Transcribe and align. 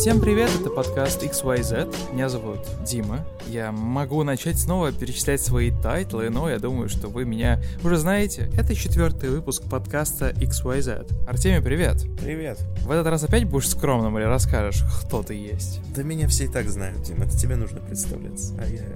Всем 0.00 0.18
привет, 0.18 0.48
это 0.58 0.70
подкаст 0.70 1.22
XYZ. 1.22 2.14
Меня 2.14 2.30
зовут 2.30 2.60
Дима. 2.86 3.26
Я 3.46 3.70
могу 3.70 4.22
начать 4.22 4.58
снова 4.58 4.92
перечислять 4.92 5.42
свои 5.42 5.70
тайтлы, 5.70 6.30
но 6.30 6.48
я 6.48 6.58
думаю, 6.58 6.88
что 6.88 7.08
вы 7.08 7.26
меня 7.26 7.62
уже 7.84 7.98
знаете. 7.98 8.50
Это 8.56 8.74
четвертый 8.74 9.28
выпуск 9.28 9.62
подкаста 9.68 10.30
XYZ. 10.30 11.28
Артемий, 11.28 11.60
привет. 11.60 12.02
Привет. 12.18 12.58
В 12.80 12.90
этот 12.90 13.08
раз 13.08 13.24
опять 13.24 13.44
будешь 13.44 13.68
скромным 13.68 14.16
или 14.16 14.24
расскажешь, 14.24 14.82
кто 15.04 15.22
ты 15.22 15.34
есть? 15.34 15.82
Да 15.94 16.02
меня 16.02 16.28
все 16.28 16.44
и 16.44 16.48
так 16.48 16.70
знают, 16.70 17.02
Дима. 17.02 17.26
Это 17.26 17.36
тебе 17.36 17.56
нужно 17.56 17.80
представляться. 17.80 18.54
А 18.58 18.66
я 18.66 18.86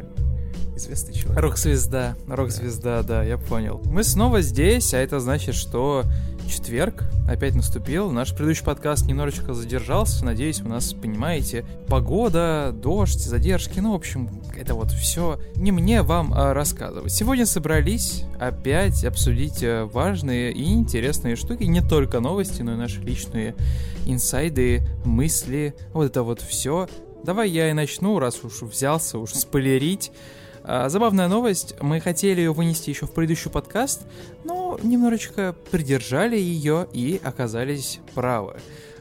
известный 0.75 1.13
человек. 1.13 1.39
Рок-звезда, 1.39 2.17
рок-звезда, 2.27 3.03
да. 3.03 3.19
да, 3.19 3.25
я 3.25 3.37
понял. 3.37 3.83
Мы 3.85 4.05
снова 4.05 4.41
здесь, 4.41 4.95
а 4.95 4.99
это 4.99 5.21
значит, 5.21 5.55
что 5.55 6.05
четверг 6.47 7.05
опять 7.29 7.55
наступил. 7.55 8.11
Наш 8.11 8.31
предыдущий 8.31 8.65
подкаст 8.65 9.07
немножечко 9.07 9.55
задержался. 9.55 10.25
Надеюсь, 10.25 10.61
вы 10.61 10.69
нас 10.69 10.93
понимаете. 10.93 11.65
Погода, 11.89 12.75
дождь, 12.75 13.21
задержки. 13.21 13.81
Ну, 13.81 13.93
в 13.93 13.97
общем, 13.97 14.31
это 14.57 14.75
вот 14.75 14.91
все 14.91 15.39
не 15.57 15.73
мне 15.73 16.03
вам 16.03 16.33
а, 16.35 16.55
рассказывать. 16.55 17.13
Сегодня 17.13 17.47
собрались 17.47 18.25
опять 18.39 19.05
обсудить 19.05 19.63
э, 19.63 19.85
важные 19.85 20.53
и 20.53 20.73
интересные 20.73 21.37
штуки. 21.37 21.65
Не 21.65 21.81
только 21.81 22.21
новости, 22.21 22.63
но 22.63 22.73
и 22.73 22.77
наши 22.77 23.01
личные 23.01 23.55
инсайды, 24.07 24.83
мысли. 25.05 25.75
Вот 25.93 26.05
это 26.07 26.23
вот 26.23 26.41
все. 26.41 26.89
Давай 27.25 27.49
я 27.49 27.71
и 27.71 27.73
начну, 27.73 28.19
раз 28.19 28.45
уж 28.45 28.63
взялся 28.63 29.19
уж 29.19 29.33
спойлерить. 29.33 30.13
А, 30.67 30.89
забавная 30.89 31.29
новость, 31.29 31.75
мы 31.81 32.01
хотели 32.01 32.41
ее 32.41 32.55
вынести 32.55 32.89
еще 32.89 33.07
в 33.07 33.13
предыдущий 33.13 33.51
подкаст, 33.51 34.03
но 34.45 34.79
немножечко 34.83 35.55
придержали 35.71 36.39
ее 36.39 36.89
и 36.91 37.21
оказались 37.23 38.01
правы. 38.15 38.57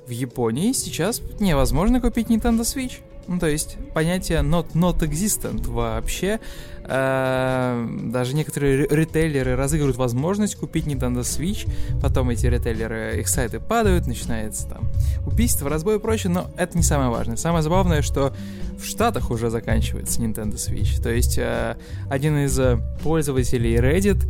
В 0.05 0.09
Японии 0.09 0.73
сейчас 0.73 1.21
невозможно 1.39 2.01
купить 2.01 2.27
Nintendo 2.27 2.61
Switch. 2.61 2.99
Ну, 3.27 3.39
то 3.39 3.47
есть 3.47 3.77
понятие 3.93 4.39
not, 4.39 4.73
not 4.73 4.99
existent 4.99 5.69
вообще. 5.69 6.39
Э, 6.85 7.87
даже 8.05 8.35
некоторые 8.35 8.87
ритейлеры 8.87 9.55
разыгрывают 9.55 9.97
возможность 9.97 10.55
купить 10.55 10.85
Nintendo 10.85 11.21
Switch, 11.21 11.69
потом 12.01 12.29
эти 12.29 12.45
ритейлеры, 12.45 13.19
их 13.19 13.29
сайты 13.29 13.59
падают, 13.59 14.05
начинается 14.07 14.67
там 14.67 14.89
убийство, 15.25 15.69
разбой 15.69 15.95
и 15.95 15.99
прочее, 15.99 16.31
но 16.31 16.49
это 16.57 16.77
не 16.77 16.83
самое 16.83 17.09
важное. 17.09 17.37
Самое 17.37 17.63
забавное, 17.63 18.01
что 18.01 18.33
в 18.77 18.85
Штатах 18.85 19.31
уже 19.31 19.49
заканчивается 19.49 20.21
Nintendo 20.21 20.55
Switch. 20.55 21.01
То 21.01 21.09
есть 21.09 21.37
э, 21.37 21.77
один 22.09 22.37
из 22.45 22.59
э, 22.59 22.77
пользователей 23.01 23.75
Reddit 23.77 24.25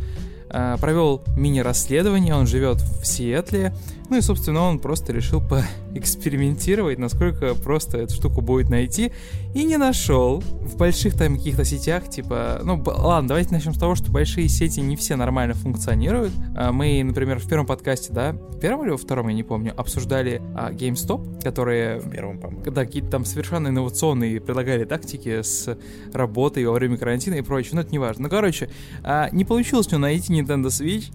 э, 0.50 0.76
провел 0.80 1.22
мини-расследование, 1.36 2.34
он 2.34 2.46
живет 2.46 2.80
в 2.80 3.04
Сиэтле, 3.04 3.74
ну 4.14 4.18
и, 4.18 4.22
собственно, 4.22 4.60
он 4.60 4.78
просто 4.78 5.12
решил 5.12 5.42
поэкспериментировать, 5.92 7.00
насколько 7.00 7.56
просто 7.56 7.98
эту 7.98 8.14
штуку 8.14 8.42
будет 8.42 8.68
найти, 8.68 9.10
и 9.54 9.64
не 9.64 9.76
нашел. 9.76 10.38
В 10.38 10.76
больших 10.76 11.14
там 11.14 11.36
каких-то 11.36 11.64
сетях, 11.64 12.08
типа, 12.08 12.60
ну 12.62 12.80
ладно, 12.86 13.30
давайте 13.30 13.52
начнем 13.52 13.74
с 13.74 13.78
того, 13.78 13.96
что 13.96 14.12
большие 14.12 14.48
сети 14.48 14.78
не 14.80 14.94
все 14.94 15.16
нормально 15.16 15.54
функционируют. 15.54 16.32
А 16.56 16.70
мы, 16.70 17.02
например, 17.02 17.40
в 17.40 17.48
первом 17.48 17.66
подкасте, 17.66 18.12
да, 18.12 18.32
в 18.34 18.60
первом 18.60 18.84
или 18.84 18.90
во 18.92 18.96
втором, 18.96 19.26
я 19.26 19.34
не 19.34 19.42
помню, 19.42 19.74
обсуждали 19.76 20.40
а, 20.54 20.70
GameStop, 20.70 21.42
которые... 21.42 21.98
В 21.98 22.08
первом, 22.08 22.38
по-моему. 22.38 22.70
Да, 22.70 22.84
какие-то 22.84 23.08
там 23.08 23.24
совершенно 23.24 23.66
инновационные 23.66 24.40
предлагали 24.40 24.84
тактики 24.84 25.42
с 25.42 25.76
работой 26.12 26.64
во 26.66 26.72
время 26.72 26.98
карантина 26.98 27.34
и 27.34 27.42
прочее, 27.42 27.72
но 27.74 27.80
это 27.80 27.90
не 27.90 27.98
важно. 27.98 28.24
Ну, 28.24 28.28
короче, 28.28 28.70
а, 29.02 29.28
не 29.32 29.44
получилось 29.44 29.90
мне 29.90 29.98
найти 29.98 30.32
Nintendo 30.32 30.66
Switch. 30.66 31.10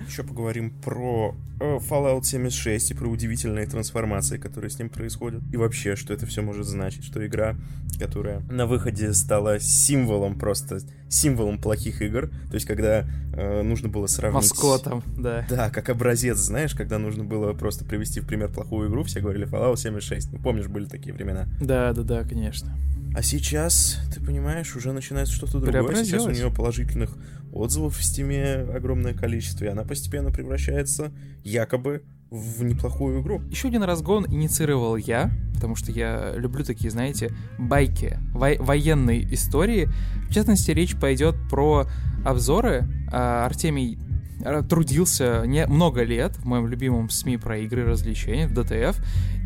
Еще 0.08 0.22
поговорим 0.22 0.70
про 0.70 1.34
э, 1.60 1.78
Fallout 1.78 2.24
76 2.24 2.37
и 2.46 2.94
про 2.94 3.08
удивительные 3.08 3.66
трансформации, 3.66 4.38
которые 4.38 4.70
с 4.70 4.78
ним 4.78 4.88
происходят. 4.88 5.42
И 5.52 5.56
вообще, 5.56 5.96
что 5.96 6.14
это 6.14 6.26
все 6.26 6.42
может 6.42 6.66
значить, 6.66 7.04
что 7.04 7.24
игра, 7.26 7.56
которая 7.98 8.40
на 8.50 8.66
выходе 8.66 9.12
стала 9.12 9.60
символом 9.60 10.38
просто, 10.38 10.80
символом 11.08 11.58
плохих 11.58 12.02
игр, 12.02 12.30
то 12.48 12.54
есть 12.54 12.66
когда 12.66 13.06
э, 13.32 13.62
нужно 13.62 13.88
было 13.88 14.06
сравнить... 14.06 14.50
Маскотом, 14.50 15.02
да. 15.16 15.46
Да, 15.48 15.70
как 15.70 15.88
образец, 15.88 16.38
знаешь, 16.38 16.74
когда 16.74 16.98
нужно 16.98 17.24
было 17.24 17.52
просто 17.52 17.84
привести 17.84 18.20
в 18.20 18.26
пример 18.26 18.52
плохую 18.52 18.88
игру, 18.88 19.02
все 19.04 19.20
говорили 19.20 19.46
Fallout 19.46 19.76
76. 19.76 20.32
Ну, 20.32 20.38
помнишь, 20.38 20.68
были 20.68 20.86
такие 20.86 21.14
времена? 21.14 21.48
Да, 21.60 21.92
да, 21.92 22.02
да, 22.02 22.24
конечно. 22.24 22.76
А 23.14 23.22
сейчас, 23.22 23.98
ты 24.14 24.24
понимаешь, 24.24 24.76
уже 24.76 24.92
начинается 24.92 25.34
что-то 25.34 25.58
другое. 25.58 26.04
Сейчас 26.04 26.26
у 26.26 26.30
нее 26.30 26.50
положительных 26.50 27.16
отзывов 27.52 27.96
в 27.96 28.04
стиме 28.04 28.66
огромное 28.74 29.14
количество, 29.14 29.64
и 29.64 29.68
она 29.68 29.84
постепенно 29.84 30.30
превращается 30.30 31.12
якобы 31.42 32.02
в 32.30 32.62
неплохую 32.62 33.22
игру. 33.22 33.40
Еще 33.50 33.68
один 33.68 33.82
разгон 33.82 34.26
инициировал 34.26 34.96
я, 34.96 35.30
потому 35.54 35.76
что 35.76 35.90
я 35.92 36.32
люблю 36.36 36.64
такие, 36.64 36.90
знаете, 36.90 37.30
байки, 37.58 38.18
во- 38.34 38.56
военные 38.62 39.32
истории. 39.34 39.88
В 40.28 40.34
частности, 40.34 40.70
речь 40.72 40.94
пойдет 40.96 41.36
про 41.50 41.86
обзоры. 42.24 42.86
А, 43.10 43.46
Артемий 43.46 43.98
трудился 44.68 45.44
не 45.46 45.66
много 45.66 46.02
лет 46.02 46.36
в 46.36 46.44
моем 46.44 46.66
любимом 46.66 47.10
СМИ 47.10 47.38
про 47.38 47.58
игры 47.58 47.82
и 47.82 47.84
развлечения, 47.84 48.46
в 48.46 48.52
DTF, 48.52 48.96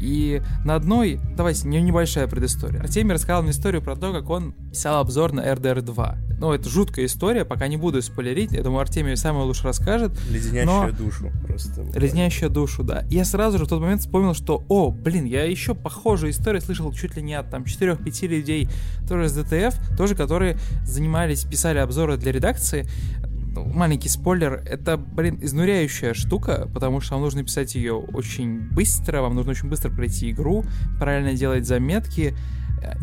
и 0.00 0.42
на 0.64 0.75
одной, 0.75 1.20
давайте, 1.36 1.69
не 1.69 1.80
небольшая 1.80 2.26
предыстория. 2.26 2.80
Артемий 2.80 3.14
рассказал 3.14 3.42
мне 3.42 3.53
историю 3.53 3.82
про 3.82 3.97
то, 3.97 4.12
как 4.12 4.28
он 4.30 4.53
писал 4.70 5.00
обзор 5.00 5.32
на 5.32 5.41
RDR 5.41 5.80
2. 5.80 6.19
Ну, 6.38 6.53
это 6.53 6.69
жуткая 6.69 7.06
история, 7.06 7.44
пока 7.44 7.69
не 7.69 7.76
буду 7.76 8.03
спойлерить, 8.03 8.50
я 8.50 8.62
думаю, 8.62 8.80
Артемий 8.80 9.16
самое 9.16 9.44
лучше 9.44 9.62
расскажет. 9.62 10.12
Леденящая 10.28 10.91
но... 10.91 10.91
душу 10.91 11.30
просто. 11.47 11.86
Леденящая 11.94 12.50
душу, 12.50 12.82
да. 12.82 13.04
Я 13.09 13.24
сразу 13.24 13.59
же 13.59 13.64
в 13.64 13.69
тот 13.69 13.80
момент 13.80 14.00
вспомнил, 14.00 14.34
что, 14.34 14.64
о, 14.69 14.91
блин, 14.91 15.24
я 15.24 15.44
еще 15.44 15.76
похожую 15.76 16.32
историю 16.32 16.60
слышал 16.60 16.92
чуть 16.92 17.16
ли 17.16 17.22
не 17.22 17.34
от 17.34 17.50
там 17.50 17.62
4-5 17.62 18.26
людей, 18.26 18.69
тоже 19.09 19.26
из 19.26 19.38
DTF, 19.38 19.97
тоже 19.97 20.16
которые 20.16 20.59
занимались, 20.84 21.44
писали 21.44 21.78
обзоры 21.78 22.16
для 22.16 22.32
редакции, 22.32 22.88
ну, 23.54 23.64
маленький 23.64 24.08
спойлер, 24.08 24.62
это, 24.66 24.96
блин, 24.96 25.38
изнуряющая 25.42 26.14
штука, 26.14 26.68
потому 26.72 27.00
что 27.00 27.14
вам 27.14 27.22
нужно 27.22 27.44
писать 27.44 27.74
ее 27.74 27.94
очень 27.94 28.60
быстро, 28.70 29.20
вам 29.20 29.34
нужно 29.34 29.52
очень 29.52 29.68
быстро 29.68 29.90
пройти 29.90 30.30
игру, 30.30 30.64
правильно 30.98 31.34
делать 31.34 31.66
заметки, 31.66 32.34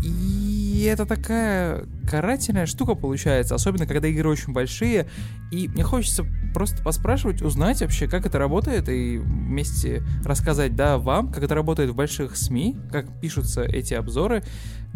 и 0.04 0.90
это 0.92 1.06
такая 1.06 1.86
карательная 2.10 2.66
штука 2.66 2.96
получается, 2.96 3.56
особенно 3.56 3.86
когда 3.86 4.08
игры 4.08 4.30
очень 4.30 4.54
большие. 4.54 5.08
И 5.52 5.68
мне 5.68 5.84
хочется 5.84 6.26
просто 6.54 6.82
поспрашивать, 6.84 7.42
узнать 7.42 7.82
вообще, 7.82 8.08
как 8.08 8.26
это 8.26 8.40
работает, 8.40 8.90
и 8.90 9.18
вместе 9.18 10.04
рассказать, 10.24 10.76
да, 10.76 10.98
вам, 10.98 11.32
как 11.32 11.44
это 11.44 11.56
работает 11.56 11.90
в 11.90 11.96
больших 11.96 12.36
СМИ, 12.36 12.78
как 12.92 13.20
пишутся 13.20 13.64
эти 13.64 13.94
обзоры, 13.94 14.44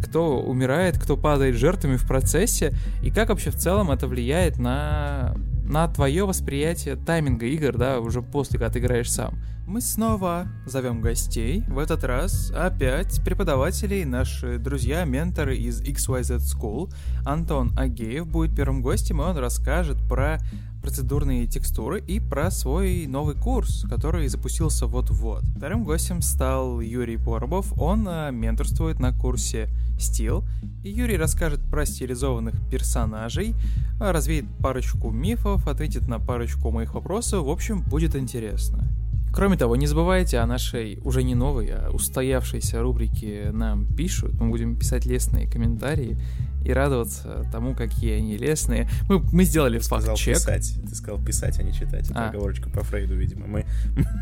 кто 0.04 0.42
умирает, 0.42 0.98
кто 0.98 1.18
падает 1.18 1.56
жертвами 1.56 1.98
в 1.98 2.08
процессе, 2.08 2.74
и 3.02 3.12
как 3.12 3.30
вообще 3.30 3.52
в 3.52 3.56
целом 3.56 3.92
это 3.92 4.08
влияет 4.08 4.58
на, 4.58 5.36
на 5.66 5.88
твое 5.88 6.26
восприятие 6.26 6.96
тайминга 6.96 7.46
игр, 7.46 7.78
да, 7.78 8.00
уже 8.00 8.22
после, 8.22 8.60
когда 8.60 8.74
ты 8.74 8.80
играешь 8.80 9.12
сам. 9.12 9.36
Мы 9.66 9.80
снова 9.80 10.48
зовем 10.66 11.00
гостей, 11.00 11.64
в 11.70 11.78
этот 11.78 12.04
раз 12.04 12.52
опять 12.52 13.24
преподавателей, 13.24 14.04
наши 14.04 14.60
друзья, 14.60 15.06
менторы 15.06 15.56
из 15.56 15.82
XYZ 15.82 16.40
School. 16.40 16.94
Антон 17.26 17.72
Агеев 17.78 18.28
будет 18.28 18.54
первым 18.54 18.82
гостем, 18.82 19.22
и 19.22 19.24
он 19.24 19.38
расскажет 19.38 19.98
про 20.10 20.40
процедурные 20.82 21.48
текстуры 21.48 22.02
и 22.02 22.20
про 22.20 22.52
свой 22.52 23.08
новый 23.08 23.36
курс, 23.36 23.86
который 23.90 24.28
запустился 24.28 24.86
вот-вот. 24.86 25.44
Вторым 25.56 25.86
гостем 25.86 26.22
стал 26.22 26.82
Юрий 26.82 27.16
Поробов, 27.16 27.72
он 27.82 28.06
э, 28.06 28.32
менторствует 28.32 29.00
на 29.00 29.14
курсе 29.14 29.70
Стил, 29.98 30.44
и 30.84 30.90
Юрий 30.90 31.16
расскажет 31.16 31.62
про 31.72 31.86
стилизованных 31.86 32.56
персонажей, 32.70 33.56
развеет 33.98 34.46
парочку 34.60 35.10
мифов, 35.10 35.70
ответит 35.70 36.10
на 36.10 36.20
парочку 36.20 36.70
моих 36.70 36.96
вопросов, 36.96 37.46
в 37.46 37.50
общем, 37.50 37.82
будет 37.82 38.18
интересно. 38.18 38.90
Кроме 39.34 39.58
того, 39.58 39.76
не 39.76 39.88
забывайте 39.88 40.38
о 40.38 40.46
нашей 40.46 41.00
уже 41.04 41.24
не 41.24 41.34
новой, 41.34 41.72
а 41.72 41.90
устоявшейся 41.90 42.82
рубрике 42.82 43.50
«Нам 43.52 43.88
пишут». 43.88 44.34
Мы 44.40 44.50
будем 44.50 44.76
писать 44.76 45.08
лестные 45.08 45.50
комментарии 45.50 46.16
и 46.64 46.72
радоваться 46.72 47.44
тому, 47.52 47.74
какие 47.74 48.14
они 48.14 48.38
лестные. 48.38 48.88
Мы, 49.10 49.24
мы 49.32 49.44
сделали 49.44 49.80
факт-чек. 49.80 50.36
писать. 50.36 50.76
Ты 50.88 50.96
сказал 50.96 51.20
писать, 51.20 51.60
а 51.60 51.64
не 51.64 51.74
читать. 51.74 52.12
Это 52.12 52.28
а. 52.28 52.30
оговорочка 52.30 52.70
по 52.70 52.84
Фрейду, 52.84 53.16
видимо. 53.16 53.48
Мы, 53.48 53.66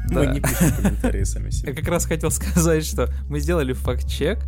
да. 0.10 0.22
мы 0.22 0.26
не 0.28 0.40
пишем 0.40 0.72
комментарии 0.78 1.24
сами 1.26 1.50
себе. 1.52 1.74
Я 1.74 1.76
как 1.76 1.90
раз 1.90 2.06
хотел 2.06 2.32
сказать, 2.32 2.86
что 2.86 3.14
мы 3.28 3.42
сделали 3.42 3.74
факт-чек, 3.74 4.40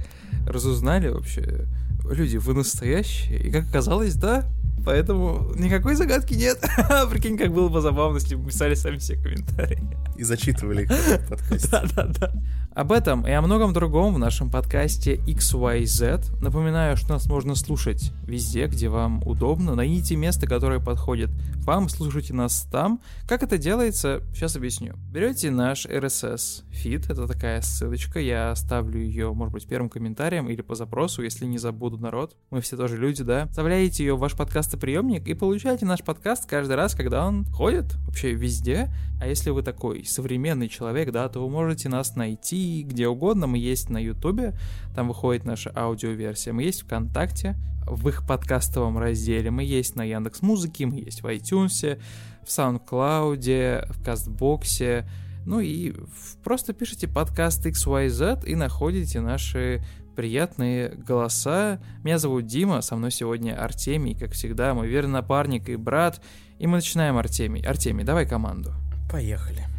разузнали 0.47 1.09
вообще, 1.09 1.67
люди, 2.09 2.37
вы 2.37 2.53
настоящие. 2.53 3.43
И 3.43 3.51
как 3.51 3.67
оказалось, 3.67 4.15
да, 4.15 4.45
Поэтому 4.85 5.53
никакой 5.55 5.95
загадки 5.95 6.33
нет. 6.33 6.59
Прикинь, 7.09 7.37
как 7.37 7.53
было 7.53 7.69
бы 7.69 7.81
забавно, 7.81 8.17
если 8.17 8.35
бы 8.35 8.47
писали 8.47 8.75
сами 8.75 8.97
все 8.97 9.15
комментарии. 9.15 9.97
И 10.17 10.23
зачитывали 10.23 10.83
их 10.83 10.91
в 10.91 11.27
подкасте. 11.29 11.69
Да-да-да. 11.69 12.33
Об 12.75 12.91
этом 12.91 13.27
и 13.27 13.31
о 13.31 13.43
многом 13.43 13.71
другом 13.71 14.15
в 14.15 14.17
нашем 14.17 14.49
подкасте 14.49 15.17
XYZ. 15.27 16.41
Напоминаю, 16.41 16.97
что 16.97 17.13
нас 17.13 17.27
можно 17.27 17.53
слушать 17.53 18.11
везде, 18.25 18.65
где 18.65 18.89
вам 18.89 19.21
удобно. 19.27 19.75
Найдите 19.75 20.15
место, 20.15 20.47
которое 20.47 20.79
подходит 20.79 21.29
вам, 21.65 21.87
слушайте 21.87 22.33
нас 22.33 22.67
там. 22.71 22.99
Как 23.27 23.43
это 23.43 23.59
делается, 23.59 24.23
сейчас 24.33 24.55
объясню. 24.55 24.95
Берете 25.11 25.51
наш 25.51 25.85
RSS 25.85 26.63
feed, 26.71 27.11
это 27.11 27.27
такая 27.27 27.61
ссылочка, 27.61 28.19
я 28.19 28.49
оставлю 28.49 28.99
ее, 28.99 29.31
может 29.33 29.53
быть, 29.53 29.67
первым 29.67 29.89
комментарием 29.89 30.49
или 30.49 30.63
по 30.63 30.73
запросу, 30.73 31.21
если 31.21 31.45
не 31.45 31.59
забуду 31.59 31.99
народ. 31.99 32.35
Мы 32.49 32.61
все 32.61 32.75
тоже 32.75 32.97
люди, 32.97 33.23
да. 33.23 33.45
Вставляете 33.49 34.03
ее 34.03 34.15
в 34.15 34.19
ваш 34.19 34.33
подкастоприемник 34.33 35.27
и 35.27 35.35
получаете 35.35 35.85
наш 35.85 36.01
подкаст 36.01 36.47
каждый 36.47 36.75
раз, 36.75 36.95
когда 36.95 37.27
он 37.27 37.45
ходит 37.45 37.93
вообще 38.07 38.33
везде. 38.33 38.89
А 39.21 39.27
если 39.27 39.51
вы 39.51 39.61
такой 39.61 40.03
современный 40.05 40.67
человек, 40.67 41.11
да, 41.11 41.29
то 41.29 41.39
вы 41.39 41.49
можете 41.49 41.87
нас 41.87 42.15
найти 42.15 42.62
где 42.87 43.07
угодно. 43.07 43.47
Мы 43.47 43.57
есть 43.57 43.89
на 43.89 43.97
Ютубе, 43.97 44.53
там 44.95 45.07
выходит 45.07 45.45
наша 45.45 45.71
аудиоверсия. 45.75 46.53
Мы 46.53 46.63
есть 46.63 46.83
ВКонтакте, 46.83 47.55
в 47.85 48.07
их 48.07 48.25
подкастовом 48.25 48.97
разделе. 48.97 49.51
Мы 49.51 49.63
есть 49.63 49.95
на 49.95 50.03
Яндекс 50.03 50.41
Музыке, 50.41 50.85
мы 50.85 50.99
есть 50.99 51.21
в 51.21 51.25
iTunes, 51.25 51.99
в 52.43 52.47
SoundCloud, 52.47 53.91
в 53.91 54.03
Кастбоксе. 54.03 55.07
Ну 55.45 55.59
и 55.59 55.93
просто 56.43 56.73
пишите 56.73 57.07
подкаст 57.07 57.65
XYZ 57.65 58.45
и 58.45 58.55
находите 58.55 59.19
наши 59.19 59.83
приятные 60.15 60.89
голоса. 60.89 61.81
Меня 62.03 62.17
зовут 62.17 62.45
Дима, 62.45 62.81
со 62.81 62.95
мной 62.95 63.11
сегодня 63.11 63.59
Артемий, 63.59 64.15
как 64.15 64.31
всегда, 64.31 64.73
мой 64.73 64.87
верный 64.87 65.13
напарник 65.13 65.69
и 65.69 65.75
брат. 65.75 66.21
И 66.59 66.67
мы 66.67 66.77
начинаем, 66.77 67.17
Артемий. 67.17 67.61
Артемий, 67.61 68.05
давай 68.05 68.27
команду. 68.27 68.73
Поехали. 69.11 69.72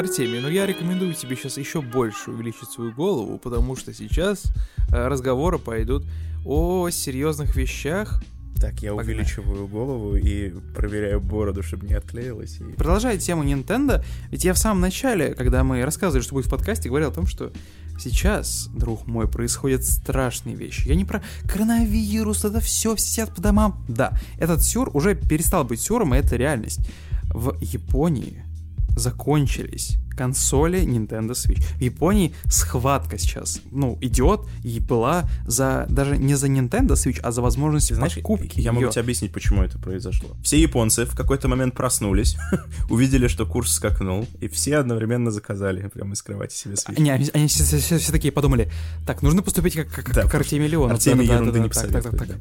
Артемий, 0.00 0.40
ну 0.40 0.48
я 0.48 0.64
рекомендую 0.64 1.12
тебе 1.12 1.36
сейчас 1.36 1.58
еще 1.58 1.82
больше 1.82 2.30
увеличить 2.30 2.70
свою 2.70 2.90
голову, 2.90 3.36
потому 3.36 3.76
что 3.76 3.92
сейчас 3.92 4.44
э, 4.90 5.08
разговоры 5.08 5.58
пойдут 5.58 6.06
о 6.46 6.88
серьезных 6.88 7.54
вещах, 7.54 8.22
так, 8.58 8.80
я 8.80 8.94
Погнали. 8.94 9.16
увеличиваю 9.16 9.68
голову 9.68 10.16
и 10.16 10.54
проверяю 10.74 11.20
бороду, 11.20 11.62
чтобы 11.62 11.86
не 11.86 11.92
отклеилась. 11.92 12.60
И... 12.60 12.64
Продолжая 12.64 13.18
тему 13.18 13.44
Nintendo, 13.44 14.02
ведь 14.30 14.44
я 14.44 14.54
в 14.54 14.58
самом 14.58 14.80
начале, 14.80 15.34
когда 15.34 15.64
мы 15.64 15.84
рассказывали, 15.84 16.22
что 16.22 16.34
будет 16.34 16.46
в 16.46 16.50
подкасте, 16.50 16.88
говорил 16.88 17.10
о 17.10 17.12
том, 17.12 17.26
что 17.26 17.52
сейчас, 17.98 18.68
друг 18.74 19.06
мой, 19.06 19.28
происходят 19.28 19.84
страшные 19.84 20.56
вещи. 20.56 20.88
Я 20.88 20.94
не 20.94 21.04
про 21.04 21.22
коронавирус, 21.46 22.46
это 22.46 22.60
все, 22.60 22.96
все 22.96 23.06
сидят 23.06 23.34
по 23.34 23.42
домам. 23.42 23.84
Да, 23.86 24.18
этот 24.38 24.62
сюр 24.62 24.90
уже 24.94 25.14
перестал 25.14 25.64
быть 25.64 25.82
сюром, 25.82 26.14
и 26.14 26.18
это 26.18 26.36
реальность. 26.36 26.80
В 27.24 27.54
Японии 27.60 28.44
закончились 28.96 29.98
консоли 30.20 30.82
Nintendo 30.82 31.30
Switch. 31.30 31.62
В 31.78 31.80
Японии 31.80 32.34
схватка 32.44 33.16
сейчас, 33.16 33.62
ну, 33.70 33.96
идет 34.02 34.42
и 34.62 34.78
была 34.78 35.26
за, 35.46 35.86
даже 35.88 36.18
не 36.18 36.34
за 36.34 36.48
Nintendo 36.48 36.92
Switch, 36.92 37.18
а 37.22 37.32
за 37.32 37.40
возможность 37.40 37.94
Знаешь, 37.94 38.16
покупки 38.16 38.60
Я 38.60 38.64
ее. 38.64 38.72
могу 38.72 38.90
тебе 38.90 39.00
объяснить, 39.00 39.32
почему 39.32 39.62
это 39.62 39.78
произошло. 39.78 40.36
Все 40.42 40.60
японцы 40.60 41.06
в 41.06 41.16
какой-то 41.16 41.48
момент 41.48 41.74
проснулись, 41.74 42.36
увидели, 42.90 43.28
что 43.28 43.46
курс 43.46 43.72
скакнул, 43.72 44.26
и 44.40 44.48
все 44.48 44.76
одновременно 44.76 45.30
заказали 45.30 45.88
прямо 45.88 46.12
из 46.12 46.22
кровати 46.22 46.54
себе 46.54 46.74
Switch. 46.74 47.00
Не, 47.00 47.12
они, 47.12 47.30
они 47.32 47.46
все, 47.46 47.64
все, 47.64 47.96
все 47.96 48.12
такие 48.12 48.30
подумали, 48.30 48.70
так, 49.06 49.22
нужно 49.22 49.42
поступить 49.42 49.74
как, 49.74 49.88
как, 49.88 50.12
да, 50.12 50.22
как 50.24 50.34
Артемий 50.34 50.68
Леонов. 50.68 50.98
Артемий 50.98 51.26
да, 51.26 51.36
ерунды 51.36 51.52
да, 51.52 51.58
да, 51.58 51.64
не 51.64 51.70
так, 51.70 51.90
так, 51.90 52.02
так, 52.02 52.28
так. 52.28 52.38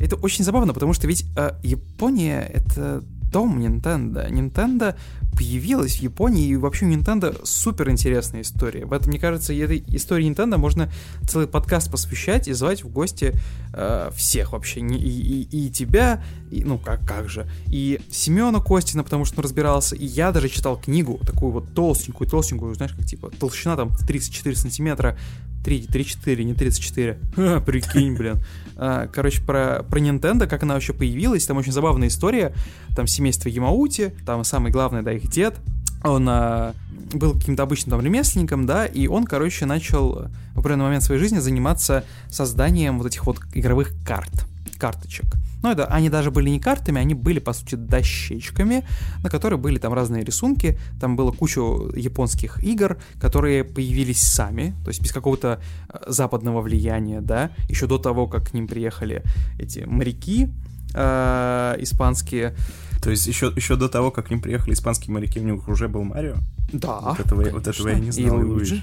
Это 0.00 0.16
очень 0.16 0.44
забавно, 0.44 0.74
потому 0.74 0.94
что 0.94 1.06
ведь 1.06 1.24
э, 1.36 1.52
Япония— 1.62 2.40
это 2.54 3.04
дом 3.30 3.58
Nintendo. 3.58 4.28
Nintendo 4.30 4.96
появилась 5.36 5.96
в 5.96 6.02
Японии, 6.02 6.48
и 6.48 6.56
вообще 6.56 6.86
Nintendo 6.86 7.40
супер 7.44 7.90
интересная 7.90 8.42
история. 8.42 8.84
В 8.84 8.92
этом, 8.92 9.08
мне 9.08 9.18
кажется, 9.18 9.54
этой 9.54 9.82
истории 9.88 10.28
Nintendo 10.28 10.56
можно 10.56 10.90
целый 11.28 11.46
подкаст 11.46 11.90
посвящать 11.90 12.48
и 12.48 12.52
звать 12.52 12.84
в 12.84 12.88
гости 12.88 13.34
э, 13.72 14.10
всех 14.14 14.52
вообще, 14.52 14.80
и, 14.80 14.84
и, 14.84 15.66
и 15.66 15.70
тебя, 15.70 16.22
и, 16.50 16.64
ну 16.64 16.78
как, 16.78 17.06
как 17.06 17.28
же, 17.28 17.46
и 17.68 18.00
Семена 18.10 18.60
Костина, 18.60 19.04
потому 19.04 19.24
что 19.24 19.38
он 19.38 19.44
разбирался, 19.44 19.96
и 19.96 20.04
я 20.04 20.32
даже 20.32 20.48
читал 20.48 20.76
книгу, 20.76 21.18
такую 21.24 21.52
вот 21.52 21.72
толстенькую, 21.74 22.28
толстенькую, 22.28 22.74
знаешь, 22.74 22.92
как 22.92 23.06
типа 23.06 23.30
толщина 23.30 23.76
там 23.76 23.94
34 23.96 24.56
сантиметра, 24.56 25.16
3, 25.64 25.86
3, 25.86 26.04
4, 26.04 26.44
не 26.44 26.54
34. 26.54 27.18
Ха, 27.36 27.60
прикинь, 27.66 28.16
блин. 28.16 28.38
А, 28.82 29.08
короче, 29.08 29.42
про, 29.42 29.84
про 29.86 30.00
Nintendo, 30.00 30.46
как 30.46 30.62
она 30.62 30.72
вообще 30.72 30.94
появилась, 30.94 31.44
там 31.44 31.58
очень 31.58 31.70
забавная 31.70 32.08
история. 32.08 32.54
Там 32.96 33.06
семейство 33.06 33.50
Ямаути, 33.50 34.14
там 34.24 34.42
самый 34.42 34.72
главный, 34.72 35.02
да, 35.02 35.12
их 35.12 35.30
дед. 35.30 35.54
Он 36.02 36.26
а, 36.30 36.74
был 37.12 37.34
каким-то 37.34 37.62
обычным 37.62 37.90
там 37.90 38.00
ремесленником, 38.00 38.64
да, 38.64 38.86
и 38.86 39.06
он, 39.06 39.24
короче, 39.24 39.66
начал 39.66 40.28
в 40.54 40.58
определенный 40.58 40.84
момент 40.84 41.02
своей 41.02 41.20
жизни 41.20 41.40
заниматься 41.40 42.04
созданием 42.30 42.96
вот 42.96 43.06
этих 43.08 43.26
вот 43.26 43.38
игровых 43.52 43.92
карт, 44.02 44.46
карточек. 44.78 45.26
Ну, 45.62 45.70
это 45.70 45.86
они 45.86 46.08
даже 46.08 46.30
были 46.30 46.50
не 46.50 46.60
картами, 46.60 47.00
они 47.00 47.14
были, 47.14 47.38
по 47.38 47.52
сути, 47.52 47.74
дощечками, 47.74 48.84
на 49.22 49.30
которых 49.30 49.60
были 49.60 49.78
там 49.78 49.92
разные 49.92 50.24
рисунки. 50.24 50.78
Там 51.00 51.16
было 51.16 51.32
куча 51.32 51.60
японских 51.96 52.62
игр, 52.62 52.98
которые 53.20 53.64
появились 53.64 54.20
сами, 54.20 54.74
то 54.84 54.88
есть 54.88 55.02
без 55.02 55.12
какого-то 55.12 55.60
э, 55.88 55.98
западного 56.06 56.60
влияния, 56.62 57.20
да, 57.20 57.50
еще 57.68 57.86
до 57.86 57.98
того, 57.98 58.26
как 58.26 58.50
к 58.50 58.54
ним 58.54 58.68
приехали 58.68 59.22
эти 59.58 59.80
моряки 59.80 60.50
э, 60.94 61.76
испанские. 61.78 62.54
То 63.02 63.10
есть 63.10 63.26
еще, 63.26 63.52
еще 63.56 63.76
до 63.76 63.88
того, 63.88 64.10
как 64.10 64.26
к 64.26 64.30
ним 64.30 64.40
приехали 64.40 64.74
испанские 64.74 65.12
моряки, 65.14 65.40
у 65.40 65.44
них 65.44 65.68
уже 65.68 65.88
был 65.88 66.04
Марио? 66.04 66.36
Да. 66.72 67.00
Вот 67.00 67.20
этого, 67.20 67.50
вот 67.50 67.66
этого 67.66 67.88
я 67.88 67.98
не 67.98 68.10
знал. 68.10 68.40
И 68.40 68.44
Луиджи. 68.44 68.82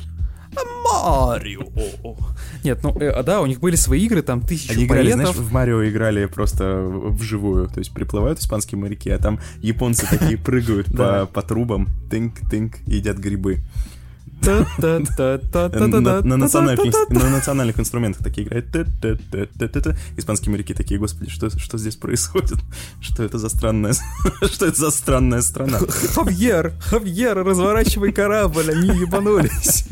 Марио. 0.83 1.63
Нет, 2.63 2.79
ну 2.83 2.97
э, 2.99 3.23
да, 3.23 3.41
у 3.41 3.45
них 3.45 3.59
были 3.59 3.75
свои 3.75 4.05
игры, 4.05 4.21
там 4.21 4.41
тысячи 4.41 4.71
Они 4.71 4.85
играли, 4.85 5.11
знаешь, 5.11 5.35
в 5.35 5.51
Марио 5.51 5.87
играли 5.87 6.25
просто 6.25 6.81
вживую. 6.81 7.67
То 7.67 7.79
есть 7.79 7.93
приплывают 7.93 8.39
испанские 8.39 8.79
моряки, 8.79 9.09
а 9.09 9.17
там 9.17 9.39
японцы 9.61 10.07
такие 10.09 10.37
прыгают 10.37 10.87
по 10.97 11.41
трубам, 11.41 11.87
тынк-тынк, 12.09 12.77
едят 12.85 13.17
грибы. 13.17 13.61
На 14.41 16.37
национальных 16.37 17.79
инструментах 17.79 18.23
такие 18.23 18.47
играют. 18.47 18.67
Испанские 20.15 20.51
моряки 20.51 20.73
такие, 20.73 20.99
господи, 20.99 21.29
что 21.29 21.77
здесь 21.77 21.95
происходит? 21.95 22.57
Что 23.01 23.23
это 23.23 23.37
за 23.39 23.49
странная... 23.49 23.93
Что 24.41 24.67
это 24.67 24.77
за 24.77 24.91
странная 24.91 25.41
страна? 25.41 25.79
Хавьер, 25.79 26.73
Хавьер, 26.79 27.43
разворачивай 27.43 28.11
корабль, 28.11 28.71
они 28.71 28.89
ебанулись. 28.99 29.87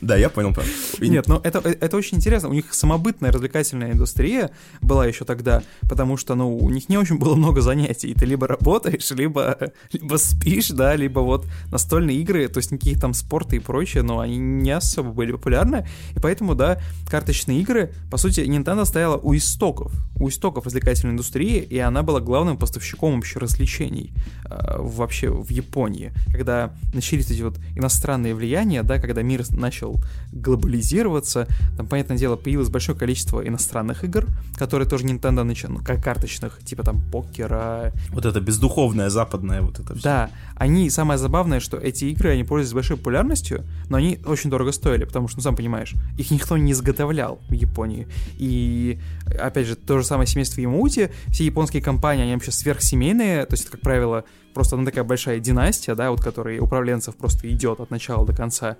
Да, 0.00 0.16
я 0.16 0.30
понял, 0.30 0.52
правда. 0.52 0.72
Нет, 1.00 1.28
но 1.28 1.40
это, 1.44 1.60
это 1.60 1.96
очень 1.96 2.16
интересно. 2.18 2.48
У 2.48 2.54
них 2.54 2.72
самобытная 2.72 3.30
развлекательная 3.30 3.92
индустрия 3.92 4.50
была 4.80 5.06
еще 5.06 5.24
тогда, 5.24 5.62
потому 5.88 6.16
что, 6.16 6.34
ну, 6.34 6.56
у 6.56 6.70
них 6.70 6.88
не 6.88 6.98
очень 6.98 7.18
было 7.18 7.34
много 7.34 7.60
занятий. 7.60 8.14
Ты 8.14 8.24
либо 8.26 8.46
работаешь, 8.48 9.10
либо, 9.10 9.58
либо 9.92 10.16
спишь, 10.16 10.70
да, 10.70 10.96
либо 10.96 11.20
вот 11.20 11.46
настольные 11.70 12.16
игры, 12.18 12.48
то 12.48 12.58
есть 12.58 12.72
никаких 12.72 13.00
там 13.00 13.14
спорта 13.14 13.33
спорта 13.34 13.56
и 13.56 13.58
прочее, 13.58 14.04
но 14.04 14.20
они 14.20 14.36
не 14.36 14.70
особо 14.70 15.10
были 15.10 15.32
популярны, 15.32 15.86
и 16.14 16.20
поэтому, 16.20 16.54
да, 16.54 16.78
карточные 17.08 17.60
игры, 17.60 17.92
по 18.08 18.16
сути, 18.16 18.40
Nintendo 18.40 18.84
стояла 18.84 19.16
у 19.16 19.34
истоков, 19.34 19.92
у 20.16 20.28
истоков 20.28 20.66
развлекательной 20.66 21.12
индустрии, 21.12 21.60
и 21.60 21.78
она 21.78 22.02
была 22.02 22.20
главным 22.20 22.56
поставщиком 22.56 23.16
вообще 23.16 23.38
развлечений 23.38 24.12
э, 24.44 24.76
вообще 24.78 25.30
в 25.30 25.50
Японии. 25.50 26.12
Когда 26.32 26.72
начались 26.92 27.30
эти 27.30 27.42
вот 27.42 27.58
иностранные 27.74 28.34
влияния, 28.34 28.82
да, 28.82 28.98
когда 28.98 29.22
мир 29.22 29.44
начал 29.50 30.00
глобализироваться, 30.32 31.48
там, 31.76 31.86
понятное 31.86 32.16
дело, 32.16 32.36
появилось 32.36 32.68
большое 32.68 32.96
количество 32.96 33.46
иностранных 33.46 34.04
игр, 34.04 34.26
которые 34.56 34.88
тоже 34.88 35.04
Nintendo 35.04 35.42
начал, 35.42 35.70
ну, 35.70 35.80
как 35.84 36.02
карточных, 36.02 36.60
типа 36.64 36.84
там 36.84 37.00
покера. 37.10 37.92
Вот 38.10 38.24
это 38.24 38.40
бездуховное 38.40 39.10
западное 39.10 39.62
вот 39.62 39.80
это 39.80 39.94
все. 39.94 40.02
Да, 40.02 40.30
они, 40.56 40.90
самое 40.90 41.18
забавное, 41.18 41.60
что 41.60 41.76
эти 41.76 42.04
игры, 42.06 42.30
они 42.30 42.44
пользуются 42.44 42.74
большой 42.74 42.96
популярностью, 42.96 43.64
но 43.88 43.96
они 43.96 44.20
очень 44.26 44.50
дорого 44.50 44.72
стоили, 44.72 45.04
потому 45.04 45.28
что, 45.28 45.38
ну, 45.38 45.42
сам 45.42 45.56
понимаешь, 45.56 45.94
их 46.18 46.30
никто 46.30 46.56
не 46.56 46.72
изготовлял 46.72 47.40
в 47.48 47.52
Японии. 47.52 48.06
И, 48.38 49.00
опять 49.40 49.66
же, 49.66 49.74
то 49.74 50.03
же 50.04 50.08
самое 50.08 50.28
семейство 50.28 50.60
Ямаути, 50.60 51.10
все 51.28 51.44
японские 51.44 51.82
компании, 51.82 52.22
они 52.22 52.34
вообще 52.34 52.52
сверхсемейные, 52.52 53.46
то 53.46 53.54
есть, 53.54 53.64
это, 53.64 53.72
как 53.72 53.80
правило, 53.80 54.24
просто 54.54 54.76
она 54.76 54.84
такая 54.84 55.02
большая 55.02 55.40
династия, 55.40 55.96
да, 55.96 56.12
вот 56.12 56.20
которой 56.20 56.60
управленцев 56.60 57.16
просто 57.16 57.50
идет 57.50 57.80
от 57.80 57.90
начала 57.90 58.24
до 58.24 58.32
конца. 58.32 58.76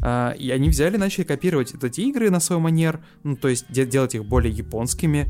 А, 0.00 0.30
и 0.30 0.50
они 0.50 0.68
взяли, 0.68 0.96
начали 0.96 1.24
копировать 1.24 1.74
эти 1.74 2.00
игры 2.02 2.30
на 2.30 2.38
свой 2.38 2.60
манер, 2.60 3.00
ну, 3.24 3.34
то 3.34 3.48
есть 3.48 3.66
делать 3.70 4.14
их 4.14 4.24
более 4.24 4.52
японскими, 4.52 5.28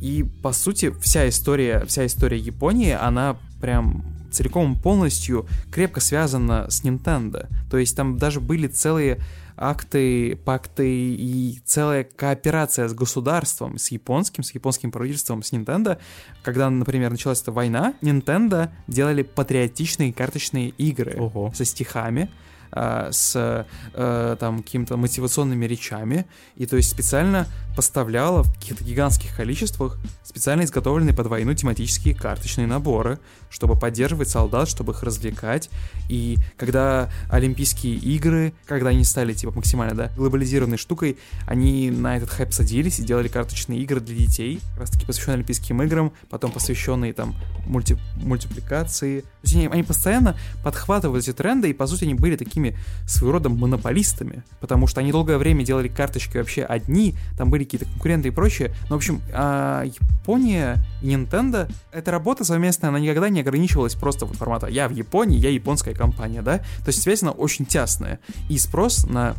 И, 0.00 0.24
по 0.42 0.52
сути, 0.52 0.92
вся 1.00 1.28
история, 1.28 1.84
вся 1.86 2.04
история 2.04 2.36
Японии, 2.36 2.92
она 2.92 3.36
прям 3.60 4.04
целиком 4.30 4.76
полностью 4.76 5.46
крепко 5.70 6.00
связана 6.00 6.68
с 6.68 6.84
Nintendo. 6.84 7.48
То 7.70 7.78
есть 7.78 7.96
там 7.96 8.18
даже 8.18 8.40
были 8.40 8.66
целые 8.66 9.18
акты, 9.56 10.36
пакты 10.36 11.14
и 11.14 11.60
целая 11.64 12.04
кооперация 12.04 12.88
с 12.88 12.94
государством, 12.94 13.78
с 13.78 13.90
японским, 13.90 14.42
с 14.42 14.52
японским 14.52 14.90
правительством, 14.90 15.42
с 15.42 15.52
Nintendo. 15.52 15.98
Когда, 16.42 16.68
например, 16.70 17.10
началась 17.10 17.42
эта 17.42 17.52
война, 17.52 17.94
Nintendo 18.00 18.70
делали 18.86 19.22
патриотичные 19.22 20.12
карточные 20.12 20.70
игры 20.70 21.16
Ого. 21.18 21.52
со 21.54 21.64
стихами, 21.64 22.30
а, 22.76 23.10
с 23.12 23.64
э, 23.94 24.36
там 24.40 24.62
какими-то 24.64 24.96
мотивационными 24.96 25.64
речами, 25.64 26.26
и 26.56 26.66
то 26.66 26.76
есть 26.76 26.90
специально 26.90 27.46
поставляла 27.76 28.42
в 28.42 28.52
каких-то 28.52 28.82
гигантских 28.82 29.36
количествах 29.36 29.96
специально 30.24 30.62
изготовленные 30.62 31.14
под 31.14 31.28
войну 31.28 31.54
тематические 31.54 32.14
карточные 32.14 32.66
наборы, 32.66 33.20
чтобы 33.50 33.78
поддерживать 33.78 34.28
солдат, 34.28 34.68
чтобы 34.68 34.92
их 34.92 35.04
развлекать. 35.04 35.70
И 36.08 36.38
когда 36.56 37.10
Олимпийские 37.30 37.94
игры, 37.94 38.52
когда 38.66 38.90
они 38.90 39.04
стали 39.04 39.32
типа 39.34 39.52
максимально 39.52 39.94
да, 39.94 40.10
глобализированной 40.16 40.76
штукой, 40.78 41.18
они 41.46 41.90
на 41.90 42.16
этот 42.16 42.30
хайп 42.30 42.52
садились 42.52 42.98
и 42.98 43.04
делали 43.04 43.28
карточные 43.28 43.80
игры 43.80 44.00
для 44.00 44.16
детей, 44.16 44.60
как 44.70 44.80
раз 44.80 44.90
таки 44.90 45.06
посвященные 45.06 45.36
Олимпийским 45.36 45.80
играм, 45.82 46.12
потом 46.30 46.50
посвященные 46.50 47.12
там 47.12 47.36
мульти 47.66 47.96
мультипликации. 48.16 49.20
То 49.20 49.26
есть 49.42 49.54
они, 49.54 49.66
они 49.68 49.82
постоянно 49.84 50.36
подхватывают 50.64 51.24
эти 51.24 51.32
тренды, 51.32 51.70
и 51.70 51.72
по 51.72 51.86
сути 51.86 52.04
они 52.04 52.14
были 52.14 52.36
такими 52.36 52.63
своего 53.06 53.32
рода 53.32 53.48
монополистами, 53.48 54.42
потому 54.60 54.86
что 54.86 55.00
они 55.00 55.12
долгое 55.12 55.38
время 55.38 55.64
делали 55.64 55.88
карточки 55.88 56.38
вообще 56.38 56.62
одни, 56.64 57.14
там 57.36 57.50
были 57.50 57.64
какие-то 57.64 57.86
конкуренты 57.86 58.28
и 58.28 58.30
прочее. 58.30 58.74
Но, 58.88 58.96
в 58.96 58.98
общем, 58.98 59.20
а, 59.32 59.84
Япония 59.84 60.84
и 61.02 61.08
Nintendo, 61.08 61.70
эта 61.92 62.10
работа 62.10 62.44
совместная, 62.44 62.90
она 62.90 62.98
никогда 62.98 63.28
не 63.28 63.40
ограничивалась 63.40 63.94
просто 63.94 64.26
вот 64.26 64.36
формата 64.36 64.66
«я 64.68 64.88
в 64.88 64.92
Японии, 64.92 65.38
я 65.38 65.50
японская 65.50 65.94
компания», 65.94 66.42
да? 66.42 66.58
То 66.58 66.88
есть 66.88 67.02
связь, 67.02 67.22
она 67.22 67.32
очень 67.32 67.66
тесная. 67.66 68.20
И 68.48 68.58
спрос 68.58 69.06
на 69.06 69.34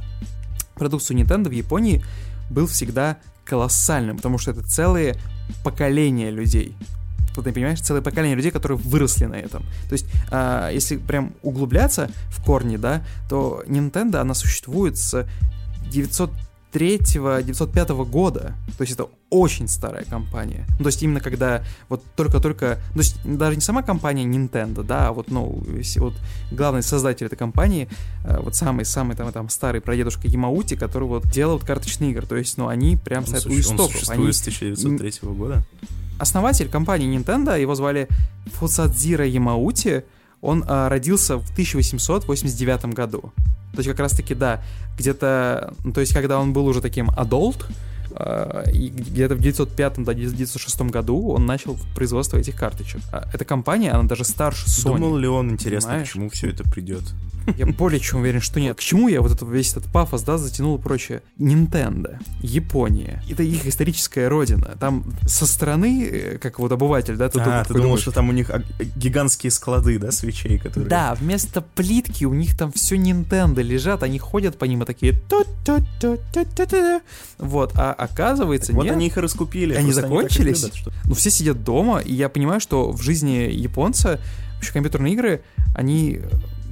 продукцию 0.76 1.18
Nintendo 1.18 1.50
в 1.50 1.54
Японии 1.54 2.04
был 2.50 2.68
всегда 2.68 3.18
колоссальным, 3.46 4.18
потому 4.18 4.38
что 4.38 4.52
это 4.52 4.64
целые 4.64 5.16
поколения 5.64 6.32
людей. 6.32 6.76
Ты 7.44 7.52
понимаешь, 7.52 7.82
целое 7.82 8.02
поколение 8.02 8.36
людей, 8.36 8.52
которые 8.52 8.78
выросли 8.78 9.26
на 9.26 9.36
этом. 9.36 9.64
То 9.90 9.94
есть, 9.94 10.06
а, 10.32 10.70
если 10.72 10.98
прям 10.98 11.34
углубляться 11.42 12.10
в 12.30 12.44
корни, 12.44 12.78
да, 12.78 13.04
то 13.30 13.64
Nintendo, 13.68 14.18
она 14.18 14.34
существует 14.34 14.98
с 14.98 15.26
903-905 15.92 18.06
года. 18.06 18.54
То 18.78 18.82
есть 18.82 18.94
это 18.94 19.08
очень 19.30 19.68
старая 19.68 20.04
компания. 20.04 20.66
Ну, 20.78 20.84
то 20.84 20.88
есть 20.88 21.02
именно 21.04 21.20
когда 21.20 21.64
вот 21.90 22.04
только-только... 22.16 22.80
То 22.94 23.00
есть 23.00 23.18
даже 23.24 23.56
не 23.56 23.62
сама 23.62 23.82
компания 23.82 24.26
Nintendo, 24.26 24.84
да, 24.84 25.08
а 25.08 25.12
вот, 25.12 25.32
ну, 25.32 25.64
вот 25.98 26.14
главный 26.52 26.84
создатель 26.84 27.26
этой 27.28 27.38
компании, 27.38 27.88
э, 28.26 28.40
вот 28.42 28.56
самый-самый 28.56 29.16
там, 29.16 29.32
там 29.32 29.50
старый 29.50 29.82
прадедушка 29.82 30.28
Ямаути, 30.28 30.76
который 30.76 31.08
вот 31.08 31.28
делал 31.30 31.60
карточные 31.60 32.12
игры. 32.12 32.26
То 32.26 32.36
есть, 32.36 32.58
ну, 32.58 32.68
они 32.68 32.98
прям 32.98 33.26
стоят 33.26 33.46
у 33.46 33.50
суще- 33.50 33.70
он 33.70 33.76
истоков. 33.76 33.92
существует 33.94 34.20
Они 34.20 34.34
с 34.34 34.42
1903 34.42 35.34
года. 35.34 35.64
Основатель 36.20 36.70
компании 36.70 37.18
Nintendo, 37.18 37.60
его 37.60 37.76
звали 37.76 38.08
Фусадзира 38.54 39.26
Ямаути, 39.26 40.04
он 40.42 40.64
а, 40.68 40.90
родился 40.90 41.38
в 41.38 41.52
1889 41.52 42.86
году. 42.94 43.34
То 43.72 43.80
есть 43.80 43.90
как 43.90 44.00
раз-таки, 44.00 44.36
да, 44.36 44.62
где-то, 44.98 45.74
ну, 45.84 45.92
то 45.92 46.02
есть 46.02 46.14
когда 46.14 46.40
он 46.40 46.54
был 46.54 46.66
уже 46.68 46.82
таким 46.82 47.10
adult, 47.10 47.66
а, 48.12 48.64
и 48.72 48.90
где-то 48.90 49.36
в 49.36 49.40
905-906 49.40 50.90
году 50.90 51.30
он 51.30 51.46
начал 51.46 51.78
производство 51.96 52.38
этих 52.38 52.56
карточек. 52.56 53.02
А 53.12 53.28
Эта 53.34 53.44
компания, 53.44 53.92
она 53.92 54.04
даже 54.04 54.24
старше 54.24 54.68
Sony. 54.68 55.00
Думал 55.00 55.18
ли 55.18 55.28
он, 55.28 55.52
интересно, 55.52 55.90
Понимаешь? 55.90 56.10
к 56.10 56.14
чему 56.14 56.30
все 56.30 56.50
это 56.50 56.64
придет? 56.64 57.04
Я 57.58 57.66
более 57.66 58.00
чем 58.00 58.22
уверен, 58.22 58.42
что 58.42 58.60
нет. 58.60 58.78
К 58.78 58.80
чему 58.80 59.08
я 59.08 59.22
вот 59.22 59.32
этот 59.32 59.50
весь 59.50 59.72
этот 59.72 59.92
пафос, 59.92 60.24
да, 60.24 60.38
затянул 60.38 60.78
и 60.78 60.82
прочее? 60.82 61.22
Nintendo, 61.38 62.20
Япония, 62.42 63.24
это 63.30 63.44
их 63.44 63.66
историческая 63.66 64.28
родина. 64.28 64.76
Там 64.80 65.06
со 65.28 65.46
стороны, 65.46 66.04
э, 66.04 66.38
как 66.38 66.60
вот 66.60 66.72
обыватель, 66.72 67.16
да, 67.16 67.30
ты 67.30 67.40
а, 67.40 67.44
только 67.44 67.68
ты 67.68 67.74
думал, 67.74 67.84
думаешь, 67.84 68.02
что 68.02 68.12
там 68.12 68.30
у 68.30 68.32
них 68.32 68.50
а, 68.50 68.64
гигантские 68.96 69.52
склады, 69.52 70.00
да, 70.00 70.12
свечей, 70.12 70.58
которые... 70.58 70.90
Да, 70.90 71.16
вместо 71.16 71.62
плитки 71.62 72.26
у 72.26 72.34
них 72.34 72.58
там 72.58 72.72
все 72.72 72.96
Nintendo 72.96 73.62
лежат, 73.62 74.04
они 74.04 74.20
ходят 74.20 74.58
по 74.58 74.66
ним 74.66 74.84
и 74.84 74.86
такие. 74.86 75.20
Вот, 77.38 77.72
а 77.76 77.94
оказывается 77.94 78.74
Вот 78.74 78.84
нет. 78.84 78.94
они 78.94 79.08
их 79.08 79.18
и 79.18 79.20
раскупили. 79.20 79.74
Они 79.76 79.92
так 79.92 80.04
закончились? 80.04 80.64
любят, 80.64 80.76
что- 80.76 80.92
Ну, 81.06 81.14
все 81.14 81.30
сидят 81.30 81.64
дома, 81.64 82.00
и 82.00 82.14
я 82.14 82.30
понимаю, 82.30 82.60
что 82.60 82.92
в 82.92 83.02
жизни 83.02 83.50
японца 83.52 84.20
вообще 84.56 84.74
компьютерные 84.74 85.14
игры, 85.14 85.42
они 85.76 86.22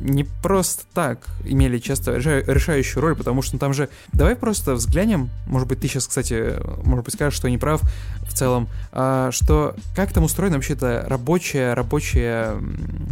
не 0.04 0.24
просто 0.24 0.84
так 0.94 1.26
имели 1.44 1.80
часто 1.80 2.18
реша- 2.18 2.44
решающую 2.46 3.02
роль, 3.02 3.16
потому 3.16 3.42
что 3.42 3.56
ну, 3.56 3.60
там 3.60 3.74
же... 3.74 3.90
Давай 4.12 4.36
просто 4.36 4.76
взглянем, 4.76 5.30
может 5.48 5.68
быть, 5.68 5.80
ты 5.80 5.88
сейчас, 5.88 6.08
кстати, 6.08 6.56
может 6.84 7.06
быть, 7.06 7.14
скажешь, 7.14 7.38
что 7.38 7.48
я 7.48 7.52
не 7.52 7.58
прав 7.58 7.82
в 8.22 8.34
целом, 8.34 8.68
а, 8.92 9.32
что 9.32 9.76
как 9.96 10.12
там 10.12 10.26
устроена 10.26 10.56
вообще 10.56 10.74
эта 10.74 11.06
рабочая, 11.08 11.74
рабочая 11.74 12.56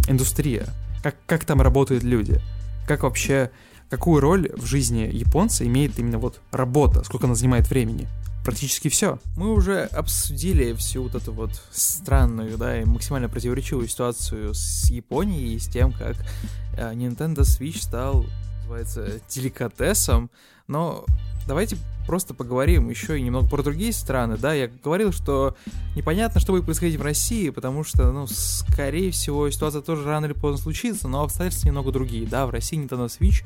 индустрия? 0.08 0.68
Как, 1.02 1.16
как 1.26 1.46
там 1.46 1.62
работают 1.62 2.04
люди? 2.04 2.40
Как 2.88 3.04
вообще... 3.04 3.50
Какую 3.90 4.22
роль 4.22 4.50
в 4.56 4.66
жизни 4.66 5.10
японца 5.12 5.68
имеет 5.68 6.00
именно 6.00 6.18
вот 6.18 6.40
работа? 6.54 7.04
Сколько 7.04 7.26
она 7.26 7.36
занимает 7.36 7.70
времени? 7.70 8.08
Практически 8.44 8.90
все. 8.90 9.20
Мы 9.36 9.54
уже 9.54 9.84
обсудили 9.84 10.74
всю 10.74 11.04
вот 11.04 11.16
эту 11.16 11.32
вот 11.32 11.52
странную, 11.72 12.58
да, 12.58 12.82
и 12.82 12.86
максимально 12.86 13.30
противоречивую 13.30 13.88
ситуацию 13.88 14.54
с 14.54 14.90
Японией 14.90 15.56
и 15.56 15.60
с 15.60 15.68
тем, 15.68 15.92
как 15.92 16.16
э, 16.78 16.94
Nintendo 16.94 17.42
Switch 17.42 17.82
стал, 17.82 18.26
называется, 18.62 19.22
деликатесом, 19.30 20.30
но 20.68 21.06
давайте 21.48 21.78
просто 22.08 22.34
поговорим 22.34 22.90
еще 22.90 23.18
и 23.18 23.22
немного 23.22 23.48
про 23.48 23.64
другие 23.64 23.94
страны, 23.94 24.38
да, 24.38 24.54
я 24.54 24.68
говорил, 24.68 25.12
что 25.12 25.56
непонятно, 25.96 26.40
что 26.40 26.54
будет 26.54 26.66
происходить 26.66 27.00
в 27.00 27.02
России, 27.02 27.50
потому 27.50 27.84
что, 27.84 28.12
ну, 28.12 28.28
скорее 28.28 29.12
всего, 29.12 29.50
ситуация 29.50 29.82
тоже 29.82 30.04
рано 30.06 30.26
или 30.26 30.34
поздно 30.34 30.62
случится, 30.62 31.08
но 31.08 31.24
обстоятельства 31.24 31.68
немного 31.68 31.92
другие, 31.92 32.28
да, 32.28 32.46
в 32.46 32.50
России 32.50 32.80
Nintendo 32.80 33.06
Switch 33.08 33.44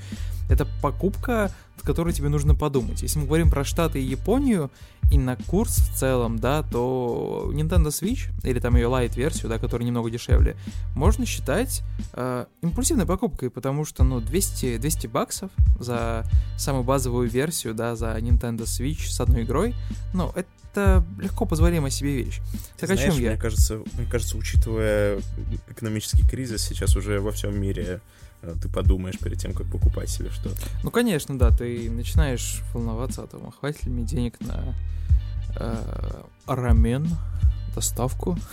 это 0.50 0.68
покупка, 0.82 1.52
над 1.78 1.86
которой 1.86 2.14
тебе 2.14 2.30
нужно 2.30 2.56
подумать. 2.56 3.02
Если 3.02 3.20
мы 3.20 3.26
говорим 3.26 3.50
про 3.50 3.64
Штаты 3.64 4.02
и 4.02 4.06
Японию, 4.06 4.72
и 5.12 5.18
на 5.18 5.36
курс 5.36 5.78
в 5.78 5.96
целом, 5.96 6.40
да, 6.40 6.64
то 6.64 7.52
Nintendo 7.54 7.88
Switch, 7.88 8.32
или 8.44 8.60
там 8.60 8.76
ее 8.76 8.88
Lite-версию, 8.88 9.50
да, 9.50 9.60
которая 9.60 9.86
немного 9.86 10.10
дешевле, 10.10 10.56
можно 10.96 11.26
считать 11.26 11.84
э, 12.14 12.46
импульсивной 12.62 13.06
покупкой, 13.06 13.50
потому 13.50 13.86
что, 13.86 14.04
ну, 14.04 14.20
200, 14.20 14.78
200 14.78 15.08
баксов 15.08 15.52
за 15.80 16.24
самую 16.58 16.84
базовую 16.84 17.30
версию, 17.30 17.76
да, 17.76 17.96
за 17.96 18.18
Nintendo 18.18 18.64
Switch 18.64 19.08
с 19.08 19.20
одной 19.22 19.44
игрой, 19.44 19.76
ну, 20.14 20.34
это 20.36 21.06
легко 21.20 21.46
позволимая 21.46 21.92
себе 21.92 22.24
вещь. 22.24 22.42
Так 22.78 22.90
о 22.90 22.96
Знаешь, 22.96 23.14
чем 23.14 23.24
я? 23.24 23.32
Мне 23.32 23.40
кажется, 23.40 23.82
мне 23.98 24.08
кажется, 24.10 24.38
учитывая 24.38 25.22
экономический 25.70 26.28
кризис, 26.28 26.64
сейчас 26.64 26.96
уже 26.96 27.22
во 27.22 27.32
всем 27.32 27.60
мире 27.60 28.02
ты 28.62 28.70
подумаешь 28.70 29.20
перед 29.20 29.40
тем, 29.40 29.54
как 29.54 29.68
покупать 29.68 30.10
себе 30.10 30.30
что-то. 30.30 30.58
Ну, 30.84 30.92
конечно, 30.92 31.38
да, 31.38 31.52
ты 31.52 31.90
начинаешь 31.90 32.62
волноваться 32.74 33.24
о 33.24 33.28
том, 33.28 33.48
а 33.48 33.52
хватит 33.52 33.86
ли 33.86 33.92
мне 33.92 34.06
денег 34.06 34.40
на 34.42 34.76
э, 35.56 36.24
рамен, 36.48 37.08
доставку. 37.74 38.38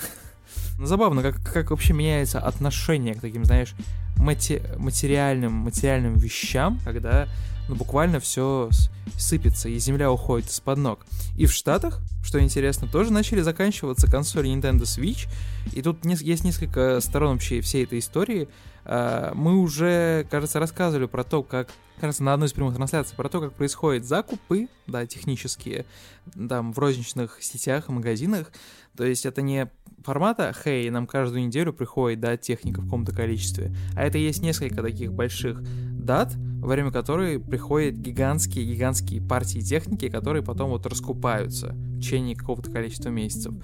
Ну, 0.79 0.87
забавно, 0.87 1.23
как, 1.23 1.41
как 1.43 1.71
вообще 1.71 1.93
меняется 1.95 2.39
отношение 2.39 3.15
к 3.15 3.21
таким, 3.21 3.45
знаешь, 3.45 3.75
мати- 4.17 4.63
материальным, 4.79 5.53
материальным 5.53 6.15
вещам, 6.15 6.79
когда 6.85 7.29
ну, 7.69 7.75
буквально 7.75 8.21
все 8.21 8.69
сыпется, 9.17 9.69
и 9.69 9.79
земля 9.79 10.11
уходит 10.11 10.51
из-под 10.51 10.79
ног. 10.79 11.07
И 11.37 11.47
в 11.47 11.53
Штатах, 11.53 12.01
что 12.25 12.41
интересно, 12.41 12.89
тоже 12.89 13.13
начали 13.13 13.41
заканчиваться 13.41 14.11
консоли 14.11 14.51
Nintendo 14.51 14.83
Switch, 14.83 15.29
и 15.73 15.83
тут 15.83 16.05
есть 16.05 16.45
несколько 16.45 17.01
сторон 17.01 17.33
вообще 17.33 17.61
всей 17.61 17.85
этой 17.85 17.99
истории. 17.99 18.49
А, 18.85 19.33
Мы 19.35 19.59
уже, 19.59 20.27
кажется, 20.31 20.59
рассказывали 20.59 21.07
про 21.07 21.25
то, 21.25 21.43
как, 21.43 21.69
кажется, 22.01 22.25
на 22.25 22.35
одной 22.35 22.49
из 22.49 22.53
прямых 22.53 22.75
трансляций, 22.75 23.17
про 23.17 23.29
то, 23.29 23.41
как 23.41 23.53
происходят 23.53 24.05
закупы, 24.05 24.69
да, 24.87 25.07
технические, 25.07 25.85
там, 26.49 26.73
в 26.73 26.79
розничных 26.79 27.43
сетях 27.43 27.89
и 27.89 27.93
магазинах. 27.93 28.51
То 28.97 29.05
есть 29.05 29.27
это 29.27 29.43
не 29.43 29.71
формата, 30.05 30.53
хей, 30.53 30.91
нам 30.91 31.07
каждую 31.07 31.47
неделю 31.47 31.73
приходит, 31.73 32.21
да, 32.21 32.37
техника 32.37 32.81
в 32.81 32.85
каком-то 32.85 33.15
количестве, 33.15 33.75
а 33.95 34.05
это 34.05 34.19
есть 34.19 34.43
несколько 34.43 34.83
таких 34.83 35.13
больших 35.13 35.63
дат, 35.63 36.35
во 36.35 36.69
время 36.69 36.91
которой 36.91 37.39
приходят 37.39 37.95
гигантские-гигантские 37.95 39.23
партии 39.23 39.61
техники, 39.61 40.09
которые 40.09 40.43
потом 40.43 40.71
вот 40.71 40.87
раскупаются 40.87 41.69
в 41.69 42.01
течение 42.01 42.37
какого-то 42.37 42.71
количества 42.71 43.09
месяцев. 43.09 43.55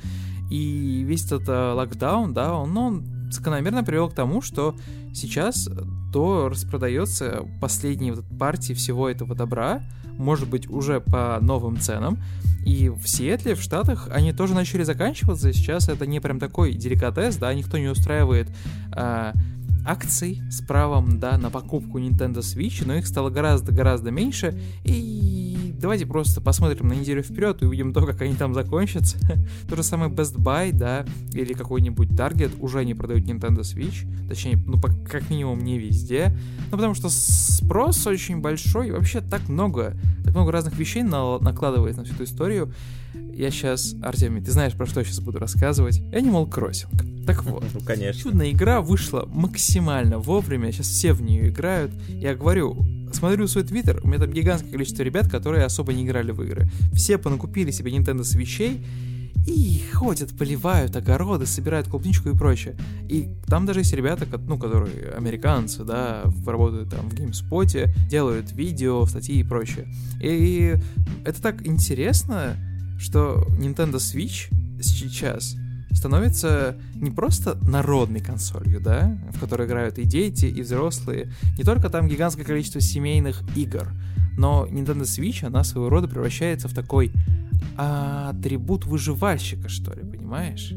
И 0.51 1.03
весь 1.07 1.27
этот 1.27 1.49
э, 1.49 1.73
локдаун, 1.73 2.33
да, 2.33 2.55
он, 2.55 2.77
он 2.77 3.18
закономерно 3.31 3.85
привел 3.85 4.09
к 4.09 4.15
тому, 4.15 4.41
что 4.43 4.77
сейчас 5.15 5.69
то 6.13 6.49
распродается 6.49 7.47
последние 7.61 8.15
вот 8.15 8.25
партии 8.39 8.73
всего 8.73 9.09
этого 9.09 9.35
добра 9.35 9.83
может 10.19 10.49
быть, 10.49 10.69
уже 10.69 11.01
по 11.01 11.39
новым 11.41 11.79
ценам. 11.79 12.19
И 12.67 12.89
в 12.89 13.07
Сиэтле, 13.07 13.55
в 13.55 13.63
Штатах, 13.63 14.09
они 14.13 14.33
тоже 14.33 14.55
начали 14.55 14.83
заканчиваться. 14.83 15.53
Сейчас 15.53 15.89
это 15.89 16.07
не 16.07 16.21
прям 16.21 16.39
такой 16.39 16.75
деликатес, 16.75 17.37
да, 17.37 17.55
никто 17.55 17.79
не 17.79 17.89
устраивает 17.89 18.49
э, 18.95 19.33
акций 19.87 20.43
с 20.51 20.61
правом, 20.61 21.19
да, 21.19 21.39
на 21.39 21.51
покупку 21.51 21.99
Nintendo 21.99 22.39
Switch, 22.39 22.83
но 22.85 22.97
их 22.97 23.07
стало 23.07 23.31
гораздо-гораздо 23.31 24.11
меньше. 24.11 24.61
И 24.85 25.58
давайте 25.79 26.07
просто 26.07 26.41
посмотрим 26.41 26.89
на 26.89 26.95
неделю 26.95 27.23
вперед 27.23 27.63
и 27.63 27.67
увидим 27.67 27.93
то, 27.93 28.05
как 28.05 28.21
они 28.23 28.35
там 28.35 28.55
закончатся. 28.55 29.19
то 29.69 29.77
же 29.77 29.83
самое 29.83 30.11
Best 30.11 30.37
Buy, 30.37 30.73
да, 30.73 31.07
или 31.33 31.53
какой-нибудь 31.53 32.09
Target 32.11 32.59
уже 32.61 32.85
не 32.85 32.95
продают 32.95 33.25
Nintendo 33.25 33.61
Switch. 33.61 34.07
Точнее, 34.29 34.59
ну, 34.67 34.81
как 34.81 35.31
минимум 35.31 35.61
не 35.65 35.79
везде. 35.79 36.37
Ну, 36.71 36.77
потому 36.77 36.95
что 36.95 37.09
спрос 37.11 38.07
очень 38.07 38.41
большой, 38.41 38.89
и 38.89 38.91
вообще 38.91 39.21
так 39.21 39.49
много, 39.49 39.97
так 40.25 40.35
много 40.35 40.53
разных 40.53 40.77
вещей 40.79 41.03
накладывает 41.03 41.97
на 41.97 42.05
всю 42.05 42.15
эту 42.15 42.25
историю. 42.25 42.73
Я 43.33 43.51
сейчас, 43.51 43.95
Артемий, 44.03 44.43
ты 44.43 44.51
знаешь, 44.51 44.75
про 44.75 44.87
что 44.87 45.01
я 45.01 45.07
сейчас 45.07 45.21
буду 45.21 45.39
рассказывать? 45.39 46.01
Animal 46.13 46.49
Crossing. 46.49 47.25
Так 47.25 47.45
вот, 47.45 47.65
ну, 47.75 47.81
конечно. 47.81 48.23
чудная 48.23 48.51
игра 48.51 48.81
вышла 48.81 49.29
максимально 49.31 50.19
вовремя, 50.19 50.73
сейчас 50.73 50.89
все 50.89 51.13
в 51.13 51.23
нее 51.23 51.49
играют. 51.49 51.93
Я 52.09 52.35
говорю, 52.35 52.85
смотрю 53.15 53.47
свой 53.47 53.65
твиттер, 53.65 54.01
у 54.03 54.09
меня 54.09 54.19
там 54.19 54.33
гигантское 54.33 54.71
количество 54.71 55.03
ребят, 55.03 55.29
которые 55.29 55.65
особо 55.65 55.93
не 55.93 56.05
играли 56.05 56.31
в 56.31 56.43
игры. 56.43 56.71
Все 56.93 57.19
понакупили 57.19 57.71
себе 57.71 57.93
Nintendo 57.93 58.25
свечей, 58.25 58.85
и 59.49 59.83
ходят, 59.95 60.37
поливают 60.37 60.95
огороды, 60.95 61.47
собирают 61.47 61.89
клубничку 61.89 62.29
и 62.29 62.37
прочее. 62.37 62.77
И 63.09 63.31
там 63.47 63.65
даже 63.65 63.81
есть 63.81 63.93
ребята, 63.95 64.27
ну, 64.47 64.59
которые 64.59 65.13
американцы, 65.17 65.85
да, 65.85 66.25
работают 66.47 66.91
там 66.91 67.09
в 67.09 67.15
геймспоте, 67.15 67.95
делают 68.11 68.53
видео, 68.53 69.07
статьи 69.07 69.41
и 69.41 69.45
прочее. 69.45 69.89
И 70.21 70.77
это 71.25 71.41
так 71.41 71.67
интересно, 71.67 72.57
что 72.99 73.47
Nintendo 73.59 73.97
Switch 73.97 74.53
сейчас 74.83 75.57
становится 75.99 76.77
не 76.95 77.11
просто 77.11 77.57
народной 77.57 78.21
консолью, 78.21 78.81
да, 78.81 79.19
в 79.35 79.41
которой 79.41 79.67
играют 79.67 79.99
и 79.99 80.05
дети, 80.05 80.47
и 80.47 80.63
взрослые, 80.63 81.33
не 81.57 81.65
только 81.65 81.91
там 81.91 82.09
гигантское 82.09 82.45
количество 82.45 82.81
семейных 82.81 83.43
игр, 83.57 83.89
но 84.37 84.67
Nintendo 84.67 85.03
Switch, 85.03 85.45
она 85.45 85.65
своего 85.65 85.89
рода 85.89 86.09
превращается 86.09 86.69
в 86.69 86.75
такой 86.75 87.13
атрибут 87.77 88.87
выживальщика, 88.87 89.69
что 89.69 89.93
ли, 89.95 90.03
понимаешь? 90.03 90.73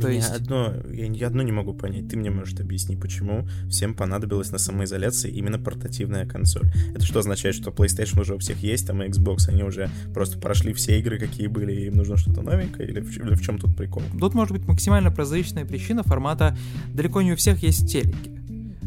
То 0.00 0.08
есть... 0.08 0.30
одно, 0.30 0.74
я, 0.90 1.06
я 1.06 1.26
одно 1.26 1.42
не 1.42 1.52
могу 1.52 1.74
понять. 1.74 2.08
Ты 2.08 2.16
мне 2.16 2.30
можешь 2.30 2.58
объяснить, 2.58 3.00
почему 3.00 3.46
всем 3.68 3.94
понадобилась 3.94 4.50
на 4.50 4.58
самоизоляции 4.58 5.30
именно 5.30 5.58
портативная 5.58 6.26
консоль. 6.26 6.70
Это 6.94 7.04
что 7.04 7.20
означает, 7.20 7.54
что 7.54 7.70
PlayStation 7.70 8.20
уже 8.20 8.34
у 8.34 8.38
всех 8.38 8.62
есть, 8.62 8.86
там 8.86 9.02
и 9.02 9.08
Xbox, 9.08 9.48
они 9.48 9.62
уже 9.62 9.90
просто 10.14 10.38
прошли 10.38 10.72
все 10.72 10.98
игры, 10.98 11.18
какие 11.18 11.46
были, 11.46 11.72
и 11.72 11.86
им 11.86 11.96
нужно 11.96 12.16
что-то 12.16 12.42
новенькое, 12.42 12.88
или 12.88 13.00
в, 13.00 13.16
или 13.16 13.34
в 13.34 13.42
чем 13.42 13.58
тут 13.58 13.76
прикол? 13.76 14.02
Тут 14.18 14.34
может 14.34 14.52
быть 14.52 14.66
максимально 14.66 15.10
прозрачная 15.10 15.64
причина 15.64 16.02
формата 16.02 16.56
«далеко 16.92 17.22
не 17.22 17.32
у 17.32 17.36
всех 17.36 17.62
есть 17.62 17.90
телеки» 17.90 18.41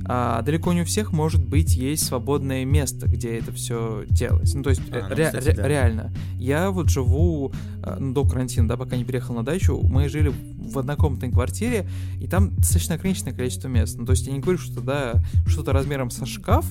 а 0.08 0.42
далеко 0.42 0.72
не 0.74 0.82
у 0.82 0.86
всех, 0.86 1.12
может 1.12 1.44
быть, 1.44 1.76
есть 1.76 2.06
свободное 2.06 2.64
место, 2.64 3.08
где 3.08 3.38
это 3.38 3.52
все 3.52 4.06
делать. 4.10 4.54
Ну, 4.54 4.64
то 4.64 4.70
есть, 4.70 4.82
а, 4.92 5.08
ну, 5.10 5.16
ре- 5.16 5.26
кстати, 5.26 5.48
ре- 5.48 5.54
да. 5.56 5.68
реально. 5.68 6.14
Я 6.38 6.70
вот 6.70 6.90
живу 6.90 7.52
э, 7.84 7.98
ну, 8.00 8.14
до 8.14 8.24
карантина, 8.26 8.68
да, 8.68 8.78
пока 8.78 8.98
не 8.98 9.04
переехал 9.04 9.36
на 9.36 9.44
дачу, 9.44 9.80
мы 9.84 10.08
жили 10.08 10.32
в 10.58 10.78
однокомнатной 10.78 11.32
квартире, 11.32 11.88
и 12.20 12.28
там 12.28 12.56
достаточно 12.56 12.96
ограниченное 12.96 13.34
количество 13.34 13.68
мест. 13.68 13.98
Ну, 13.98 14.06
то 14.06 14.12
есть, 14.12 14.28
я 14.28 14.34
не 14.34 14.40
говорю, 14.40 14.60
что, 14.60 14.82
да, 14.82 15.24
что-то 15.48 15.74
размером 15.74 16.12
со 16.12 16.26
шкаф, 16.26 16.66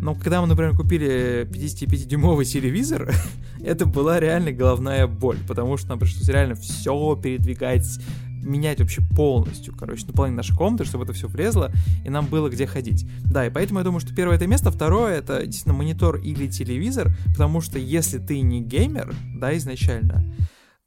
но 0.00 0.14
когда 0.14 0.40
мы, 0.40 0.46
например, 0.46 0.76
купили 0.76 1.48
55-дюймовый 1.50 2.44
телевизор, 2.44 3.12
это 3.64 3.86
была 3.86 4.20
реально 4.20 4.52
головная 4.52 5.06
боль, 5.06 5.38
потому 5.46 5.76
что 5.76 5.88
нам 5.90 5.98
пришлось 5.98 6.28
реально 6.28 6.54
все 6.54 7.16
передвигать 7.16 7.98
менять 8.42 8.80
вообще 8.80 9.02
полностью, 9.14 9.74
короче, 9.76 10.06
наполнить 10.06 10.36
наши 10.36 10.54
комнаты, 10.54 10.84
чтобы 10.84 11.04
это 11.04 11.12
все 11.12 11.28
влезло, 11.28 11.72
и 12.04 12.10
нам 12.10 12.26
было 12.26 12.48
где 12.48 12.66
ходить. 12.66 13.06
Да, 13.24 13.46
и 13.46 13.50
поэтому 13.50 13.80
я 13.80 13.84
думаю, 13.84 14.00
что 14.00 14.14
первое 14.14 14.36
это 14.36 14.46
место, 14.46 14.70
второе 14.70 15.18
это 15.18 15.44
действительно 15.44 15.74
монитор 15.74 16.16
или 16.16 16.46
телевизор, 16.48 17.14
потому 17.26 17.60
что 17.60 17.78
если 17.78 18.18
ты 18.18 18.40
не 18.40 18.62
геймер, 18.62 19.14
да, 19.36 19.56
изначально, 19.56 20.24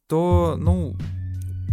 то, 0.08 0.56
ну, 0.58 0.98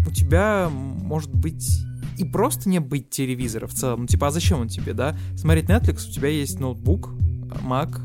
у 0.07 0.11
тебя 0.11 0.69
может 0.71 1.33
быть 1.35 1.81
и 2.19 2.25
просто 2.25 2.69
не 2.69 2.81
быть 2.81 3.11
телевизора 3.11 3.67
в 3.67 3.75
целом. 3.75 4.03
Ну, 4.03 4.07
типа, 4.07 4.29
а 4.29 4.31
зачем 4.31 4.61
он 4.61 4.69
тебе, 4.69 4.95
да? 4.95 5.17
Смотреть 5.37 5.67
Netflix, 5.67 6.09
у 6.09 6.13
тебя 6.13 6.29
есть 6.29 6.59
ноутбук, 6.59 7.11
Mac, 7.63 8.01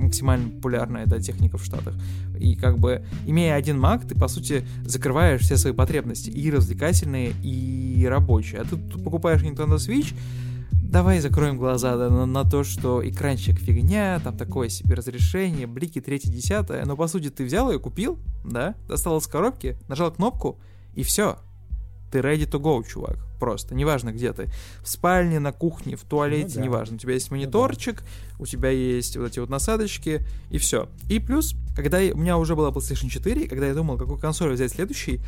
максимально 0.00 0.50
популярная 0.50 1.06
да, 1.06 1.18
техника 1.18 1.58
в 1.58 1.64
Штатах. 1.64 1.94
И 2.38 2.56
как 2.56 2.78
бы, 2.78 3.04
имея 3.26 3.54
один 3.54 3.78
Mac, 3.78 4.06
ты, 4.06 4.14
по 4.14 4.28
сути, 4.28 4.64
закрываешь 4.84 5.42
все 5.42 5.56
свои 5.56 5.72
потребности, 5.72 6.30
и 6.30 6.50
развлекательные, 6.50 7.32
и 7.42 8.06
рабочие. 8.08 8.60
А 8.60 8.64
ты 8.64 8.76
тут 8.76 9.04
покупаешь 9.04 9.42
Nintendo 9.42 9.76
Switch, 9.76 10.14
давай 10.90 11.20
закроем 11.20 11.56
глаза 11.56 11.96
да, 11.96 12.10
на, 12.10 12.26
на 12.26 12.44
то, 12.44 12.64
что 12.64 13.06
экранчик 13.08 13.58
фигня, 13.58 14.20
там 14.22 14.36
такое 14.36 14.68
себе 14.68 14.96
разрешение, 14.96 15.66
блики 15.66 15.98
3-10, 15.98 16.84
но 16.84 16.96
по 16.96 17.06
сути 17.06 17.30
ты 17.30 17.44
взял 17.44 17.70
ее, 17.70 17.78
купил, 17.78 18.18
да, 18.44 18.74
достал 18.88 19.18
из 19.18 19.26
коробки, 19.26 19.76
нажал 19.88 20.10
кнопку, 20.10 20.58
и 20.94 21.02
все, 21.02 21.38
ты 22.10 22.18
ready 22.18 22.48
to 22.50 22.60
go, 22.60 22.84
чувак. 22.86 23.18
Просто. 23.38 23.74
Неважно, 23.74 24.12
где 24.12 24.32
ты. 24.32 24.48
В 24.82 24.88
спальне, 24.88 25.38
на 25.40 25.52
кухне, 25.52 25.96
в 25.96 26.02
туалете, 26.02 26.54
ну, 26.54 26.60
да. 26.60 26.62
неважно. 26.62 26.96
У 26.96 26.98
тебя 26.98 27.14
есть 27.14 27.30
мониторчик, 27.30 28.00
ну, 28.02 28.06
да. 28.38 28.42
у 28.42 28.46
тебя 28.46 28.70
есть 28.70 29.16
вот 29.16 29.28
эти 29.28 29.38
вот 29.38 29.48
насадочки, 29.48 30.22
и 30.50 30.58
все. 30.58 30.88
И 31.08 31.18
плюс, 31.18 31.54
когда 31.74 31.98
у 31.98 32.18
меня 32.18 32.36
уже 32.36 32.56
была 32.56 32.70
PlayStation 32.70 33.08
4, 33.08 33.48
когда 33.48 33.66
я 33.66 33.74
думал, 33.74 33.96
какую 33.96 34.18
консоль 34.18 34.52
взять 34.52 34.72
следующий, 34.72 35.20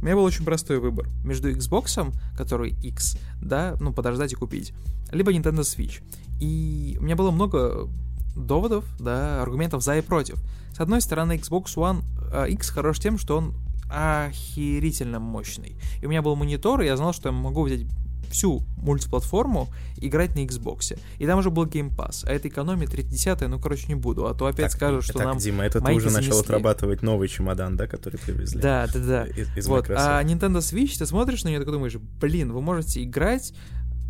у 0.00 0.04
меня 0.04 0.14
был 0.14 0.24
очень 0.24 0.44
простой 0.44 0.78
выбор. 0.78 1.08
Между 1.24 1.50
Xbox, 1.50 2.12
который 2.36 2.74
X, 2.82 3.18
да, 3.42 3.76
ну, 3.80 3.92
подождать 3.92 4.32
и 4.32 4.36
купить, 4.36 4.72
либо 5.10 5.32
Nintendo 5.32 5.60
Switch. 5.60 6.02
И 6.40 6.96
у 7.00 7.02
меня 7.02 7.16
было 7.16 7.30
много 7.30 7.88
доводов, 8.36 8.84
да, 9.00 9.42
аргументов 9.42 9.82
за 9.82 9.98
и 9.98 10.00
против. 10.00 10.38
С 10.72 10.80
одной 10.80 11.00
стороны, 11.00 11.36
Xbox 11.36 11.74
One 11.74 12.02
э, 12.32 12.50
X 12.50 12.70
хорош 12.70 13.00
тем, 13.00 13.18
что 13.18 13.36
он 13.36 13.54
охерительно 13.90 15.18
мощный. 15.18 15.76
И 16.00 16.06
у 16.06 16.08
меня 16.08 16.22
был 16.22 16.36
монитор, 16.36 16.82
и 16.82 16.86
я 16.86 16.96
знал, 16.96 17.12
что 17.12 17.28
я 17.28 17.32
могу 17.32 17.62
взять 17.62 17.82
всю 18.30 18.62
мультиплатформу 18.76 19.68
играть 19.96 20.34
на 20.34 20.40
Xbox. 20.40 20.98
И 21.18 21.26
там 21.26 21.38
уже 21.38 21.50
был 21.50 21.66
Game 21.66 21.94
Pass. 21.94 22.24
А 22.26 22.32
это 22.32 22.48
экономия 22.48 22.86
30 22.86 23.48
ну, 23.48 23.58
короче, 23.58 23.86
не 23.88 23.94
буду. 23.94 24.26
А 24.26 24.34
то 24.34 24.46
опять 24.46 24.66
так, 24.66 24.72
скажут, 24.72 25.04
что 25.04 25.14
так, 25.14 25.24
нам 25.24 25.38
Дима, 25.38 25.64
это 25.64 25.80
ты 25.80 25.92
уже 25.92 26.10
начал 26.10 26.40
отрабатывать 26.40 27.02
новый 27.02 27.28
чемодан, 27.28 27.76
да, 27.76 27.86
который 27.86 28.18
привезли? 28.18 28.60
Да, 28.60 28.86
да, 28.92 28.98
да. 28.98 29.26
Из, 29.26 29.56
из 29.56 29.66
вот. 29.66 29.88
А 29.90 30.22
Nintendo 30.22 30.58
Switch, 30.58 30.98
ты 30.98 31.06
смотришь 31.06 31.44
на 31.44 31.48
нее, 31.48 31.58
такой 31.58 31.72
думаешь, 31.72 31.96
блин, 32.20 32.52
вы 32.52 32.60
можете 32.60 33.02
играть 33.02 33.54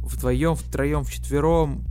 вдвоем, 0.02 0.54
втроем, 0.54 1.04
вчетвером, 1.04 1.84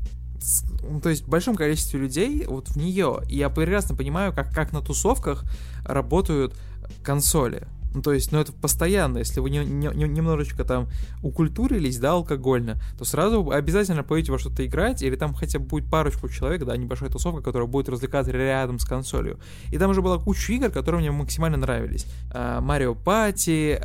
ну, 0.83 1.01
то 1.01 1.09
есть 1.09 1.23
в 1.23 1.29
большом 1.29 1.55
количестве 1.55 1.99
людей 1.99 2.45
вот 2.47 2.69
в 2.69 2.75
нее. 2.77 3.21
И 3.29 3.37
я 3.37 3.49
прекрасно 3.49 3.95
понимаю, 3.95 4.33
как, 4.33 4.53
как 4.53 4.71
на 4.71 4.81
тусовках 4.81 5.43
работают 5.85 6.55
консоли. 7.03 7.67
Ну, 7.93 8.01
то 8.01 8.13
есть, 8.13 8.31
ну, 8.31 8.39
это 8.39 8.51
постоянно. 8.51 9.17
Если 9.19 9.39
вы 9.39 9.49
не, 9.49 9.65
не, 9.65 9.87
немножечко 9.87 10.63
там 10.63 10.87
укультурились, 11.23 11.97
да, 11.97 12.11
алкогольно, 12.11 12.79
то 12.97 13.05
сразу 13.05 13.49
обязательно 13.49 14.03
пойдете 14.03 14.31
во 14.31 14.39
что-то 14.39 14.65
играть, 14.65 15.01
или 15.01 15.15
там 15.15 15.33
хотя 15.33 15.59
бы 15.59 15.65
будет 15.65 15.89
парочку 15.89 16.29
человек, 16.29 16.63
да, 16.63 16.77
небольшая 16.77 17.09
тусовка, 17.09 17.41
которая 17.41 17.67
будет 17.67 17.89
развлекаться 17.89 18.31
рядом 18.31 18.79
с 18.79 18.85
консолью. 18.85 19.39
И 19.71 19.77
там 19.77 19.91
уже 19.91 20.01
была 20.01 20.17
куча 20.19 20.53
игр, 20.53 20.69
которые 20.69 21.01
мне 21.01 21.11
максимально 21.11 21.57
нравились. 21.57 22.05
Марио 22.33 22.93
Пати, 22.93 23.79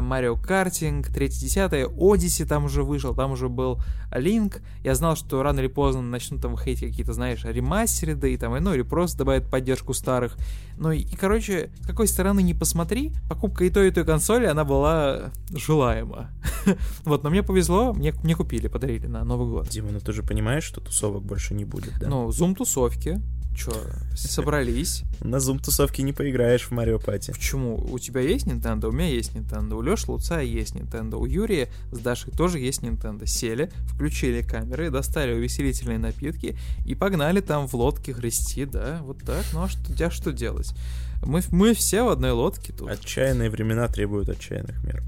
Марио 0.00 0.36
Картинг, 0.36 1.08
3-10, 1.08 1.92
Одиссе 1.98 2.46
там 2.46 2.64
уже 2.64 2.82
вышел, 2.82 3.14
там 3.14 3.32
уже 3.32 3.48
был 3.48 3.80
Линк. 4.14 4.60
Я 4.82 4.94
знал, 4.94 5.16
что 5.16 5.42
рано 5.42 5.60
или 5.60 5.66
поздно 5.66 6.00
начнут 6.00 6.40
там 6.40 6.52
выходить 6.52 6.80
какие-то, 6.80 7.12
знаешь, 7.12 7.44
ремастеры, 7.44 8.14
да 8.14 8.28
и 8.28 8.36
там, 8.36 8.56
ну, 8.62 8.72
или 8.72 8.82
просто 8.82 9.18
добавят 9.18 9.50
поддержку 9.50 9.92
старых. 9.92 10.36
Ну 10.78 10.92
и, 10.92 11.04
короче, 11.16 11.70
с 11.82 11.86
какой 11.86 12.06
стороны 12.06 12.40
не 12.40 12.54
посмотри, 12.54 13.12
покупка 13.48 13.64
и 13.64 13.70
той, 13.70 13.88
и 13.88 13.90
той 13.90 14.04
консоли, 14.04 14.46
она 14.46 14.64
была 14.64 15.32
желаема. 15.54 16.30
вот, 17.04 17.24
но 17.24 17.30
мне 17.30 17.42
повезло, 17.42 17.92
мне, 17.92 18.12
мне 18.22 18.34
купили, 18.34 18.68
подарили 18.68 19.06
на 19.06 19.24
Новый 19.24 19.48
год. 19.48 19.68
Дима, 19.68 19.90
ну 19.90 20.00
ты 20.00 20.12
же 20.12 20.22
понимаешь, 20.22 20.64
что 20.64 20.80
тусовок 20.80 21.24
больше 21.24 21.54
не 21.54 21.64
будет, 21.64 21.94
да? 21.98 22.08
Ну, 22.08 22.30
зум-тусовки, 22.30 23.20
Чё, 23.56 23.72
собрались? 24.14 25.02
На 25.20 25.40
зум-тусовке 25.40 26.02
не 26.02 26.12
поиграешь 26.12 26.62
в 26.62 26.70
Марио 26.70 27.00
Пати. 27.00 27.32
Почему? 27.32 27.76
У 27.90 27.98
тебя 27.98 28.20
есть 28.20 28.46
Nintendo? 28.46 28.88
У 28.88 28.92
меня 28.92 29.08
есть 29.08 29.32
Nintendo. 29.34 29.74
У 29.74 29.82
Лёши 29.82 30.08
Луца 30.08 30.40
есть 30.40 30.76
Nintendo. 30.76 31.16
У 31.16 31.26
Юрия 31.26 31.68
с 31.90 31.98
Дашей 31.98 32.32
тоже 32.32 32.60
есть 32.60 32.82
Nintendo. 32.82 33.26
Сели, 33.26 33.72
включили 33.88 34.42
камеры, 34.42 34.90
достали 34.90 35.32
увеселительные 35.32 35.98
напитки 35.98 36.56
и 36.86 36.94
погнали 36.94 37.40
там 37.40 37.66
в 37.66 37.74
лодке 37.74 38.12
грести, 38.12 38.64
да? 38.64 39.00
Вот 39.02 39.18
так. 39.24 39.44
Ну 39.52 39.64
а 39.64 39.68
что, 39.68 40.06
а 40.06 40.10
что 40.10 40.32
делать? 40.32 40.72
Мы, 41.24 41.42
мы 41.50 41.74
все 41.74 42.02
в 42.02 42.08
одной 42.08 42.32
лодке 42.32 42.72
тут. 42.72 42.88
Отчаянные 42.88 43.50
времена 43.50 43.88
требуют 43.88 44.28
отчаянных 44.28 44.82
мер. 44.84 45.02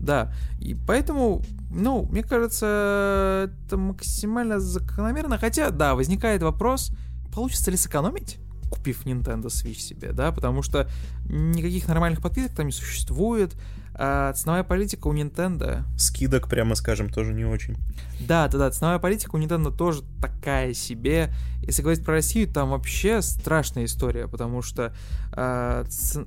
Да, 0.00 0.32
и 0.60 0.74
поэтому, 0.74 1.42
ну, 1.70 2.06
мне 2.10 2.22
кажется, 2.22 3.50
это 3.66 3.76
максимально 3.76 4.60
закономерно. 4.60 5.38
Хотя, 5.38 5.70
да, 5.70 5.94
возникает 5.94 6.42
вопрос, 6.42 6.90
получится 7.32 7.70
ли 7.70 7.76
сэкономить? 7.76 8.38
купив 8.70 9.06
Nintendo 9.06 9.46
Switch 9.46 9.78
себе, 9.78 10.12
да, 10.12 10.32
потому 10.32 10.62
что 10.62 10.88
никаких 11.28 11.86
нормальных 11.86 12.20
подписок 12.20 12.54
там 12.54 12.66
не 12.66 12.72
существует, 12.72 13.54
а 13.96 14.32
ценовая 14.32 14.64
политика 14.64 15.06
у 15.06 15.14
Nintendo... 15.14 15.84
Скидок, 15.96 16.48
прямо 16.48 16.74
скажем, 16.74 17.08
тоже 17.08 17.32
не 17.32 17.44
очень. 17.44 17.76
Да, 18.20 18.48
да, 18.48 18.58
да, 18.58 18.70
ценовая 18.70 18.98
политика 18.98 19.36
у 19.36 19.38
Nintendo 19.38 19.74
тоже 19.74 20.02
такая 20.20 20.74
себе. 20.74 21.32
Если 21.62 21.82
говорить 21.82 22.04
про 22.04 22.14
Россию, 22.14 22.48
там 22.48 22.70
вообще 22.70 23.22
страшная 23.22 23.84
история, 23.84 24.26
потому 24.26 24.62
что 24.62 24.92
э, 25.32 25.84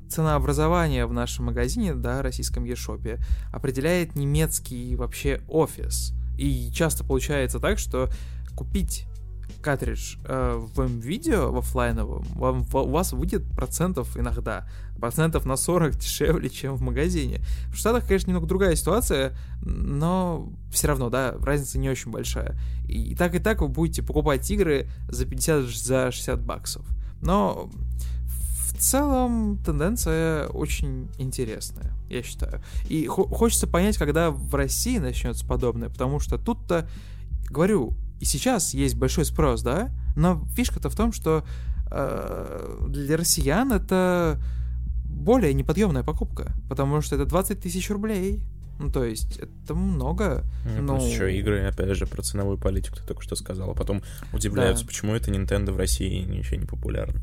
ценообразование 0.09 1.05
в 1.05 1.13
нашем 1.13 1.45
магазине, 1.45 1.93
да, 1.93 2.21
российском 2.21 2.63
eShop, 2.63 3.19
определяет 3.51 4.15
немецкий 4.15 4.95
вообще 4.95 5.41
офис. 5.49 6.13
И 6.37 6.71
часто 6.71 7.03
получается 7.03 7.59
так, 7.59 7.79
что 7.79 8.09
купить 8.55 9.05
картридж 9.61 10.17
э, 10.25 10.55
в 10.75 10.85
видео 10.87 11.51
в 11.51 11.57
офлайновом, 11.57 12.23
вам, 12.35 12.65
у 12.71 12.89
вас 12.89 13.13
выйдет 13.13 13.43
процентов 13.55 14.17
иногда, 14.17 14.67
процентов 14.99 15.45
на 15.45 15.57
40 15.57 15.95
дешевле, 15.97 16.49
чем 16.49 16.75
в 16.75 16.81
магазине. 16.81 17.41
В 17.69 17.75
Штатах, 17.75 18.07
конечно, 18.07 18.29
немного 18.29 18.47
другая 18.47 18.75
ситуация, 18.75 19.33
но 19.61 20.49
все 20.71 20.87
равно, 20.87 21.09
да, 21.09 21.35
разница 21.41 21.79
не 21.79 21.89
очень 21.89 22.11
большая. 22.11 22.57
И 22.87 23.15
так 23.15 23.35
и 23.35 23.39
так 23.39 23.61
вы 23.61 23.67
будете 23.67 24.03
покупать 24.03 24.49
игры 24.49 24.89
за 25.09 25.25
50, 25.25 25.65
за 25.65 26.11
60 26.11 26.41
баксов. 26.41 26.85
Но 27.21 27.69
в 28.23 28.77
целом 28.77 29.57
тенденция 29.65 30.47
очень 30.47 31.09
интересная, 31.17 31.93
я 32.09 32.21
считаю. 32.21 32.61
И 32.89 33.07
хочется 33.07 33.67
понять, 33.67 33.97
когда 33.97 34.29
в 34.29 34.53
России 34.53 34.99
начнется 34.99 35.45
подобное, 35.45 35.89
потому 35.89 36.19
что 36.19 36.37
тут-то, 36.37 36.87
говорю, 37.49 37.95
и 38.19 38.25
сейчас 38.25 38.73
есть 38.73 38.95
большой 38.95 39.25
спрос, 39.25 39.61
да, 39.61 39.89
но 40.15 40.43
фишка-то 40.55 40.89
в 40.89 40.95
том, 40.95 41.11
что 41.11 41.45
э, 41.91 42.87
для 42.89 43.17
россиян 43.17 43.71
это 43.71 44.39
более 45.05 45.53
неподъемная 45.53 46.03
покупка, 46.03 46.53
потому 46.69 47.01
что 47.01 47.15
это 47.15 47.25
20 47.25 47.59
тысяч 47.59 47.89
рублей. 47.89 48.43
Ну, 48.79 48.91
то 48.91 49.03
есть, 49.03 49.37
это 49.37 49.73
много. 49.73 50.43
Ну, 50.65 50.83
но... 50.83 50.97
Плюс 50.97 51.09
еще 51.09 51.35
игры, 51.39 51.65
опять 51.65 51.97
же, 51.97 52.05
про 52.05 52.21
ценовую 52.21 52.59
политику 52.59 52.97
ты 52.97 53.03
только 53.03 53.23
что 53.23 53.35
сказал. 53.35 53.71
А 53.71 53.73
потом 53.73 54.03
удивляются, 54.33 54.83
да. 54.83 54.87
почему 54.87 55.15
это 55.15 55.31
Nintendo 55.31 55.71
в 55.71 55.77
России 55.77 56.23
ничего 56.23 56.57
не 56.57 56.67
популярно. 56.67 57.21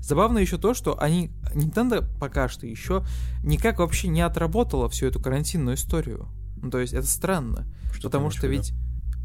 Забавно 0.00 0.38
еще 0.38 0.56
то, 0.56 0.72
что 0.72 0.98
они, 0.98 1.32
Nintendo 1.54 2.06
пока 2.18 2.48
что 2.48 2.66
еще 2.66 3.04
никак 3.42 3.78
вообще 3.78 4.08
не 4.08 4.22
отработала 4.22 4.88
всю 4.88 5.06
эту 5.06 5.20
карантинную 5.20 5.76
историю. 5.76 6.28
Ну, 6.62 6.70
то 6.70 6.78
есть, 6.78 6.94
это 6.94 7.06
странно. 7.06 7.66
Что 7.92 8.08
потому 8.08 8.30
что 8.30 8.46
ведь 8.46 8.72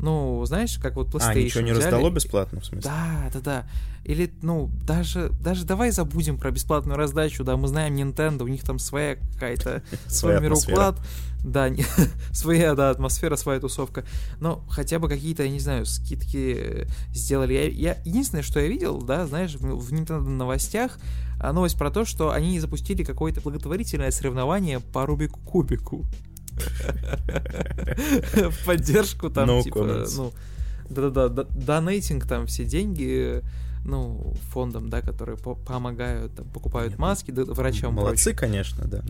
ну, 0.02 0.44
знаешь, 0.46 0.80
как 0.82 0.96
вот 0.96 1.10
PlayStation. 1.10 1.30
А, 1.30 1.36
ничего 1.36 1.62
не 1.62 1.72
взяли... 1.72 1.86
раздало 1.86 2.10
бесплатно, 2.10 2.60
в 2.60 2.66
смысле? 2.66 2.90
Да, 2.90 3.30
да, 3.34 3.40
да. 3.40 3.68
Или, 4.04 4.34
ну, 4.42 4.72
даже, 4.86 5.32
даже 5.42 5.64
давай 5.64 5.92
забудем 5.92 6.38
про 6.38 6.50
бесплатную 6.50 6.98
раздачу, 6.98 7.44
да, 7.44 7.56
мы 7.56 7.68
знаем 7.68 7.96
Nintendo, 7.96 8.44
у 8.44 8.48
них 8.48 8.64
там 8.64 8.80
своя 8.80 9.18
какая-то, 9.34 9.84
свой 10.08 10.42
мироуклад. 10.42 11.00
Да, 11.44 11.70
своя, 12.32 12.76
да, 12.76 12.92
атмосфера, 12.92 13.36
своя 13.36 13.60
тусовка. 13.60 14.04
Но 14.40 14.64
хотя 14.70 15.00
бы 15.00 15.08
какие-то, 15.08 15.44
я 15.44 15.50
не 15.50 15.60
знаю, 15.60 15.86
скидки 15.86 16.88
сделали. 17.14 17.54
Я, 17.54 17.68
я, 17.68 17.98
единственное, 18.06 18.44
что 18.44 18.60
я 18.60 18.68
видел, 18.68 19.02
да, 19.02 19.26
знаешь, 19.26 19.56
в, 19.56 19.94
Nintendo 19.94 20.20
новостях, 20.20 21.00
а, 21.40 21.52
новость 21.54 21.78
про 21.78 21.90
то, 21.90 22.06
что 22.06 22.32
они 22.32 22.60
запустили 22.60 23.04
какое-то 23.04 23.42
благотворительное 23.42 24.12
соревнование 24.12 24.80
по 24.80 25.06
Рубику 25.06 25.40
Кубику. 25.40 26.06
В 28.50 28.66
поддержку 28.66 29.30
там, 29.30 29.50
no 29.50 29.64
типа, 29.64 30.06
ну, 30.16 30.34
да-да-да, 30.90 31.44
донейтинг 31.44 32.28
там 32.28 32.48
все 32.48 32.66
деньги, 32.66 33.42
ну, 33.86 34.34
фондам, 34.52 34.90
да, 34.90 35.02
которые 35.02 35.38
по 35.38 35.56
помогают, 35.56 36.36
там, 36.36 36.48
покупают 36.50 36.92
Нет, 36.94 37.00
маски 37.00 37.32
да, 37.32 37.46
врачам. 37.46 37.94
Молодцы, 37.94 38.32
прочее. 38.32 38.40
конечно, 38.40 38.86
да. 38.86 39.04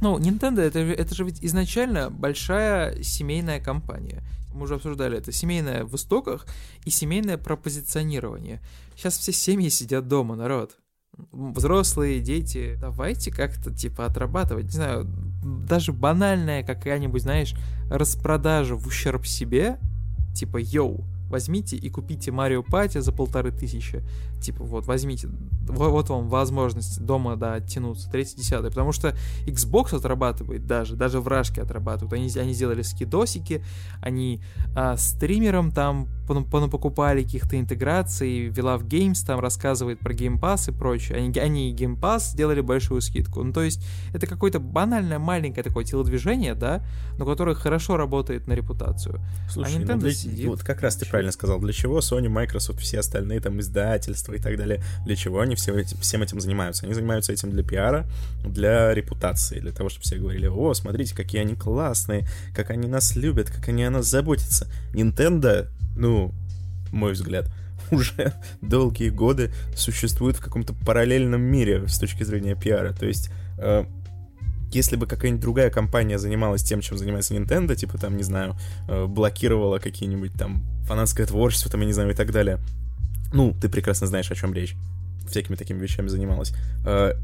Ну, 0.00 0.18
Nintendo 0.18 0.60
это, 0.60 0.80
это 0.80 1.14
же 1.14 1.24
ведь 1.24 1.44
изначально 1.44 2.10
большая 2.10 3.02
семейная 3.02 3.60
компания. 3.60 4.22
Мы 4.52 4.62
уже 4.62 4.76
обсуждали 4.76 5.18
это. 5.18 5.32
Семейная 5.32 5.84
в 5.84 5.94
истоках 5.96 6.46
и 6.84 6.90
семейное 6.90 7.36
пропозиционирование. 7.36 8.60
Сейчас 8.96 9.18
все 9.18 9.32
семьи 9.32 9.68
сидят 9.68 10.08
дома, 10.08 10.34
народ 10.34 10.76
взрослые, 11.32 12.20
дети, 12.20 12.76
давайте 12.80 13.30
как-то, 13.30 13.72
типа, 13.72 14.06
отрабатывать, 14.06 14.66
не 14.66 14.70
знаю, 14.70 15.06
даже 15.68 15.92
банальная 15.92 16.62
какая-нибудь, 16.62 17.22
знаешь, 17.22 17.54
распродажа 17.90 18.76
в 18.76 18.86
ущерб 18.86 19.26
себе, 19.26 19.78
типа, 20.34 20.58
йоу, 20.58 21.04
возьмите 21.30 21.76
и 21.76 21.90
купите 21.90 22.30
Марио 22.30 22.62
Пати 22.62 22.98
за 22.98 23.12
полторы 23.12 23.50
тысячи. 23.50 24.02
Типа, 24.44 24.64
вот, 24.64 24.86
возьмите, 24.86 25.28
вот 25.62 26.08
вам 26.10 26.28
возможность 26.28 27.00
дома, 27.00 27.36
да, 27.36 27.54
оттянуться, 27.54 28.10
30 28.10 28.50
потому 28.62 28.92
что 28.92 29.16
Xbox 29.46 29.96
отрабатывает 29.96 30.66
даже, 30.66 30.96
даже 30.96 31.20
вражки 31.20 31.60
отрабатывают. 31.60 32.12
Они, 32.12 32.30
они 32.38 32.52
сделали 32.52 32.82
скидосики, 32.82 33.64
они 34.02 34.42
а, 34.76 34.96
стримерам 34.96 35.72
там 35.72 36.08
покупали 36.26 37.22
каких-то 37.22 37.58
интеграций, 37.58 38.48
вела 38.48 38.76
в 38.76 38.84
Games 38.84 39.24
там 39.26 39.40
рассказывает 39.40 39.98
про 40.00 40.12
Game 40.12 40.38
Pass 40.40 40.70
и 40.70 40.76
прочее. 40.76 41.18
Они, 41.18 41.38
они 41.38 41.74
Game 41.74 41.98
Pass 41.98 42.32
сделали 42.32 42.60
большую 42.60 43.00
скидку. 43.00 43.42
Ну, 43.42 43.52
то 43.52 43.62
есть, 43.62 43.84
это 44.12 44.26
какое-то 44.26 44.60
банальное 44.60 45.18
маленькое 45.18 45.62
такое 45.62 45.84
телодвижение, 45.84 46.54
да, 46.54 46.84
но 47.18 47.24
которое 47.24 47.54
хорошо 47.54 47.96
работает 47.96 48.46
на 48.46 48.52
репутацию. 48.52 49.20
Слушай, 49.48 49.76
а 49.76 49.78
Nintendo 49.78 49.94
ну 49.94 50.00
для... 50.00 50.12
сидит... 50.12 50.48
вот 50.48 50.62
как 50.62 50.82
раз 50.82 50.96
ты 50.96 51.06
правильно 51.06 51.32
сказал, 51.32 51.58
для 51.60 51.72
чего 51.72 51.98
Sony, 52.00 52.28
Microsoft, 52.28 52.80
все 52.80 53.00
остальные 53.00 53.40
там 53.40 53.60
издательства 53.60 54.33
и 54.36 54.40
так 54.40 54.56
далее, 54.56 54.82
для 55.04 55.16
чего 55.16 55.40
они 55.40 55.54
все 55.54 55.76
этим, 55.76 55.98
всем 55.98 56.22
этим 56.22 56.40
занимаются? 56.40 56.86
Они 56.86 56.94
занимаются 56.94 57.32
этим 57.32 57.50
для 57.50 57.62
пиара, 57.62 58.06
для 58.44 58.94
репутации, 58.94 59.60
для 59.60 59.72
того, 59.72 59.88
чтобы 59.88 60.04
все 60.04 60.16
говорили, 60.16 60.46
о, 60.46 60.74
смотрите, 60.74 61.14
какие 61.14 61.40
они 61.40 61.54
классные, 61.54 62.26
как 62.54 62.70
они 62.70 62.88
нас 62.88 63.16
любят, 63.16 63.50
как 63.50 63.68
они 63.68 63.84
о 63.84 63.90
нас 63.90 64.06
заботятся. 64.06 64.66
Nintendo, 64.92 65.68
ну, 65.96 66.32
мой 66.92 67.12
взгляд, 67.12 67.50
уже 67.90 68.32
долгие 68.60 69.10
годы 69.10 69.52
существует 69.76 70.36
в 70.36 70.40
каком-то 70.40 70.74
параллельном 70.74 71.40
мире 71.40 71.86
с 71.88 71.98
точки 71.98 72.22
зрения 72.22 72.54
пиара. 72.54 72.92
То 72.92 73.06
есть 73.06 73.30
э, 73.58 73.84
если 74.74 74.96
бы 74.96 75.06
какая-нибудь 75.06 75.40
другая 75.40 75.70
компания 75.70 76.18
занималась 76.18 76.64
тем, 76.64 76.80
чем 76.80 76.98
занимается 76.98 77.34
Nintendo, 77.34 77.74
типа 77.76 77.98
там, 77.98 78.16
не 78.16 78.22
знаю, 78.22 78.56
э, 78.88 79.06
блокировала 79.06 79.78
какие-нибудь 79.78 80.32
там 80.32 80.64
фанатское 80.86 81.26
творчество, 81.26 81.70
там, 81.70 81.80
я 81.80 81.86
не 81.86 81.92
знаю, 81.92 82.10
и 82.10 82.14
так 82.14 82.32
далее. 82.32 82.58
Ну, 83.32 83.54
ты 83.60 83.68
прекрасно 83.68 84.06
знаешь, 84.06 84.30
о 84.30 84.34
чем 84.34 84.54
речь. 84.54 84.76
Всякими 85.28 85.56
такими 85.56 85.80
вещами 85.80 86.08
занималась. 86.08 86.52
Э, 86.86 87.14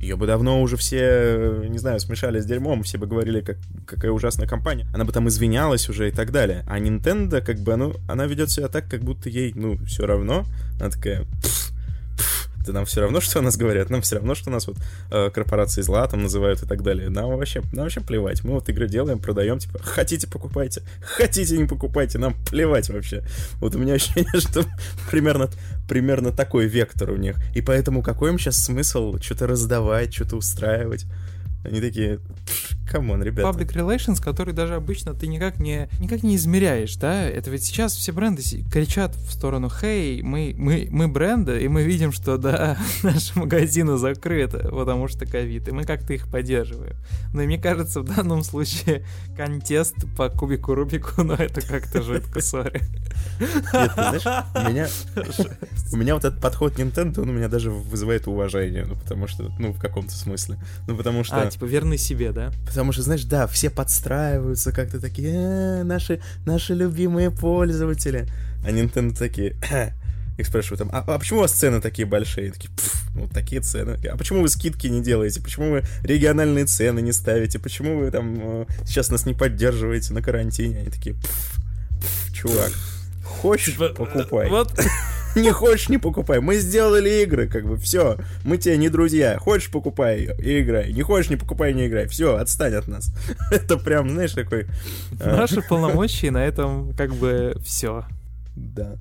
Ее 0.00 0.16
бы 0.16 0.26
давно 0.26 0.60
уже 0.60 0.76
все, 0.76 1.62
не 1.68 1.78
знаю, 1.78 1.98
смешали 2.00 2.38
с 2.38 2.44
дерьмом, 2.44 2.82
все 2.82 2.98
бы 2.98 3.06
говорили, 3.06 3.40
как, 3.40 3.56
какая 3.86 4.10
ужасная 4.12 4.46
компания. 4.46 4.86
Она 4.94 5.04
бы 5.04 5.12
там 5.12 5.26
извинялась 5.28 5.88
уже 5.88 6.08
и 6.08 6.12
так 6.12 6.32
далее. 6.32 6.64
А 6.68 6.78
Nintendo, 6.78 7.40
как 7.40 7.58
бы, 7.60 7.76
ну, 7.76 7.94
она 8.06 8.26
ведет 8.26 8.50
себя 8.50 8.68
так, 8.68 8.88
как 8.88 9.02
будто 9.02 9.30
ей, 9.30 9.52
ну, 9.54 9.78
все 9.86 10.06
равно. 10.06 10.44
Она 10.78 10.90
такая, 10.90 11.24
это 12.66 12.72
нам 12.72 12.84
все 12.84 13.00
равно, 13.00 13.20
что 13.22 13.38
о 13.38 13.42
нас 13.42 13.56
говорят, 13.56 13.90
нам 13.90 14.02
все 14.02 14.16
равно, 14.16 14.34
что 14.34 14.50
нас 14.50 14.66
вот 14.66 14.76
э, 15.10 15.30
корпорации 15.30 15.82
зла 15.82 16.06
там 16.08 16.22
называют 16.22 16.62
и 16.62 16.66
так 16.66 16.82
далее. 16.82 17.08
Нам 17.08 17.28
вообще, 17.28 17.62
нам 17.72 17.84
вообще 17.84 18.00
плевать. 18.00 18.42
Мы 18.44 18.52
вот 18.52 18.68
игры 18.68 18.88
делаем, 18.88 19.18
продаем, 19.18 19.58
типа, 19.58 19.78
хотите 19.82 20.26
покупайте, 20.26 20.82
хотите 21.00 21.56
не 21.56 21.66
покупайте, 21.66 22.18
нам 22.18 22.34
плевать 22.50 22.88
вообще. 22.88 23.22
Вот 23.60 23.74
у 23.74 23.78
меня 23.78 23.94
ощущение, 23.94 24.40
что 24.40 24.64
примерно, 25.10 25.48
примерно 25.88 26.32
такой 26.32 26.66
вектор 26.66 27.10
у 27.10 27.16
них. 27.16 27.36
И 27.54 27.62
поэтому 27.62 28.02
какой 28.02 28.30
им 28.30 28.38
сейчас 28.38 28.64
смысл 28.64 29.18
что-то 29.20 29.46
раздавать, 29.46 30.12
что-то 30.12 30.36
устраивать? 30.36 31.06
Они 31.66 31.80
такие, 31.80 32.20
come 32.86 33.07
on, 33.07 33.22
ребята. 33.22 33.48
Public 33.48 33.72
relations, 33.74 34.22
который 34.22 34.54
даже 34.54 34.74
обычно 34.74 35.14
ты 35.14 35.26
никак 35.26 35.58
не, 35.58 35.88
никак 35.98 36.22
не 36.22 36.36
измеряешь, 36.36 36.96
да? 36.96 37.28
Это 37.28 37.50
ведь 37.50 37.64
сейчас 37.64 37.94
все 37.94 38.12
бренды 38.12 38.42
кричат 38.70 39.14
в 39.16 39.32
сторону, 39.32 39.68
хей, 39.68 40.22
мы, 40.22 40.54
мы, 40.56 40.88
мы 40.90 41.08
бренды, 41.08 41.62
и 41.62 41.68
мы 41.68 41.82
видим, 41.82 42.12
что, 42.12 42.38
да, 42.38 42.78
наши 43.02 43.38
магазины 43.38 43.96
закрыты, 43.96 44.68
потому 44.68 45.08
что 45.08 45.26
ковид, 45.26 45.68
и 45.68 45.72
мы 45.72 45.84
как-то 45.84 46.12
их 46.12 46.28
поддерживаем. 46.28 46.96
Но 47.32 47.42
мне 47.42 47.58
кажется, 47.58 48.00
в 48.00 48.04
данном 48.04 48.44
случае 48.44 49.04
контест 49.36 49.94
по 50.16 50.28
кубику 50.28 50.74
Рубику, 50.74 51.10
ну 51.22 51.34
это 51.34 51.60
как-то 51.60 52.02
жутко, 52.02 52.40
сори. 52.40 52.80
Нет, 53.40 53.92
ты 53.94 54.02
знаешь, 54.02 54.26
у 54.54 54.70
меня, 54.70 54.88
у 55.92 55.96
меня 55.96 56.14
вот 56.14 56.24
этот 56.24 56.40
подход 56.40 56.78
Nintendo, 56.78 57.22
он 57.22 57.30
у 57.30 57.32
меня 57.32 57.48
даже 57.48 57.70
вызывает 57.70 58.26
уважение, 58.26 58.84
ну 58.84 58.94
потому 58.94 59.26
что, 59.26 59.50
ну 59.58 59.72
в 59.72 59.78
каком-то 59.78 60.14
смысле. 60.14 60.58
Ну 60.86 60.96
потому 60.96 61.24
что... 61.24 61.42
А, 61.42 61.50
типа 61.56 61.64
верны 61.64 61.96
себе, 61.96 62.32
да? 62.32 62.52
Потому 62.66 62.92
что, 62.92 63.02
знаешь, 63.02 63.24
да, 63.24 63.46
все 63.46 63.70
подстраиваются 63.70 64.72
как-то 64.72 65.00
такие, 65.00 65.32
э, 65.32 65.82
наши, 65.84 66.20
наши 66.44 66.74
любимые 66.74 67.30
пользователи. 67.30 68.26
А 68.64 68.70
Nintendo 68.70 69.16
такие, 69.16 69.56
их 70.38 70.46
спрашивают 70.46 70.80
там, 70.80 70.90
а, 70.92 71.02
а 71.06 71.18
почему 71.18 71.38
у 71.38 71.42
вас 71.42 71.52
цены 71.52 71.80
такие 71.80 72.06
большие? 72.06 72.52
Такие, 72.52 72.70
ну, 73.14 73.26
такие 73.28 73.62
цены. 73.62 73.98
А 74.06 74.16
почему 74.18 74.42
вы 74.42 74.50
скидки 74.50 74.86
не 74.86 75.02
делаете? 75.02 75.40
Почему 75.40 75.70
вы 75.70 75.82
региональные 76.02 76.66
цены 76.66 77.00
не 77.00 77.12
ставите? 77.12 77.58
Почему 77.58 78.00
вы 78.00 78.10
там 78.10 78.36
э, 78.38 78.66
сейчас 78.84 79.10
нас 79.10 79.24
не 79.24 79.32
поддерживаете 79.32 80.12
на 80.12 80.20
карантине? 80.20 80.80
Они 80.80 80.90
такие, 80.90 81.16
чувак, 82.34 82.72
хочешь, 83.24 83.76
покупай. 83.76 84.50
Вот, 84.50 84.78
Не 85.36 85.52
хочешь, 85.52 85.88
не 85.88 85.98
покупай. 85.98 86.40
Мы 86.40 86.56
сделали 86.56 87.22
игры, 87.22 87.46
как 87.46 87.66
бы, 87.66 87.76
все. 87.76 88.16
Мы 88.44 88.56
тебе 88.56 88.76
не 88.76 88.88
друзья. 88.88 89.38
Хочешь, 89.38 89.70
покупай 89.70 90.30
и 90.38 90.60
играй. 90.60 90.92
Не 90.92 91.02
хочешь, 91.02 91.30
не 91.30 91.36
покупай, 91.36 91.74
не 91.74 91.86
играй. 91.86 92.06
Все, 92.08 92.36
отстань 92.36 92.74
от 92.74 92.88
нас. 92.88 93.12
Это 93.50 93.76
прям, 93.76 94.10
знаешь, 94.10 94.32
такой... 94.32 94.66
А, 95.20 95.36
Наши 95.36 95.62
полномочия 95.62 96.30
на 96.30 96.44
этом 96.44 96.94
как 96.94 97.14
бы 97.14 97.54
все. 97.64 98.04
Да. 98.56 98.96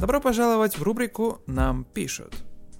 Добро 0.00 0.18
пожаловать 0.18 0.78
в 0.78 0.82
рубрику 0.82 1.42
«Нам 1.46 1.84
пишут». 1.84 2.32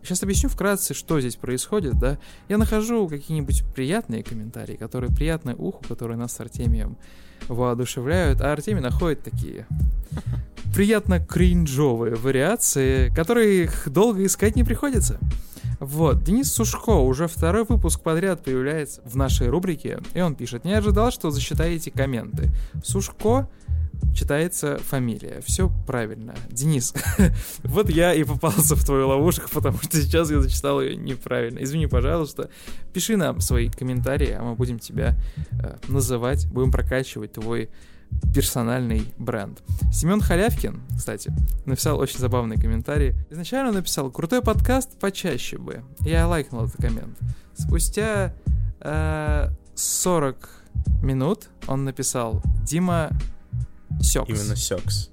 Сейчас 0.03 0.23
объясню 0.23 0.49
вкратце, 0.49 0.95
что 0.95 1.21
здесь 1.21 1.37
происходит, 1.37 1.99
да. 1.99 2.19
Я 2.49 2.57
нахожу 2.57 3.07
какие-нибудь 3.09 3.63
приятные 3.75 4.25
комментарии, 4.25 4.77
которые 4.77 5.15
приятны 5.15 5.55
уху, 5.55 5.85
которые 5.87 6.17
нас 6.17 6.33
с 6.33 6.41
Артемием 6.41 6.97
воодушевляют, 7.47 8.41
а 8.41 8.53
Артемий 8.53 8.81
находит 8.81 9.23
такие 9.23 9.67
приятно 10.75 11.21
кринжовые 11.21 12.15
вариации, 12.15 13.11
которые 13.11 13.65
их 13.65 13.87
долго 13.91 14.25
искать 14.25 14.57
не 14.57 14.65
приходится. 14.65 15.19
Вот, 15.79 16.23
Денис 16.23 16.51
Сушко 16.51 16.91
уже 16.91 17.29
второй 17.29 17.65
выпуск 17.65 18.01
подряд 18.01 18.43
появляется 18.43 19.03
в 19.05 19.17
нашей 19.17 19.49
рубрике, 19.49 20.01
и 20.15 20.23
он 20.23 20.37
пишет, 20.37 20.65
не 20.65 20.73
ожидал, 20.73 21.11
что 21.11 21.31
засчитаете 21.31 21.91
комменты. 21.91 22.51
Сушко 22.83 23.51
читается 24.15 24.79
фамилия. 24.79 25.41
Все 25.45 25.71
правильно. 25.87 26.35
Денис, 26.51 26.95
вот 27.63 27.89
я 27.91 28.15
и 28.15 28.25
попался 28.25 28.77
в 28.77 28.85
твою 28.85 29.09
ловушку, 29.09 29.49
потому 29.53 29.79
что 29.79 30.01
сейчас 30.01 30.31
я 30.31 30.41
зачитал 30.41 30.81
ее 30.81 30.97
неправильно. 30.97 31.61
Извини, 31.63 31.87
пожалуйста. 31.87 32.51
Пиши 32.93 33.17
нам 33.17 33.41
свои 33.41 33.69
комментарии, 33.69 34.31
а 34.31 34.43
мы 34.43 34.55
будем 34.55 34.79
тебя 34.79 35.17
э, 35.53 35.77
называть, 35.89 36.47
будем 36.51 36.71
прокачивать 36.71 37.33
твой 37.33 37.71
персональный 38.35 39.05
бренд. 39.19 39.63
Семен 39.93 40.21
Халявкин, 40.21 40.83
кстати, 40.97 41.33
написал 41.65 41.99
очень 41.99 42.19
забавный 42.19 42.57
комментарий. 42.57 43.15
Изначально 43.31 43.71
он 43.71 43.77
написал 43.77 44.11
«Крутой 44.11 44.43
подкаст 44.43 44.99
почаще 44.99 45.59
бы». 45.59 45.83
Я 46.01 46.27
лайкнул 46.27 46.65
этот 46.65 46.77
коммент. 46.77 47.19
Спустя 47.57 48.35
э, 48.81 49.49
40 49.75 50.49
минут 51.03 51.49
он 51.67 51.85
написал 51.85 52.43
«Дима 52.65 53.11
Сёкс. 54.01 54.31
Именно 54.31 54.57
Сёкс. 54.57 55.11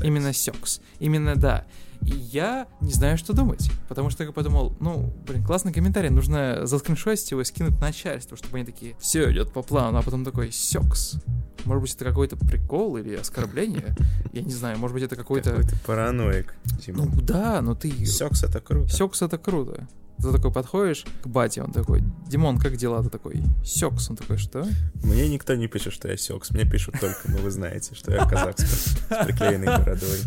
А 0.00 0.04
Именно 0.04 0.32
Сёкс. 0.32 0.80
Именно, 0.98 1.36
да. 1.36 1.64
И 2.02 2.10
я 2.10 2.68
не 2.80 2.92
знаю, 2.92 3.18
что 3.18 3.32
думать. 3.32 3.70
Потому 3.88 4.10
что 4.10 4.24
я 4.24 4.32
подумал, 4.32 4.76
ну, 4.80 5.12
блин, 5.26 5.44
классный 5.44 5.72
комментарий, 5.72 6.10
нужно 6.10 6.66
заскриншотить 6.66 7.30
его 7.30 7.40
и 7.40 7.44
скинуть 7.44 7.80
начальству, 7.80 8.36
чтобы 8.36 8.56
они 8.56 8.66
такие, 8.66 8.94
все 9.00 9.30
идет 9.32 9.52
по 9.52 9.62
плану, 9.62 9.98
а 9.98 10.02
потом 10.02 10.24
такой, 10.24 10.52
Сёкс. 10.52 11.16
Может 11.64 11.82
быть, 11.82 11.94
это 11.94 12.04
какой-то 12.04 12.36
прикол 12.36 12.96
или 12.96 13.14
оскорбление? 13.14 13.96
Я 14.32 14.42
не 14.42 14.52
знаю, 14.52 14.78
может 14.78 14.94
быть, 14.94 15.02
это 15.02 15.16
какой-то... 15.16 15.50
Какой-то 15.50 15.76
параноик. 15.84 16.54
Ну 16.86 17.10
да, 17.20 17.60
но 17.62 17.74
ты... 17.74 17.90
Сёкс— 18.06 18.42
это 18.44 18.60
круто. 18.60 18.88
Сёкс— 18.88 19.22
это 19.22 19.36
круто. 19.38 19.88
Ты 20.18 20.32
такой 20.32 20.52
подходишь 20.52 21.04
к 21.22 21.26
бате, 21.26 21.62
он 21.62 21.72
такой, 21.72 22.02
Димон, 22.26 22.58
как 22.58 22.76
дела? 22.76 23.02
Ты 23.02 23.08
такой, 23.08 23.42
Сёкс. 23.64 24.10
Он 24.10 24.16
такой, 24.16 24.36
что? 24.36 24.66
Мне 25.04 25.28
никто 25.28 25.54
не 25.54 25.68
пишет, 25.68 25.92
что 25.92 26.08
я 26.08 26.16
Сёкс. 26.16 26.50
Мне 26.50 26.64
пишут 26.64 26.96
только, 27.00 27.20
ну 27.26 27.38
вы 27.38 27.50
знаете, 27.50 27.94
что 27.94 28.12
я 28.12 28.26
казах 28.26 28.58
с 28.58 28.98
приклеенной 29.24 29.66
бородой. 29.66 30.18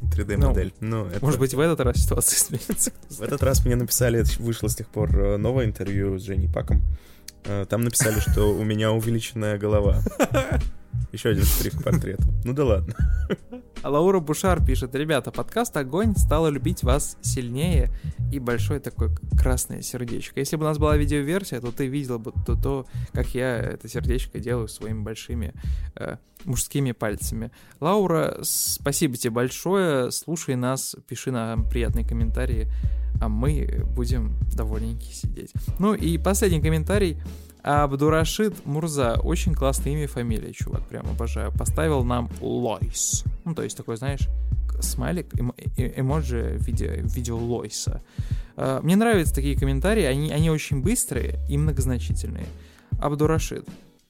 3D-модель. 0.00 0.72
Ну, 0.80 1.04
ну 1.04 1.06
это... 1.06 1.24
Может 1.24 1.38
быть, 1.38 1.52
в 1.52 1.60
этот 1.60 1.80
раз 1.80 1.96
ситуация 1.98 2.38
изменится. 2.40 2.92
В 3.10 3.20
этот 3.20 3.42
раз 3.42 3.64
мне 3.64 3.76
написали, 3.76 4.24
вышло 4.38 4.68
с 4.68 4.74
тех 4.74 4.88
пор 4.88 5.14
э, 5.14 5.36
новое 5.36 5.66
интервью 5.66 6.18
с 6.18 6.22
Женей 6.22 6.50
Паком. 6.50 6.82
Э, 7.44 7.66
там 7.68 7.82
написали, 7.82 8.20
что 8.20 8.46
у 8.46 8.64
меня 8.64 8.92
увеличенная 8.92 9.58
голова. 9.58 10.02
Еще 11.12 11.30
один 11.30 11.44
штрих 11.44 11.78
к 11.78 11.82
портрету. 11.82 12.24
Ну 12.44 12.52
да 12.52 12.64
ладно. 12.64 12.94
А 13.82 13.88
Лаура 13.90 14.20
Бушар 14.20 14.64
пишет, 14.64 14.94
ребята, 14.94 15.30
подкаст 15.30 15.76
«Огонь» 15.76 16.14
стала 16.16 16.48
любить 16.48 16.82
вас 16.82 17.16
сильнее 17.22 17.90
и 18.30 18.38
большое 18.38 18.78
такое 18.78 19.10
красное 19.38 19.82
сердечко. 19.82 20.38
Если 20.38 20.56
бы 20.56 20.64
у 20.64 20.68
нас 20.68 20.78
была 20.78 20.96
видеоверсия, 20.96 21.60
то 21.60 21.72
ты 21.72 21.86
видел 21.86 22.18
бы 22.18 22.32
то, 22.46 22.54
то 22.54 22.86
как 23.12 23.34
я 23.34 23.56
это 23.56 23.88
сердечко 23.88 24.38
делаю 24.38 24.68
своими 24.68 25.02
большими 25.02 25.54
э, 25.96 26.16
мужскими 26.44 26.92
пальцами. 26.92 27.50
Лаура, 27.80 28.38
спасибо 28.42 29.16
тебе 29.16 29.30
большое. 29.30 30.10
Слушай 30.10 30.56
нас, 30.56 30.94
пиши 31.08 31.30
нам 31.30 31.68
приятные 31.68 32.06
комментарии, 32.06 32.70
а 33.20 33.28
мы 33.28 33.84
будем 33.96 34.36
довольненькие 34.54 35.14
сидеть. 35.14 35.52
Ну 35.78 35.94
и 35.94 36.18
последний 36.18 36.60
комментарий 36.60 37.18
Абдурашид 37.62 38.66
Мурза. 38.66 39.20
Очень 39.22 39.54
классное 39.54 39.92
имя 39.92 40.04
и 40.04 40.06
фамилия, 40.06 40.52
чувак, 40.52 40.86
прям 40.86 41.06
обожаю. 41.06 41.52
Поставил 41.52 42.04
нам 42.04 42.30
Лойс. 42.40 43.24
Ну, 43.44 43.54
то 43.54 43.62
есть 43.62 43.76
такой, 43.76 43.96
знаешь, 43.96 44.28
смайлик, 44.80 45.26
э 45.76 46.00
эмоджи 46.00 46.56
в 46.58 46.66
виде, 46.66 47.02
в 47.02 47.14
виде 47.14 47.32
Лойса. 47.32 48.02
Uh, 48.56 48.82
мне 48.82 48.96
нравятся 48.96 49.34
такие 49.34 49.56
комментарии, 49.56 50.04
они, 50.04 50.32
они 50.32 50.50
очень 50.50 50.82
быстрые 50.82 51.38
и 51.48 51.56
многозначительные. 51.56 52.46
Абдурашид, 53.00 53.66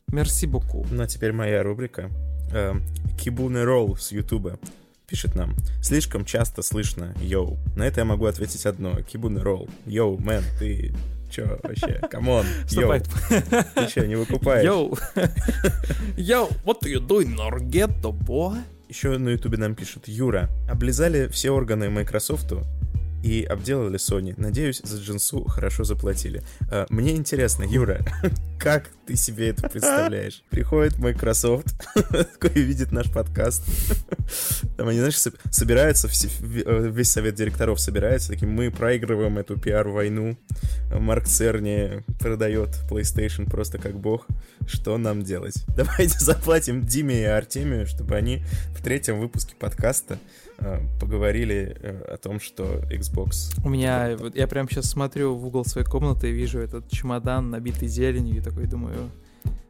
мерси 0.08 0.46
боку. 0.46 0.86
Ну, 0.90 1.02
а 1.02 1.06
теперь 1.06 1.32
моя 1.32 1.62
рубрика. 1.62 2.10
Uh, 2.52 2.80
Кибуны 3.18 3.64
Ролл 3.64 3.96
с 3.96 4.12
Ютуба 4.12 4.58
пишет 5.06 5.34
нам. 5.34 5.54
Слишком 5.82 6.24
часто 6.24 6.62
слышно 6.62 7.14
«Йоу». 7.20 7.58
На 7.76 7.82
это 7.82 8.00
я 8.00 8.04
могу 8.04 8.26
ответить 8.26 8.64
одно. 8.64 9.02
Кибуны 9.02 9.40
Ролл. 9.40 9.68
Йоу, 9.84 10.18
мэн, 10.18 10.42
ты 10.58 10.94
Чё 11.30 11.58
вообще? 11.62 12.00
Камон. 12.10 12.44
Йоу. 12.70 13.00
Ты 13.74 13.86
чё, 13.88 14.06
не 14.06 14.16
выкупаешь? 14.16 14.64
Йоу. 14.64 14.98
Йоу, 16.16 16.48
what 16.64 16.80
are 16.82 16.92
you 16.92 17.06
doing, 17.06 17.36
Norgetto, 17.36 18.12
boy? 18.12 18.58
Еще 18.88 19.16
на 19.18 19.28
ютубе 19.28 19.56
нам 19.56 19.76
пишут. 19.76 20.08
Юра, 20.08 20.50
облизали 20.68 21.28
все 21.28 21.50
органы 21.50 21.84
Microsoft 21.84 22.66
и 23.22 23.44
обделали 23.44 23.98
Sony. 23.98 24.34
Надеюсь, 24.36 24.80
за 24.82 25.00
Джинсу 25.00 25.44
хорошо 25.44 25.84
заплатили. 25.84 26.42
А, 26.70 26.86
мне 26.88 27.14
интересно, 27.14 27.62
Юра, 27.62 28.00
как 28.58 28.90
ты 29.10 29.16
себе 29.16 29.48
это 29.48 29.68
представляешь? 29.68 30.44
Приходит 30.50 30.98
Microsoft, 30.98 31.66
такой 31.94 32.62
видит 32.62 32.92
наш 32.92 33.10
подкаст. 33.10 33.64
Там 34.76 34.86
они, 34.86 35.00
знаешь, 35.00 35.18
собираются, 35.50 36.06
э, 36.06 36.90
весь 36.92 37.10
совет 37.10 37.34
директоров 37.34 37.80
собирается, 37.80 38.28
таким, 38.28 38.52
мы 38.52 38.70
проигрываем 38.70 39.36
эту 39.38 39.58
пиар-войну. 39.58 40.38
Марк 40.92 41.26
Церни 41.26 42.04
продает 42.20 42.68
PlayStation 42.88 43.50
просто 43.50 43.78
как 43.78 43.98
бог. 43.98 44.28
Что 44.68 44.96
нам 44.96 45.22
делать? 45.24 45.54
Давайте 45.76 46.20
заплатим 46.20 46.86
Диме 46.86 47.22
и 47.22 47.24
Артемию, 47.24 47.88
чтобы 47.88 48.14
они 48.14 48.44
в 48.76 48.80
третьем 48.80 49.18
выпуске 49.18 49.56
подкаста 49.58 50.20
Э, 50.62 50.78
поговорили 51.00 51.74
э, 51.80 52.14
о 52.14 52.18
том, 52.18 52.38
что 52.38 52.82
Xbox... 52.90 53.58
У 53.64 53.70
меня, 53.70 54.14
вот 54.18 54.36
я 54.36 54.46
прям 54.46 54.68
сейчас 54.68 54.90
смотрю 54.90 55.34
в 55.34 55.46
угол 55.46 55.64
своей 55.64 55.86
комнаты 55.86 56.28
и 56.28 56.32
вижу 56.32 56.58
этот 56.58 56.90
чемодан, 56.90 57.48
набитый 57.48 57.88
зеленью, 57.88 58.36
и 58.36 58.40
такой 58.40 58.66
думаю, 58.66 58.99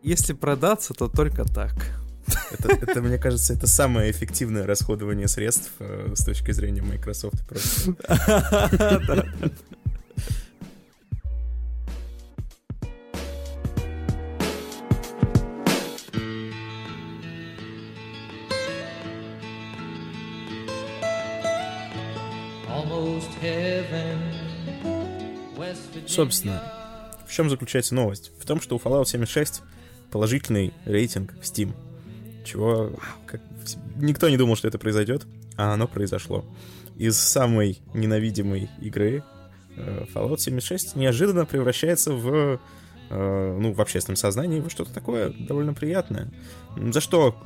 если 0.03 0.33
продаться, 0.33 0.95
то 0.95 1.09
только 1.09 1.45
так. 1.45 1.75
Это, 2.53 2.73
это, 2.73 3.03
мне 3.03 3.19
кажется, 3.19 3.53
это 3.53 3.67
самое 3.67 4.11
эффективное 4.11 4.67
расходование 4.67 5.29
средств 5.29 5.73
э, 5.79 6.13
с 6.15 6.25
точки 6.25 6.53
зрения 6.53 6.83
Microsoft. 6.83 7.47
Просто. 7.49 7.97
Собственно, 26.07 26.80
в 27.31 27.33
чем 27.33 27.49
заключается 27.49 27.95
новость? 27.95 28.33
В 28.41 28.45
том, 28.45 28.61
что 28.61 28.75
у 28.75 28.79
Fallout 28.79 29.07
76 29.07 29.63
положительный 30.11 30.75
рейтинг 30.85 31.33
в 31.35 31.43
Steam. 31.43 31.73
Чего 32.45 32.93
как, 33.27 33.41
никто 33.97 34.29
не 34.29 34.37
думал, 34.37 34.57
что 34.57 34.67
это 34.67 34.79
произойдет, 34.79 35.27
а 35.57 35.75
оно 35.75 35.87
произошло. 35.87 36.45
Из 36.97 37.17
самой 37.17 37.79
ненавидимой 37.95 38.69
игры 38.81 39.23
э, 39.77 40.07
Fallout 40.13 40.39
76 40.39 40.97
неожиданно 40.97 41.47
превращается 41.47 42.13
в 42.13 42.61
э, 43.11 43.59
ну, 43.61 43.73
в 43.73 43.81
общественном 43.81 44.17
сознании 44.17 44.59
во 44.59 44.69
что-то 44.69 44.93
такое 44.93 45.31
довольно 45.31 45.73
приятное. 45.73 46.33
За 46.77 47.01
что 47.01 47.37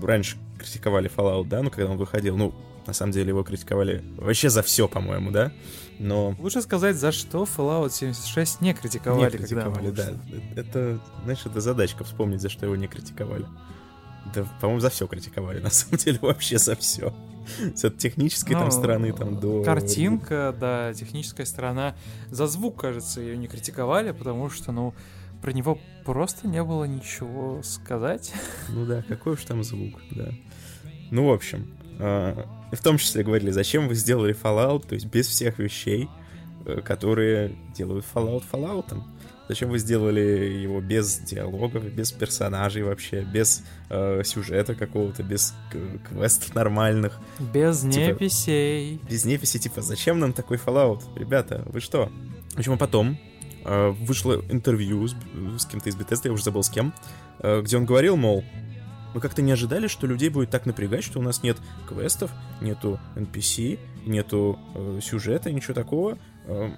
раньше 0.00 0.36
критиковали 0.58 1.10
Fallout, 1.10 1.48
да, 1.48 1.62
ну, 1.62 1.70
когда 1.70 1.90
он 1.90 1.96
выходил, 1.96 2.36
ну, 2.36 2.54
на 2.86 2.92
самом 2.92 3.12
деле 3.12 3.28
его 3.28 3.42
критиковали 3.42 4.04
вообще 4.16 4.48
за 4.48 4.62
все, 4.62 4.86
по-моему, 4.86 5.32
да? 5.32 5.52
Но... 5.98 6.34
Лучше 6.38 6.62
сказать, 6.62 6.96
за 6.96 7.12
что 7.12 7.44
Fallout 7.44 7.90
76 7.90 8.60
не 8.60 8.74
критиковали. 8.74 9.24
Не 9.24 9.38
критиковали, 9.38 9.90
да. 9.90 10.12
Это, 10.56 11.00
знаешь, 11.22 11.44
это 11.44 11.60
задачка 11.60 12.04
вспомнить, 12.04 12.40
за 12.40 12.48
что 12.48 12.66
его 12.66 12.76
не 12.76 12.88
критиковали. 12.88 13.46
Да, 14.34 14.44
по-моему, 14.60 14.80
за 14.80 14.90
все 14.90 15.06
критиковали, 15.06 15.60
на 15.62 15.70
самом 15.70 15.98
деле, 15.98 16.18
вообще 16.20 16.58
за 16.58 16.76
все. 16.76 17.14
С 17.74 17.84
от 17.84 17.98
технической 17.98 18.54
Ну, 18.54 18.62
там 18.62 18.70
стороны 18.70 19.12
там 19.12 19.38
до... 19.38 19.62
Картинка, 19.62 20.54
да, 20.58 20.94
техническая 20.94 21.44
сторона. 21.44 21.94
За 22.30 22.46
звук, 22.46 22.80
кажется, 22.80 23.20
ее 23.20 23.36
не 23.36 23.48
критиковали, 23.48 24.12
потому 24.12 24.48
что, 24.48 24.72
ну, 24.72 24.94
про 25.42 25.52
него 25.52 25.78
просто 26.06 26.48
не 26.48 26.62
было 26.64 26.84
ничего 26.84 27.62
сказать. 27.62 28.32
Ну 28.70 28.86
да, 28.86 29.02
какой 29.02 29.34
уж 29.34 29.44
там 29.44 29.62
звук, 29.62 30.00
да. 30.10 30.30
Ну, 31.10 31.28
в 31.28 31.32
общем, 31.32 31.70
э, 32.74 32.76
в 32.76 32.82
том 32.82 32.98
числе 32.98 33.22
говорили, 33.22 33.50
зачем 33.50 33.88
вы 33.88 33.94
сделали 33.94 34.34
Fallout, 34.40 34.86
то 34.88 34.94
есть 34.94 35.06
без 35.06 35.26
всех 35.28 35.58
вещей, 35.58 36.08
э, 36.66 36.80
которые 36.82 37.56
делают 37.76 38.04
Fallout 38.14 38.44
Fallout. 38.50 39.00
Зачем 39.46 39.68
вы 39.68 39.78
сделали 39.78 40.20
его 40.20 40.80
без 40.80 41.18
диалогов, 41.18 41.84
без 41.92 42.12
персонажей 42.12 42.82
вообще, 42.82 43.20
без 43.22 43.62
э, 43.90 44.22
сюжета 44.24 44.74
какого-то, 44.74 45.22
без 45.22 45.52
квестов 46.08 46.54
нормальных, 46.54 47.18
Без 47.52 47.80
Типа- 47.80 47.94
неписей. 48.12 49.00
без 49.08 49.26
неписи, 49.26 49.58
типа, 49.58 49.82
зачем 49.82 50.18
нам 50.18 50.32
такой 50.32 50.56
Fallout? 50.56 51.02
Ребята, 51.16 51.62
вы 51.66 51.80
что? 51.80 52.10
Почему 52.56 52.78
потом 52.78 53.18
э, 53.66 53.90
вышло 53.90 54.42
интервью 54.48 55.06
с, 55.08 55.14
с 55.58 55.66
кем-то 55.66 55.90
из 55.90 55.96
Bethesda, 55.96 56.20
я 56.24 56.32
уже 56.32 56.44
забыл 56.44 56.62
с 56.62 56.70
кем, 56.70 56.94
э, 57.40 57.60
где 57.60 57.76
он 57.76 57.84
говорил, 57.84 58.16
мол, 58.16 58.42
мы 59.14 59.20
как-то 59.20 59.42
не 59.42 59.52
ожидали, 59.52 59.86
что 59.86 60.06
людей 60.06 60.28
будет 60.28 60.50
так 60.50 60.66
напрягать, 60.66 61.04
что 61.04 61.20
у 61.20 61.22
нас 61.22 61.42
нет 61.42 61.56
квестов, 61.88 62.30
нету 62.60 63.00
NPC, 63.14 63.78
нету 64.04 64.58
э, 64.74 64.98
сюжета, 65.02 65.52
ничего 65.52 65.74
такого. 65.74 66.18
э, 66.46 66.70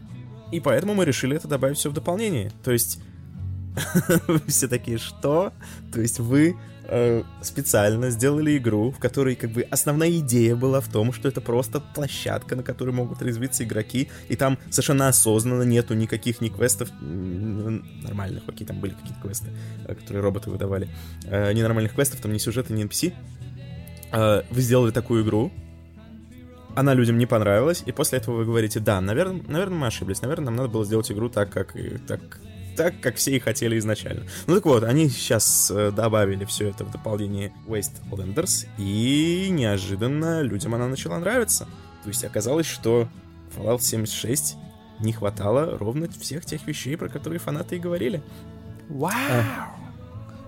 и 0.53 0.61
поэтому 0.61 0.95
мы 0.95 1.05
решили 1.05 1.35
это 1.37 1.49
добавить 1.49 1.79
все 1.79 1.91
в 1.91 1.95
дополнение. 1.95 2.53
То 2.63 2.71
есть 2.71 3.01
все 4.47 4.69
такие, 4.69 4.99
что? 4.99 5.53
То 5.93 6.01
есть 6.01 6.21
вы 6.21 6.57
э, 6.89 7.23
специально 7.43 8.11
сделали 8.11 8.57
игру, 8.57 8.91
в 8.91 8.99
которой 8.99 9.37
как 9.37 9.51
бы 9.51 9.63
основная 9.63 10.11
идея 10.19 10.57
была 10.57 10.81
в 10.81 10.89
том, 10.89 11.13
что 11.13 11.29
это 11.29 11.41
просто 11.41 11.81
площадка, 11.81 12.57
на 12.57 12.63
которой 12.63 12.91
могут 12.91 13.23
развиться 13.23 13.65
игроки, 13.65 14.09
и 14.29 14.37
там 14.37 14.59
совершенно 14.71 15.09
осознанно 15.09 15.63
нету 15.63 15.95
никаких 15.95 16.41
ни 16.41 16.49
квестов 16.49 16.91
м, 17.01 17.85
нормальных, 18.03 18.43
окей, 18.47 18.67
там 18.67 18.81
были 18.81 18.93
какие-то 18.93 19.21
квесты, 19.21 19.51
э, 19.87 19.95
которые 19.95 20.23
роботы 20.23 20.51
выдавали, 20.51 20.89
э, 21.25 21.53
ни 21.53 21.63
нормальных 21.63 21.95
квестов, 21.95 22.21
там 22.21 22.33
ни 22.33 22.39
сюжета, 22.39 22.73
ни 22.73 22.85
NPC. 22.85 23.13
Вы 24.13 24.63
сделали 24.63 24.93
такую 24.93 25.25
игру, 25.25 25.53
она 26.77 26.93
людям 26.93 27.17
не 27.17 27.27
понравилась, 27.27 27.83
и 27.87 27.93
после 27.93 28.19
этого 28.19 28.37
вы 28.37 28.45
говорите, 28.45 28.81
да, 28.81 29.01
наверное, 29.01 29.43
наверное, 29.49 29.79
мы 29.79 29.87
ошиблись, 29.87 30.21
наверное, 30.21 30.47
нам 30.47 30.57
надо 30.57 30.69
было 30.69 30.85
сделать 30.85 31.11
игру 31.11 31.31
так, 31.31 31.51
как 31.51 31.75
так, 32.07 32.21
так, 32.77 33.01
как 33.01 33.17
все 33.17 33.37
и 33.37 33.39
хотели 33.39 33.79
изначально. 33.79 34.27
Ну 34.47 34.55
так 34.55 34.65
вот, 34.67 34.85
они 34.85 35.09
сейчас 35.09 35.71
э, 35.75 35.91
добавили 35.91 36.45
все 36.45 36.69
это 36.69 36.85
в 36.85 36.91
дополнение 36.91 37.53
Wastelanders, 37.67 38.67
и 38.79 39.49
неожиданно 39.51 40.43
людям 40.43 40.75
она 40.75 40.87
начала 40.87 41.19
нравиться. 41.19 41.67
То 42.03 42.09
есть 42.09 42.25
оказалось, 42.25 42.67
что 42.67 43.09
Fallout 43.57 43.81
76 43.81 44.57
не 45.01 45.13
хватало 45.13 45.77
ровно 45.79 46.09
всех 46.21 46.45
тех 46.45 46.67
вещей, 46.67 46.97
про 46.97 47.09
которые 47.09 47.39
фанаты 47.39 47.77
и 47.77 47.79
говорили. 47.79 48.23
Вау! 48.89 49.13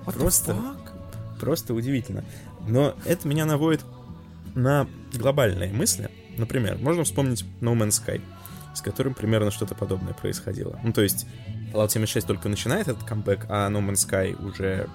What 0.07 0.15
the 0.15 0.19
просто-? 0.19 0.57
Просто 1.41 1.75
удивительно. 1.75 2.25
Но 2.67 2.95
это 3.05 3.27
меня 3.27 3.45
наводит 3.45 3.85
на 4.55 4.87
глобальные 5.13 5.73
мысли. 5.73 6.11
Например, 6.37 6.79
можно 6.79 7.05
вспомнить 7.05 7.45
No 7.61 7.75
Man's 7.75 8.01
Sky, 8.03 8.21
с 8.75 8.81
которым 8.81 9.15
примерно 9.15 9.51
что-то 9.51 9.75
подобное 9.75 10.15
происходило. 10.15 10.79
Ну, 10.83 10.93
то 10.93 11.03
есть, 11.03 11.27
Fallout 11.73 11.91
76 11.91 12.27
только 12.27 12.49
начинает 12.49 12.89
этот 12.89 13.05
камбэк, 13.05 13.47
а 13.49 13.69
No 13.69 13.81
Man's 13.87 14.09
Sky 14.09 14.35
уже 14.45 14.89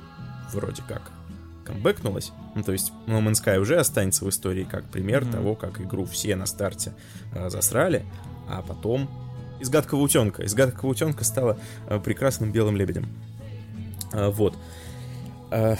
вроде 0.52 0.82
как 0.88 1.12
камбэкнулась. 1.66 2.32
Ну, 2.56 2.64
то 2.64 2.72
есть, 2.72 2.92
No 3.08 3.22
Man's 3.22 3.44
Sky 3.44 3.58
уже 3.58 3.78
останется 3.78 4.26
в 4.26 4.30
истории 4.30 4.64
как 4.64 4.86
пример 4.86 5.24
Мгм. 5.24 5.32
того, 5.32 5.56
как 5.56 5.80
игру 5.82 6.06
все 6.06 6.36
на 6.36 6.46
старте 6.46 6.94
э, 7.34 7.50
засрали, 7.50 8.06
а 8.50 8.62
потом 8.62 9.10
из 9.60 9.70
гадкого 9.70 10.02
утенка. 10.02 10.44
Из 10.44 10.54
гадкого 10.54 10.90
утенка 10.90 11.24
стала 11.24 11.58
э, 11.88 12.00
прекрасным 12.00 12.52
белым 12.52 12.76
лебедем. 12.76 13.08
А, 14.12 14.30
вот. 14.30 14.58
А, 15.52 15.78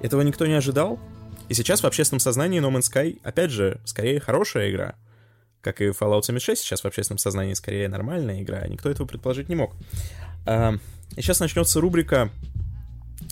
этого 0.00 0.22
никто 0.22 0.46
не 0.46 0.54
ожидал. 0.54 1.00
И 1.48 1.54
сейчас 1.54 1.82
в 1.82 1.86
общественном 1.86 2.20
сознании 2.20 2.60
No 2.60 2.70
Man's 2.70 2.92
Sky, 2.92 3.20
опять 3.22 3.50
же, 3.50 3.80
скорее 3.84 4.20
хорошая 4.20 4.70
игра. 4.70 4.94
Как 5.66 5.80
и 5.80 5.86
Fallout 5.86 6.22
76 6.22 6.62
сейчас 6.62 6.82
в 6.82 6.84
общественном 6.84 7.18
сознании 7.18 7.54
скорее 7.54 7.88
нормальная 7.88 8.40
игра. 8.40 8.64
Никто 8.68 8.88
этого 8.88 9.04
предположить 9.04 9.48
не 9.48 9.56
мог. 9.56 9.74
И 10.46 11.20
сейчас 11.20 11.40
начнется 11.40 11.80
рубрика 11.80 12.30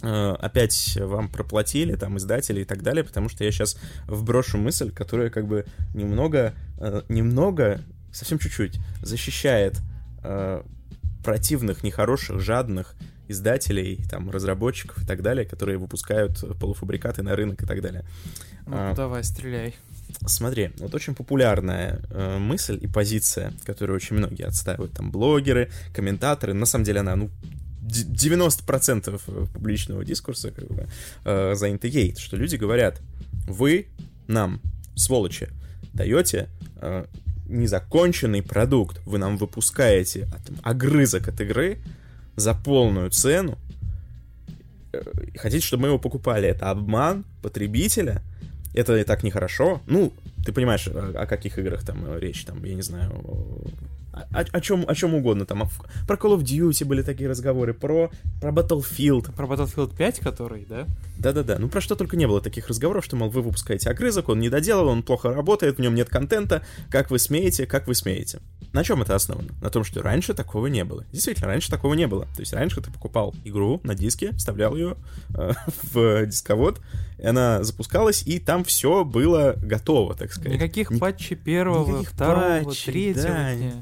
э, 0.03 0.35
опять 0.41 0.99
вам 1.01 1.29
проплатили, 1.29 1.95
там, 1.95 2.19
издатели 2.19 2.63
и 2.63 2.65
так 2.65 2.83
далее, 2.83 3.05
потому 3.05 3.29
что 3.29 3.45
я 3.45 3.53
сейчас 3.53 3.79
вброшу 4.09 4.59
мысль, 4.59 4.91
которая 4.91 5.31
как 5.31 5.47
бы 5.47 5.65
немного, 5.95 6.55
э, 6.79 7.03
немного, 7.09 7.83
совсем 8.13 8.41
чуть-чуть, 8.41 8.81
защищает 9.01 9.81
э, 10.25 10.65
противных, 11.25 11.85
нехороших, 11.85 12.41
жадных 12.41 12.97
издателей, 13.29 14.05
там, 14.11 14.31
разработчиков 14.31 15.03
и 15.03 15.07
так 15.07 15.23
далее, 15.23 15.45
которые 15.45 15.79
выпускают 15.79 16.39
полуфабрикаты 16.61 17.23
на 17.23 17.35
рынок 17.37 17.63
и 17.63 17.67
так 17.67 17.81
далее. 17.81 18.05
Ну, 18.67 18.75
А. 18.77 18.95
давай, 18.95 19.25
стреляй. 19.25 19.75
Смотри, 20.27 20.71
вот 20.79 20.95
очень 20.95 21.15
популярная 21.15 22.01
э, 22.11 22.39
мысль 22.39 22.79
и 22.81 22.87
позиция, 22.87 23.53
которую 23.65 23.97
очень 23.97 24.17
многие 24.17 24.45
отстаивают, 24.47 24.93
там, 24.93 25.11
блогеры, 25.11 25.71
комментаторы, 25.95 26.53
на 26.55 26.67
самом 26.67 26.85
деле 26.85 27.01
она, 27.01 27.17
ну, 27.17 27.31
д- 27.81 28.05
90% 28.05 29.21
публичного 29.53 30.05
дискурса 30.05 30.51
как 30.51 30.69
бы, 30.69 30.87
э, 31.25 31.55
занято 31.57 31.87
ей, 31.89 32.15
что 32.17 32.37
люди 32.37 32.57
говорят, 32.57 33.01
вы 33.49 33.89
нам, 34.29 34.61
сволочи, 34.95 35.49
даете 35.93 36.49
э, 36.81 37.07
незаконченный 37.47 38.43
продукт, 38.43 39.01
вы 39.07 39.19
нам 39.19 39.37
выпускаете 39.37 40.29
а, 40.33 40.39
там, 40.47 40.57
огрызок 40.63 41.29
от 41.29 41.41
игры 41.41 41.79
за 42.37 42.55
полную 42.55 43.11
цену, 43.11 43.59
э, 44.93 45.03
хотите, 45.37 45.65
чтобы 45.65 45.83
мы 45.83 45.89
его 45.89 45.99
покупали. 45.99 46.49
Это 46.49 46.71
обман 46.71 47.25
потребителя, 47.43 48.23
это 48.75 48.97
и 48.97 49.05
так 49.05 49.23
нехорошо. 49.23 49.81
Ну, 49.87 50.13
ты 50.45 50.53
понимаешь, 50.53 50.89
о, 50.89 51.13
о 51.23 51.27
каких 51.27 51.59
играх 51.59 51.85
там 51.85 52.05
э, 52.07 52.21
речь, 52.21 52.45
там, 52.45 52.65
я 52.65 52.75
не 52.75 52.83
знаю, 52.83 53.25
о, 54.33 54.45
о- 54.53 54.61
чем, 54.61 54.85
о 54.87 54.95
чем 54.95 55.15
угодно. 55.15 55.47
Там, 55.47 55.69
про 56.07 56.17
Call 56.17 56.39
of 56.39 56.43
Duty 56.43 56.85
были 56.85 57.03
такие 57.03 57.29
разговоры, 57.29 57.75
про, 57.75 58.11
про 58.41 58.53
Battlefield. 58.53 59.33
Про 59.35 59.47
Battlefield 59.47 59.97
5, 59.97 60.21
который, 60.21 60.67
да? 60.69 60.87
Да-да-да, 61.19 61.59
ну 61.59 61.69
про 61.69 61.81
что 61.81 61.95
только 61.95 62.17
не 62.17 62.27
было 62.27 62.41
таких 62.41 62.69
разговоров, 62.69 63.05
что, 63.05 63.17
мол, 63.17 63.31
вы 63.31 63.43
выпускаете 63.43 63.91
огрызок, 63.91 64.29
он 64.29 64.41
не 64.41 64.49
доделал, 64.49 64.89
он 64.89 65.03
плохо 65.03 65.33
работает, 65.33 65.77
в 65.79 65.81
нем 65.81 65.95
нет 65.95 66.09
контента, 66.09 66.65
как 66.91 67.11
вы 67.11 67.19
смеете, 67.19 67.67
как 67.67 67.87
вы 67.87 67.95
смеете. 67.95 68.41
На 68.73 68.83
чем 68.83 69.03
это 69.03 69.15
основано? 69.15 69.51
На 69.63 69.71
том, 69.71 69.85
что 69.85 70.03
раньше 70.03 70.35
такого 70.35 70.67
не 70.67 70.85
было. 70.85 71.05
Действительно, 71.13 71.47
раньше 71.47 71.71
такого 71.71 71.95
не 71.95 72.09
было. 72.09 72.25
То 72.35 72.41
есть 72.41 72.53
раньше 72.53 72.81
ты 72.81 72.91
покупал 72.91 73.33
игру 73.45 73.81
на 73.85 73.95
диске, 73.95 74.33
вставлял 74.33 74.75
ее 74.75 74.97
э, 75.37 75.53
в 75.93 76.27
дисковод, 76.27 76.81
и 77.19 77.27
она 77.27 77.63
запускалась, 77.63 78.25
и 78.27 78.41
там 78.41 78.65
все 78.65 79.05
было 79.05 79.55
готово, 79.59 80.15
так 80.17 80.33
сказать. 80.33 80.55
Никаких 80.55 80.91
Ни- 80.91 80.99
патчей 80.99 81.37
первого, 81.37 81.89
никаких 81.89 82.11
второго, 82.11 82.65
патчей, 82.65 82.93
третьего 82.93 83.29
да, 83.35 83.55
дня. 83.55 83.73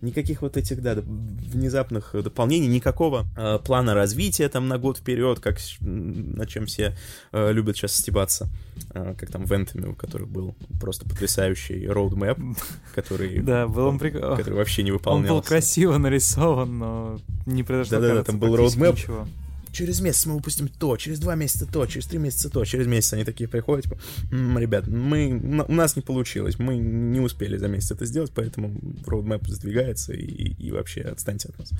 Никаких 0.00 0.42
вот 0.42 0.56
этих, 0.56 0.82
да, 0.82 0.94
внезапных 0.94 2.14
дополнений, 2.14 2.68
никакого 2.68 3.26
э, 3.36 3.58
плана 3.58 3.94
развития 3.94 4.48
там 4.48 4.68
на 4.68 4.78
год 4.78 4.98
вперед, 4.98 5.40
как 5.40 5.58
на 5.80 6.46
чем 6.46 6.66
все 6.66 6.96
э, 7.32 7.52
любят 7.52 7.76
сейчас 7.76 7.94
стебаться, 7.94 8.48
Э, 8.92 9.14
как 9.16 9.30
там 9.30 9.44
в 9.44 9.52
Anthem, 9.52 9.90
у 9.90 9.94
которых 9.94 10.28
был 10.28 10.54
просто 10.80 11.08
потрясающий 11.08 11.86
роудмэп, 11.86 12.38
который, 12.94 13.38
Да, 13.40 13.66
был 13.68 13.86
он 13.86 13.98
прикольный. 13.98 14.36
который 14.36 14.54
вообще 14.54 14.82
не 14.82 14.90
Он 14.90 14.96
выполнялся. 14.98 15.34
был 15.34 15.42
красиво 15.42 15.98
нарисован, 15.98 16.78
но 16.78 17.20
не 17.46 17.62
произошло, 17.62 18.00
Да-да-да, 18.00 18.24
там 18.24 18.38
был 18.38 18.56
ничего. 18.56 19.26
Через 19.72 20.00
месяц 20.00 20.26
мы 20.26 20.34
выпустим 20.34 20.68
то, 20.68 20.96
через 20.96 21.18
два 21.20 21.34
месяца 21.34 21.66
то, 21.66 21.86
через 21.86 22.06
три 22.06 22.18
месяца 22.18 22.50
то, 22.50 22.64
через 22.64 22.86
месяц 22.86 23.12
они 23.12 23.24
такие 23.24 23.48
приходят, 23.48 23.84
типа, 23.84 23.98
«М, 24.32 24.58
ребят, 24.58 24.88
мы, 24.88 25.64
у 25.68 25.72
нас 25.72 25.96
не 25.96 26.02
получилось, 26.02 26.58
мы 26.58 26.76
не 26.76 27.20
успели 27.20 27.56
за 27.56 27.68
месяц 27.68 27.92
это 27.92 28.04
сделать, 28.04 28.32
поэтому 28.34 28.74
роудмэп 29.06 29.46
сдвигается 29.46 30.12
и, 30.12 30.54
и 30.54 30.70
вообще 30.72 31.02
отстаньте 31.02 31.48
от 31.48 31.58
нас. 31.58 31.70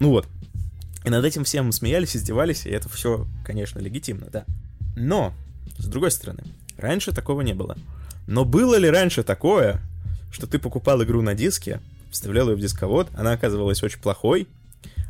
Ну 0.00 0.10
вот. 0.10 0.26
И 1.04 1.10
над 1.10 1.24
этим 1.24 1.44
всем 1.44 1.70
смеялись, 1.72 2.16
издевались, 2.16 2.66
и 2.66 2.70
это 2.70 2.88
все, 2.88 3.26
конечно, 3.44 3.78
легитимно, 3.78 4.26
да. 4.32 4.44
Но, 4.96 5.32
с 5.78 5.86
другой 5.86 6.10
стороны, 6.10 6.44
раньше 6.76 7.12
такого 7.12 7.40
не 7.42 7.54
было. 7.54 7.76
Но 8.26 8.44
было 8.44 8.76
ли 8.76 8.88
раньше 8.88 9.22
такое, 9.22 9.80
что 10.30 10.46
ты 10.46 10.58
покупал 10.58 11.02
игру 11.02 11.22
на 11.22 11.34
диске, 11.34 11.80
вставлял 12.10 12.50
ее 12.50 12.56
в 12.56 12.60
дисковод, 12.60 13.08
она 13.14 13.32
оказывалась 13.32 13.82
очень 13.82 14.00
плохой, 14.00 14.46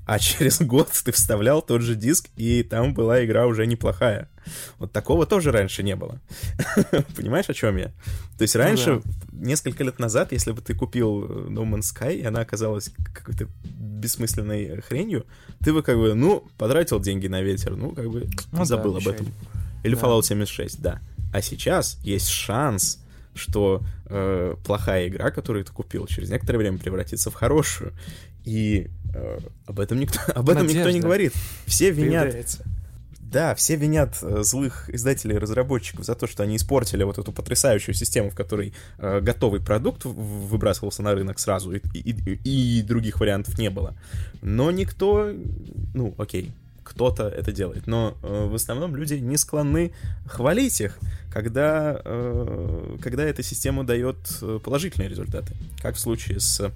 а 0.06 0.18
через 0.18 0.60
год 0.60 0.88
ты 1.04 1.12
вставлял 1.12 1.62
тот 1.62 1.82
же 1.82 1.94
диск, 1.94 2.28
и 2.36 2.62
там 2.62 2.94
была 2.94 3.24
игра 3.24 3.46
уже 3.46 3.66
неплохая. 3.66 4.28
Вот 4.78 4.92
такого 4.92 5.26
тоже 5.26 5.52
раньше 5.52 5.82
не 5.82 5.94
было. 5.94 6.20
Понимаешь, 7.16 7.48
о 7.48 7.54
чем 7.54 7.76
я? 7.76 7.92
То 8.36 8.42
есть 8.42 8.56
раньше, 8.56 8.94
ну, 8.94 9.02
да. 9.04 9.46
несколько 9.46 9.84
лет 9.84 9.98
назад, 9.98 10.32
если 10.32 10.50
бы 10.52 10.60
ты 10.60 10.74
купил 10.74 11.24
э, 11.24 11.48
No 11.48 11.64
Man's 11.64 11.94
Sky, 11.94 12.16
и 12.16 12.24
она 12.24 12.40
оказалась 12.40 12.90
какой-то 13.14 13.46
бессмысленной 13.64 14.80
хренью, 14.80 15.26
ты 15.60 15.72
бы 15.72 15.82
как 15.82 15.96
бы, 15.96 16.14
ну, 16.14 16.48
потратил 16.58 16.98
деньги 16.98 17.28
на 17.28 17.42
ветер, 17.42 17.76
ну, 17.76 17.92
как 17.92 18.10
бы 18.10 18.28
ну, 18.50 18.64
забыл 18.64 18.94
да, 18.94 18.98
об 18.98 19.08
этом. 19.08 19.28
Или 19.84 19.94
да. 19.94 20.00
Fallout 20.00 20.22
76, 20.22 20.82
да. 20.82 21.00
А 21.32 21.40
сейчас 21.40 21.98
есть 22.02 22.28
шанс, 22.28 22.98
что 23.34 23.82
э, 24.06 24.54
плохая 24.64 25.08
игра, 25.08 25.30
которую 25.30 25.64
ты 25.64 25.72
купил, 25.72 26.06
через 26.06 26.30
некоторое 26.30 26.58
время 26.58 26.78
превратится 26.78 27.30
в 27.30 27.34
хорошую. 27.34 27.92
И 28.44 28.88
э, 29.14 29.38
об 29.66 29.80
этом 29.80 29.98
никто, 30.00 30.18
об 30.34 30.50
этом 30.50 30.66
никто 30.66 30.90
не 30.90 31.00
говорит. 31.00 31.32
Все 31.66 31.90
винят. 31.90 32.34
Да, 33.20 33.54
все 33.54 33.76
винят 33.76 34.18
э, 34.20 34.42
злых 34.42 34.90
издателей 34.90 35.36
и 35.36 35.38
разработчиков 35.38 36.04
за 36.04 36.14
то, 36.14 36.26
что 36.26 36.42
они 36.42 36.56
испортили 36.56 37.02
вот 37.02 37.16
эту 37.16 37.32
потрясающую 37.32 37.94
систему, 37.94 38.28
в 38.28 38.34
которой 38.34 38.74
э, 38.98 39.20
готовый 39.20 39.60
продукт 39.60 40.04
выбрасывался 40.04 41.02
на 41.02 41.14
рынок 41.14 41.38
сразу, 41.38 41.72
и, 41.72 41.80
и, 41.94 42.78
и 42.78 42.82
других 42.82 43.20
вариантов 43.20 43.58
не 43.58 43.70
было. 43.70 43.94
Но 44.42 44.70
никто, 44.70 45.32
ну, 45.94 46.14
окей, 46.18 46.52
кто-то 46.84 47.28
это 47.28 47.52
делает. 47.52 47.86
Но 47.86 48.16
э, 48.22 48.46
в 48.46 48.54
основном 48.54 48.96
люди 48.96 49.14
не 49.14 49.36
склонны 49.36 49.92
хвалить 50.26 50.80
их, 50.80 50.98
когда, 51.32 52.00
э, 52.04 52.96
когда 53.00 53.24
эта 53.24 53.42
система 53.42 53.84
дает 53.84 54.16
э, 54.42 54.60
положительные 54.62 55.08
результаты, 55.08 55.54
как 55.80 55.96
в 55.96 56.00
случае 56.00 56.40
с 56.40 56.70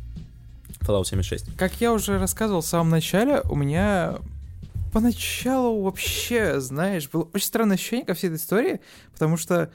Fallout 0.80 1.04
76. 1.04 1.56
Как 1.56 1.80
я 1.80 1.92
уже 1.92 2.18
рассказывал 2.18 2.60
в 2.60 2.66
самом 2.66 2.90
начале, 2.90 3.40
у 3.42 3.54
меня 3.54 4.18
поначалу 4.92 5.82
вообще, 5.82 6.60
знаешь, 6.60 7.08
было 7.10 7.28
очень 7.34 7.46
странное 7.46 7.74
ощущение 7.74 8.06
ко 8.06 8.14
всей 8.14 8.28
этой 8.28 8.36
истории, 8.36 8.80
потому 9.12 9.36
что 9.36 9.70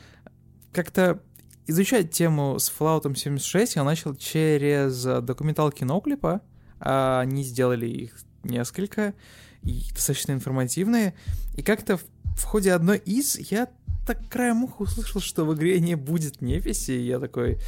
как-то 0.72 1.22
изучать 1.68 2.12
тему 2.12 2.58
с 2.60 2.72
Fallout 2.72 3.16
76 3.16 3.76
я 3.76 3.84
начал 3.84 4.16
через 4.16 5.04
документалки 5.04 5.84
Ноуклипа, 5.84 6.42
они 6.80 7.44
сделали 7.44 7.88
их 7.88 8.16
несколько, 8.44 9.14
и 9.64 9.84
достаточно 9.94 10.32
информативные. 10.32 11.14
И 11.56 11.62
как-то 11.62 11.98
в, 11.98 12.04
в 12.38 12.44
ходе 12.44 12.74
одной 12.74 12.98
из 12.98 13.38
я 13.38 13.68
так 14.08 14.28
краем 14.30 14.64
уха 14.64 14.82
услышал, 14.82 15.22
что 15.22 15.46
в 15.46 15.54
игре 15.54 15.80
не 15.80 15.96
будет 15.96 16.42
неписи, 16.42 16.92
и 16.92 17.06
я 17.06 17.20
такой... 17.20 17.60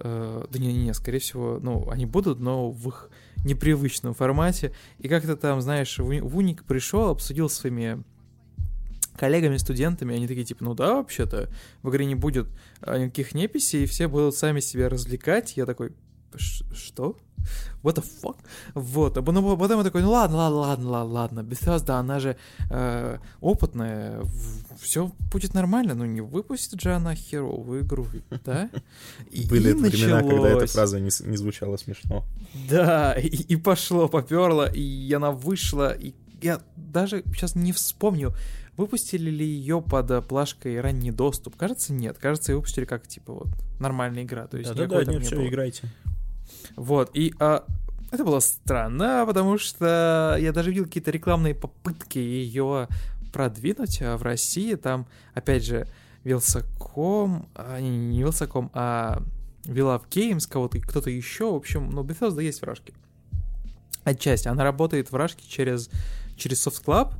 Э, 0.00 0.44
да 0.50 0.58
не-не-не, 0.58 0.94
скорее 0.94 1.18
всего, 1.18 1.58
ну, 1.60 1.88
они 1.90 2.06
будут, 2.06 2.40
но 2.40 2.70
в 2.70 2.88
их 2.88 3.10
непривычном 3.44 4.14
формате. 4.14 4.72
И 4.98 5.08
как-то 5.08 5.36
там, 5.36 5.60
знаешь, 5.60 5.98
Вуник 5.98 6.64
пришел, 6.64 7.08
обсудил 7.08 7.48
своими 7.48 8.02
коллегами, 9.16 9.56
студентами, 9.56 10.14
они 10.14 10.28
такие, 10.28 10.44
типа, 10.44 10.64
ну 10.64 10.74
да, 10.74 10.94
вообще-то, 10.94 11.50
в 11.82 11.90
игре 11.90 12.04
не 12.04 12.14
будет 12.14 12.46
а, 12.80 12.98
никаких 12.98 13.34
неписей, 13.34 13.82
и 13.82 13.86
все 13.86 14.06
будут 14.06 14.36
сами 14.36 14.60
себя 14.60 14.88
развлекать. 14.88 15.56
Я 15.56 15.66
такой, 15.66 15.92
что? 16.36 17.16
What 17.82 17.96
the 17.96 18.04
fuck? 18.22 18.36
Вот, 18.74 19.16
а 19.16 19.22
потом, 19.22 19.58
потом 19.58 19.78
я 19.78 19.84
такой, 19.84 20.02
ну 20.02 20.10
ладно, 20.10 20.36
ладно, 20.36 20.58
ладно, 20.58 20.88
ладно, 20.90 21.12
ладно, 21.12 21.40
Bethesda, 21.40 21.98
она 21.98 22.20
же 22.20 22.36
э, 22.70 23.18
опытная, 23.40 24.22
все 24.80 25.10
будет 25.30 25.54
нормально, 25.54 25.94
ну 25.94 26.04
не 26.04 26.20
выпустит 26.20 26.80
же 26.80 26.94
она 26.94 27.14
херовую 27.14 27.82
игру, 27.82 28.06
да? 28.44 28.70
И, 29.30 29.46
Были 29.46 29.70
и 29.70 29.74
времена, 29.74 30.22
когда 30.22 30.48
эта 30.48 30.66
фраза 30.66 31.00
не, 31.00 31.10
не 31.26 31.36
звучала 31.36 31.76
смешно. 31.76 32.24
Да, 32.68 33.12
и, 33.14 33.28
и 33.28 33.56
пошло, 33.56 34.08
поперло, 34.08 34.70
и 34.70 35.12
она 35.12 35.30
вышла, 35.30 35.92
и 35.92 36.14
я 36.40 36.60
даже 36.76 37.22
сейчас 37.34 37.54
не 37.54 37.72
вспомню, 37.72 38.32
выпустили 38.76 39.28
ли 39.28 39.44
ее 39.44 39.82
под 39.82 40.26
плашкой 40.26 40.80
ранний 40.80 41.10
доступ. 41.10 41.56
Кажется, 41.56 41.92
нет. 41.92 42.16
Кажется, 42.18 42.52
ее 42.52 42.56
выпустили 42.56 42.84
как, 42.84 43.06
типа, 43.06 43.32
вот, 43.32 43.48
нормальная 43.80 44.22
игра. 44.22 44.46
То 44.46 44.56
есть 44.56 44.72
да, 44.74 44.86
да, 44.86 45.04
да, 45.04 45.12
нет, 45.12 45.26
все, 45.26 45.36
было. 45.36 45.48
играйте. 45.48 45.82
Вот, 46.76 47.10
и 47.14 47.34
а, 47.40 47.64
это 48.10 48.24
было 48.24 48.40
странно, 48.40 49.24
потому 49.26 49.58
что 49.58 50.36
я 50.40 50.52
даже 50.52 50.70
видел 50.70 50.84
какие-то 50.84 51.10
рекламные 51.10 51.54
попытки 51.54 52.18
ее 52.18 52.88
продвинуть 53.32 54.00
а, 54.00 54.16
в 54.16 54.22
России. 54.22 54.74
Там, 54.74 55.06
опять 55.34 55.64
же, 55.64 55.86
Вилсаком, 56.24 57.48
а, 57.54 57.80
не, 57.80 57.90
не 57.90 58.20
Вилсаком, 58.20 58.70
а 58.72 59.22
Villa 59.64 60.02
Games, 60.10 60.48
кого-то, 60.48 60.80
кто-то 60.80 61.10
еще. 61.10 61.52
В 61.52 61.56
общем, 61.56 61.90
ну, 61.90 62.02
Bethesda 62.02 62.42
есть 62.42 62.62
в 62.62 62.64
Рашке. 62.64 62.94
Отчасти. 64.04 64.48
Она 64.48 64.64
работает 64.64 65.12
в 65.12 65.16
Рашке 65.16 65.44
через, 65.46 65.90
через 66.36 66.66
Soft 66.66 66.84
Club. 66.84 67.12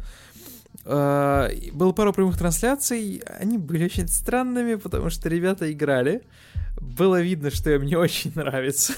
Uh, 0.85 1.73
было 1.73 1.93
пару 1.93 2.15
прямых 2.15 2.39
трансляций, 2.39 3.23
они 3.41 3.59
были 3.59 3.85
очень 3.85 4.09
странными, 4.09 4.77
потому 4.77 5.11
что 5.11 5.29
ребята 5.29 5.71
играли. 5.71 6.23
Было 6.81 7.21
видно, 7.21 7.51
что 7.51 7.71
им 7.75 7.85
не 7.85 7.97
очень 7.97 8.33
нравится. 8.35 8.95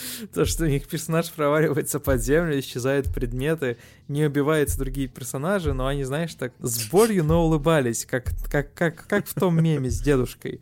То, 0.34 0.44
что 0.44 0.64
у 0.64 0.68
них 0.68 0.86
персонаж 0.86 1.30
проваливается 1.30 2.00
под 2.00 2.22
землю, 2.22 2.58
исчезают 2.58 3.12
предметы, 3.12 3.78
не 4.08 4.24
убиваются 4.24 4.78
другие 4.78 5.08
персонажи, 5.08 5.72
но 5.72 5.86
они, 5.86 6.04
знаешь, 6.04 6.34
так 6.34 6.52
с 6.60 6.88
болью, 6.90 7.24
но 7.24 7.44
улыбались, 7.44 8.04
как, 8.04 8.30
как, 8.50 8.74
как, 8.74 9.06
как 9.06 9.26
в 9.26 9.34
том 9.34 9.62
меме 9.62 9.90
с 9.90 10.00
дедушкой. 10.00 10.60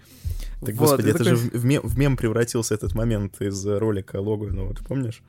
Так, 0.61 0.75
вот, 0.75 0.91
господи, 0.91 1.11
это 1.11 1.19
такой... 1.19 1.37
же 1.37 1.51
в 1.51 1.65
мем, 1.65 1.83
в 1.83 1.99
мем 1.99 2.17
превратился 2.17 2.75
этот 2.75 2.95
момент 2.95 3.41
из 3.41 3.67
ролика 3.67 4.17
Логвина, 4.17 4.65
вот 4.65 4.79
помнишь? 4.81 5.23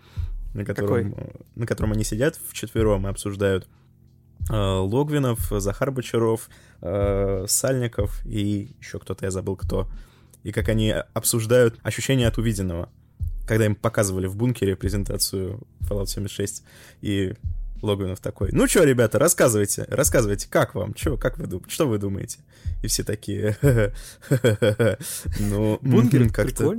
На 0.53 0.63
котором, 0.65 1.13
Какой? 1.13 1.31
на 1.55 1.67
котором 1.67 1.91
они 1.91 2.03
сидят 2.03 2.39
вчетвером 2.49 3.05
и 3.05 3.09
обсуждают 3.09 3.67
э, 4.49 4.55
Логвинов, 4.55 5.51
Захар 5.51 5.91
Бочаров, 5.91 6.49
э, 6.81 7.45
Сальников 7.47 8.25
и 8.25 8.73
еще 8.79 8.99
кто-то, 8.99 9.25
я 9.25 9.31
забыл 9.31 9.57
кто. 9.57 9.87
И 10.43 10.51
как 10.51 10.69
они 10.69 10.95
обсуждают 11.13 11.77
ощущения 11.83 12.27
от 12.27 12.37
увиденного 12.37 12.89
когда 13.47 13.65
им 13.65 13.75
показывали 13.75 14.27
в 14.27 14.35
бункере 14.35 14.75
презентацию 14.75 15.61
Fallout 15.81 16.07
76, 16.07 16.63
и 17.01 17.33
Логвинов 17.81 18.19
такой, 18.19 18.49
ну 18.51 18.67
что, 18.67 18.83
ребята, 18.83 19.19
рассказывайте, 19.19 19.85
рассказывайте, 19.89 20.47
как 20.49 20.75
вам, 20.75 20.93
чё, 20.93 21.17
как 21.17 21.37
вы 21.37 21.47
думаете, 21.47 21.71
что 21.71 21.87
вы 21.87 21.97
думаете? 21.97 22.39
И 22.81 22.87
все 22.87 23.03
такие, 23.03 23.57
ну, 25.39 25.79
бункер 25.81 26.29
как-то... 26.31 26.75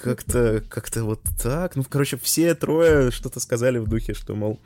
Как-то, 0.00 0.62
как-то 0.68 1.02
вот 1.02 1.20
так. 1.42 1.74
Ну, 1.74 1.82
короче, 1.82 2.16
все 2.18 2.54
трое 2.54 3.10
что-то 3.10 3.40
сказали 3.40 3.78
в 3.78 3.88
духе, 3.88 4.14
что, 4.14 4.36
мол, 4.36 4.60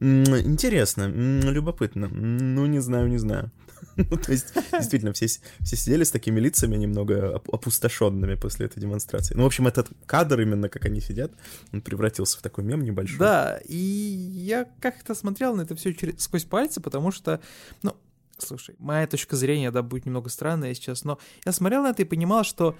интересно, 0.00 1.08
любопытно, 1.08 2.08
ну, 2.08 2.64
не 2.64 2.78
знаю, 2.78 3.08
не 3.08 3.18
знаю. 3.18 3.50
Ну, 3.96 4.16
то 4.16 4.32
есть, 4.32 4.54
действительно, 4.72 5.12
все, 5.12 5.26
все 5.26 5.76
сидели 5.76 6.04
с 6.04 6.10
такими 6.10 6.40
лицами 6.40 6.76
немного 6.76 7.36
опустошенными 7.36 8.36
после 8.36 8.66
этой 8.66 8.80
демонстрации. 8.80 9.34
Ну, 9.34 9.42
в 9.42 9.46
общем, 9.46 9.66
этот 9.66 9.88
кадр, 10.06 10.40
именно 10.40 10.68
как 10.68 10.84
они 10.84 11.00
сидят, 11.00 11.32
он 11.72 11.82
превратился 11.82 12.38
в 12.38 12.42
такой 12.42 12.64
мем 12.64 12.82
небольшой. 12.84 13.18
Да, 13.18 13.60
и 13.64 13.76
я 13.76 14.66
как-то 14.80 15.14
смотрел 15.14 15.54
на 15.56 15.62
это 15.62 15.74
все 15.74 15.92
через, 15.94 16.22
сквозь 16.22 16.44
пальцы, 16.44 16.80
потому 16.80 17.10
что, 17.10 17.40
ну, 17.82 17.96
слушай, 18.38 18.76
моя 18.78 19.06
точка 19.06 19.36
зрения, 19.36 19.70
да, 19.70 19.82
будет 19.82 20.06
немного 20.06 20.28
странная 20.30 20.74
сейчас, 20.74 21.04
но 21.04 21.18
я 21.44 21.52
смотрел 21.52 21.82
на 21.82 21.90
это 21.90 22.02
и 22.02 22.06
понимал, 22.06 22.44
что, 22.44 22.76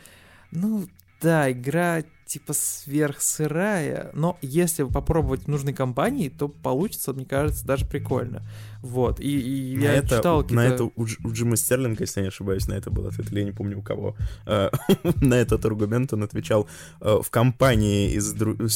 ну, 0.51 0.89
да, 1.21 1.51
игра 1.51 2.03
типа 2.29 2.53
сверхсырая, 2.53 4.11
но 4.13 4.39
если 4.43 4.83
попробовать 4.85 5.45
в 5.45 5.49
нужной 5.49 5.73
компании, 5.73 6.29
то 6.29 6.49
получится, 6.49 7.15
мне 7.15 7.25
кажется, 7.25 7.67
даже 7.67 7.87
прикольно. 7.87 8.43
Вот, 8.83 9.19
и, 9.19 9.73
и 9.73 9.77
на 9.79 9.85
я 9.85 9.95
это, 9.95 10.17
читал 10.17 10.45
На 10.51 10.67
это 10.67 10.85
у, 10.85 10.93
у 10.95 11.33
Джима 11.33 11.57
Стерлинга, 11.57 12.03
если 12.03 12.21
я 12.21 12.25
не 12.25 12.29
ошибаюсь, 12.29 12.69
на 12.69 12.75
это 12.75 12.91
был 12.91 13.07
ответ, 13.07 13.33
или 13.33 13.41
я 13.41 13.45
не 13.47 13.53
помню 13.53 13.79
у 13.79 13.83
кого, 13.83 14.15
э, 14.45 14.69
на 15.23 15.35
этот 15.35 15.65
аргумент 15.65 16.13
он 16.13 16.23
отвечал, 16.23 16.69
э, 17.01 17.19
в 17.23 17.31
компании 17.31 18.13
из, 18.13 18.35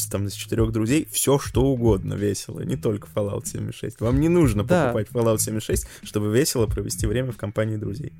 там, 0.09 0.25
из 0.25 0.33
четырех 0.33 0.71
друзей 0.71 1.07
все 1.11 1.37
что 1.37 1.63
угодно 1.63 2.15
весело, 2.15 2.61
не 2.61 2.75
только 2.75 3.07
Fallout 3.13 3.45
76. 3.45 4.01
Вам 4.01 4.19
не 4.19 4.29
нужно 4.29 4.63
покупать 4.63 5.09
Fallout 5.09 5.37
76, 5.37 5.87
чтобы 6.01 6.35
весело 6.35 6.65
провести 6.65 7.05
время 7.05 7.31
в 7.31 7.37
компании 7.37 7.77
друзей. 7.77 8.13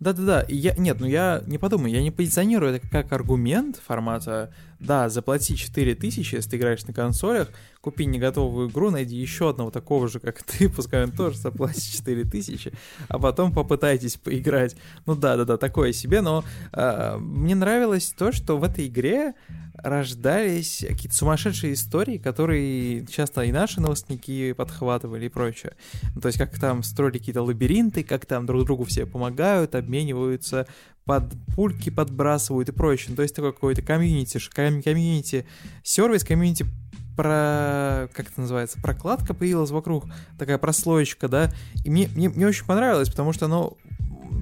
Да-да-да, 0.00 0.44
я, 0.48 0.74
нет, 0.74 1.00
ну 1.00 1.06
я 1.06 1.42
не 1.46 1.58
подумаю, 1.58 1.92
я 1.92 2.02
не 2.02 2.10
позиционирую 2.10 2.74
это 2.74 2.88
как 2.88 3.12
аргумент 3.12 3.76
формата, 3.76 4.52
да, 4.80 5.08
заплати 5.08 5.56
4000, 5.56 6.34
если 6.34 6.50
ты 6.50 6.56
играешь 6.56 6.84
на 6.84 6.92
консолях, 6.92 7.50
купи 7.80 8.06
не 8.06 8.18
готовую 8.18 8.70
игру, 8.70 8.90
найди 8.90 9.16
еще 9.16 9.50
одного 9.50 9.70
такого 9.70 10.08
же, 10.08 10.20
как 10.20 10.42
ты, 10.42 10.68
пускай 10.74 11.04
он 11.04 11.12
тоже 11.12 11.38
заплатит 11.38 11.82
4000, 11.82 12.72
а 13.08 13.18
потом 13.18 13.52
попытайтесь 13.52 14.16
поиграть. 14.16 14.76
Ну 15.06 15.14
да-да-да, 15.14 15.56
такое 15.56 15.92
себе, 15.92 16.20
но 16.20 16.44
э, 16.72 17.16
мне 17.18 17.54
нравилось 17.54 18.14
то, 18.16 18.32
что 18.32 18.56
в 18.56 18.64
этой 18.64 18.86
игре 18.86 19.34
рождались 19.74 20.84
какие-то 20.88 21.14
сумасшедшие 21.14 21.74
истории, 21.74 22.16
которые 22.16 23.06
часто 23.06 23.42
и 23.42 23.52
наши 23.52 23.80
новостники 23.80 24.52
подхватывали 24.52 25.26
и 25.26 25.28
прочее. 25.28 25.74
Ну, 26.14 26.20
то 26.20 26.28
есть 26.28 26.38
как 26.38 26.58
там 26.58 26.82
строили 26.82 27.18
какие-то 27.18 27.42
лабиринты, 27.42 28.02
как 28.02 28.24
там 28.24 28.46
друг 28.46 28.64
другу 28.64 28.84
все 28.84 29.04
помогают, 29.04 29.74
обмениваются, 29.74 30.66
под 31.04 31.34
пульки 31.54 31.90
подбрасывают 31.90 32.68
и 32.68 32.72
прочее. 32.72 33.08
Ну, 33.10 33.16
то 33.16 33.22
есть 33.22 33.34
такой 33.34 33.52
какой-то 33.52 33.82
комьюнити, 33.82 34.38
комьюнити 34.50 35.46
сервис, 35.82 36.24
комьюнити 36.24 36.66
про... 37.16 38.08
как 38.12 38.30
это 38.30 38.40
называется? 38.40 38.80
Прокладка 38.80 39.34
появилась 39.34 39.70
вокруг, 39.70 40.06
такая 40.38 40.58
прослоечка, 40.58 41.28
да, 41.28 41.52
и 41.84 41.90
мне, 41.90 42.08
мне, 42.14 42.28
мне 42.28 42.46
очень 42.46 42.66
понравилось, 42.66 43.08
потому 43.08 43.32
что 43.32 43.46
оно 43.46 43.76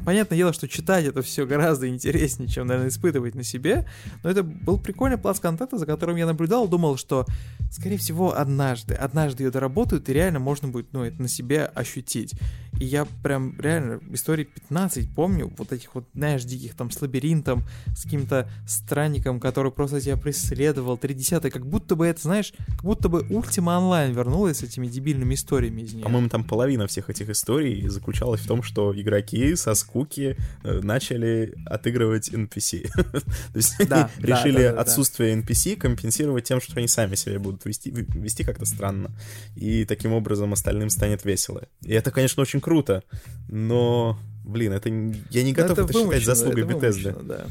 понятное 0.05 0.37
дело, 0.37 0.53
что 0.53 0.69
читать 0.69 1.05
это 1.05 1.23
все 1.23 1.47
гораздо 1.47 1.89
интереснее, 1.89 2.49
чем, 2.49 2.67
наверное, 2.67 2.91
испытывать 2.91 3.35
на 3.35 3.43
себе, 3.43 3.87
но 4.23 4.31
это 4.31 4.43
был 4.43 4.79
прикольный 4.79 5.19
пласт 5.19 5.41
контента, 5.41 5.79
за 5.79 5.87
которым 5.87 6.17
я 6.17 6.27
наблюдал, 6.27 6.69
думал, 6.69 6.97
что, 6.97 7.27
скорее 7.71 7.99
всего, 7.99 8.37
однажды, 8.37 8.95
однажды 8.95 9.45
ее 9.45 9.51
доработают, 9.51 10.09
и 10.09 10.13
реально 10.13 10.39
можно 10.39 10.69
будет, 10.69 10.93
ну, 10.93 11.05
это 11.05 11.21
на 11.21 11.29
себе 11.29 11.65
ощутить. 11.65 12.35
И 12.81 12.85
я 12.85 13.07
прям 13.23 13.59
реально 13.61 14.01
истории 14.13 14.45
15 14.45 15.15
помню, 15.15 15.53
вот 15.57 15.73
этих 15.73 15.95
вот, 15.95 16.05
знаешь, 16.15 16.45
диких 16.45 16.75
там 16.75 16.91
с 16.91 17.01
лабиринтом, 17.01 17.63
с 17.95 18.05
каким-то 18.05 18.49
странником, 18.67 19.41
который 19.41 19.71
просто 19.71 20.01
тебя 20.01 20.17
преследовал, 20.17 20.97
30 20.97 21.53
как 21.53 21.67
будто 21.67 21.97
бы 21.97 22.07
это, 22.07 22.23
знаешь, 22.23 22.53
как 22.69 22.83
будто 22.83 23.09
бы 23.09 23.21
Ultima 23.21 23.79
Online 23.79 24.13
вернулась 24.13 24.59
с 24.59 24.63
этими 24.63 24.87
дебильными 24.87 25.35
историями 25.35 25.83
из 25.83 25.93
нее. 25.95 26.05
По-моему, 26.05 26.29
там 26.29 26.45
половина 26.45 26.87
всех 26.87 27.11
этих 27.11 27.29
историй 27.31 27.89
заключалась 27.89 28.41
в 28.41 28.47
том, 28.47 28.63
что 28.63 28.99
игроки 28.99 29.55
со 29.57 29.75
скуки 29.83 30.37
э, 30.65 30.81
начали 30.81 31.55
отыгрывать 31.67 32.31
NPC. 32.31 32.89
То 32.95 33.23
есть 33.55 33.79
они 33.79 34.05
решили 34.19 34.63
отсутствие 34.63 35.35
NPC 35.37 35.77
компенсировать 35.77 36.45
тем, 36.45 36.61
что 36.61 36.77
они 36.77 36.89
сами 36.89 37.15
себя 37.15 37.39
будут 37.39 37.65
вести, 37.65 37.91
вести 37.91 38.45
как-то 38.45 38.65
странно. 38.65 39.11
И 39.57 39.85
таким 39.85 40.13
образом 40.13 40.53
остальным 40.53 40.91
станет 40.91 41.25
весело. 41.25 41.65
И 41.83 41.93
это, 41.93 42.11
конечно, 42.11 42.43
очень 42.43 42.61
круто, 42.61 43.03
но, 43.49 44.19
блин, 44.45 44.73
это 44.73 44.89
я 44.89 45.43
не 45.43 45.53
готов 45.53 45.79
это, 45.79 45.83
это 45.83 45.93
считать 45.93 46.25
заслугой 46.25 46.65
Bethesda. 46.65 47.23
Да. 47.23 47.47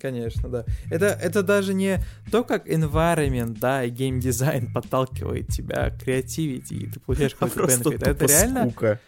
Конечно, 0.00 0.48
да. 0.48 0.64
Это, 0.90 1.06
это 1.06 1.44
даже 1.44 1.74
не 1.74 2.02
то, 2.32 2.42
как 2.42 2.68
environment, 2.68 3.56
да, 3.60 3.84
и 3.84 3.90
геймдизайн 3.90 4.72
подталкивает 4.72 5.46
тебя 5.48 5.90
креативить, 5.90 6.72
и 6.72 6.86
ты 6.86 6.98
получаешь 6.98 7.36
какой-то 7.36 7.62
а 7.64 7.68
benefit. 7.68 8.04
Это 8.04 8.26
реально... 8.26 8.62
Скука. 8.62 9.00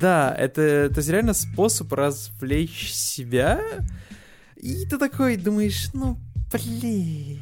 Да, 0.00 0.34
это, 0.36 0.62
это 0.62 1.00
реально 1.02 1.34
способ 1.34 1.92
развлечь 1.92 2.90
себя. 2.90 3.60
И 4.56 4.86
ты 4.86 4.96
такой 4.96 5.36
думаешь, 5.36 5.90
ну, 5.92 6.16
блин. 6.50 7.40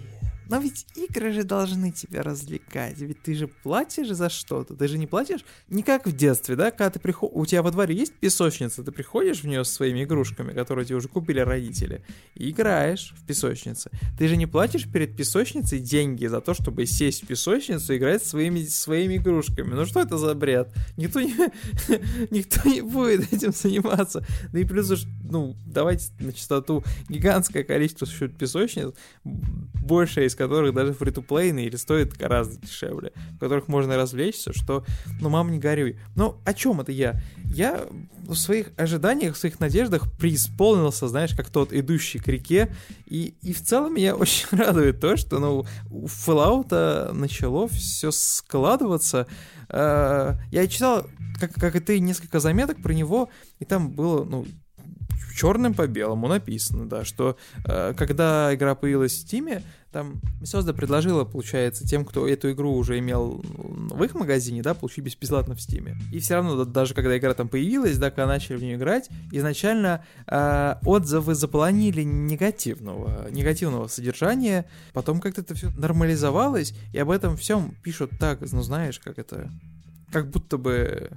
Но 0.49 0.59
ведь 0.59 0.87
игры 0.95 1.33
же 1.33 1.45
должны 1.45 1.93
тебя 1.93 2.23
развлекать, 2.23 2.99
ведь 2.99 3.23
ты 3.23 3.35
же 3.35 3.49
платишь 3.49 4.09
за 4.09 4.31
что-то, 4.31 4.75
ты 4.75 4.89
же 4.89 4.99
не 4.99 5.07
платишь 5.07 5.45
не 5.69 5.83
как 5.83 6.07
в 6.07 6.17
детстве, 6.17 6.57
да, 6.57 6.71
когда 6.71 6.91
ты 6.91 6.99
приходишь, 6.99 7.37
у 7.37 7.47
тебя 7.47 7.63
во 7.63 7.71
дворе 7.71 7.95
есть 7.95 8.15
песочница, 8.15 8.83
ты 8.83 8.91
приходишь 8.91 9.43
в 9.43 9.47
нее 9.47 9.65
со 9.65 9.73
своими 9.73 10.05
игрушками, 10.05 10.53
которые 10.53 10.87
тебе 10.87 10.97
уже 10.97 11.09
купили 11.09 11.41
родители, 11.41 12.03
и 12.35 12.51
играешь 12.51 13.15
в 13.17 13.27
песочнице. 13.27 13.91
Ты 14.19 14.29
же 14.29 14.37
не 14.37 14.47
платишь 14.47 14.91
перед 14.91 15.17
песочницей 15.17 15.81
деньги 15.81 16.27
за 16.27 16.41
то, 16.41 16.55
чтобы 16.55 16.87
сесть 16.87 17.25
в 17.25 17.27
песочницу 17.27 17.93
и 17.93 17.99
играть 17.99 18.25
своими, 18.25 18.65
своими 18.65 19.17
игрушками. 19.17 19.75
Ну 19.75 19.85
что 19.85 20.01
это 20.01 20.17
за 20.17 20.35
бред? 20.35 20.73
Никто 20.97 21.21
не, 21.21 21.35
никто 22.31 22.69
не 22.69 22.81
будет 22.81 23.33
этим 23.33 23.53
заниматься. 23.53 24.25
Да 24.53 24.59
и 24.59 24.65
плюс, 24.65 25.07
ну, 25.31 25.57
давайте 25.67 26.07
на 26.21 26.33
чистоту, 26.33 26.85
гигантское 27.09 27.65
количество 27.65 28.07
существует 28.07 28.39
песочниц, 28.39 28.95
большая 29.25 30.27
из 30.27 30.35
которых 30.39 30.74
даже 30.74 30.95
фри-то-плейные 30.95 31.66
или 31.66 31.76
стоят 31.76 32.16
гораздо 32.16 32.57
дешевле, 32.57 33.12
в 33.34 33.39
которых 33.39 33.68
можно 33.68 33.97
развлечься, 33.97 34.53
что, 34.53 34.84
ну, 35.20 35.28
мам, 35.28 35.51
не 35.51 35.59
горюй. 35.59 35.99
Но 36.14 36.41
о 36.45 36.55
чем 36.55 36.80
это 36.80 36.93
я? 36.93 37.20
Я 37.45 37.86
в 38.24 38.34
своих 38.34 38.68
ожиданиях, 38.76 39.34
в 39.34 39.39
своих 39.39 39.59
надеждах 39.61 40.11
преисполнился, 40.12 41.09
знаешь, 41.09 41.34
как 41.34 41.51
тот 41.51 41.72
идущий 41.72 42.20
к 42.20 42.28
реке, 42.28 42.72
и, 43.07 43.34
и 43.43 43.53
в 43.53 43.62
целом 43.62 43.95
меня 43.95 44.14
очень 44.16 44.47
радует 44.57 45.01
то, 45.01 45.16
что, 45.16 45.39
ну, 45.39 45.66
у 45.91 46.07
Fallout 46.07 47.12
начало 47.12 47.68
все 47.68 48.11
складываться. 48.11 49.26
Э, 49.68 50.34
я 50.53 50.66
читал, 50.68 51.07
как, 51.41 51.53
как 51.55 51.76
и 51.76 51.80
ты, 51.80 51.99
несколько 51.99 52.39
заметок 52.39 52.80
про 52.80 52.93
него, 52.93 53.28
и 53.59 53.64
там 53.64 53.91
было, 53.91 54.24
ну, 54.24 54.47
черным 55.39 55.74
по 55.74 55.86
белому 55.86 56.28
написано, 56.28 56.89
да, 56.89 57.05
что 57.05 57.36
э, 57.64 57.95
когда 57.97 58.53
игра 58.55 58.74
появилась 58.74 59.12
в 59.12 59.24
Steam, 59.24 59.62
там 59.93 60.20
Bethesda 60.41 60.72
предложила, 60.74 61.24
получается, 61.24 61.86
тем, 61.86 62.05
кто 62.05 62.28
эту 62.28 62.51
игру 62.53 62.74
уже 62.74 62.99
имел 62.99 63.43
в 63.45 64.03
их 64.03 64.14
магазине, 64.14 64.62
да, 64.62 64.74
получить 64.74 65.05
бесплатно 65.05 65.55
в 65.55 65.59
Steam. 65.59 65.97
И 66.12 66.18
все 66.20 66.34
равно, 66.34 66.64
даже 66.64 66.95
когда 66.95 67.16
игра 67.16 67.34
там 67.34 67.49
появилась, 67.49 67.97
да, 67.99 68.11
когда 68.11 68.26
начали 68.26 68.57
в 68.57 68.62
нее 68.62 68.76
играть, 68.76 69.09
изначально 69.32 70.05
э, 70.26 70.74
отзывы 70.84 71.34
заполонили 71.34 72.03
негативного, 72.03 73.30
негативного 73.30 73.89
содержания, 73.89 74.66
потом 74.93 75.20
как-то 75.20 75.41
это 75.41 75.55
все 75.55 75.70
нормализовалось, 75.70 76.74
и 76.93 76.99
об 76.99 77.11
этом 77.11 77.36
всем 77.36 77.74
пишут 77.82 78.11
так, 78.18 78.41
ну 78.53 78.62
знаешь, 78.62 78.99
как 78.99 79.18
это, 79.18 79.51
как 80.12 80.30
будто 80.30 80.59
бы 80.59 81.11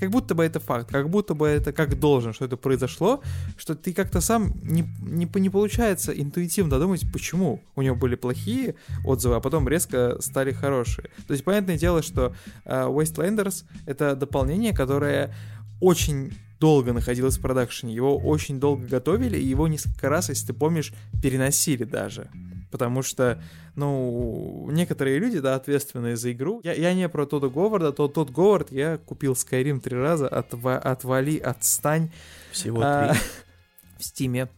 как 0.00 0.10
будто 0.10 0.34
бы 0.34 0.44
это 0.44 0.58
факт, 0.60 0.90
как 0.90 1.10
будто 1.10 1.34
бы 1.34 1.46
это 1.46 1.72
как 1.72 2.00
должен, 2.00 2.32
что 2.32 2.46
это 2.46 2.56
произошло, 2.56 3.20
что 3.56 3.74
ты 3.74 3.92
как-то 3.92 4.20
сам 4.20 4.52
не, 4.62 4.82
не, 5.02 5.28
не 5.34 5.50
получается 5.50 6.12
интуитивно 6.12 6.70
додумать, 6.70 7.04
почему 7.12 7.62
у 7.76 7.82
него 7.82 7.96
были 7.96 8.14
плохие 8.14 8.74
отзывы, 9.04 9.36
а 9.36 9.40
потом 9.40 9.68
резко 9.68 10.16
стали 10.20 10.52
хорошие. 10.52 11.10
То 11.26 11.34
есть, 11.34 11.44
понятное 11.44 11.78
дело, 11.78 12.02
что 12.02 12.34
uh, 12.64 12.92
Wastelanders— 12.92 13.64
это 13.86 14.16
дополнение, 14.16 14.72
которое 14.72 15.34
очень 15.80 16.32
долго 16.60 16.92
находилось 16.92 17.38
в 17.38 17.40
продакшене, 17.40 17.94
его 17.94 18.16
очень 18.16 18.60
долго 18.60 18.86
готовили, 18.86 19.38
и 19.38 19.44
его 19.44 19.66
несколько 19.66 20.08
раз, 20.08 20.28
если 20.28 20.48
ты 20.48 20.52
помнишь, 20.52 20.92
переносили 21.22 21.84
даже 21.84 22.30
потому 22.70 23.02
что, 23.02 23.42
ну, 23.74 24.68
некоторые 24.70 25.18
люди, 25.18 25.40
да, 25.40 25.54
ответственные 25.56 26.16
за 26.16 26.32
игру. 26.32 26.60
Я, 26.64 26.72
я 26.72 26.94
не 26.94 27.08
про 27.08 27.26
Тодда 27.26 27.48
Говарда, 27.48 27.92
тот, 27.92 28.14
тот 28.14 28.30
Говард 28.30 28.70
я 28.72 28.98
купил 28.98 29.32
Skyrim 29.32 29.80
три 29.80 29.96
раза, 29.96 30.28
отва, 30.28 30.78
отвали, 30.78 31.38
отстань. 31.38 32.10
Всего 32.52 32.80
а, 32.82 33.12
три. 33.12 33.20
В 33.98 34.04
Стиме. 34.04 34.48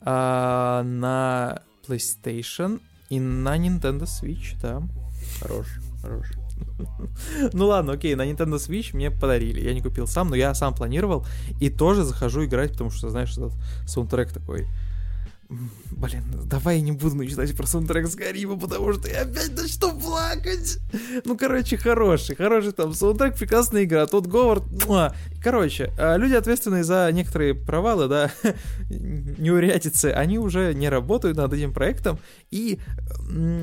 А, 0.00 0.82
на 0.82 1.62
PlayStation 1.86 2.80
и 3.08 3.18
на 3.20 3.56
Nintendo 3.56 4.04
Switch, 4.04 4.54
да. 4.62 4.82
Хорош, 5.40 5.66
хорош. 6.02 6.26
Ну 7.52 7.66
ладно, 7.66 7.92
окей, 7.92 8.14
на 8.14 8.26
Nintendo 8.26 8.56
Switch 8.56 8.90
мне 8.92 9.10
подарили. 9.10 9.60
Я 9.60 9.74
не 9.74 9.82
купил 9.82 10.06
сам, 10.06 10.28
но 10.28 10.36
я 10.36 10.54
сам 10.54 10.74
планировал. 10.74 11.26
И 11.60 11.70
тоже 11.70 12.04
захожу 12.04 12.44
играть, 12.44 12.72
потому 12.72 12.90
что, 12.90 13.10
знаешь, 13.10 13.32
этот 13.32 13.52
саундтрек 13.86 14.32
такой 14.32 14.66
Блин, 15.48 16.22
давай 16.44 16.76
я 16.76 16.82
не 16.82 16.92
буду 16.92 17.16
начинать 17.16 17.56
про 17.56 17.66
саундтрек 17.66 18.06
с 18.06 18.14
Гарима, 18.14 18.58
потому 18.58 18.92
что 18.92 19.08
я 19.08 19.22
опять 19.22 19.56
начну 19.56 19.98
плакать. 19.98 20.78
Ну, 21.24 21.38
короче, 21.38 21.78
хороший, 21.78 22.36
хороший 22.36 22.72
там 22.72 22.92
саундтрек, 22.92 23.34
прекрасная 23.34 23.84
игра. 23.84 24.06
Тот 24.06 24.26
Говард, 24.26 24.64
муа. 24.84 25.14
Короче, 25.42 25.90
а, 25.98 26.16
люди, 26.16 26.34
ответственные 26.34 26.84
за 26.84 27.10
некоторые 27.12 27.54
провалы, 27.54 28.08
да, 28.08 28.30
неурядицы, 28.90 30.06
они 30.06 30.38
уже 30.38 30.74
не 30.74 30.90
работают 30.90 31.38
над 31.38 31.54
этим 31.54 31.72
проектом. 31.72 32.18
И 32.50 32.78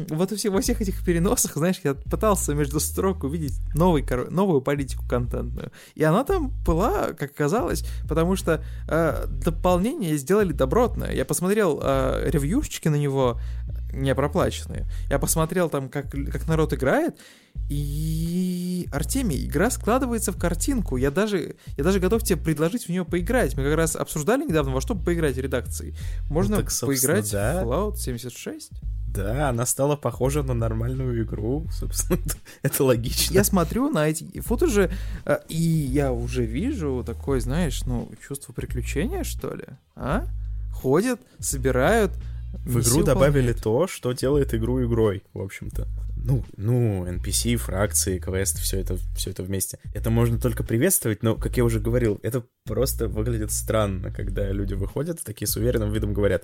вот 0.09 0.31
во 0.31 0.61
всех 0.61 0.81
этих 0.81 1.05
переносах, 1.05 1.53
знаешь, 1.55 1.81
я 1.83 1.93
пытался 1.93 2.55
между 2.55 2.79
строк 2.79 3.23
увидеть 3.23 3.59
новый, 3.75 4.03
новую 4.31 4.61
политику 4.61 5.03
контентную. 5.07 5.71
И 5.93 6.03
она 6.03 6.23
там 6.23 6.51
была, 6.65 7.13
как 7.13 7.31
оказалось, 7.31 7.85
потому 8.09 8.35
что 8.35 8.63
э, 8.87 9.25
дополнение 9.27 10.17
сделали 10.17 10.51
добротное. 10.51 11.13
Я 11.13 11.25
посмотрел 11.25 11.74
э, 11.81 12.29
ревьюшечки 12.29 12.87
на 12.87 12.95
него, 12.95 13.39
не 13.91 14.13
проплаченные. 14.13 14.85
Я 15.09 15.19
посмотрел 15.19 15.69
там, 15.69 15.89
как, 15.89 16.11
как 16.11 16.47
народ 16.47 16.73
играет, 16.73 17.17
и 17.69 18.87
Артемий, 18.91 19.45
игра 19.45 19.71
складывается 19.71 20.31
в 20.31 20.37
картинку. 20.37 20.97
Я 20.97 21.09
даже, 21.09 21.55
я 21.77 21.83
даже 21.83 21.99
готов 21.99 22.23
тебе 22.23 22.37
предложить 22.37 22.85
в 22.85 22.89
нее 22.89 23.05
поиграть. 23.05 23.55
Мы 23.57 23.63
как 23.63 23.75
раз 23.75 23.95
обсуждали 23.95 24.43
недавно, 24.43 24.71
во 24.71 24.81
что 24.81 24.95
поиграть 24.95 25.35
в 25.35 25.39
редакции. 25.39 25.95
Можно 26.29 26.57
ну, 26.57 26.63
так, 26.63 26.71
поиграть 26.81 27.31
да. 27.31 27.63
в 27.63 27.67
Fallout 27.67 27.97
76. 27.97 28.71
Да, 29.07 29.49
она 29.49 29.65
стала 29.65 29.95
похожа 29.95 30.43
на 30.43 30.53
нормальную 30.53 31.23
игру, 31.23 31.65
собственно, 31.71 32.19
это 32.63 32.83
логично. 32.83 33.33
Я 33.33 33.43
смотрю 33.45 33.89
на 33.89 34.09
эти 34.09 34.41
футажи, 34.41 34.91
э, 35.25 35.37
и 35.47 35.55
я 35.55 36.11
уже 36.11 36.45
вижу 36.45 37.01
такое, 37.05 37.39
знаешь, 37.39 37.83
ну, 37.85 38.11
чувство 38.27 38.51
приключения, 38.51 39.23
что 39.23 39.55
ли, 39.55 39.65
а? 39.95 40.27
Ходят, 40.85 41.19
собирают, 41.39 42.11
в 42.63 42.79
игру 42.79 43.01
добавили 43.01 43.53
то, 43.53 43.87
что 43.87 44.11
делает 44.11 44.53
игру 44.53 44.85
игрой, 44.85 45.23
в 45.33 45.41
общем-то. 45.41 45.87
Ну, 46.15 46.45
ну, 46.57 47.07
NPC, 47.07 47.55
фракции, 47.55 48.19
квест, 48.19 48.59
все 48.59 48.81
это, 48.81 48.95
все 49.15 49.31
это 49.31 49.41
вместе. 49.41 49.79
Это 49.95 50.11
можно 50.11 50.39
только 50.39 50.63
приветствовать, 50.63 51.23
но, 51.23 51.37
как 51.37 51.57
я 51.57 51.63
уже 51.63 51.79
говорил, 51.79 52.19
это 52.21 52.43
просто 52.65 53.07
выглядит 53.07 53.51
странно, 53.51 54.11
когда 54.11 54.51
люди 54.51 54.75
выходят 54.75 55.23
такие 55.23 55.47
с 55.47 55.57
уверенным 55.57 55.91
видом 55.91 56.13
говорят, 56.13 56.43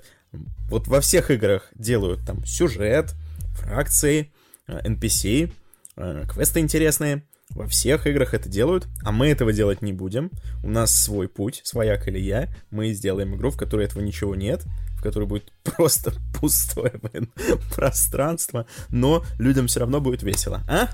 вот 0.68 0.88
во 0.88 1.00
всех 1.00 1.30
играх 1.30 1.70
делают 1.76 2.26
там 2.26 2.44
сюжет, 2.44 3.14
фракции, 3.54 4.32
NPC, 4.66 5.52
э, 5.98 6.24
квесты 6.28 6.58
интересные, 6.58 7.22
во 7.54 7.66
всех 7.66 8.06
играх 8.06 8.34
это 8.34 8.48
делают, 8.48 8.88
а 9.02 9.12
мы 9.12 9.28
этого 9.28 9.52
делать 9.52 9.82
не 9.82 9.92
будем. 9.92 10.30
У 10.62 10.68
нас 10.68 10.94
свой 10.94 11.28
путь, 11.28 11.60
своя 11.64 11.96
колея. 11.98 12.54
Мы 12.70 12.92
сделаем 12.92 13.34
игру, 13.34 13.50
в 13.50 13.56
которой 13.56 13.86
этого 13.86 14.02
ничего 14.02 14.34
нет, 14.34 14.64
в 14.96 15.02
которой 15.02 15.26
будет 15.26 15.52
просто 15.62 16.12
пустое 16.38 16.92
блин, 17.02 17.30
пространство, 17.74 18.66
но 18.88 19.24
людям 19.38 19.66
все 19.66 19.80
равно 19.80 20.00
будет 20.00 20.22
весело. 20.22 20.62
А? 20.68 20.88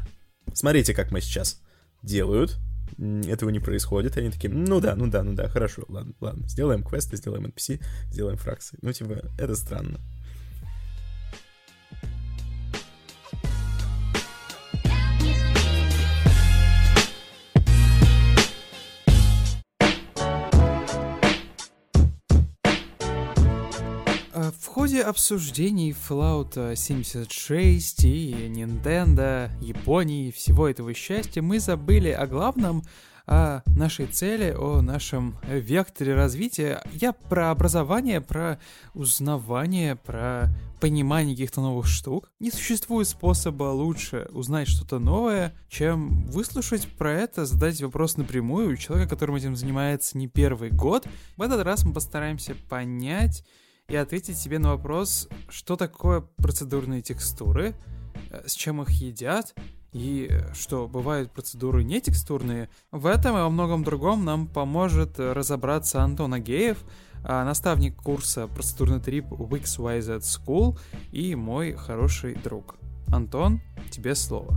Смотрите, 0.53 0.95
как 0.95 1.11
мы 1.11 1.21
сейчас 1.21 1.61
делают. 2.03 2.59
Этого 2.99 3.51
не 3.51 3.61
происходит. 3.61 4.17
Они 4.17 4.31
такие, 4.31 4.53
ну 4.53 4.81
да, 4.81 4.97
ну 4.97 5.09
да, 5.09 5.23
ну 5.23 5.35
да, 5.35 5.49
хорошо, 5.49 5.85
ладно, 5.89 6.15
ладно. 6.21 6.49
Сделаем 6.49 6.83
квесты, 6.83 7.17
сделаем 7.17 7.47
NPC, 7.47 7.83
сделаем 8.11 8.39
фракции. 8.39 8.79
Ну, 8.83 8.93
типа, 8.93 9.23
это 9.39 9.55
странно. 9.55 10.01
В 24.61 24.67
ходе 24.67 25.03
обсуждений 25.03 25.93
Fallout 25.93 26.75
76 26.75 28.05
и 28.05 28.33
Nintendo, 28.49 29.49
Японии, 29.63 30.33
всего 30.33 30.69
этого 30.69 30.93
счастья, 30.95 31.43
мы 31.43 31.61
забыли 31.61 32.09
о 32.09 32.27
главном, 32.27 32.83
о 33.25 33.63
нашей 33.67 34.07
цели, 34.07 34.53
о 34.59 34.81
нашем 34.81 35.37
векторе 35.47 36.17
развития. 36.17 36.83
Я 36.93 37.13
про 37.13 37.53
образование, 37.53 38.21
про 38.21 38.59
узнавание, 38.95 39.95
про 39.95 40.49
понимание 40.81 41.37
каких-то 41.37 41.61
новых 41.61 41.87
штук. 41.87 42.29
Не 42.41 42.51
существует 42.51 43.07
способа 43.07 43.65
лучше 43.65 44.29
узнать 44.33 44.67
что-то 44.67 44.99
новое, 44.99 45.55
чем 45.69 46.27
выслушать 46.27 46.89
про 46.99 47.13
это, 47.13 47.47
задать 47.47 47.81
вопрос 47.81 48.17
напрямую 48.17 48.73
у 48.73 48.77
человека, 48.77 49.11
которым 49.11 49.37
этим 49.37 49.55
занимается 49.55 50.19
не 50.19 50.27
первый 50.27 50.71
год. 50.71 51.07
В 51.37 51.43
этот 51.43 51.63
раз 51.63 51.85
мы 51.85 51.93
постараемся 51.93 52.57
понять 52.69 53.45
и 53.89 53.97
ответить 53.97 54.37
себе 54.37 54.59
на 54.59 54.73
вопрос, 54.73 55.29
что 55.49 55.77
такое 55.77 56.21
процедурные 56.37 57.01
текстуры, 57.01 57.75
э, 58.31 58.43
с 58.47 58.53
чем 58.53 58.83
их 58.83 58.91
едят, 58.91 59.55
и 59.95 60.31
что 60.53 60.87
бывают 60.87 61.33
процедуры 61.33 61.83
не 61.85 61.99
текстурные. 62.03 62.69
В 62.93 63.07
этом 63.07 63.39
и 63.39 63.41
во 63.41 63.49
многом 63.49 63.85
другом 63.85 64.27
нам 64.27 64.47
поможет 64.47 65.19
разобраться 65.19 66.03
Антон 66.03 66.35
Агеев, 66.35 66.85
наставник 67.25 67.97
курса 67.97 68.47
«Процедурный 68.47 69.01
трип 69.01 69.25
WixYZ 69.33 70.21
School» 70.21 70.79
и 71.11 71.35
мой 71.35 71.73
хороший 71.73 72.35
друг. 72.35 72.77
Антон, 73.09 73.63
тебе 73.91 74.15
слово. 74.15 74.55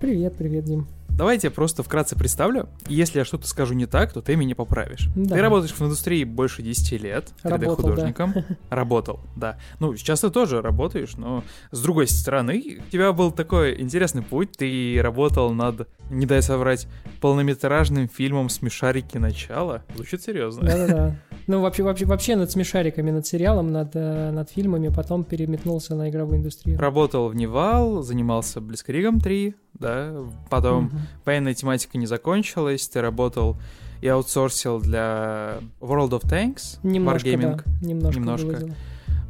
Привет, 0.00 0.36
привет, 0.36 0.64
Дим. 0.64 0.86
Давайте 1.20 1.48
я 1.48 1.50
просто 1.50 1.82
вкратце 1.82 2.16
представлю. 2.16 2.70
Если 2.88 3.18
я 3.18 3.26
что-то 3.26 3.46
скажу 3.46 3.74
не 3.74 3.84
так, 3.84 4.10
то 4.10 4.22
ты 4.22 4.36
меня 4.36 4.54
поправишь. 4.54 5.10
Да. 5.14 5.34
Ты 5.34 5.42
работаешь 5.42 5.70
в 5.70 5.82
индустрии 5.82 6.24
больше 6.24 6.62
10 6.62 7.02
лет, 7.02 7.34
3D-художником. 7.44 8.32
Да. 8.32 8.44
Работал, 8.70 9.20
да. 9.36 9.58
Ну, 9.80 9.94
сейчас 9.96 10.22
ты 10.22 10.30
тоже 10.30 10.62
работаешь, 10.62 11.18
но 11.18 11.44
с 11.72 11.82
другой 11.82 12.06
стороны, 12.06 12.78
у 12.88 12.90
тебя 12.90 13.12
был 13.12 13.32
такой 13.32 13.78
интересный 13.82 14.22
путь. 14.22 14.52
Ты 14.52 14.98
работал 15.02 15.52
над, 15.52 15.88
не 16.08 16.24
дай 16.24 16.40
соврать, 16.40 16.88
полнометражным 17.20 18.08
фильмом 18.08 18.48
«Смешарики. 18.48 19.18
Начало». 19.18 19.84
Звучит 19.94 20.22
серьезно. 20.22 20.66
Да-да-да. 20.66 21.16
Ну, 21.46 21.60
вообще, 21.62 21.82
вообще, 21.82 22.04
вообще 22.04 22.36
над 22.36 22.52
смешариками, 22.52 23.10
над 23.10 23.26
сериалом, 23.26 23.72
над, 23.72 23.90
э, 23.94 24.30
над 24.30 24.50
фильмами, 24.50 24.88
потом 24.88 25.24
переметнулся 25.24 25.96
на 25.96 26.08
игровую 26.08 26.38
индустрию. 26.38 26.78
Работал 26.78 27.28
в 27.28 27.34
Nival, 27.34 28.02
занимался 28.02 28.60
Блицкригом 28.60 29.18
3, 29.18 29.56
да, 29.74 30.14
потом 30.48 30.86
угу. 30.86 30.96
военная 31.24 31.54
тематика 31.54 31.98
не 31.98 32.06
закончилась, 32.06 32.88
ты 32.88 33.00
работал 33.00 33.56
и 34.00 34.08
аутсорсил 34.08 34.80
для 34.80 35.58
World 35.80 36.10
of 36.10 36.22
Tanks, 36.22 36.78
немножко, 36.82 37.28
Wargaming. 37.28 37.56
Да, 37.56 37.86
немножко. 37.86 38.20
немножко. 38.20 38.74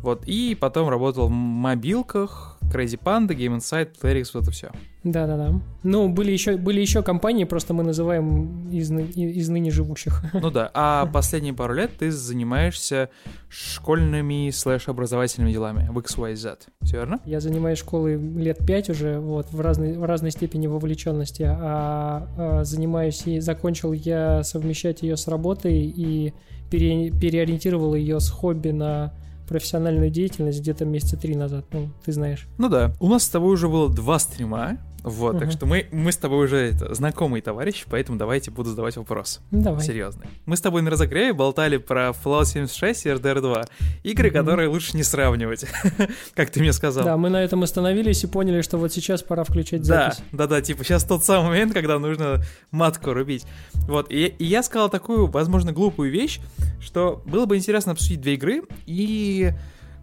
Вот, 0.02 0.24
и 0.26 0.56
потом 0.58 0.88
работал 0.88 1.28
в 1.28 1.30
мобилках, 1.30 2.58
Crazy 2.72 2.98
Panda, 3.02 3.36
Game 3.36 3.56
Insight, 3.56 3.90
Playrix, 4.00 4.30
вот 4.32 4.44
это 4.44 4.52
все. 4.52 4.70
Да-да-да. 5.02 5.60
Ну, 5.82 6.08
были 6.08 6.30
еще, 6.30 6.56
были 6.56 6.80
еще 6.80 7.02
компании, 7.02 7.44
просто 7.44 7.72
мы 7.72 7.82
называем 7.82 8.70
из, 8.70 8.90
из 8.90 9.48
ныне 9.48 9.70
живущих. 9.70 10.22
Ну 10.34 10.50
да, 10.50 10.70
а 10.74 11.06
последние 11.06 11.54
пару 11.54 11.74
лет 11.74 11.90
ты 11.98 12.10
занимаешься 12.10 13.08
школьными 13.48 14.50
слэш-образовательными 14.50 15.52
делами 15.52 15.88
в 15.90 15.98
XYZ, 15.98 16.58
все 16.82 16.96
верно? 16.96 17.20
Я 17.24 17.40
занимаюсь 17.40 17.78
школой 17.78 18.16
лет 18.16 18.58
пять 18.66 18.90
уже, 18.90 19.18
вот, 19.18 19.50
в 19.52 19.60
разной, 19.60 19.94
в 19.94 20.04
разной 20.04 20.30
степени 20.30 20.66
вовлеченности, 20.66 21.44
а, 21.46 22.28
а 22.36 22.64
занимаюсь 22.64 23.26
и 23.26 23.40
закончил 23.40 23.92
я 23.92 24.42
совмещать 24.44 25.02
ее 25.02 25.16
с 25.16 25.26
работой 25.28 25.78
и 25.78 26.34
пере, 26.70 27.10
переориентировал 27.10 27.94
ее 27.94 28.20
с 28.20 28.28
хобби 28.30 28.70
на 28.70 29.12
профессиональную 29.50 30.10
деятельность 30.10 30.60
где-то 30.60 30.84
месяца 30.84 31.16
три 31.16 31.34
назад, 31.34 31.66
ну, 31.72 31.90
ты 32.04 32.12
знаешь. 32.12 32.46
Ну 32.56 32.68
да. 32.68 32.94
У 33.00 33.08
нас 33.08 33.24
с 33.24 33.28
тобой 33.28 33.52
уже 33.52 33.68
было 33.68 33.90
два 33.90 34.20
стрима, 34.20 34.78
вот, 35.02 35.34
угу. 35.34 35.40
так 35.40 35.50
что 35.50 35.66
мы, 35.66 35.86
мы 35.92 36.12
с 36.12 36.16
тобой 36.16 36.44
уже 36.44 36.56
это, 36.56 36.94
знакомые 36.94 37.42
товарищи, 37.42 37.86
поэтому 37.88 38.18
давайте 38.18 38.50
буду 38.50 38.70
задавать 38.70 38.96
вопрос. 38.96 39.40
Давай. 39.50 39.82
Серьезный. 39.82 40.26
Мы 40.46 40.56
с 40.56 40.60
тобой 40.60 40.82
на 40.82 40.90
разогреве 40.90 41.32
болтали 41.32 41.78
про 41.78 42.10
Fallout 42.10 42.46
76 42.46 43.06
и 43.06 43.08
RDR 43.10 43.40
2. 43.40 43.64
Игры, 44.02 44.28
угу. 44.28 44.36
которые 44.36 44.68
лучше 44.68 44.96
не 44.96 45.02
сравнивать, 45.02 45.66
как 46.34 46.50
ты 46.50 46.60
мне 46.60 46.72
сказал. 46.72 47.04
Да, 47.04 47.16
мы 47.16 47.30
на 47.30 47.42
этом 47.42 47.62
остановились 47.62 48.24
и 48.24 48.26
поняли, 48.26 48.62
что 48.62 48.78
вот 48.78 48.92
сейчас 48.92 49.22
пора 49.22 49.44
включать 49.44 49.84
запись. 49.84 50.18
Да, 50.32 50.46
да, 50.46 50.46
да, 50.46 50.62
типа 50.62 50.84
сейчас 50.84 51.04
тот 51.04 51.24
самый 51.24 51.48
момент, 51.48 51.72
когда 51.72 51.98
нужно 51.98 52.42
матку 52.70 53.12
рубить. 53.12 53.46
Вот, 53.72 54.10
и, 54.10 54.26
и 54.26 54.44
я 54.44 54.62
сказал 54.62 54.90
такую, 54.90 55.26
возможно, 55.26 55.72
глупую 55.72 56.10
вещь, 56.10 56.40
что 56.80 57.22
было 57.24 57.46
бы 57.46 57.56
интересно 57.56 57.92
обсудить 57.92 58.20
две 58.20 58.34
игры 58.34 58.62
и 58.86 59.52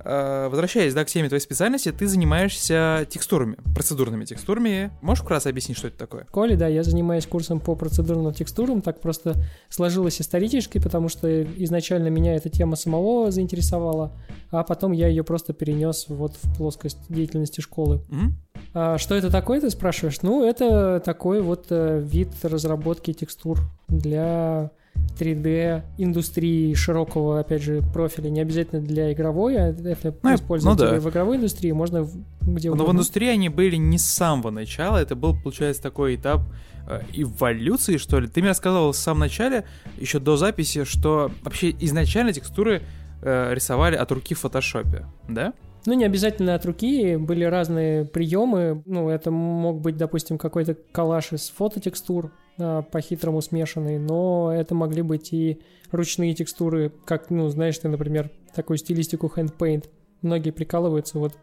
возвращаясь, 0.07 0.93
да, 0.93 1.03
к 1.03 1.07
теме 1.07 1.27
твоей 1.27 1.41
специальности, 1.41 1.91
ты 1.91 2.07
занимаешься 2.07 3.05
текстурами, 3.09 3.57
процедурными 3.73 4.25
текстурами. 4.25 4.91
Можешь 5.01 5.23
вкратце 5.23 5.47
объяснить, 5.47 5.77
что 5.77 5.87
это 5.87 5.97
такое? 5.97 6.25
Коли, 6.31 6.55
да, 6.55 6.67
я 6.67 6.83
занимаюсь 6.83 7.25
курсом 7.25 7.59
по 7.59 7.75
процедурным 7.75 8.33
текстурам, 8.33 8.81
так 8.81 9.01
просто 9.01 9.35
сложилось 9.69 10.21
исторически, 10.21 10.79
потому 10.79 11.09
что 11.09 11.43
изначально 11.43 12.07
меня 12.07 12.35
эта 12.35 12.49
тема 12.49 12.75
самого 12.75 13.31
заинтересовала, 13.31 14.13
а 14.51 14.63
потом 14.63 14.91
я 14.91 15.07
ее 15.07 15.23
просто 15.23 15.53
перенес 15.53 16.05
вот 16.07 16.35
в 16.41 16.57
плоскость 16.57 16.99
деятельности 17.09 17.61
школы. 17.61 18.01
Mm-hmm. 18.09 18.31
А 18.73 18.97
что 18.97 19.15
это 19.15 19.31
такое, 19.31 19.61
ты 19.61 19.69
спрашиваешь? 19.69 20.21
Ну, 20.21 20.43
это 20.45 21.01
такой 21.03 21.41
вот 21.41 21.67
э, 21.69 21.99
вид 21.99 22.29
разработки 22.43 23.13
текстур 23.13 23.59
для 23.87 24.71
3D 25.19 25.83
индустрии 25.97 26.73
широкого, 26.73 27.39
опять 27.39 27.61
же, 27.61 27.81
профиля, 27.93 28.29
не 28.29 28.41
обязательно 28.41 28.81
для 28.81 29.11
игровой, 29.13 29.57
а 29.57 29.69
это 29.69 30.15
ну, 30.21 30.35
использовать 30.35 30.79
ну, 30.79 30.85
да. 30.85 30.99
в 30.99 31.09
игровой 31.09 31.37
индустрии, 31.37 31.71
можно 31.71 32.07
где 32.41 32.69
угодно. 32.69 32.85
Но 32.85 32.91
в 32.91 32.93
индустрии 32.93 33.29
они 33.29 33.49
были 33.49 33.75
не 33.75 33.97
с 33.97 34.05
самого 34.05 34.51
начала, 34.51 34.97
это 34.97 35.15
был, 35.15 35.35
получается, 35.35 35.81
такой 35.81 36.15
этап 36.15 36.41
э, 36.87 37.01
эволюции, 37.13 37.97
что 37.97 38.19
ли. 38.19 38.27
Ты 38.27 38.41
мне 38.41 38.49
рассказывал 38.49 38.91
в 38.91 38.97
самом 38.97 39.21
начале, 39.21 39.65
еще 39.97 40.19
до 40.19 40.37
записи, 40.37 40.83
что 40.83 41.31
вообще 41.43 41.75
изначально 41.79 42.33
текстуры 42.33 42.81
э, 43.21 43.53
рисовали 43.53 43.95
от 43.95 44.11
руки 44.11 44.35
в 44.35 44.39
фотошопе, 44.39 45.05
да? 45.27 45.53
Ну, 45.87 45.93
не 45.93 46.03
обязательно 46.03 46.53
от 46.53 46.65
руки, 46.65 47.15
были 47.15 47.45
разные 47.45 48.03
приемы. 48.03 48.83
Ну, 48.85 49.07
это 49.09 49.31
мог 49.31 49.79
быть, 49.79 49.95
допустим, 49.95 50.37
какой-то 50.37 50.75
коллаж 50.91 51.31
из 51.31 51.49
фототекстур, 51.49 52.33
по-хитрому 52.57 53.41
смешанный, 53.41 53.99
но 53.99 54.51
это 54.53 54.75
могли 54.75 55.01
быть 55.01 55.33
и 55.33 55.61
ручные 55.91 56.33
текстуры, 56.33 56.91
как, 57.05 57.29
ну, 57.29 57.47
знаешь 57.49 57.77
ты, 57.77 57.87
например, 57.87 58.29
такую 58.55 58.77
стилистику 58.77 59.31
handpaint. 59.35 59.85
Многие 60.21 60.51
прикалываются, 60.51 61.19
вот 61.19 61.33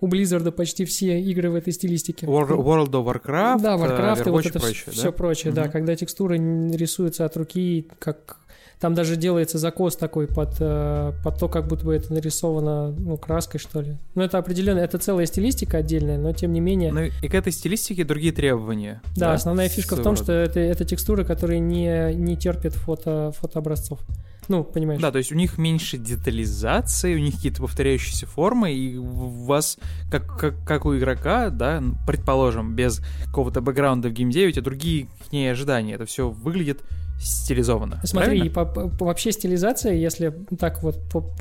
у 0.00 0.06
Blizzard 0.06 0.50
почти 0.52 0.84
все 0.84 1.20
игры 1.20 1.50
в 1.50 1.54
этой 1.54 1.72
стилистике. 1.72 2.26
World, 2.26 2.90
of 2.90 3.04
Warcraft, 3.04 3.60
да, 3.60 3.76
Warcraft 3.76 4.28
и 4.28 4.30
вот 4.30 4.46
это 4.46 4.60
прочее, 4.60 4.92
все, 4.92 5.02
да? 5.04 5.12
прочее, 5.12 5.52
mm-hmm. 5.52 5.56
да, 5.56 5.68
когда 5.68 5.96
текстуры 5.96 6.36
рисуются 6.36 7.24
от 7.24 7.36
руки, 7.36 7.88
как 7.98 8.38
там 8.80 8.94
даже 8.94 9.16
делается 9.16 9.58
закос 9.58 9.96
такой 9.96 10.28
под, 10.28 10.56
э, 10.60 11.12
под 11.24 11.38
то, 11.38 11.48
как 11.48 11.66
будто 11.66 11.84
бы 11.84 11.94
это 11.94 12.12
нарисовано 12.12 12.92
ну, 12.92 13.16
краской, 13.16 13.58
что 13.58 13.80
ли. 13.80 13.96
Ну, 14.14 14.22
это 14.22 14.38
определенно, 14.38 14.78
это 14.78 14.98
целая 14.98 15.26
стилистика 15.26 15.78
отдельная, 15.78 16.18
но 16.18 16.32
тем 16.32 16.52
не 16.52 16.60
менее... 16.60 16.92
Ну, 16.92 17.00
и 17.02 17.28
к 17.28 17.34
этой 17.34 17.52
стилистике 17.52 18.04
другие 18.04 18.32
требования. 18.32 19.02
Да, 19.16 19.28
да? 19.28 19.32
основная 19.34 19.68
фишка 19.68 19.96
в 19.96 20.02
том, 20.02 20.14
что 20.16 20.32
это, 20.32 20.60
это 20.60 20.84
текстуры, 20.84 21.24
которые 21.24 21.58
не, 21.58 22.14
не 22.14 22.36
терпят 22.36 22.74
фото, 22.74 23.32
фотообразцов. 23.38 24.00
Ну, 24.48 24.64
понимаешь. 24.64 25.00
Да, 25.00 25.10
то 25.10 25.18
есть 25.18 25.30
у 25.30 25.34
них 25.34 25.58
меньше 25.58 25.98
детализации, 25.98 27.14
у 27.14 27.18
них 27.18 27.34
какие-то 27.34 27.60
повторяющиеся 27.60 28.26
формы, 28.26 28.72
и 28.72 28.96
у 28.96 29.44
вас, 29.44 29.78
как, 30.10 30.38
как, 30.38 30.64
как 30.64 30.86
у 30.86 30.96
игрока, 30.96 31.50
да, 31.50 31.82
предположим, 32.06 32.74
без 32.74 33.02
какого-то 33.26 33.60
бэкграунда 33.60 34.08
в 34.08 34.12
геймдеве, 34.12 34.48
у 34.48 34.52
тебя 34.52 34.62
другие 34.62 35.08
к 35.28 35.32
ней 35.32 35.50
ожидания. 35.52 35.94
Это 35.94 36.06
все 36.06 36.30
выглядит 36.30 36.82
стилизовано. 37.20 38.00
Смотри, 38.04 38.48
по, 38.48 38.64
по, 38.64 39.04
вообще 39.04 39.32
стилизация, 39.32 39.94
если 39.94 40.32
так 40.58 40.82
вот 40.82 40.98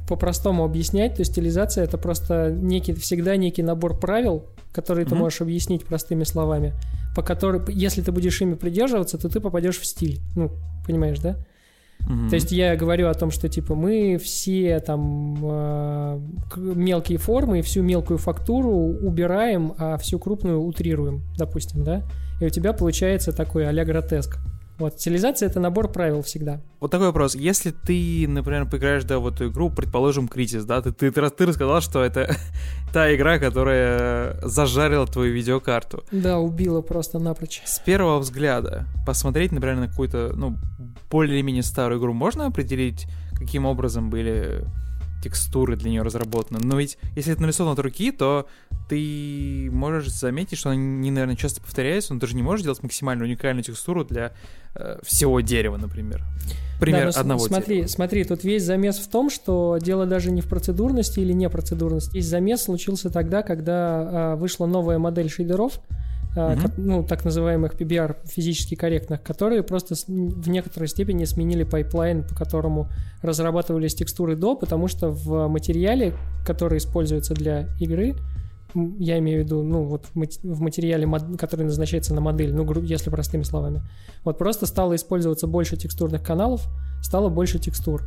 по-простому 0.08 0.64
объяснять, 0.64 1.16
то 1.16 1.24
стилизация 1.24 1.84
это 1.84 1.98
просто 1.98 2.52
некий, 2.52 2.94
всегда 2.94 3.36
некий 3.36 3.64
набор 3.64 4.00
правил, 4.00 4.46
которые 4.72 5.06
mm-hmm. 5.06 5.10
ты 5.10 5.16
можешь 5.16 5.42
объяснить 5.42 5.86
простыми 5.86 6.24
словами, 6.24 6.74
по 7.16 7.22
которым, 7.22 7.66
если 7.70 8.02
ты 8.02 8.12
будешь 8.12 8.42
ими 8.42 8.56
придерживаться, 8.56 9.18
то 9.18 9.30
ты 9.30 9.40
попадешь 9.40 9.80
в 9.80 9.86
стиль. 9.86 10.20
Ну, 10.36 10.52
понимаешь, 10.86 11.20
да? 11.20 11.38
Мгм. 12.02 12.30
То 12.30 12.36
есть 12.36 12.52
я 12.52 12.76
говорю 12.76 13.10
о 13.10 13.14
том, 13.14 13.32
что 13.32 13.50
типа 13.50 13.76
мы 13.76 14.18
все 14.18 14.80
там 14.80 15.38
э, 15.42 16.20
мелкие 16.56 17.18
формы, 17.18 17.62
всю 17.62 17.82
мелкую 17.82 18.18
фактуру 18.18 18.72
убираем, 18.72 19.74
а 19.78 19.98
всю 19.98 20.20
крупную 20.20 20.62
утрируем, 20.62 21.24
допустим, 21.38 21.84
да? 21.84 22.04
И 22.40 22.46
у 22.46 22.50
тебя 22.50 22.74
получается 22.74 23.32
такой 23.32 23.68
а-ля 23.68 23.84
гротеск. 23.84 24.38
Вот, 24.80 25.00
стилизация— 25.00 25.50
это 25.50 25.60
набор 25.60 25.92
правил 25.92 26.22
всегда. 26.22 26.62
Вот 26.80 26.92
такой 26.92 27.08
вопрос. 27.08 27.34
Если 27.34 27.72
ты, 27.72 28.28
например, 28.28 28.70
поиграешь 28.70 29.04
да, 29.04 29.18
в 29.18 29.28
эту 29.28 29.50
игру, 29.50 29.72
предположим, 29.72 30.28
Критис, 30.28 30.66
да, 30.66 30.82
ты, 30.82 30.92
ты, 30.92 31.12
ты, 31.12 31.30
ты 31.30 31.46
рассказал, 31.46 31.82
что 31.82 32.04
это 32.04 32.36
та 32.94 33.14
игра, 33.16 33.40
которая 33.40 34.40
зажарила 34.44 35.08
твою 35.08 35.34
видеокарту. 35.34 36.04
Да, 36.12 36.38
убила 36.38 36.82
просто 36.82 37.18
напрочь. 37.18 37.62
С 37.66 37.80
первого 37.80 38.20
взгляда 38.20 38.86
посмотреть, 39.06 39.52
например, 39.52 39.78
на 39.78 39.88
какую-то, 39.88 40.34
ну, 40.36 40.58
более-менее 41.10 41.64
старую 41.64 42.00
игру, 42.00 42.14
можно 42.14 42.46
определить, 42.46 43.08
каким 43.34 43.66
образом 43.66 44.12
были 44.12 44.64
текстуры 45.24 45.76
для 45.76 45.90
нее 45.90 46.04
разработаны? 46.04 46.60
Но 46.62 46.78
ведь, 46.78 47.00
если 47.16 47.34
это 47.34 47.42
нарисовано 47.42 47.74
от 47.74 47.80
руки, 47.80 48.12
то 48.12 48.46
ты 48.88 49.70
можешь 49.72 50.10
заметить, 50.12 50.58
что 50.58 50.70
они, 50.70 51.12
наверное, 51.12 51.36
часто 51.36 51.62
повторяются, 51.62 52.14
но 52.14 52.20
ты 52.20 52.28
же 52.28 52.36
не 52.36 52.44
можешь 52.44 52.64
делать 52.64 52.82
максимально 52.84 53.24
уникальную 53.26 53.64
текстуру 53.64 54.06
для 54.06 54.32
э, 54.76 55.00
всего 55.04 55.40
дерева, 55.42 55.78
например. 55.78 56.24
Пример 56.80 57.06
Да, 57.06 57.12
с- 57.12 57.18
одного 57.18 57.40
смотри, 57.48 57.76
дерева. 57.78 57.88
смотри, 57.90 58.24
тут 58.24 58.44
весь 58.44 58.64
замес 58.64 58.98
в 59.00 59.10
том, 59.10 59.30
что 59.30 59.78
дело 59.82 60.06
даже 60.06 60.32
не 60.32 60.42
в 60.42 60.48
процедурности 60.48 61.20
или 61.20 61.34
непроцедурности. 61.34 62.16
Весь 62.16 62.28
замес 62.28 62.64
случился 62.64 63.10
тогда, 63.10 63.42
когда 63.42 63.74
а, 63.74 64.36
вышла 64.36 64.68
новая 64.68 65.00
модель 65.00 65.30
шейдеров, 65.30 65.80
а, 66.36 66.54
Мгм. 66.56 66.62
ко- 66.62 66.74
ну, 66.78 67.04
так 67.04 67.26
называемых 67.26 67.74
PBR, 67.74 68.18
физически 68.26 68.76
корректных, 68.76 69.24
которые 69.24 69.64
просто 69.64 69.96
в 70.08 70.48
некоторой 70.50 70.88
степени 70.88 71.26
сменили 71.26 71.64
pipeline, 71.64 72.24
по 72.24 72.36
которому 72.36 72.90
разрабатывались 73.24 73.96
текстуры 73.96 74.36
до, 74.36 74.56
потому 74.56 74.88
что 74.88 75.10
в 75.10 75.48
материале, 75.48 76.14
который 76.46 76.78
используется 76.78 77.34
для 77.34 77.70
игры, 77.80 78.16
я 79.00 79.18
имею 79.20 79.42
в 79.42 79.46
виду, 79.46 79.64
ну, 79.64 79.84
вот 79.84 80.06
в 80.06 80.16
мат- 80.16 80.44
в 80.44 80.62
материале, 80.62 81.08
который 81.38 81.66
назначается 81.66 82.14
на 82.14 82.22
модель, 82.22 82.54
ну, 82.54 82.72
если 82.84 83.10
простыми 83.10 83.44
словами, 83.44 83.82
вот 84.24 84.38
просто 84.38 84.66
стало 84.66 84.96
использоваться 84.96 85.48
больше 85.48 85.78
текстурных 85.78 86.24
каналов, 86.24 86.68
стало 87.02 87.30
больше 87.30 87.60
текстур. 87.60 88.04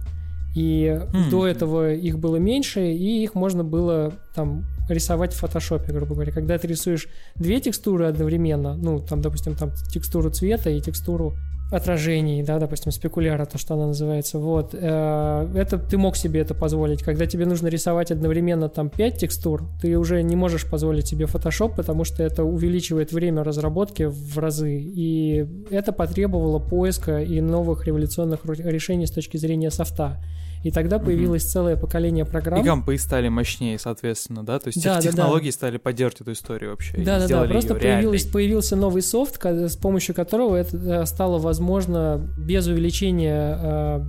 И 0.55 1.01
Хм. 1.13 1.31
до 1.31 1.47
этого 1.47 1.93
их 1.95 2.19
было 2.19 2.37
меньше, 2.37 2.93
и 2.93 3.23
их 3.23 3.35
можно 3.35 3.63
было 3.63 4.13
там 4.35 4.65
рисовать 4.89 5.33
в 5.33 5.37
фотошопе, 5.37 5.93
грубо 5.93 6.15
говоря. 6.15 6.33
Когда 6.33 6.59
ты 6.59 6.67
рисуешь 6.67 7.07
две 7.37 7.61
текстуры 7.61 8.07
одновременно, 8.07 8.75
ну, 8.77 8.99
там, 8.99 9.21
допустим, 9.21 9.55
там 9.55 9.71
текстуру 9.93 10.31
цвета 10.31 10.71
и 10.71 10.81
текстуру 10.81 11.35
отражений, 11.71 12.43
да, 12.43 12.59
допустим, 12.59 12.93
спекуляра, 12.93 13.45
то, 13.45 13.59
что 13.59 13.75
она 13.75 13.87
называется, 13.87 14.39
вот, 14.39 14.75
э, 14.75 15.49
это 15.55 15.79
ты 15.79 15.99
мог 15.99 16.17
себе 16.17 16.41
это 16.41 16.55
позволить. 16.55 17.03
Когда 17.03 17.27
тебе 17.27 17.47
нужно 17.47 17.69
рисовать 17.69 18.11
одновременно 18.11 18.69
там 18.69 18.91
5 18.91 19.19
текстур, 19.19 19.65
ты 19.81 19.97
уже 19.97 20.23
не 20.23 20.37
можешь 20.37 20.69
позволить 20.69 21.07
себе 21.07 21.27
Photoshop, 21.27 21.77
потому 21.77 22.05
что 22.05 22.23
это 22.23 22.45
увеличивает 22.45 23.13
время 23.13 23.45
разработки 23.45 24.05
в 24.05 24.39
разы, 24.39 24.81
и 24.81 25.47
это 25.71 25.93
потребовало 25.93 26.59
поиска 26.59 27.23
и 27.23 27.41
новых 27.41 27.87
революционных 27.87 28.41
решений 28.45 29.07
с 29.07 29.11
точки 29.11 29.37
зрения 29.37 29.71
софта. 29.71 30.19
И 30.63 30.71
тогда 30.71 30.99
появилось 30.99 31.45
целое 31.45 31.77
поколение 31.77 32.25
программ. 32.25 32.63
И 32.63 32.69
компы 32.69 32.99
стали 32.99 33.29
мощнее, 33.29 33.79
соответственно, 33.79 34.45
да? 34.45 34.59
То 34.59 34.69
есть 34.69 34.83
Да, 34.83 35.01
тех- 35.01 35.13
да, 35.13 35.17
да. 35.17 35.23
технологии 35.23 35.51
стали 35.51 35.79
поддерживать 35.79 36.21
эту 36.23 36.33
историю 36.33 36.71
вообще. 36.71 36.99
Да, 36.99 37.19
да, 37.19 37.27
да. 37.27 37.45
Просто 37.45 37.75
появилось, 37.75 38.25
появился 38.27 38.77
новый 38.77 39.03
софт, 39.03 39.43
с 39.43 39.77
помощью 39.77 40.15
которого 40.15 40.57
это 40.57 40.77
э, 40.77 41.07
стало 41.07 41.39
возможно 41.39 42.21
без 42.39 42.67
увеличения 42.67 43.59
э, 43.61 44.01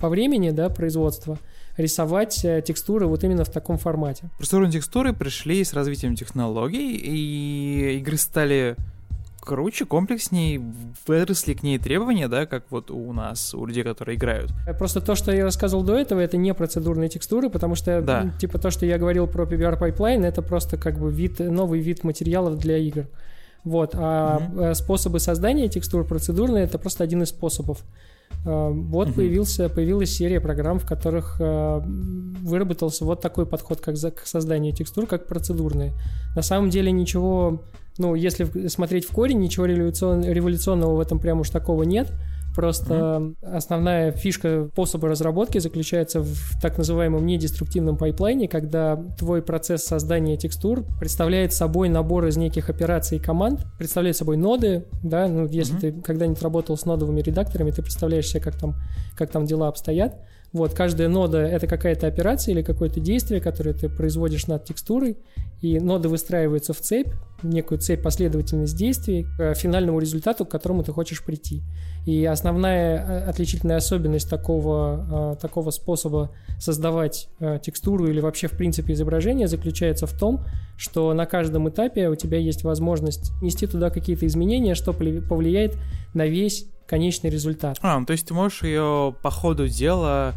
по 0.00 0.08
времени 0.08 0.50
да, 0.50 0.70
производства 0.70 1.38
рисовать 1.76 2.44
э, 2.44 2.62
текстуры 2.66 3.06
вот 3.06 3.22
именно 3.24 3.44
в 3.44 3.50
таком 3.50 3.78
формате. 3.78 4.30
Процедурные 4.38 4.72
текстуры 4.72 5.12
пришли 5.12 5.62
с 5.62 5.72
развитием 5.72 6.16
технологий, 6.16 6.96
и 6.96 7.98
игры 7.98 8.16
стали 8.16 8.76
круче, 9.48 9.86
комплекснее, 9.86 10.60
выросли 11.06 11.54
к 11.54 11.62
ней 11.62 11.78
требования, 11.78 12.28
да, 12.28 12.44
как 12.46 12.64
вот 12.70 12.90
у 12.90 13.12
нас, 13.14 13.54
у 13.54 13.64
людей, 13.66 13.82
которые 13.82 14.16
играют. 14.16 14.50
Просто 14.78 15.00
то, 15.00 15.14
что 15.14 15.32
я 15.32 15.42
рассказывал 15.44 15.82
до 15.84 15.96
этого, 15.96 16.20
это 16.20 16.36
не 16.36 16.52
процедурные 16.52 17.08
текстуры, 17.08 17.48
потому 17.48 17.74
что, 17.74 18.02
Да. 18.02 18.30
типа, 18.38 18.58
то, 18.58 18.70
что 18.70 18.84
я 18.84 18.98
говорил 18.98 19.26
про 19.26 19.44
PBR 19.44 19.78
Pipeline, 19.80 20.24
это 20.26 20.42
просто 20.42 20.76
как 20.76 20.98
бы 20.98 21.10
вид, 21.10 21.38
новый 21.40 21.80
вид 21.80 22.04
материалов 22.04 22.58
для 22.58 22.76
игр. 22.76 23.06
Вот, 23.64 23.90
а 23.94 24.40
э, 24.58 24.74
способы 24.74 25.18
создания 25.18 25.68
текстур 25.68 26.04
процедурные 26.04 26.64
это 26.64 26.78
просто 26.78 27.04
один 27.04 27.22
из 27.22 27.28
способов. 27.30 27.82
Э, 28.46 28.68
Вот 28.70 29.08
Мгм. 29.08 29.16
появился, 29.16 29.68
появилась 29.68 30.10
серия 30.10 30.40
программ, 30.40 30.78
в 30.78 30.86
которых 30.86 31.36
э, 31.40 31.80
выработался 32.42 33.04
вот 33.04 33.20
такой 33.20 33.46
подход 33.46 33.80
как 33.80 33.96
за- 33.96 34.10
к 34.10 34.26
созданию 34.26 34.72
текстур, 34.74 35.06
как 35.06 35.26
процедурные. 35.26 35.92
На 36.36 36.42
самом 36.42 36.70
деле 36.70 36.92
ничего, 36.92 37.62
ну, 37.98 38.14
если 38.14 38.68
смотреть 38.68 39.04
в 39.06 39.12
корень, 39.12 39.38
ничего 39.40 39.66
революцион- 39.66 40.24
революционного 40.24 40.96
в 40.96 41.00
этом 41.00 41.18
прям 41.18 41.40
уж 41.40 41.50
такого 41.50 41.82
нет. 41.82 42.10
Просто 42.54 43.34
основная 43.42 44.10
фишка 44.10 44.68
способа 44.72 45.06
разработки 45.08 45.58
заключается 45.58 46.22
в 46.22 46.60
так 46.60 46.76
называемом 46.76 47.24
недеструктивном 47.24 47.96
пайплайне, 47.96 48.48
когда 48.48 48.96
твой 49.16 49.42
процесс 49.42 49.84
создания 49.84 50.36
текстур 50.36 50.84
представляет 50.98 51.52
собой 51.52 51.88
набор 51.88 52.26
из 52.26 52.36
неких 52.36 52.68
операций 52.68 53.18
и 53.18 53.20
команд, 53.20 53.60
представляет 53.78 54.16
собой 54.16 54.38
ноды, 54.38 54.86
да, 55.04 55.28
ну, 55.28 55.46
если 55.46 55.72
Мгм. 55.74 55.80
ты 55.80 55.92
когда-нибудь 56.02 56.42
работал 56.42 56.76
с 56.76 56.84
нодовыми 56.84 57.20
редакторами, 57.20 57.70
ты 57.70 57.82
представляешь 57.82 58.26
себе, 58.26 58.40
как 58.40 58.56
там, 58.56 58.74
как 59.14 59.30
там 59.30 59.44
дела 59.44 59.68
обстоят. 59.68 60.16
Вот, 60.52 60.72
каждая 60.72 61.08
нода— 61.08 61.38
это 61.46 61.66
какая-то 61.66 62.06
операция 62.06 62.52
или 62.52 62.62
какое-то 62.62 63.00
действие, 63.00 63.40
которое 63.40 63.74
ты 63.74 63.88
производишь 63.88 64.46
над 64.46 64.64
текстурой, 64.64 65.18
и 65.60 65.78
ноды 65.78 66.08
выстраиваются 66.08 66.72
в 66.72 66.78
цепь, 66.78 67.08
некую 67.42 67.78
цепь 67.78 68.02
последовательность 68.02 68.76
действий 68.76 69.26
к 69.36 69.54
финальному 69.54 69.98
результату, 69.98 70.44
к 70.44 70.50
которому 70.50 70.82
ты 70.84 70.92
хочешь 70.92 71.22
прийти. 71.24 71.62
И 72.06 72.24
основная 72.24 72.96
э, 72.96 73.28
отличительная 73.28 73.76
особенность 73.76 74.30
такого, 74.30 75.34
э, 75.34 75.40
такого 75.40 75.70
способа 75.70 76.30
создавать 76.58 77.28
э, 77.40 77.58
текстуру 77.62 78.06
или 78.06 78.20
вообще 78.20 78.48
в 78.48 78.52
принципе 78.52 78.94
изображение 78.94 79.48
заключается 79.48 80.06
в 80.06 80.12
том, 80.18 80.44
что 80.76 81.12
на 81.12 81.26
каждом 81.26 81.68
этапе 81.68 82.08
у 82.08 82.14
тебя 82.14 82.38
есть 82.38 82.64
возможность 82.64 83.32
нести 83.42 83.66
туда 83.66 83.90
какие-то 83.90 84.26
изменения, 84.26 84.74
что 84.74 84.92
повли- 84.92 85.20
повлияет 85.20 85.76
на 86.14 86.26
весь 86.26 86.66
конечный 86.88 87.30
результат. 87.30 87.78
А, 87.82 87.98
ну, 87.98 88.06
то 88.06 88.12
есть 88.12 88.26
ты 88.26 88.34
можешь 88.34 88.62
ее 88.62 89.14
по 89.22 89.30
ходу 89.30 89.68
дела 89.68 90.34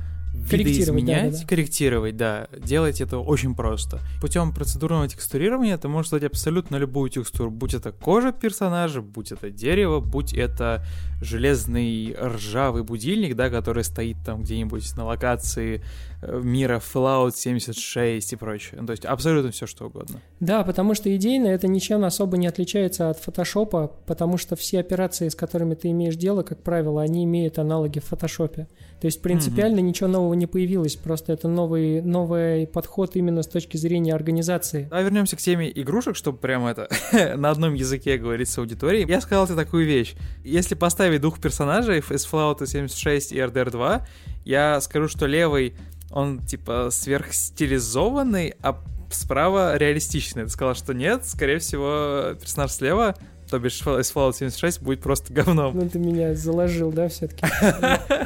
Корректировать, 0.49 1.06
да, 1.06 1.14
видоизменять, 1.14 1.34
да, 1.34 1.39
да. 1.39 1.47
корректировать, 1.47 2.18
да. 2.18 2.47
Делать 2.58 3.02
это 3.02 3.18
очень 3.18 3.54
просто. 3.54 3.99
Путем 4.22 4.54
процедурного 4.54 5.08
текстурирования 5.08 5.78
ты 5.78 5.88
можешь 5.88 6.10
создать 6.10 6.32
абсолютно 6.32 6.78
любую 6.78 7.10
текстуру, 7.10 7.52
будь 7.52 7.74
это 7.74 7.91
кожа 7.91 8.32
персонажа, 8.32 9.02
будь 9.02 9.32
это 9.32 9.49
дерево, 9.49 9.99
будь 9.99 10.34
это 10.34 10.86
железный 11.22 12.16
ржавый 12.20 12.84
будильник, 12.84 13.36
да, 13.36 13.49
который 13.49 13.84
стоит 13.84 14.18
там 14.26 14.41
где-нибудь 14.41 14.95
на 14.95 15.06
локации 15.06 15.84
мира 16.22 16.80
Fallout 16.80 17.34
76 17.36 18.34
и 18.34 18.36
прочее. 18.36 18.80
Ну, 18.80 18.88
то 18.88 18.91
есть 18.91 19.05
абсолютно 19.05 19.51
все 19.51 19.65
что 19.65 19.88
угодно. 19.88 20.22
Да, 20.39 20.63
потому 20.63 20.93
что 20.93 21.13
идейно 21.15 21.47
это 21.47 21.67
ничем 21.67 22.03
особо 22.03 22.38
не 22.38 22.47
отличается 22.47 23.09
от 23.09 23.19
фотошопа, 23.19 23.91
потому 24.05 24.38
что 24.38 24.55
все 24.55 24.80
операции, 24.80 25.30
с 25.30 25.36
которыми 25.36 25.76
ты 25.76 25.89
имеешь 25.89 26.15
дело, 26.15 26.43
как 26.43 26.61
правило, 26.61 27.01
они 27.01 27.24
имеют 27.24 27.59
аналоги 27.59 27.99
в 27.99 28.05
фотошопе. 28.05 28.67
То 28.99 29.05
есть 29.05 29.22
принципиально 29.22 29.80
ничего 29.80 30.07
нового 30.07 30.36
не 30.36 30.45
появилось, 30.45 30.95
просто 30.95 31.34
это 31.34 31.47
новый, 31.47 32.01
новый 32.01 32.67
подход 32.67 33.15
именно 33.15 33.41
с 33.41 33.47
точки 33.47 33.78
зрения 33.78 34.13
организации. 34.13 34.84
Давай 34.84 35.03
вернемся 35.03 35.36
к 35.36 35.39
теме 35.39 35.72
игрушек, 35.74 36.15
чтобы 36.15 36.38
прямо 36.38 36.69
это 36.69 36.88
на 37.36 37.49
одном 37.49 37.74
языке 37.74 38.17
говорить 38.17 38.49
с 38.49 38.57
аудиторией. 38.59 39.07
Я 39.07 39.22
сказал 39.22 39.47
тебе 39.47 39.55
такую 39.55 39.88
вещь. 39.88 40.13
Если 40.43 40.76
поставить 40.76 41.22
двух 41.22 41.39
персонажей 41.39 41.99
из 41.99 42.32
Fallout 42.32 42.63
76 42.65 43.32
и 43.32 43.38
RDR 43.38 43.72
2, 43.72 44.07
я 44.45 44.80
скажу, 44.82 45.07
что 45.07 45.26
левый, 45.26 45.74
он 46.12 46.39
типа 46.39 46.89
сверхстилизованный, 46.91 48.55
а 48.62 48.82
справа 49.09 49.78
реалистичный. 49.78 50.43
Ты 50.43 50.49
сказал, 50.49 50.76
что 50.76 50.93
нет, 50.93 51.26
скорее 51.26 51.59
всего, 51.59 52.34
персонаж 52.39 52.72
слева, 52.72 53.16
то 53.52 53.60
бишь 53.60 53.82
из 53.82 54.12
Fallout 54.16 54.34
76, 54.34 54.82
будет 54.82 55.02
просто 55.02 55.34
говном. 55.34 55.78
Ну, 55.78 55.89
ты 55.89 55.99
меня 55.99 56.34
заложил, 56.34 56.91
да, 56.91 57.10
все-таки. 57.10 57.45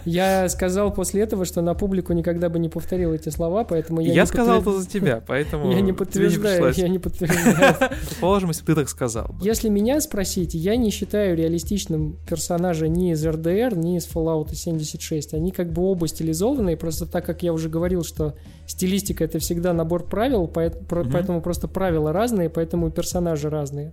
Я 0.05 0.47
сказал 0.49 0.93
после 0.93 1.23
этого, 1.23 1.45
что 1.45 1.61
на 1.61 1.73
публику 1.73 2.13
никогда 2.13 2.47
бы 2.47 2.59
не 2.59 2.69
повторил 2.69 3.11
эти 3.11 3.29
слова, 3.29 3.63
поэтому 3.63 4.01
я 4.01 4.13
Я 4.13 4.25
сказал 4.27 4.61
это 4.61 4.79
за 4.79 4.87
тебя, 4.87 5.23
поэтому 5.25 5.71
Я 5.75 5.81
не 5.81 5.93
подтверждаю, 5.93 6.71
я 6.75 6.87
не 6.87 6.99
подтверждаю. 6.99 7.75
Предположим, 8.07 8.49
если 8.49 8.63
ты 8.65 8.75
так 8.75 8.87
сказал. 8.87 9.35
Если 9.41 9.67
меня 9.67 9.99
спросить, 9.99 10.53
я 10.53 10.75
не 10.75 10.91
считаю 10.91 11.35
реалистичным 11.35 12.17
персонажа 12.29 12.87
ни 12.87 13.11
из 13.11 13.25
RDR, 13.25 13.75
ни 13.75 13.97
из 13.97 14.07
Fallout 14.07 14.53
76. 14.53 15.33
Они 15.33 15.51
как 15.51 15.73
бы 15.73 15.81
оба 15.81 16.07
стилизованные, 16.07 16.77
просто 16.77 17.07
так 17.07 17.25
как 17.25 17.41
я 17.41 17.51
уже 17.51 17.67
говорил, 17.67 18.03
что 18.03 18.35
стилистика 18.67 19.23
это 19.23 19.39
всегда 19.39 19.73
набор 19.73 20.03
правил, 20.03 20.47
поэтому 20.47 21.41
просто 21.41 21.67
правила 21.67 22.13
разные, 22.13 22.51
поэтому 22.51 22.91
персонажи 22.91 23.49
разные. 23.49 23.91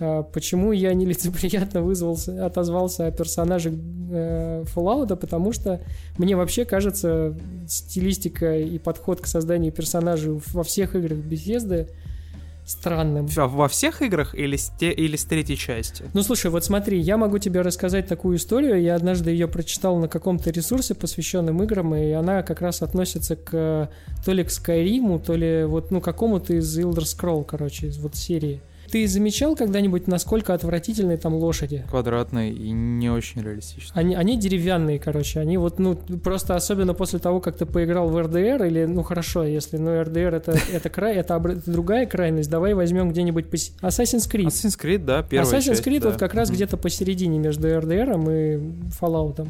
А 0.00 0.22
почему 0.22 0.72
я 0.72 0.94
нелицеприятно 0.94 1.82
вызвался, 1.82 2.46
отозвался 2.46 3.06
о 3.06 3.10
персонаже 3.10 3.72
э, 4.10 4.64
Fallout? 4.74 5.14
Потому 5.16 5.52
что 5.52 5.80
мне 6.16 6.36
вообще 6.36 6.64
кажется 6.64 7.36
стилистика 7.66 8.58
и 8.58 8.78
подход 8.78 9.20
к 9.20 9.26
созданию 9.26 9.72
персонажей 9.72 10.40
во 10.52 10.62
всех 10.62 10.94
играх 10.94 11.18
Bethesda 11.18 11.88
странным. 12.68 13.26
Во, 13.26 13.48
во 13.48 13.68
всех 13.68 14.02
играх 14.02 14.34
или 14.34 14.56
с, 14.56 14.70
те, 14.78 14.92
или 14.92 15.16
с 15.16 15.24
третьей 15.24 15.56
части? 15.56 16.04
Ну 16.12 16.22
слушай, 16.22 16.50
вот 16.50 16.64
смотри, 16.64 17.00
я 17.00 17.16
могу 17.16 17.38
тебе 17.38 17.62
рассказать 17.62 18.06
такую 18.06 18.36
историю. 18.36 18.80
Я 18.80 18.94
однажды 18.94 19.30
ее 19.30 19.48
прочитал 19.48 19.96
на 19.96 20.08
каком-то 20.08 20.50
ресурсе, 20.50 20.94
посвященном 20.94 21.62
играм, 21.62 21.94
и 21.94 22.12
она 22.12 22.42
как 22.42 22.60
раз 22.60 22.82
относится 22.82 23.36
к 23.36 23.90
то 24.24 24.32
ли 24.32 24.44
к 24.44 24.48
Skyrim, 24.48 25.18
то 25.24 25.34
ли 25.34 25.64
вот 25.64 25.90
ну 25.90 26.00
какому-то 26.00 26.54
из 26.54 26.78
Elder 26.78 27.04
Scroll, 27.04 27.44
короче, 27.44 27.88
из 27.88 27.98
вот 27.98 28.14
серии. 28.14 28.60
Ты 28.90 29.06
замечал 29.06 29.54
когда-нибудь, 29.54 30.06
насколько 30.06 30.54
отвратительные 30.54 31.18
там 31.18 31.34
лошади? 31.34 31.84
Квадратные 31.90 32.52
и 32.52 32.70
не 32.70 33.10
очень 33.10 33.42
реалистичные. 33.42 33.92
Они, 33.94 34.14
они 34.14 34.38
деревянные, 34.38 34.98
короче. 34.98 35.40
Они 35.40 35.58
вот, 35.58 35.78
ну, 35.78 35.96
просто 35.96 36.54
особенно 36.54 36.94
после 36.94 37.18
того, 37.18 37.40
как 37.40 37.56
ты 37.56 37.66
поиграл 37.66 38.08
в 38.08 38.20
РДР, 38.20 38.64
или, 38.64 38.84
ну, 38.86 39.02
хорошо, 39.02 39.44
если, 39.44 39.76
ну, 39.76 40.00
РДР 40.02 40.34
это, 40.34 40.52
это 40.72 40.88
край, 40.88 41.16
это, 41.16 41.36
это 41.36 41.70
другая 41.70 42.06
крайность, 42.06 42.50
давай 42.50 42.74
возьмем 42.74 43.10
где-нибудь 43.10 43.50
пос... 43.50 43.72
Assassin's 43.82 44.30
Creed. 44.30 44.46
Assassin's 44.46 44.78
Creed, 44.80 45.04
да, 45.04 45.22
первая 45.22 45.52
Assassin's 45.52 45.62
часть, 45.62 45.86
Creed 45.86 46.00
да. 46.00 46.10
вот 46.10 46.18
как 46.18 46.34
раз 46.34 46.50
где-то 46.50 46.76
посередине 46.76 47.38
между 47.38 47.68
РДРом 47.78 48.30
и 48.30 48.56
Fallout. 49.00 49.46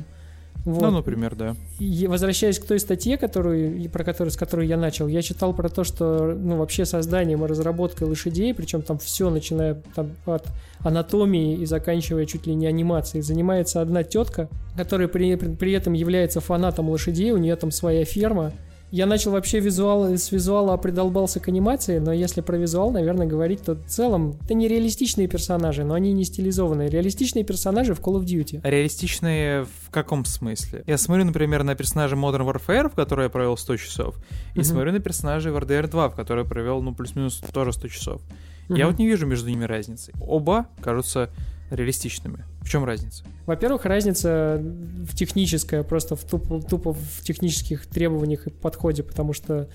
Вот. 0.69 0.83
Ну, 0.83 0.91
например, 0.91 1.35
да. 1.35 1.57
И 1.79 2.07
возвращаясь 2.07 2.59
к 2.59 2.67
той 2.67 2.79
статье, 2.79 3.17
которую, 3.17 3.89
про 3.89 4.05
которую, 4.05 4.31
с 4.31 4.37
которой 4.37 4.67
я 4.67 4.77
начал, 4.77 5.09
я 5.09 5.23
читал 5.23 5.55
про 5.55 5.71
то, 5.71 5.83
что 5.83 6.35
ну, 6.39 6.57
вообще 6.57 6.85
созданием 6.85 7.43
и 7.43 7.49
разработкой 7.49 8.07
лошадей, 8.07 8.53
причем 8.53 8.83
там 8.83 8.99
все, 8.99 9.31
начиная 9.31 9.83
там, 9.95 10.11
от 10.27 10.47
анатомии 10.81 11.57
и 11.57 11.65
заканчивая 11.65 12.27
чуть 12.27 12.47
ли 12.47 12.55
не 12.55 12.67
анимацией, 12.67 13.23
занимается 13.23 13.81
одна 13.81 14.03
тетка, 14.03 14.51
которая 14.77 15.09
при, 15.09 15.37
при 15.37 15.73
этом 15.73 15.95
является 15.95 16.41
фанатом 16.41 16.91
лошадей, 16.91 17.31
у 17.31 17.39
нее 17.39 17.57
там 17.57 17.71
своя 17.71 18.05
ферма. 18.05 18.53
Я 18.91 19.05
начал 19.05 19.33
вообще 19.33 19.61
визуал, 19.61 20.05
с 20.17 20.33
визуала 20.33 20.77
придолбался 20.79 21.41
к 21.41 21.49
анимации, 21.49 21.99
но 21.99 22.11
если 22.13 22.41
про 22.41 22.57
визуал, 22.57 22.91
наверное, 22.91 23.27
говорить, 23.27 23.63
то 23.63 23.75
в 23.75 23.85
целом 23.87 24.39
это 24.43 24.55
не 24.55 24.67
реалистичные 24.67 25.29
персонажи, 25.29 25.85
но 25.85 25.93
они 25.93 26.13
не 26.15 26.25
стилизованные. 26.25 26.89
Реалистичные 26.89 27.45
персонажи 27.45 27.95
в 27.95 28.01
Call 28.01 28.19
of 28.19 28.25
Duty. 28.25 28.61
Реалистичные 28.63 29.65
в 29.65 29.91
каком 29.91 30.25
смысле? 30.25 30.85
Я 30.87 30.97
смотрю, 30.97 31.27
например, 31.27 31.65
на 31.65 31.75
персонажа 31.75 32.17
Modern 32.17 32.51
Warfare, 32.51 32.89
в 32.89 32.95
которой 32.95 33.25
я 33.25 33.29
провел 33.29 33.59
100 33.59 33.77
часов, 33.77 34.17
и 34.55 34.61
Мгм. 34.61 34.65
смотрю 34.65 34.93
на 34.93 35.01
персонажей 35.01 35.53
в 35.53 35.57
RDR 35.59 35.87
2, 35.89 36.09
в 36.09 36.15
которой 36.15 36.45
я 36.45 36.49
провел, 36.49 36.81
ну, 36.81 36.95
плюс-минус 36.95 37.43
тоже 37.53 37.73
100 37.75 37.89
часов. 37.89 38.23
Я 38.71 38.85
Мгм. 38.87 38.87
вот 38.93 38.99
не 38.99 39.07
вижу 39.07 39.27
между 39.27 39.51
ними 39.51 39.65
разницы. 39.65 40.13
Оба 40.21 40.67
кажутся 40.81 41.29
реалистичными. 41.71 42.45
Чем 42.69 42.85
разница? 42.85 43.25
Во-первых, 43.47 43.87
разница 43.87 44.61
в 44.61 45.15
техническая, 45.15 45.83
просто 45.83 46.17
в 46.17 46.25
тупо, 46.25 46.61
тупо 46.61 46.93
в 46.93 47.23
технических 47.23 47.87
требованиях 47.87 48.47
и 48.47 48.51
подходе, 48.51 49.03
потому 49.03 49.33
что 49.33 49.69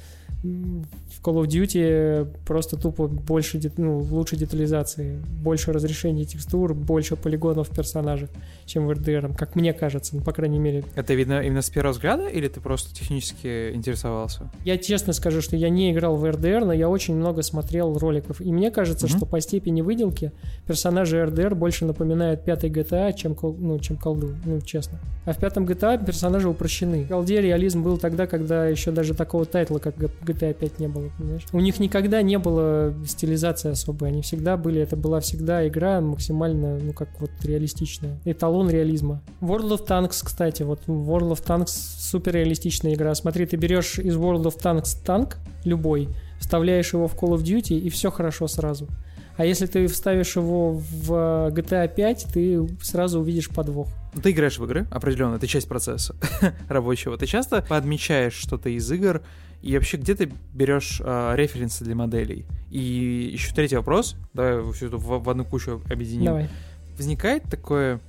в 0.44 1.22
Call 1.24 1.42
of 1.42 1.48
Duty 1.48 2.28
просто 2.46 2.76
тупо 2.78 3.08
больше, 3.08 3.62
ну, 3.78 4.00
лучше 4.00 4.36
детализации, 4.36 5.18
больше 5.42 5.72
разрешений 5.72 6.26
текстур, 6.26 6.74
больше 6.74 7.16
полигонов 7.16 7.70
в 7.70 7.76
персонажах, 7.76 8.30
чем 8.66 8.86
в 8.86 8.92
RDR, 8.92 9.36
как 9.38 9.56
мне 9.56 9.72
кажется, 9.74 10.18
ну, 10.18 10.22
по 10.22 10.34
крайней 10.34 10.60
мере. 10.60 10.84
Это 10.96 11.14
видно 11.14 11.42
именно 11.42 11.62
с 11.62 11.70
первого 11.70 11.94
взгляда, 11.94 12.28
или 12.28 12.50
ты 12.50 12.60
просто 12.60 12.94
технически 12.94 13.72
интересовался? 13.74 14.52
Я 14.66 14.78
честно 14.78 15.14
скажу, 15.14 15.42
что 15.42 15.56
я 15.56 15.70
не 15.70 15.92
играл 15.94 16.18
в 16.18 16.26
RDR, 16.26 16.66
но 16.66 16.74
я 16.74 16.90
очень 16.90 17.16
много 17.16 17.42
смотрел 17.42 17.98
роликов, 17.98 18.42
и 18.42 18.52
мне 18.52 18.70
кажется, 18.70 19.08
Мгм. 19.08 19.16
что 19.18 19.26
по 19.26 19.40
степени 19.40 19.82
выделки 19.82 20.34
персонажи 20.68 21.18
RDR 21.18 21.56
больше 21.56 21.86
напоминают 21.86 22.44
пятый 22.44 22.70
GTA, 22.70 23.14
чем, 23.14 23.38
ну, 23.42 23.80
чем 23.80 23.96
колду, 23.96 24.36
ну, 24.46 24.60
честно. 24.60 25.00
А 25.26 25.32
в 25.32 25.38
пятом 25.38 25.66
GTA 25.66 26.06
персонажи 26.06 26.50
упрощены. 26.50 27.06
В 27.06 27.08
колде 27.08 27.40
реализм 27.40 27.82
был 27.82 27.98
тогда, 27.98 28.28
когда 28.28 28.68
еще 28.68 28.92
даже 28.92 29.14
такого 29.14 29.46
тайтла, 29.46 29.78
как 29.80 29.98
Г- 29.98 30.10
GTA 30.34 30.54
5 30.54 30.80
не 30.80 30.88
было, 30.88 31.10
понимаешь? 31.18 31.46
У 31.52 31.60
них 31.60 31.80
никогда 31.80 32.22
не 32.22 32.38
было 32.38 32.94
стилизации 33.06 33.72
особой, 33.72 34.10
они 34.10 34.22
всегда 34.22 34.58
были, 34.58 34.82
это 34.82 34.96
была 34.96 35.20
всегда 35.20 35.68
игра 35.68 36.02
максимально, 36.02 36.80
ну, 36.80 36.94
как 36.94 37.10
вот 37.20 37.32
реалистичная. 37.44 38.20
Эталон 38.26 38.70
реализма. 38.70 39.22
World 39.42 39.70
of 39.70 39.88
Tanks, 39.88 40.22
кстати, 40.24 40.64
вот 40.64 40.82
World 40.88 41.32
of 41.32 41.44
Tanks 41.46 41.72
супер 42.00 42.34
реалистичная 42.34 42.94
игра. 42.94 43.14
Смотри, 43.16 43.46
ты 43.46 43.58
берешь 43.58 44.00
из 44.00 44.16
World 44.16 44.44
of 44.44 44.58
Tanks 44.60 44.98
танк, 45.04 45.38
любой, 45.64 46.10
вставляешь 46.40 46.94
его 46.94 47.08
в 47.08 47.16
Call 47.16 47.36
of 47.36 47.44
Duty, 47.44 47.78
и 47.78 47.90
все 47.90 48.12
хорошо 48.12 48.48
сразу. 48.48 48.88
А 49.36 49.46
если 49.46 49.66
ты 49.66 49.88
вставишь 49.88 50.36
его 50.36 50.74
в 50.74 51.12
GTA 51.52 51.94
5, 51.94 52.28
ты 52.34 52.68
сразу 52.82 53.20
увидишь 53.20 53.50
подвох. 53.50 53.88
Ну, 54.14 54.22
Ты 54.22 54.32
играешь 54.32 54.60
в 54.60 54.66
игры, 54.66 54.86
определенно, 54.92 55.36
это 55.36 55.48
часть 55.48 55.68
процесса 55.68 56.16
рабочего. 56.70 57.18
Ты 57.18 57.26
часто 57.26 57.64
подмечаешь 57.68 58.34
что-то 58.34 58.70
из 58.70 58.92
игр, 58.92 59.22
и 59.64 59.74
вообще 59.74 59.98
где 59.98 60.14
ты 60.14 60.32
берешь 60.54 61.02
а, 61.04 61.36
референсы 61.36 61.84
для 61.84 61.96
моделей? 61.96 62.46
И 62.70 63.32
еще 63.34 63.54
третий 63.56 63.78
вопрос, 63.78 64.16
давай 64.34 64.72
все 64.74 64.88
это 64.88 64.98
в, 64.98 65.24
в 65.24 65.30
одну 65.30 65.46
кучу 65.46 65.82
объединим. 65.90 66.26
Давай. 66.26 66.50
Возникает 66.98 67.44
такое 67.44 68.00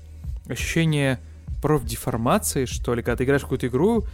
ощущение 0.46 1.20
профдеформации, 1.62 2.66
что 2.66 2.94
ли, 2.94 3.02
когда 3.02 3.16
ты 3.16 3.24
играешь 3.24 3.40
в 3.40 3.44
какую-то 3.44 3.68
игру, 3.68 4.04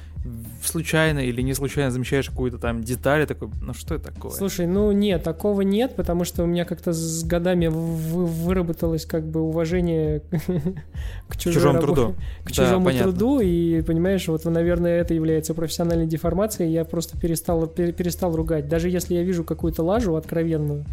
случайно 0.62 1.18
или 1.20 1.40
не 1.42 1.54
случайно 1.54 1.90
замечаешь 1.90 2.28
какую-то 2.28 2.58
там 2.58 2.82
деталь, 2.84 3.26
такой, 3.26 3.48
ну 3.60 3.74
что 3.74 3.96
это 3.96 4.12
такое? 4.12 4.30
Слушай, 4.32 4.66
ну 4.66 4.92
нет, 4.92 5.22
такого 5.24 5.62
нет, 5.62 5.96
потому 5.96 6.24
что 6.24 6.44
у 6.44 6.46
меня 6.46 6.64
как-то 6.64 6.92
с 6.92 7.24
годами 7.24 7.66
вы- 7.66 8.26
выработалось 8.26 9.04
как 9.06 9.24
бы 9.26 9.40
уважение 9.40 10.22
к 11.28 11.36
чужому 11.36 11.80
труду. 11.80 12.14
К 12.44 12.52
чужому 12.52 12.90
труду, 12.92 13.40
и 13.40 13.82
понимаешь, 13.82 14.28
вот, 14.28 14.44
наверное, 14.44 15.00
это 15.00 15.14
является 15.14 15.54
профессиональной 15.54 16.06
деформацией, 16.06 16.70
я 16.72 16.84
просто 16.84 17.18
перестал, 17.18 17.64
пер- 17.64 17.92
перестал 17.92 18.36
ругать. 18.36 18.68
Даже 18.68 18.88
если 18.88 19.14
я 19.14 19.22
вижу 19.22 19.42
какую-то 19.44 19.82
лажу 19.82 20.14
откровенную, 20.14 20.84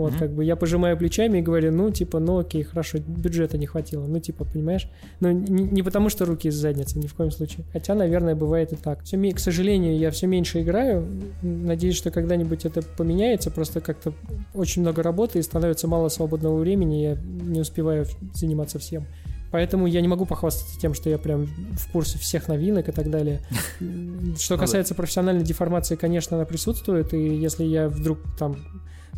вот, 0.00 0.10
Мгм. 0.12 0.18
как 0.18 0.32
бы 0.34 0.44
я 0.44 0.56
пожимаю 0.56 0.96
плечами 0.96 1.38
и 1.38 1.42
говорю, 1.42 1.72
ну, 1.72 1.90
типа, 1.90 2.18
ну, 2.20 2.38
окей, 2.38 2.62
хорошо, 2.62 2.98
бюджета 2.98 3.58
не 3.58 3.66
хватило. 3.66 4.06
Ну, 4.06 4.18
типа, 4.20 4.44
понимаешь? 4.44 4.88
Ну, 5.20 5.30
не, 5.30 5.62
не 5.64 5.82
потому, 5.82 6.08
что 6.08 6.24
руки 6.24 6.48
из 6.48 6.54
задницы, 6.54 6.98
ни 6.98 7.06
в 7.06 7.14
коем 7.14 7.30
случае. 7.30 7.64
Хотя, 7.72 7.94
наверное, 7.94 8.34
бывает 8.34 8.72
и 8.72 8.76
так. 8.76 9.02
Всё 9.04 9.16
ме- 9.16 9.32
к 9.32 9.38
сожалению, 9.38 9.98
я 9.98 10.10
все 10.10 10.26
меньше 10.26 10.60
играю. 10.62 11.06
Надеюсь, 11.42 11.96
что 11.96 12.10
когда-нибудь 12.10 12.64
это 12.64 12.82
поменяется. 12.82 13.50
Просто 13.50 13.80
как-то 13.80 14.12
очень 14.54 14.82
много 14.82 15.02
работы 15.02 15.38
и 15.38 15.42
становится 15.42 15.88
мало 15.88 16.08
свободного 16.08 16.58
времени. 16.58 17.02
Я 17.02 17.18
не 17.42 17.60
успеваю 17.60 18.06
заниматься 18.34 18.78
всем. 18.78 19.06
Поэтому 19.52 19.88
я 19.88 20.00
не 20.00 20.06
могу 20.06 20.26
похвастаться 20.26 20.78
тем, 20.80 20.94
что 20.94 21.10
я 21.10 21.18
прям 21.18 21.46
в 21.46 21.90
курсе 21.90 22.18
всех 22.20 22.46
новинок 22.46 22.88
и 22.88 22.92
так 22.92 23.10
далее. 23.10 23.40
Что 24.38 24.54
Ну 24.54 24.60
касается 24.60 24.94
профессиональной 24.94 25.42
деформации, 25.42 25.96
конечно, 25.96 26.36
она 26.36 26.46
присутствует. 26.46 27.12
И 27.14 27.18
если 27.36 27.64
я 27.64 27.88
вдруг 27.88 28.18
там 28.38 28.56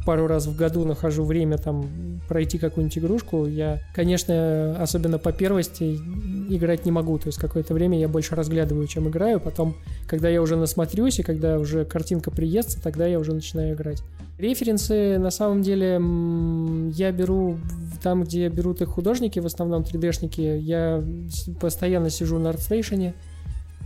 пару 0.05 0.27
раз 0.27 0.47
в 0.47 0.57
году 0.57 0.85
нахожу 0.85 1.25
время 1.25 1.59
там 1.59 2.21
пройти 2.29 2.59
какую-нибудь 2.59 2.99
игрушку, 2.99 3.47
я, 3.47 3.81
конечно, 3.95 4.77
особенно 4.81 5.19
по 5.19 5.33
первости 5.33 5.99
играть 6.49 6.85
не 6.85 6.91
могу. 6.91 7.19
То 7.19 7.29
есть 7.29 7.39
какое-то 7.39 7.75
время 7.75 7.99
я 7.99 8.09
больше 8.09 8.35
разглядываю, 8.35 8.87
чем 8.87 9.09
играю. 9.09 9.41
Потом, 9.41 9.77
когда 10.07 10.29
я 10.29 10.43
уже 10.43 10.57
насмотрюсь 10.57 11.19
и 11.19 11.23
когда 11.23 11.59
уже 11.59 11.85
картинка 11.85 12.31
приестся, 12.31 12.83
тогда 12.83 13.07
я 13.07 13.19
уже 13.19 13.33
начинаю 13.33 13.75
играть. 13.75 14.03
Референсы, 14.39 15.19
на 15.19 15.31
самом 15.31 15.63
деле, 15.63 16.01
я 16.95 17.13
беру 17.13 17.59
там, 18.03 18.25
где 18.25 18.49
берут 18.49 18.83
их 18.83 18.89
художники, 18.89 19.39
в 19.39 19.47
основном 19.47 19.83
3D-шники, 19.83 20.59
я 20.59 21.05
постоянно 21.61 22.11
сижу 22.11 22.39
на 22.39 22.49
ArtStation 22.49 23.13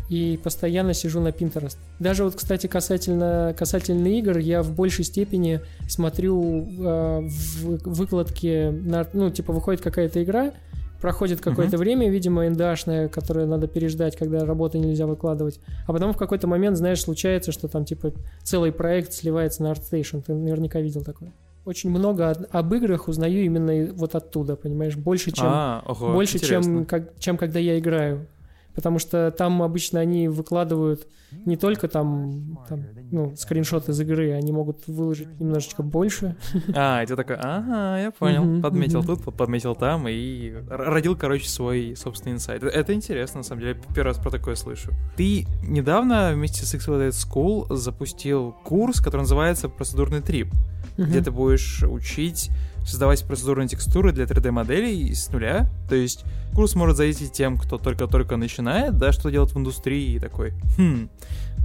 и 0.09 0.39
постоянно 0.43 0.95
сижу 0.95 1.21
на 1.21 1.29
Pinterest. 1.29 1.77
Даже 1.99 2.25
вот, 2.25 2.37
кстати, 2.37 2.67
касательно, 2.67 3.55
касательно 3.59 4.07
игр, 4.07 4.39
я 4.39 4.63
в 4.63 4.73
большей 4.75 5.05
степени 5.05 5.61
смотрю 5.89 6.63
э, 6.63 7.29
в 7.29 7.89
выкладки, 7.89 8.71
на, 8.71 9.07
ну, 9.13 9.31
типа, 9.31 9.53
выходит 9.53 9.81
какая-то 9.81 10.23
игра, 10.23 10.53
проходит 11.01 11.41
какое-то 11.41 11.77
время, 11.77 12.11
видимо, 12.11 12.49
НДАшное, 12.49 13.09
которое 13.09 13.47
надо 13.47 13.67
переждать, 13.67 14.17
когда 14.17 14.45
работы 14.45 14.79
нельзя 14.79 15.07
выкладывать, 15.07 15.61
а 15.87 15.93
потом 15.93 16.13
в 16.13 16.17
какой-то 16.17 16.47
момент, 16.47 16.77
знаешь, 16.77 17.03
случается, 17.03 17.53
что 17.53 17.69
там, 17.69 17.85
типа, 17.85 18.13
целый 18.43 18.73
проект 18.73 19.13
сливается 19.13 19.63
на 19.63 19.73
ArtStation, 19.73 20.23
ты 20.27 20.35
наверняка 20.35 20.81
видел 20.81 21.03
такое. 21.03 21.33
Очень 21.65 21.91
много 21.91 22.31
об 22.51 22.75
играх 22.75 23.09
узнаю 23.09 23.45
именно 23.45 23.93
вот 23.93 24.15
оттуда, 24.15 24.55
понимаешь, 24.55 24.97
больше, 24.97 25.33
чем 25.33 25.47
а, 25.49 25.83
ого, 25.85 26.13
больше, 26.13 26.39
чем, 26.39 26.59
интересно. 26.59 26.85
как, 26.85 27.19
чем 27.19 27.37
когда 27.37 27.59
я 27.59 27.77
играю. 27.79 28.29
Потому 28.77 28.99
что 29.01 29.31
там 29.37 29.63
обычно 29.63 29.99
они 30.01 30.29
выкладывают 30.29 31.09
не 31.45 31.57
только 31.57 31.89
там, 31.89 32.59
там 32.69 32.85
ну, 33.11 33.35
скриншот 33.35 33.89
из 33.89 33.99
игры, 34.01 34.33
они 34.33 34.53
могут 34.53 34.87
выложить 34.87 35.41
немножечко 35.41 35.83
больше. 35.83 36.37
А, 36.75 37.03
и 37.03 37.07
ты 37.07 37.17
такой, 37.17 37.37
ага, 37.37 37.99
я 37.99 38.11
понял, 38.13 38.45
Мгм, 38.45 38.63
подметил 38.63 38.99
мгм. 39.03 39.17
тут, 39.17 39.35
подметил 39.37 39.75
там, 39.75 40.07
и 40.09 40.53
родил, 40.69 41.17
короче, 41.17 41.49
свой 41.49 41.97
собственный 41.97 42.35
инсайт. 42.37 42.63
Это- 42.63 42.79
Это 42.79 42.95
интересно, 42.95 43.39
на 43.39 43.45
самом 43.45 43.63
деле, 43.63 43.73
я 43.89 43.95
первый 43.95 44.09
раз 44.11 44.19
про 44.19 44.31
такое 44.31 44.55
слышу. 44.55 44.93
Ты 45.17 45.47
недавно 45.67 46.33
вместе 46.35 46.65
с 46.67 46.75
X-Related 46.75 47.11
School 47.11 47.75
запустил 47.75 48.55
курс, 48.65 49.01
который 49.01 49.23
называется 49.23 49.69
«Процедурный 49.69 50.21
трип», 50.21 50.53
где 50.99 51.17
Мгм. 51.17 51.25
ты 51.25 51.31
будешь 51.31 51.83
учить 51.83 52.51
создавать 52.87 53.25
процедурные 53.25 53.69
текстуры 53.69 54.13
для 54.13 54.25
3D-моделей 54.25 55.15
с 55.15 55.29
нуля. 55.31 55.69
То 55.89 55.95
есть 55.95 56.25
курс 56.55 56.75
может 56.75 56.97
зайти 56.97 57.29
тем, 57.29 57.59
кто 57.59 57.79
только-только 57.79 58.37
начинает, 58.37 58.97
да, 58.97 59.13
что 59.13 59.31
делать 59.31 59.53
в 59.53 59.59
индустрии, 59.59 60.15
и 60.15 60.19
такой, 60.19 60.55
хм, 60.79 61.09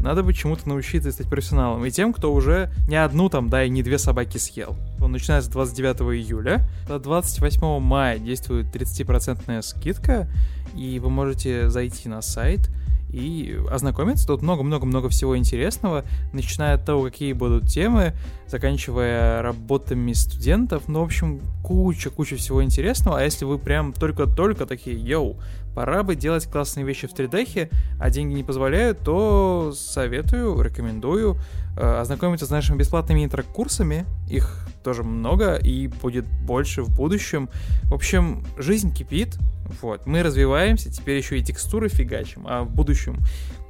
надо 0.02 0.24
бы 0.24 0.34
чему-то 0.34 0.68
научиться 0.68 1.10
и 1.10 1.12
стать 1.12 1.30
профессионалом. 1.30 1.86
И 1.86 1.92
тем, 1.92 2.12
кто 2.12 2.34
уже 2.34 2.72
не 2.88 2.96
одну 2.96 3.30
там, 3.30 3.50
да, 3.50 3.64
и 3.64 3.70
не 3.70 3.84
две 3.84 4.00
собаки 4.00 4.38
съел. 4.38 4.76
Он 5.00 5.12
начинается 5.12 5.50
с 5.50 5.54
29 5.54 6.02
июля. 6.20 6.68
До 6.88 7.00
28 7.00 7.80
мая 7.80 8.18
действует 8.18 8.76
30% 8.76 9.62
скидка, 9.62 10.28
и 10.76 11.00
вы 11.00 11.10
можете 11.10 11.70
зайти 11.70 12.10
на 12.10 12.22
сайт 12.22 12.70
и 13.12 13.60
ознакомиться. 13.70 14.28
Тут 14.28 14.42
много-много-много 14.42 15.10
всего 15.10 15.38
интересного, 15.38 16.06
начиная 16.34 16.76
от 16.76 16.86
того, 16.86 17.04
какие 17.04 17.34
будут 17.34 17.68
темы, 17.68 18.14
заканчивая 18.48 19.42
работами 19.42 20.14
студентов. 20.14 20.84
Ну, 20.88 21.02
в 21.02 21.04
общем, 21.04 21.42
куча-куча 21.64 22.36
всего 22.36 22.64
интересного. 22.64 23.20
А 23.20 23.24
если 23.24 23.46
вы 23.46 23.58
прям 23.58 23.94
только-только 23.94 24.66
такие, 24.66 24.98
йоу, 24.98 25.38
пора 25.76 26.04
бы 26.04 26.16
делать 26.16 26.46
классные 26.46 26.86
вещи 26.86 27.08
в 27.08 27.14
3D, 27.14 27.72
а 28.00 28.10
деньги 28.10 28.34
не 28.34 28.44
позволяют, 28.44 29.00
то 29.00 29.74
советую, 29.76 30.62
рекомендую 30.62 31.38
э, 31.78 32.00
ознакомиться 32.00 32.46
с 32.46 32.50
нашими 32.50 32.78
бесплатными 32.78 33.24
интеркурсами. 33.24 34.06
Их 34.30 34.68
тоже 34.84 35.04
много 35.04 35.56
и 35.56 35.88
будет 35.88 36.26
больше 36.46 36.84
в 36.84 36.96
будущем. 36.96 37.50
В 37.84 37.94
общем, 37.94 38.46
жизнь 38.58 38.94
кипит, 38.94 39.38
вот, 39.82 40.06
мы 40.06 40.24
развиваемся, 40.24 40.92
теперь 40.92 41.18
еще 41.18 41.40
и 41.40 41.44
текстуры 41.44 41.88
фигачим, 41.88 42.46
а 42.48 42.64
в 42.64 42.70
будущем 42.70 43.20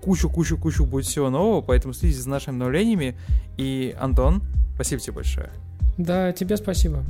кучу-кучу-кучу 0.01 0.85
будет 0.85 1.05
всего 1.05 1.29
нового, 1.29 1.61
поэтому 1.61 1.93
следите 1.93 2.21
за 2.21 2.29
нашими 2.29 2.55
обновлениями. 2.55 3.15
И, 3.57 3.95
Антон, 3.99 4.41
спасибо 4.75 5.01
тебе 5.01 5.13
большое. 5.13 5.51
Да, 5.97 6.31
тебе 6.31 6.57
спасибо. 6.57 7.03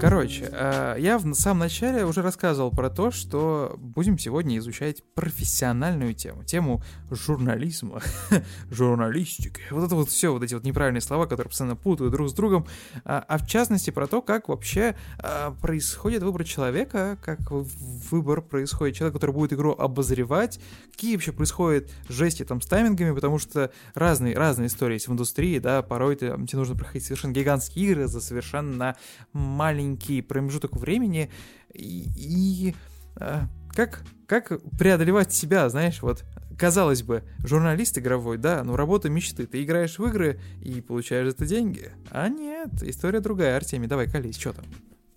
Короче, 0.00 0.48
э, 0.50 0.96
я 0.98 1.18
в 1.18 1.34
самом 1.34 1.58
начале 1.58 2.06
уже 2.06 2.22
рассказывал 2.22 2.70
про 2.70 2.88
то, 2.88 3.10
что 3.10 3.74
будем 3.76 4.18
сегодня 4.18 4.56
изучать 4.56 5.02
профессиональную 5.14 6.14
тему, 6.14 6.42
тему 6.42 6.82
журнализма, 7.10 8.00
журналистики. 8.70 9.60
Вот 9.70 9.84
это 9.84 9.94
вот 9.94 10.08
все, 10.08 10.32
вот 10.32 10.42
эти 10.42 10.54
вот 10.54 10.64
неправильные 10.64 11.02
слова, 11.02 11.26
которые 11.26 11.50
постоянно 11.50 11.76
путают 11.76 12.12
друг 12.12 12.30
с 12.30 12.32
другом, 12.32 12.66
а, 13.04 13.22
а 13.28 13.36
в 13.36 13.46
частности 13.46 13.90
про 13.90 14.06
то, 14.06 14.22
как 14.22 14.48
вообще 14.48 14.96
а, 15.18 15.50
происходит 15.60 16.22
выбор 16.22 16.44
человека, 16.44 17.18
как 17.22 17.40
выбор 17.50 18.40
происходит 18.40 18.96
человека, 18.96 19.18
который 19.18 19.32
будет 19.32 19.52
игру 19.52 19.72
обозревать, 19.72 20.60
какие 20.92 21.14
вообще 21.14 21.32
происходят 21.32 21.90
жести 22.08 22.46
там 22.46 22.62
с 22.62 22.66
таймингами, 22.66 23.14
потому 23.14 23.38
что 23.38 23.70
разные, 23.92 24.34
разные 24.34 24.68
истории 24.68 24.94
есть 24.94 25.08
в 25.08 25.12
индустрии, 25.12 25.58
да, 25.58 25.82
порой 25.82 26.16
тебе 26.16 26.36
нужно 26.54 26.74
проходить 26.74 27.04
совершенно 27.04 27.32
гигантские 27.32 27.84
игры 27.84 28.06
за 28.06 28.22
совершенно 28.22 28.96
маленькие 29.34 29.89
маленький 29.90 30.22
промежуток 30.22 30.76
времени 30.76 31.30
и, 31.72 32.04
и 32.16 32.74
а, 33.16 33.48
как, 33.74 34.02
как 34.26 34.60
преодолевать 34.78 35.32
себя, 35.32 35.68
знаешь, 35.68 36.02
вот 36.02 36.24
казалось 36.58 37.02
бы, 37.02 37.22
журналист 37.42 37.98
игровой, 37.98 38.36
да, 38.36 38.62
ну 38.64 38.76
работа 38.76 39.08
мечты. 39.08 39.46
Ты 39.46 39.62
играешь 39.62 39.98
в 39.98 40.06
игры 40.06 40.38
и 40.62 40.80
получаешь 40.82 41.28
это 41.28 41.46
деньги. 41.46 41.90
А 42.10 42.28
нет, 42.28 42.82
история 42.82 43.20
другая. 43.20 43.56
Артемий, 43.56 43.88
давай, 43.88 44.10
колись, 44.10 44.38
что 44.38 44.52
там? 44.52 44.66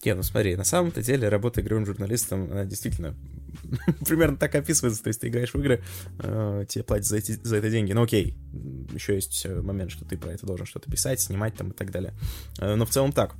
Не, 0.06 0.16
ну 0.16 0.24
смотри, 0.24 0.56
на 0.56 0.64
самом-то 0.64 1.02
деле 1.02 1.30
работа 1.30 1.62
игровым 1.62 1.86
журналистом, 1.86 2.50
она 2.52 2.66
действительно 2.66 3.16
примерно 4.06 4.38
так 4.38 4.56
описывается. 4.56 5.04
То 5.04 5.10
есть 5.10 5.20
ты 5.20 5.28
играешь 5.28 5.54
в 5.54 5.60
игры, 5.60 5.84
э, 6.20 6.66
тебе 6.68 6.84
платят 6.84 7.08
за, 7.08 7.18
эти, 7.18 7.34
за 7.44 7.58
это 7.58 7.70
деньги. 7.70 7.92
Ну 7.92 8.04
окей, 8.04 8.38
еще 8.94 9.16
есть 9.16 9.46
момент, 9.46 9.92
что 9.92 10.06
ты 10.06 10.18
про 10.18 10.32
это 10.32 10.46
должен 10.46 10.66
что-то 10.66 10.90
писать, 10.90 11.20
снимать 11.20 11.56
там 11.56 11.70
и 11.70 11.74
так 11.74 11.92
далее. 11.92 12.14
Э, 12.60 12.76
но 12.76 12.86
в 12.86 12.90
целом 12.90 13.12
так. 13.12 13.36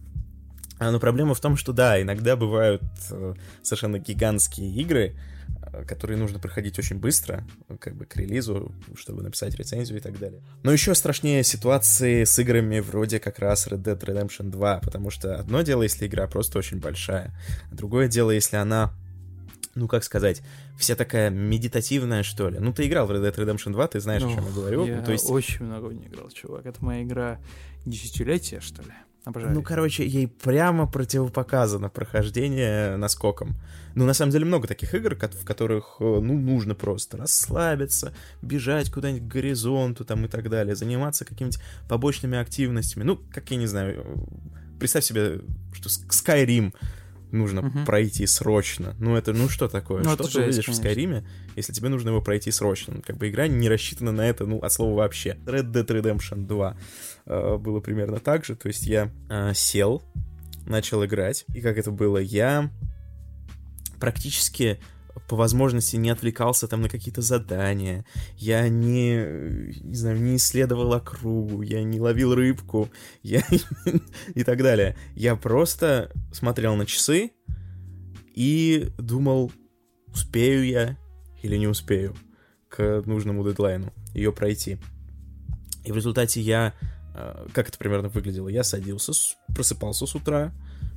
А, 0.84 0.92
но 0.92 1.00
проблема 1.00 1.34
в 1.34 1.40
том, 1.40 1.56
что 1.56 1.72
да, 1.72 2.02
иногда 2.02 2.36
бывают 2.36 2.84
э, 3.10 3.36
совершенно 3.62 4.00
гигантские 4.00 4.70
игры, 4.70 5.16
э, 5.72 5.86
которые 5.86 6.18
нужно 6.18 6.40
проходить 6.40 6.78
очень 6.78 6.98
быстро, 6.98 7.46
как 7.80 7.96
бы 7.96 8.06
к 8.06 8.18
релизу, 8.18 8.74
чтобы 8.98 9.24
написать 9.24 9.56
рецензию 9.56 10.00
и 10.00 10.02
так 10.02 10.20
далее. 10.20 10.42
Но 10.64 10.74
еще 10.74 10.94
страшнее 10.94 11.42
ситуации 11.44 12.26
с 12.26 12.38
играми 12.38 12.82
вроде 12.82 13.22
как 13.22 13.40
раз 13.40 13.68
Red 13.68 13.84
Dead 13.84 13.98
Redemption 13.98 14.50
2, 14.50 14.80
потому 14.80 15.10
что 15.10 15.36
одно 15.36 15.62
дело, 15.62 15.84
если 15.84 16.06
игра 16.06 16.28
просто 16.28 16.60
очень 16.60 16.80
большая, 16.80 17.34
а 17.72 17.76
другое 17.76 18.10
дело, 18.10 18.32
если 18.32 18.58
она 18.58 18.94
ну, 19.76 19.88
как 19.88 20.04
сказать, 20.04 20.44
вся 20.78 20.96
такая 20.96 21.32
медитативная, 21.32 22.22
что 22.22 22.48
ли. 22.50 22.60
Ну, 22.60 22.74
ты 22.74 22.86
играл 22.86 23.08
в 23.08 23.12
Red 23.12 23.24
Dead 23.24 23.36
Redemption 23.36 23.72
2, 23.72 23.88
ты 23.88 24.00
знаешь, 24.02 24.22
ну, 24.22 24.30
о 24.30 24.36
чем 24.36 24.46
я 24.46 24.52
говорю. 24.52 24.86
Я 24.86 24.98
ну, 24.98 25.04
то 25.04 25.12
есть... 25.14 25.28
очень 25.30 25.66
много 25.66 25.92
не 25.94 26.06
играл, 26.06 26.30
чувак. 26.30 26.68
Это 26.68 26.84
моя 26.86 27.02
игра 27.02 27.40
десятилетия, 27.86 28.60
что 28.60 28.84
ли. 28.84 28.94
Обожаю. 29.26 29.54
Ну, 29.54 29.62
короче, 29.64 30.06
ей 30.06 30.28
прямо 30.28 30.86
противопоказано 30.86 31.90
прохождение 31.90 32.98
наскоком. 32.98 33.56
Ну, 33.96 34.06
на 34.06 34.14
самом 34.14 34.32
деле, 34.32 34.44
много 34.44 34.68
таких 34.68 34.94
игр, 34.94 35.16
в 35.16 35.46
которых, 35.46 35.98
э, 36.00 36.04
ну, 36.04 36.38
нужно 36.38 36.76
просто 36.76 37.16
расслабиться, 37.18 38.14
бежать 38.42 38.92
куда-нибудь 38.92 39.30
к 39.30 39.32
горизонту 39.32 40.04
там 40.04 40.26
и 40.26 40.28
так 40.28 40.50
далее, 40.50 40.76
заниматься 40.76 41.24
какими-нибудь 41.24 41.62
побочными 41.88 42.38
активностями. 42.38 43.04
Ну, 43.04 43.18
как 43.32 43.50
я 43.52 43.58
не 43.58 43.68
знаю, 43.68 44.04
э, 44.04 44.80
представь 44.80 45.06
себе, 45.06 45.40
что 45.74 45.88
Skyrim 45.88 46.74
нужно 47.34 47.68
угу. 47.68 47.80
пройти 47.86 48.26
срочно. 48.28 48.96
Ну, 49.00 49.16
это, 49.16 49.34
ну, 49.34 49.50
что 49.50 49.68
такое? 49.68 50.04
Ну, 50.04 50.14
что 50.14 50.28
ты 50.28 50.42
увидишь 50.44 50.68
в 50.68 50.74
Скайриме, 50.74 51.26
если 51.56 51.74
тебе 51.74 51.90
нужно 51.90 52.10
его 52.10 52.22
пройти 52.22 52.52
срочно? 52.52 52.96
Ну, 52.96 53.02
как 53.02 53.18
бы 53.18 53.30
игра 53.30 53.48
не 53.48 53.68
рассчитана 53.68 54.12
на 54.12 54.28
это, 54.28 54.46
ну, 54.46 54.60
от 54.60 54.72
слова 54.72 54.96
вообще. 54.96 55.38
Red 55.46 55.72
Dead 55.72 55.86
Redemption 55.86 56.46
2 56.46 56.72
э, 56.72 56.76
было 57.26 57.80
примерно 57.80 58.20
так 58.20 58.46
же. 58.46 58.56
То 58.56 58.68
есть 58.68 58.84
я 58.84 59.12
э, 59.30 59.54
сел, 59.54 60.04
начал 60.66 61.04
играть, 61.06 61.46
и 61.54 61.62
как 61.62 61.78
это 61.78 61.92
было? 61.92 62.18
Я 62.18 62.70
практически 64.00 64.80
по 65.28 65.36
возможности 65.36 65.96
не 65.96 66.10
отвлекался 66.10 66.68
там 66.68 66.82
на 66.82 66.90
какие-то 66.90 67.22
задания, 67.22 68.06
я 68.36 68.68
не, 68.68 69.82
не 69.82 69.96
знаю, 69.96 70.20
не 70.20 70.36
исследовал 70.38 70.94
округу, 70.94 71.62
я 71.62 71.84
не 71.84 72.00
ловил 72.00 72.36
рыбку, 72.36 72.90
я 73.24 73.44
и 74.34 74.44
так 74.44 74.62
далее. 74.62 74.96
Я 75.16 75.36
просто 75.36 76.12
смотрел 76.32 76.76
на 76.76 76.86
часы 76.86 77.32
и 78.34 78.90
думал, 78.98 79.52
успею 80.08 80.66
я 80.66 80.98
или 81.42 81.58
не 81.58 81.68
успею 81.68 82.16
к 82.70 83.04
нужному 83.06 83.48
дедлайну 83.48 83.94
ее 84.14 84.32
пройти. 84.32 84.78
И 85.84 85.92
в 85.92 85.96
результате 85.96 86.42
я, 86.42 86.74
э, 86.82 86.86
как 87.54 87.70
это 87.70 87.78
примерно 87.78 88.10
выглядело, 88.10 88.50
я 88.50 88.64
садился, 88.64 89.14
просыпался 89.54 90.06
с 90.06 90.16
утра, 90.16 90.52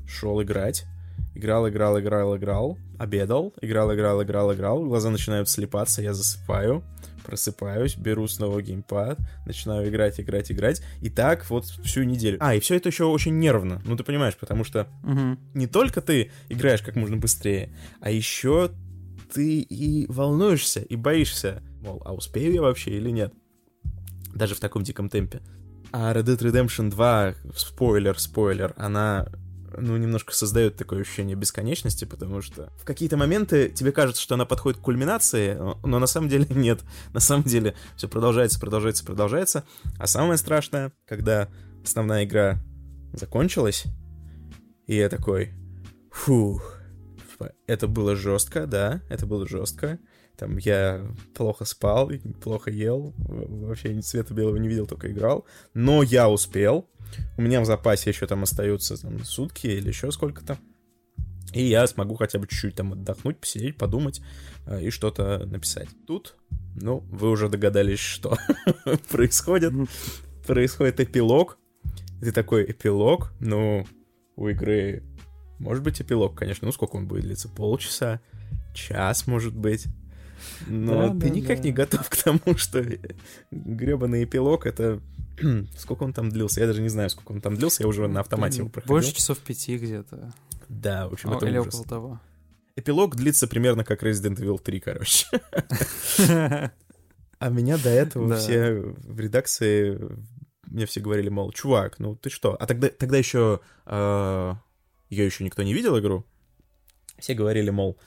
шел 0.07 0.43
играть, 0.43 0.87
Играл, 1.35 1.69
играл, 1.69 2.01
играл, 2.01 2.37
играл, 2.37 2.79
обедал, 2.99 3.53
играл, 3.61 3.95
играл, 3.95 4.23
играл, 4.23 4.55
играл, 4.55 4.85
глаза 4.87 5.11
начинают 5.11 5.51
слепаться, 5.51 6.01
я 6.01 6.15
засыпаю, 6.15 6.83
просыпаюсь, 7.27 7.95
беру 7.97 8.27
снова 8.27 8.63
геймпад, 8.63 9.19
начинаю 9.45 9.87
играть, 9.91 10.19
играть, 10.19 10.51
играть, 10.51 10.83
и 11.03 11.11
так 11.11 11.49
вот 11.51 11.67
всю 11.67 12.05
неделю. 12.05 12.39
А, 12.41 12.55
и 12.55 12.61
все 12.61 12.77
это 12.77 12.89
еще 12.89 13.05
очень 13.05 13.39
нервно, 13.39 13.83
ну 13.85 13.99
ты 13.99 14.05
понимаешь, 14.05 14.35
потому 14.37 14.65
что 14.65 14.89
угу. 15.05 15.37
не 15.53 15.67
только 15.67 16.01
ты 16.01 16.31
играешь 16.49 16.81
как 16.81 16.97
можно 16.97 17.19
быстрее, 17.19 17.77
а 18.01 18.11
еще 18.11 18.71
ты 19.35 19.61
и 19.61 20.07
волнуешься, 20.11 20.81
и 20.81 20.97
боишься, 20.97 21.63
мол, 21.83 22.01
а 22.07 22.15
успею 22.15 22.55
я 22.55 22.63
вообще 22.63 22.93
или 22.93 23.11
нет? 23.11 23.35
Даже 24.35 24.55
в 24.55 24.61
таком 24.61 24.83
диком 24.83 25.11
темпе. 25.11 25.43
А 25.99 26.13
Red 26.13 26.25
Dead 26.25 26.39
Redemption 26.39 26.91
2, 26.91 27.35
спойлер, 27.57 28.21
спойлер, 28.21 28.75
она 28.77 29.29
ну, 29.79 29.97
немножко 29.97 30.35
создает 30.35 30.77
такое 30.77 31.01
ощущение 31.01 31.37
бесконечности, 31.37 32.05
потому 32.05 32.43
что 32.43 32.71
в 32.77 32.85
какие-то 32.85 33.17
моменты 33.17 33.71
тебе 33.71 33.93
кажется, 33.93 34.21
что 34.21 34.35
она 34.35 34.45
подходит 34.45 34.79
к 34.79 34.83
кульминации, 34.83 35.55
но 35.55 35.99
на 35.99 36.07
самом 36.07 36.29
деле 36.29 36.45
нет. 36.51 36.81
На 37.15 37.21
самом 37.21 37.45
деле 37.45 37.75
все 37.97 38.09
продолжается, 38.09 38.61
продолжается, 38.61 39.07
продолжается. 39.07 39.65
А 39.99 40.07
самое 40.07 40.37
страшное, 40.37 40.93
когда 41.09 41.49
основная 41.83 42.27
игра 42.27 42.59
закончилась, 43.15 43.85
и 44.87 44.97
я 44.97 45.09
такой, 45.09 45.55
фух, 46.13 46.79
это 47.67 47.89
было 47.89 48.17
жестко, 48.17 48.67
да, 48.67 49.01
это 49.09 49.25
было 49.25 49.49
жестко. 49.49 49.99
Там 50.37 50.59
я 50.59 51.07
плохо 51.35 51.65
спал, 51.65 52.11
плохо 52.43 52.71
ел, 52.71 53.15
вообще 53.17 53.95
ни 53.95 54.01
цвета 54.01 54.35
белого 54.35 54.57
не 54.57 54.69
видел, 54.69 54.87
только 54.87 55.11
играл. 55.11 55.47
Но 55.73 56.03
я 56.03 56.29
успел, 56.29 56.89
у 57.37 57.43
меня 57.43 57.61
в 57.61 57.65
запасе 57.65 58.11
еще 58.11 58.27
там 58.27 58.43
остаются 58.43 59.01
там, 59.01 59.25
сутки 59.25 59.67
или 59.67 59.89
еще 59.89 60.11
сколько-то. 60.11 60.59
И 61.53 61.65
я 61.65 61.87
смогу 61.87 62.17
хотя 62.17 62.39
бы 62.39 62.47
чуть-чуть 62.47 62.75
там 62.75 62.93
отдохнуть, 62.93 63.39
посидеть, 63.39 63.79
подумать 63.79 64.21
э, 64.67 64.83
и 64.83 64.91
что-то 64.91 65.47
написать. 65.47 65.89
Тут, 66.07 66.35
ну, 66.75 66.99
вы 67.11 67.31
уже 67.31 67.49
догадались, 67.49 68.01
что 68.01 68.37
происходит. 69.11 69.73
Происходит 70.47 71.01
эпилог. 71.01 71.59
Ты 72.21 72.33
такой 72.33 72.71
эпилог, 72.71 73.33
ну, 73.41 73.87
у 74.37 74.49
игры 74.49 75.03
может 75.59 75.83
быть 75.83 76.01
эпилог, 76.01 76.37
конечно. 76.37 76.67
Ну, 76.67 76.73
сколько 76.73 76.97
он 76.97 77.07
будет 77.07 77.23
длиться? 77.23 77.49
Полчаса, 77.49 78.21
час, 78.75 79.27
может 79.27 79.57
быть. 79.57 79.87
Но 80.67 81.09
Да, 81.09 81.11
ты 81.15 81.19
да, 81.19 81.29
никак 81.31 81.59
да. 81.59 81.65
не 81.65 81.73
готов 81.73 82.09
к 82.09 82.17
тому, 82.17 82.57
что 82.57 82.85
гребаный 83.51 84.25
эпилог— 84.25 84.67
это... 84.67 85.01
Сколько 85.79 86.05
он 86.05 86.13
там 86.13 86.31
длился? 86.31 86.61
Я 86.61 86.67
даже 86.67 86.81
не 86.83 86.89
знаю, 86.89 87.11
сколько 87.11 87.33
он 87.33 87.41
там 87.43 87.57
длился, 87.57 87.83
я 87.83 87.89
уже 87.89 88.09
на 88.09 88.21
автомате 88.21 88.59
его 88.59 88.69
проходил. 88.71 88.95
Больше 88.95 89.15
часов 89.15 89.39
пяти 89.39 89.77
где-то. 89.77 90.33
Да, 90.69 91.09
в 91.09 91.13
общем, 91.13 91.31
О, 91.31 91.37
это 91.37 91.47
Или 91.47 91.59
ужас. 91.59 91.75
около 91.75 91.89
того. 91.89 92.21
Эпилог 92.75 93.17
длится 93.17 93.47
примерно 93.47 93.85
как 93.85 94.03
Resident 94.03 94.37
Evil 94.39 94.59
3, 94.59 94.81
короче. 94.81 95.27
А 97.39 97.51
меня 97.51 97.77
до 97.77 97.91
этого 97.91 98.31
Да. 98.31 98.37
все 98.37 98.73
в 98.81 99.21
редакции 99.21 100.01
мне 100.65 100.87
все 100.87 101.01
говорили, 101.01 101.29
мол, 101.29 101.53
чувак, 101.53 101.99
ну 101.99 102.17
ты 102.17 102.31
что? 102.31 102.55
А 102.55 102.67
тогда, 102.67 102.89
тогда 102.89 103.19
еще 103.19 103.61
ее 105.11 105.25
еще 105.27 105.45
никто 105.45 105.63
не 105.63 105.75
видел 105.75 105.99
игру. 105.99 106.25
Все 107.19 107.35
говорили, 107.35 107.69
мол, 107.71 107.99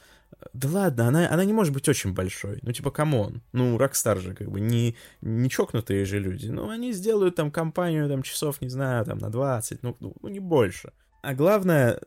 да 0.53 0.69
ладно, 0.69 1.07
она, 1.07 1.29
она 1.29 1.45
не 1.45 1.53
может 1.53 1.73
быть 1.73 1.87
очень 1.89 2.13
большой. 2.13 2.59
Ну, 2.61 2.71
типа, 2.71 2.91
come 2.91 3.20
on. 3.20 3.41
Ну, 3.51 3.77
Rockstar 3.77 4.19
же, 4.19 4.33
как 4.33 4.49
бы, 4.49 4.59
не, 4.59 4.95
не 5.21 5.49
чокнутые 5.49 6.05
же 6.05 6.19
люди. 6.19 6.47
Ну, 6.47 6.69
они 6.69 6.91
сделают 6.93 7.35
там 7.35 7.51
компанию, 7.51 8.07
там, 8.09 8.23
часов, 8.23 8.61
не 8.61 8.69
знаю, 8.69 9.05
там, 9.05 9.17
на 9.17 9.29
20, 9.29 9.83
ну, 9.83 9.97
ну, 9.99 10.15
не 10.23 10.39
больше. 10.39 10.91
А 11.21 11.33
главное, 11.33 11.99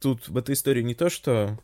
тут 0.00 0.28
в 0.28 0.36
этой 0.36 0.54
истории 0.54 0.82
не 0.82 0.94
то, 0.94 1.10
что 1.10 1.58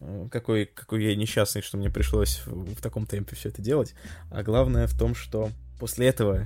э, 0.00 0.28
какой, 0.30 0.66
какой 0.66 1.04
я 1.04 1.16
несчастный, 1.16 1.62
что 1.62 1.76
мне 1.76 1.90
пришлось 1.90 2.42
в, 2.46 2.74
в 2.74 2.80
таком 2.80 3.06
темпе 3.06 3.36
все 3.36 3.50
это 3.50 3.60
делать, 3.60 3.94
а 4.30 4.42
главное 4.42 4.86
в 4.86 4.98
том, 4.98 5.14
что 5.14 5.50
после 5.78 6.06
этого 6.06 6.44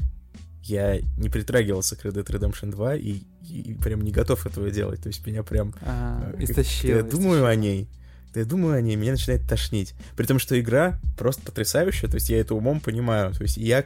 я 0.62 1.00
не 1.16 1.28
притрагивался 1.28 1.96
к 1.96 2.04
Red 2.04 2.14
Dead 2.14 2.26
Redemption 2.26 2.70
2 2.70 2.96
и, 2.96 3.22
и 3.48 3.74
прям 3.74 4.00
не 4.00 4.10
готов 4.10 4.46
этого 4.46 4.70
делать. 4.70 5.00
То 5.00 5.08
есть 5.08 5.24
меня 5.24 5.44
прям... 5.44 5.74
А, 5.82 6.32
э, 6.34 6.42
Истощило. 6.42 6.96
Я 6.96 7.02
думаю 7.02 7.46
о 7.46 7.54
ней, 7.54 7.88
да 8.36 8.40
я 8.40 8.46
думаю 8.46 8.76
о 8.76 8.82
ней, 8.82 8.96
меня 8.96 9.12
начинает 9.12 9.48
тошнить. 9.48 9.94
При 10.14 10.26
том, 10.26 10.38
что 10.38 10.60
игра 10.60 11.00
просто 11.16 11.40
потрясающая, 11.40 12.06
то 12.06 12.16
есть 12.16 12.28
я 12.28 12.38
это 12.38 12.54
умом 12.54 12.80
понимаю. 12.80 13.32
То 13.32 13.42
есть 13.42 13.56
я 13.56 13.82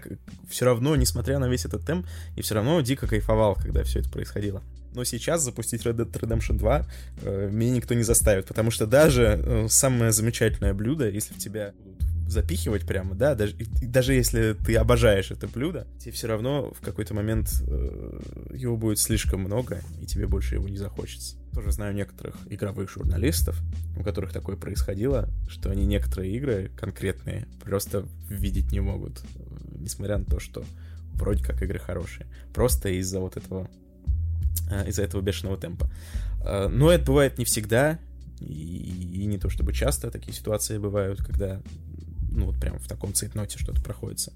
все 0.49 0.65
равно, 0.65 0.97
несмотря 0.97 1.39
на 1.39 1.49
весь 1.49 1.67
этот 1.67 1.87
темп, 1.87 2.05
и 2.35 2.43
все 2.43 2.57
равно 2.57 2.81
дико 2.81 3.07
кайфовал, 3.07 3.55
когда 3.55 3.85
все 3.85 4.01
это 4.01 4.11
происходило. 4.11 4.61
Но 4.93 5.05
сейчас 5.05 5.45
запустить 5.45 5.87
Red 5.87 5.99
Dead 5.99 6.11
Redemption 6.11 6.59
2 6.59 6.87
э, 7.23 7.49
меня 7.53 7.71
никто 7.71 7.95
не 7.95 8.03
заставит, 8.03 8.47
потому 8.47 8.73
что 8.73 8.87
даже 8.87 9.41
э, 9.41 9.67
самое 9.69 10.11
замечательное 10.11 10.75
блюдо, 10.75 11.09
если 11.09 11.33
в 11.33 11.39
тебя 11.39 11.73
запихивать 12.31 12.87
прямо, 12.87 13.15
да, 13.15 13.35
даже, 13.35 13.55
даже 13.83 14.15
если 14.15 14.55
ты 14.55 14.77
обожаешь 14.77 15.31
это 15.31 15.49
блюдо, 15.49 15.87
тебе 15.99 16.13
все 16.13 16.29
равно 16.29 16.73
в 16.73 16.81
какой-то 16.81 17.15
момент 17.15 17.51
э, 17.67 18.21
его 18.55 18.77
будет 18.77 18.99
слишком 18.99 19.41
много, 19.41 19.81
и 20.01 20.07
тебе 20.07 20.27
больше 20.27 20.55
его 20.55 20.69
не 20.69 20.77
захочется. 20.77 21.37
Тоже 21.53 21.73
знаю 21.73 21.95
некоторых 21.95 22.37
игровых 22.49 22.91
журналистов, 22.91 23.61
у 23.97 24.03
которых 24.03 24.33
такое 24.33 24.57
происходило, 24.57 25.29
что 25.49 25.71
они 25.71 25.85
некоторые 25.85 26.33
игры 26.35 26.71
конкретные 26.77 27.49
просто 27.63 28.07
видеть 28.29 28.73
не 28.73 28.81
могут, 28.81 29.21
э, 29.21 29.41
несмотря 29.79 30.19
на 30.19 30.25
то, 30.25 30.39
что 30.39 30.65
вроде 31.15 31.43
как 31.45 31.63
игры 31.63 31.79
хорошие. 31.79 32.27
Просто 32.55 32.89
из-за 32.91 33.21
вот 33.21 33.37
этого 33.37 33.69
э, 34.71 34.89
из-за 34.89 35.03
этого 35.03 35.21
бешеного 35.21 35.57
темпа. 35.57 35.91
Э, 36.45 36.69
Но 36.69 36.91
это 36.91 37.07
бывает 37.07 37.39
не 37.39 37.45
всегда, 37.45 37.99
и, 38.41 39.23
и 39.23 39.27
не 39.27 39.39
то 39.39 39.51
чтобы 39.51 39.73
часто 39.73 40.11
такие 40.11 40.33
ситуации 40.33 40.79
бывают, 40.79 41.23
когда 41.23 41.61
ну 42.31 42.47
вот 42.47 42.59
прям 42.59 42.79
в 42.79 42.89
таком 42.89 43.15
цейтноте 43.15 43.59
что-то 43.59 43.83
проходится. 43.83 44.33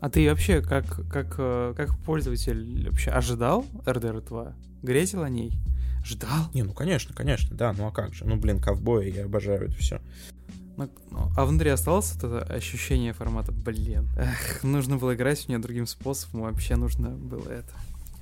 А 0.00 0.10
ты 0.10 0.28
вообще 0.28 0.60
как, 0.60 1.08
как, 1.08 1.36
э, 1.38 1.74
как 1.76 1.96
пользователь 1.98 2.88
вообще 2.88 3.10
ожидал 3.10 3.64
RDR 3.84 4.26
2? 4.26 4.54
Грезил 4.82 5.22
о 5.22 5.28
ней? 5.28 5.52
Ждал? 6.04 6.50
Не, 6.52 6.62
ну 6.62 6.74
конечно, 6.74 7.14
конечно, 7.14 7.56
да, 7.56 7.72
ну 7.72 7.86
а 7.86 7.90
как 7.90 8.12
же? 8.14 8.26
Ну 8.26 8.36
блин, 8.36 8.60
ковбои, 8.60 9.10
я 9.10 9.24
обожаю 9.24 9.68
это 9.68 9.76
все. 9.76 10.00
Ну, 10.76 10.90
ну, 11.10 11.30
а 11.36 11.44
внутри 11.44 11.70
осталось 11.70 12.14
это 12.16 12.42
ощущение 12.42 13.12
формата, 13.12 13.52
блин, 13.52 14.08
эх, 14.16 14.62
нужно 14.64 14.96
было 14.96 15.14
играть 15.14 15.44
у 15.46 15.52
меня 15.52 15.62
другим 15.62 15.86
способом, 15.86 16.42
вообще 16.42 16.76
нужно 16.76 17.10
было 17.10 17.48
это. 17.48 17.72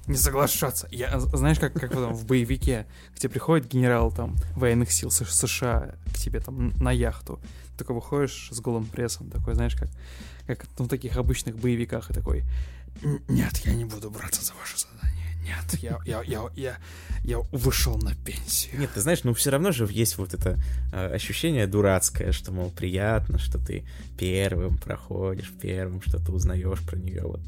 Не 0.06 0.16
соглашаться. 0.16 0.88
Я, 0.90 1.18
знаешь, 1.18 1.58
как, 1.58 1.72
как 1.74 1.90
потом 1.90 2.12
в 2.12 2.26
боевике, 2.26 2.86
где 3.16 3.28
приходит 3.28 3.68
генерал 3.68 4.10
там 4.12 4.36
военных 4.56 4.90
сил 4.90 5.10
США 5.10 5.94
к 6.12 6.18
тебе 6.18 6.40
там 6.40 6.70
на 6.78 6.90
яхту, 6.90 7.40
ты 7.72 7.78
такой 7.78 7.96
выходишь 7.96 8.48
с 8.50 8.60
голым 8.60 8.86
прессом, 8.86 9.30
такой, 9.30 9.54
знаешь, 9.54 9.74
как, 9.74 9.88
как 10.46 10.66
ну, 10.78 10.84
в 10.84 10.88
таких 10.88 11.16
обычных 11.16 11.56
боевиках, 11.56 12.10
и 12.10 12.14
такой, 12.14 12.44
нет, 13.28 13.56
я 13.64 13.74
не 13.74 13.84
буду 13.84 14.10
браться 14.10 14.44
за 14.44 14.52
ваше 14.54 14.78
задание. 14.78 15.12
Нет, 15.42 15.82
я, 15.82 15.98
я, 16.06 16.22
я, 16.22 16.48
я, 16.54 16.76
я 17.24 17.38
вышел 17.50 17.98
на 17.98 18.14
пенсию. 18.14 18.78
Нет, 18.78 18.90
ты 18.94 19.00
знаешь, 19.00 19.24
ну 19.24 19.34
все 19.34 19.50
равно 19.50 19.72
же 19.72 19.88
есть 19.90 20.16
вот 20.16 20.34
это 20.34 20.62
э, 20.92 21.14
ощущение 21.14 21.66
дурацкое, 21.66 22.30
что, 22.30 22.52
мол, 22.52 22.70
приятно, 22.70 23.38
что 23.38 23.58
ты 23.58 23.84
первым 24.16 24.78
проходишь, 24.78 25.52
первым 25.60 26.00
что-то 26.00 26.30
узнаешь 26.30 26.80
про 26.80 26.96
нее, 26.96 27.22
вот 27.22 27.40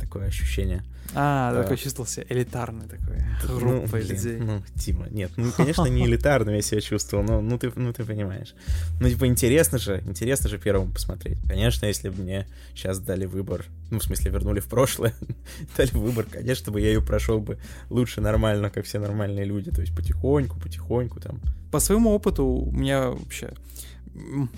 такое 0.00 0.26
ощущение. 0.28 0.82
А, 1.14 1.52
Да. 1.52 1.62
такой 1.62 1.76
чувствовал 1.76 2.06
себя 2.08 2.24
элитарный 2.28 2.86
такой, 2.86 3.16
Ну, 3.48 3.58
группа 3.58 3.96
блин, 3.96 4.08
людей. 4.08 4.36
Ну, 4.38 4.62
Тима, 4.76 5.08
нет, 5.10 5.32
ну, 5.36 5.50
конечно, 5.50 5.86
не 5.86 6.06
элитарным 6.06 6.54
я 6.54 6.62
себя 6.62 6.80
чувствовал, 6.80 7.24
но 7.24 7.40
ну 7.40 7.58
ты, 7.58 7.72
ну 7.74 7.92
ты 7.92 8.04
понимаешь. 8.04 8.54
Ну, 9.00 9.08
типа, 9.08 9.26
интересно 9.26 9.78
же, 9.78 10.02
интересно 10.06 10.48
же 10.48 10.58
первому 10.58 10.92
посмотреть. 10.92 11.38
Конечно, 11.48 11.86
если 11.86 12.10
бы 12.10 12.22
мне 12.22 12.46
сейчас 12.74 13.00
дали 13.00 13.26
выбор, 13.26 13.64
ну, 13.90 13.98
в 13.98 14.04
смысле, 14.04 14.30
вернули 14.30 14.60
в 14.60 14.66
прошлое, 14.66 15.12
дали 15.76 15.90
выбор, 15.90 16.26
конечно 16.30 16.70
бы 16.70 16.80
я 16.80 16.88
ее 16.88 17.02
прошел 17.02 17.40
бы 17.40 17.58
лучше 17.88 18.20
нормально, 18.20 18.70
как 18.70 18.84
все 18.84 19.00
нормальные 19.00 19.44
люди, 19.44 19.70
то 19.72 19.80
есть 19.80 19.94
потихоньку, 19.96 20.60
потихоньку 20.60 21.18
там. 21.20 21.40
По 21.72 21.80
своему 21.80 22.10
опыту 22.10 22.44
у 22.44 22.72
меня 22.72 23.10
вообще 23.10 23.50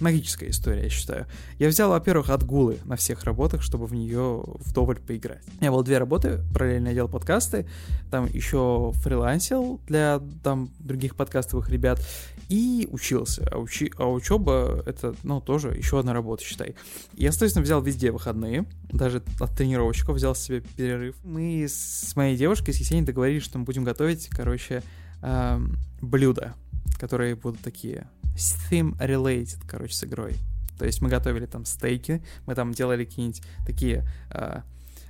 магическая 0.00 0.50
история, 0.50 0.84
я 0.84 0.88
считаю. 0.88 1.26
Я 1.58 1.68
взял, 1.68 1.90
во-первых, 1.90 2.30
отгулы 2.30 2.78
на 2.84 2.96
всех 2.96 3.24
работах, 3.24 3.62
чтобы 3.62 3.86
в 3.86 3.94
нее 3.94 4.42
вдоволь 4.58 4.98
поиграть. 4.98 5.42
У 5.58 5.60
меня 5.60 5.70
было 5.70 5.84
две 5.84 5.98
работы, 5.98 6.40
параллельно 6.54 6.92
делал 6.94 7.08
подкасты, 7.08 7.68
там 8.10 8.26
еще 8.26 8.92
фрилансил 8.96 9.80
для 9.86 10.20
там 10.42 10.70
других 10.78 11.16
подкастовых 11.16 11.68
ребят 11.70 12.00
и 12.48 12.88
учился. 12.90 13.48
А, 13.50 13.58
учи, 13.58 13.92
а 13.96 14.10
учеба 14.10 14.82
это, 14.86 15.14
ну, 15.22 15.40
тоже 15.40 15.68
еще 15.68 15.98
одна 15.98 16.12
работа, 16.12 16.44
считай. 16.44 16.74
Я, 17.14 17.32
соответственно, 17.32 17.64
взял 17.64 17.82
везде 17.82 18.10
выходные, 18.10 18.66
даже 18.90 19.22
от 19.40 19.56
тренировщиков 19.56 20.16
взял 20.16 20.34
себе 20.34 20.62
перерыв. 20.76 21.16
Мы 21.24 21.64
с 21.68 22.14
моей 22.16 22.36
девушкой, 22.36 22.72
с 22.74 22.78
Есенией, 22.78 23.06
договорились, 23.06 23.42
что 23.42 23.58
мы 23.58 23.64
будем 23.64 23.84
готовить, 23.84 24.28
короче, 24.28 24.82
эм, 25.22 25.78
блюда, 26.00 26.54
которые 26.98 27.36
будут 27.36 27.60
такие 27.60 28.06
theme 28.36 28.96
related, 28.98 29.60
короче, 29.66 29.94
с 29.94 30.04
игрой. 30.04 30.36
То 30.78 30.86
есть 30.86 31.00
мы 31.00 31.08
готовили 31.08 31.46
там 31.46 31.64
стейки, 31.64 32.22
мы 32.46 32.54
там 32.54 32.72
делали 32.72 33.04
какие-нибудь 33.04 33.42
такие, 33.66 34.04
э, 34.30 34.62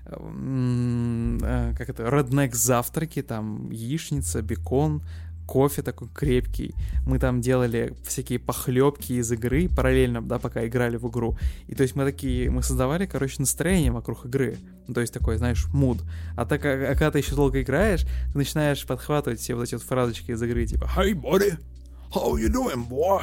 э, 0.06 1.74
как 1.78 1.88
это, 1.88 2.02
redneck 2.04 2.54
завтраки, 2.54 3.22
там 3.22 3.70
яичница, 3.70 4.42
бекон, 4.42 5.02
кофе 5.46 5.82
такой 5.82 6.08
крепкий. 6.08 6.74
Мы 7.06 7.18
там 7.18 7.40
делали 7.40 7.94
всякие 8.04 8.38
похлебки 8.38 9.14
из 9.14 9.30
игры 9.32 9.68
параллельно, 9.68 10.22
да, 10.22 10.38
пока 10.38 10.66
играли 10.66 10.96
в 10.96 11.08
игру. 11.08 11.36
И 11.68 11.74
то 11.74 11.82
есть 11.82 11.94
мы 11.94 12.04
такие, 12.04 12.50
мы 12.50 12.62
создавали, 12.62 13.06
короче, 13.06 13.36
настроение 13.38 13.92
вокруг 13.92 14.24
игры. 14.24 14.56
Ну, 14.86 14.94
то 14.94 15.00
есть 15.00 15.12
такой, 15.12 15.36
знаешь, 15.36 15.66
муд. 15.72 15.98
А 16.36 16.44
так, 16.46 16.64
а, 16.64 16.72
а 16.72 16.92
когда 16.92 17.10
ты 17.10 17.18
еще 17.18 17.34
долго 17.34 17.62
играешь, 17.62 18.02
ты 18.32 18.38
начинаешь 18.38 18.84
подхватывать 18.86 19.40
все 19.40 19.54
вот 19.54 19.64
эти 19.64 19.74
вот 19.74 19.82
фразочки 19.82 20.30
из 20.32 20.42
игры, 20.42 20.66
типа 20.66 20.90
«Hey, 20.96 21.12
buddy, 21.12 21.58
how 22.14 22.36
you 22.36 22.48
doing, 22.48 22.88
boy?» 22.88 23.22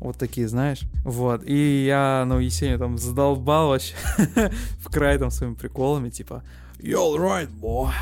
Вот 0.00 0.16
такие, 0.16 0.48
знаешь. 0.48 0.80
Вот. 1.04 1.42
И 1.44 1.84
я, 1.84 2.24
ну, 2.26 2.38
Есению 2.38 2.78
там 2.78 2.96
задолбал 2.96 3.68
вообще 3.68 3.94
в 4.78 4.90
край 4.90 5.18
там 5.18 5.30
своими 5.30 5.54
приколами, 5.54 6.08
типа 6.08 6.42
«You 6.78 6.96
all 6.96 7.18
right, 7.18 7.50
boy?» 7.60 7.92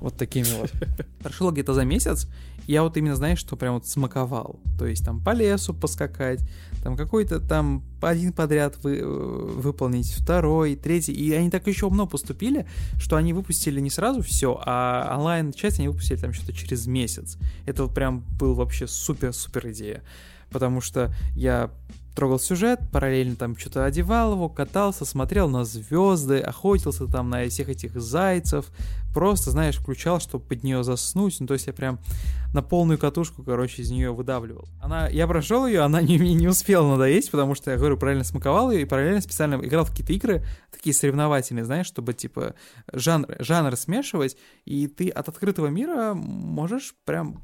Вот 0.00 0.16
такими 0.16 0.48
вот. 0.58 0.72
Прошло 1.22 1.52
где-то 1.52 1.74
за 1.74 1.84
месяц, 1.84 2.26
я 2.66 2.82
вот 2.82 2.96
именно, 2.96 3.16
знаешь, 3.16 3.38
что 3.38 3.56
прям 3.56 3.74
вот 3.74 3.86
смаковал. 3.86 4.58
То 4.78 4.86
есть 4.86 5.04
там 5.04 5.22
по 5.22 5.30
лесу 5.30 5.74
поскакать, 5.74 6.40
там 6.82 6.96
какой-то 6.96 7.40
там 7.40 7.84
один 8.00 8.32
подряд 8.32 8.76
вы, 8.82 8.98
э, 8.98 9.04
выполнить, 9.04 10.10
второй, 10.12 10.76
третий. 10.76 11.12
И 11.12 11.32
они 11.32 11.50
так 11.50 11.66
еще 11.66 11.86
умно 11.86 12.06
поступили, 12.06 12.66
что 12.98 13.16
они 13.16 13.32
выпустили 13.32 13.80
не 13.80 13.90
сразу 13.90 14.22
все, 14.22 14.60
а 14.64 15.14
онлайн-часть 15.18 15.78
они 15.78 15.88
выпустили 15.88 16.16
там 16.16 16.32
что-то 16.32 16.52
через 16.52 16.86
месяц. 16.86 17.36
Это 17.66 17.86
прям 17.86 18.24
был 18.38 18.54
вообще 18.54 18.86
супер-супер 18.86 19.70
идея. 19.70 20.02
Потому 20.50 20.80
что 20.80 21.14
я 21.36 21.70
трогал 22.14 22.38
сюжет, 22.38 22.80
параллельно 22.92 23.36
там 23.36 23.56
что-то 23.56 23.84
одевал 23.84 24.32
его, 24.32 24.48
катался, 24.48 25.04
смотрел 25.04 25.48
на 25.48 25.64
звезды, 25.64 26.40
охотился 26.40 27.06
там 27.06 27.30
на 27.30 27.48
всех 27.48 27.68
этих 27.68 28.00
зайцев, 28.00 28.66
просто, 29.14 29.50
знаешь, 29.50 29.76
включал, 29.76 30.20
чтобы 30.20 30.44
под 30.44 30.62
нее 30.62 30.84
заснуть, 30.84 31.38
ну, 31.40 31.46
то 31.46 31.54
есть 31.54 31.66
я 31.66 31.72
прям 31.72 31.98
на 32.52 32.62
полную 32.62 32.98
катушку, 32.98 33.42
короче, 33.42 33.82
из 33.82 33.90
нее 33.90 34.12
выдавливал. 34.12 34.68
Она, 34.80 35.08
я 35.08 35.26
прошел 35.26 35.66
ее, 35.66 35.80
она 35.80 36.02
не, 36.02 36.18
не, 36.18 36.34
не 36.34 36.48
успела 36.48 36.88
надоесть, 36.88 37.30
потому 37.30 37.54
что, 37.54 37.70
я 37.70 37.76
говорю, 37.76 37.96
параллельно 37.96 38.24
смаковал 38.24 38.70
ее 38.70 38.82
и 38.82 38.84
параллельно 38.84 39.20
специально 39.20 39.54
играл 39.54 39.84
в 39.84 39.90
какие-то 39.90 40.12
игры, 40.12 40.44
такие 40.70 40.94
соревновательные, 40.94 41.64
знаешь, 41.64 41.86
чтобы, 41.86 42.14
типа, 42.14 42.54
жанр, 42.92 43.36
жанр 43.38 43.76
смешивать, 43.76 44.36
и 44.64 44.86
ты 44.88 45.08
от 45.08 45.28
открытого 45.28 45.68
мира 45.68 46.14
можешь 46.14 46.94
прям 47.04 47.42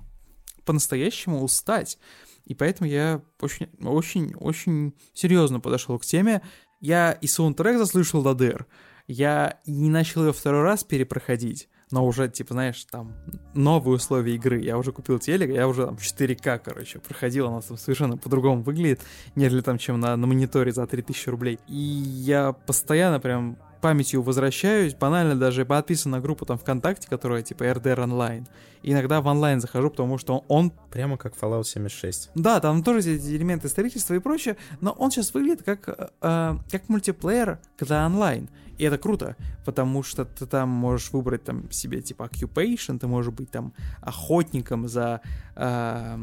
по-настоящему 0.64 1.43
устать. 1.43 1.98
И 2.47 2.55
поэтому 2.55 2.89
я 2.89 3.20
очень, 3.40 3.68
очень, 3.82 4.35
очень 4.36 4.94
серьезно 5.12 5.60
подошел 5.60 5.98
к 5.98 6.05
теме. 6.05 6.43
Я 6.81 7.12
и 7.12 7.27
саундтрек 7.27 7.77
заслышал 7.77 8.23
до 8.23 8.35
дыр. 8.35 8.66
Я 9.06 9.60
не 9.66 9.90
начал 9.90 10.24
ее 10.24 10.32
второй 10.32 10.62
раз 10.62 10.82
перепроходить 10.85 11.68
но 11.90 12.05
уже, 12.05 12.28
типа, 12.28 12.55
знаешь, 12.55 12.85
там, 12.90 13.12
новые 13.55 13.97
условия 13.97 14.35
игры. 14.35 14.60
Я 14.60 14.77
уже 14.77 14.93
купил 14.93 15.18
телек, 15.18 15.51
я 15.51 15.68
уже 15.68 15.86
там 15.86 15.97
4К, 15.97 16.59
короче, 16.59 16.98
проходил, 16.98 17.47
оно 17.47 17.60
там 17.60 17.78
совершенно 17.78 18.16
по-другому 18.16 18.62
выглядит, 18.62 19.01
нежели 19.36 19.60
там, 19.60 19.78
чем 19.78 20.01
на, 20.01 20.16
на 20.16 20.27
мониторе 20.27 20.73
за 20.73 20.86
3000 20.86 21.28
рублей. 21.28 21.60
И 21.68 21.77
я 21.77 22.52
постоянно 22.52 23.20
прям 23.20 23.56
памятью 23.86 24.20
возвращаюсь, 24.20 24.94
банально 24.94 25.36
даже 25.36 25.64
подписан 25.64 26.10
на 26.10 26.20
группу 26.20 26.44
там 26.44 26.58
ВКонтакте, 26.58 27.06
которая 27.08 27.42
типа 27.42 27.62
RDR 27.62 27.98
Online. 27.98 28.44
И 28.82 28.90
иногда 28.90 29.20
в 29.20 29.26
онлайн 29.28 29.60
захожу, 29.60 29.90
потому 29.90 30.18
что 30.18 30.44
он... 30.48 30.72
Прямо 30.90 31.16
как 31.16 31.34
Fallout 31.40 31.62
76. 31.62 32.30
Да, 32.34 32.58
там 32.58 32.82
тоже 32.82 33.14
эти 33.14 33.36
элементы 33.36 33.68
строительства 33.68 34.14
и 34.14 34.18
прочее, 34.18 34.56
но 34.80 34.90
он 34.90 35.12
сейчас 35.12 35.32
выглядит 35.32 35.62
как, 35.62 35.88
э, 36.20 36.56
как 36.68 36.88
мультиплеер, 36.88 37.60
когда 37.76 38.04
онлайн. 38.06 38.48
И 38.78 38.85
это 38.85 38.98
круто, 38.98 39.36
потому 39.65 40.03
что 40.03 40.24
ты 40.24 40.47
там 40.47 40.69
можешь 40.69 41.12
выбрать 41.12 41.44
там 41.44 41.70
себе 41.70 42.03
типа 42.03 42.24
occupation, 42.24 42.98
ты 42.98 43.07
можешь 43.07 43.32
быть 43.32 43.51
там 43.51 43.73
охотником 44.03 44.89
за, 44.89 45.20
э, 45.55 46.19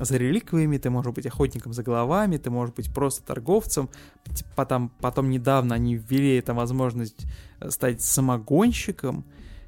за 0.00 0.16
реликвиями, 0.16 0.78
ты 0.78 0.90
можешь 0.90 1.12
быть 1.12 1.26
охотником 1.26 1.72
за 1.72 1.82
головами, 1.82 2.38
ты 2.38 2.50
можешь 2.50 2.74
быть 2.74 2.92
просто 2.94 3.22
торговцем. 3.22 3.90
Типа, 4.34 4.64
там, 4.64 4.90
потом 5.00 5.30
недавно 5.30 5.74
они 5.74 5.96
ввели 5.96 6.40
там 6.40 6.56
возможность 6.56 7.26
стать 7.68 8.00
самогонщиком, 8.00 9.24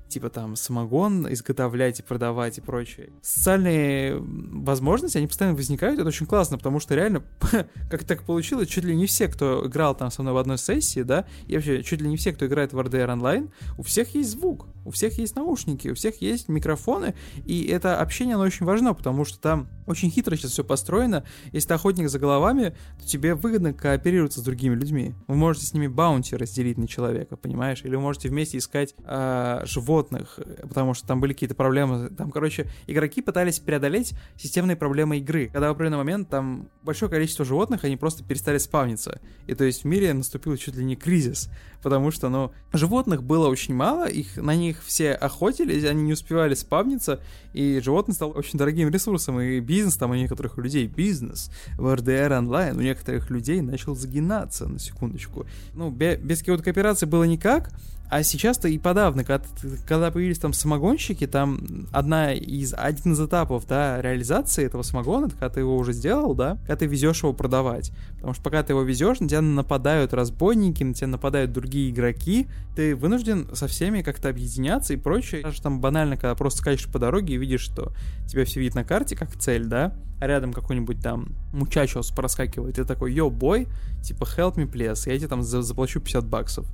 типа 0.09 0.31
там 0.31 0.57
самогон 0.57 1.33
изготовлять 1.33 2.01
и 2.01 2.03
продавать 2.03 2.59
и 2.59 2.61
прочее. 2.61 3.11
Социальные 3.23 4.17
возможности, 4.19 5.19
они 5.19 5.27
постоянно 5.27 5.57
возникают, 5.57 5.99
это 5.99 6.09
очень 6.09 6.27
классно, 6.27 6.59
потому 6.59 6.81
что 6.81 6.95
реально, 6.95 7.23
как 7.91 8.05
так 8.05 8.23
получилось, 8.23 8.69
чуть 8.69 8.85
ли 8.85 8.95
не 8.95 9.07
все, 9.07 9.29
кто 9.29 9.67
играл 9.67 9.95
там 9.95 10.11
со 10.11 10.23
мной 10.23 10.35
в 10.35 10.39
одной 10.39 10.59
сессии, 10.59 11.01
да, 11.01 11.27
и 11.47 11.55
вообще 11.55 11.83
чуть 11.83 12.01
ли 12.01 12.09
не 12.09 12.17
все, 12.17 12.33
кто 12.33 12.47
играет 12.47 12.73
в 12.73 12.79
RDR 12.79 13.19
Online, 13.19 13.51
у 13.79 13.83
всех 13.83 14.15
есть 14.15 14.31
звук, 14.31 14.67
у 14.85 14.91
всех 14.91 15.19
есть 15.19 15.37
наушники, 15.37 15.89
у 15.89 15.95
всех 15.95 16.21
есть 16.21 16.49
микрофоны, 16.49 17.15
и 17.45 17.65
это 17.67 18.01
общение, 18.01 18.35
оно 18.35 18.45
очень 18.45 18.67
важно, 18.67 18.95
потому 18.95 19.25
что 19.25 19.39
там 19.39 19.69
очень 19.87 20.11
хитро 20.11 20.37
сейчас 20.37 20.53
все 20.53 20.65
построено. 20.65 21.25
Если 21.53 21.69
ты 21.69 21.75
охотник 21.75 22.09
за 22.09 22.19
головами, 22.19 22.75
то 22.99 23.07
тебе 23.07 23.35
выгодно 23.35 23.73
кооперироваться 23.73 24.41
с 24.41 24.43
другими 24.43 24.75
людьми. 24.75 25.15
Вы 25.27 25.37
можете 25.37 25.67
с 25.67 25.75
ними 25.75 25.87
баунти 25.87 26.37
разделить 26.37 26.79
на 26.79 26.89
человека, 26.89 27.37
понимаешь? 27.37 27.83
Или 27.85 27.97
вы 27.97 28.03
можете 28.03 28.29
вместе 28.29 28.59
искать 28.59 28.95
э, 29.05 29.63
животных, 29.95 30.39
потому 30.63 30.95
что 30.95 31.07
там 31.07 31.21
были 31.21 31.33
какие-то 31.33 31.55
проблемы. 31.55 32.11
Там, 32.11 32.31
короче, 32.31 32.67
игроки 32.87 33.23
пытались 33.23 33.61
преодолеть 33.61 34.15
системные 34.37 34.77
проблемы 34.77 35.19
игры. 35.19 35.51
Когда 35.53 35.69
в 35.69 35.73
определенный 35.73 35.99
момент 35.99 36.29
там 36.29 36.69
большое 36.83 37.11
количество 37.11 37.45
животных, 37.45 37.85
они 37.85 37.97
просто 37.97 38.25
перестали 38.25 38.59
спавниться. 38.59 39.21
И 39.47 39.55
то 39.55 39.65
есть 39.65 39.85
в 39.85 39.87
мире 39.87 40.13
наступил 40.13 40.57
чуть 40.57 40.75
ли 40.75 40.85
не 40.85 40.97
кризис, 40.97 41.49
потому 41.83 42.11
что, 42.11 42.29
ну, 42.29 42.53
животных 42.73 43.23
было 43.23 43.49
очень 43.49 43.75
мало, 43.75 44.09
их 44.09 44.37
на 44.37 44.57
них 44.57 44.83
все 44.85 45.13
охотились, 45.13 45.85
они 45.85 46.03
не 46.03 46.13
успевали 46.13 46.55
спавниться, 46.55 47.21
и 47.53 47.81
животное 47.81 48.15
стало 48.15 48.33
очень 48.33 48.59
дорогим 48.59 48.89
ресурсом, 48.89 49.41
и 49.41 49.61
бизнес 49.61 49.97
там 49.97 50.11
у 50.11 50.15
некоторых 50.15 50.59
людей, 50.59 50.87
бизнес 50.87 51.51
в 51.79 51.87
RDR 51.87 52.39
онлайн 52.39 52.77
у 52.77 52.81
некоторых 52.81 53.31
людей 53.31 53.61
начал 53.61 53.95
загинаться, 53.95 54.67
на 54.67 54.79
секундочку. 54.79 55.47
Ну, 55.75 55.91
без 55.91 56.41
какой-то 56.41 56.65
кооперации 56.65 57.07
было 57.07 57.25
никак, 57.25 57.71
а 58.11 58.23
сейчас-то 58.23 58.69
и 58.69 58.79
подавно, 58.79 59.25
когда, 59.25 59.45
когда 59.87 60.11
появились 60.11 60.39
там 60.39 60.53
самогонщики, 60.53 61.27
там 61.27 61.89
одна 61.91 62.33
из, 62.33 62.75
один 62.77 63.13
из 63.13 63.21
этапов, 63.21 63.67
да, 63.67 64.01
реализации 64.01 64.65
этого 64.65 64.83
самогона, 64.83 65.27
это 65.27 65.35
когда 65.35 65.49
ты 65.49 65.61
его 65.61 65.77
уже 65.77 65.93
сделал, 65.93 66.35
да, 66.35 66.59
когда 66.63 66.77
ты 66.77 66.87
везешь 66.87 67.23
его 67.23 67.33
продавать. 67.33 67.93
Потому 68.17 68.35
что 68.35 68.43
пока 68.43 68.63
ты 68.63 68.73
его 68.73 68.83
везешь, 68.83 69.21
на 69.21 69.29
тебя 69.29 69.41
нападают 69.41 70.13
разбойники, 70.13 70.85
на 70.85 70.95
тебя 70.95 71.09
нападают 71.09 71.53
другие 71.53 71.91
игроки, 71.91 72.47
ты 72.77 72.95
вынужден 72.95 73.49
со 73.55 73.67
всеми 73.67 74.03
как-то 74.03 74.29
объединяться 74.29 74.93
и 74.93 74.97
прочее. 74.97 75.43
Даже 75.43 75.63
там 75.63 75.81
банально, 75.81 76.17
когда 76.17 76.35
просто 76.35 76.61
скачешь 76.61 76.91
по 76.91 76.99
дороге 76.99 77.35
и 77.35 77.39
видишь, 77.39 77.63
что 77.63 77.93
тебя 78.29 78.45
все 78.45 78.61
видит 78.61 78.75
на 78.75 78.85
карте 78.85 79.17
как 79.17 79.35
цель, 79.37 79.65
да, 79.65 79.95
а 80.21 80.27
рядом 80.27 80.53
какой-нибудь 80.53 81.01
там 81.01 81.35
мучачос 81.53 82.11
проскакивает, 82.11 82.79
и 82.79 82.83
ты 82.83 82.85
такой, 82.85 83.13
йо, 83.13 83.31
бой, 83.31 83.67
типа, 84.03 84.25
help 84.25 84.57
me, 84.57 84.71
please, 84.71 85.11
я 85.11 85.19
тебе 85.19 85.29
там 85.29 85.43
заплачу 85.43 86.01
50 86.01 86.27
баксов. 86.27 86.67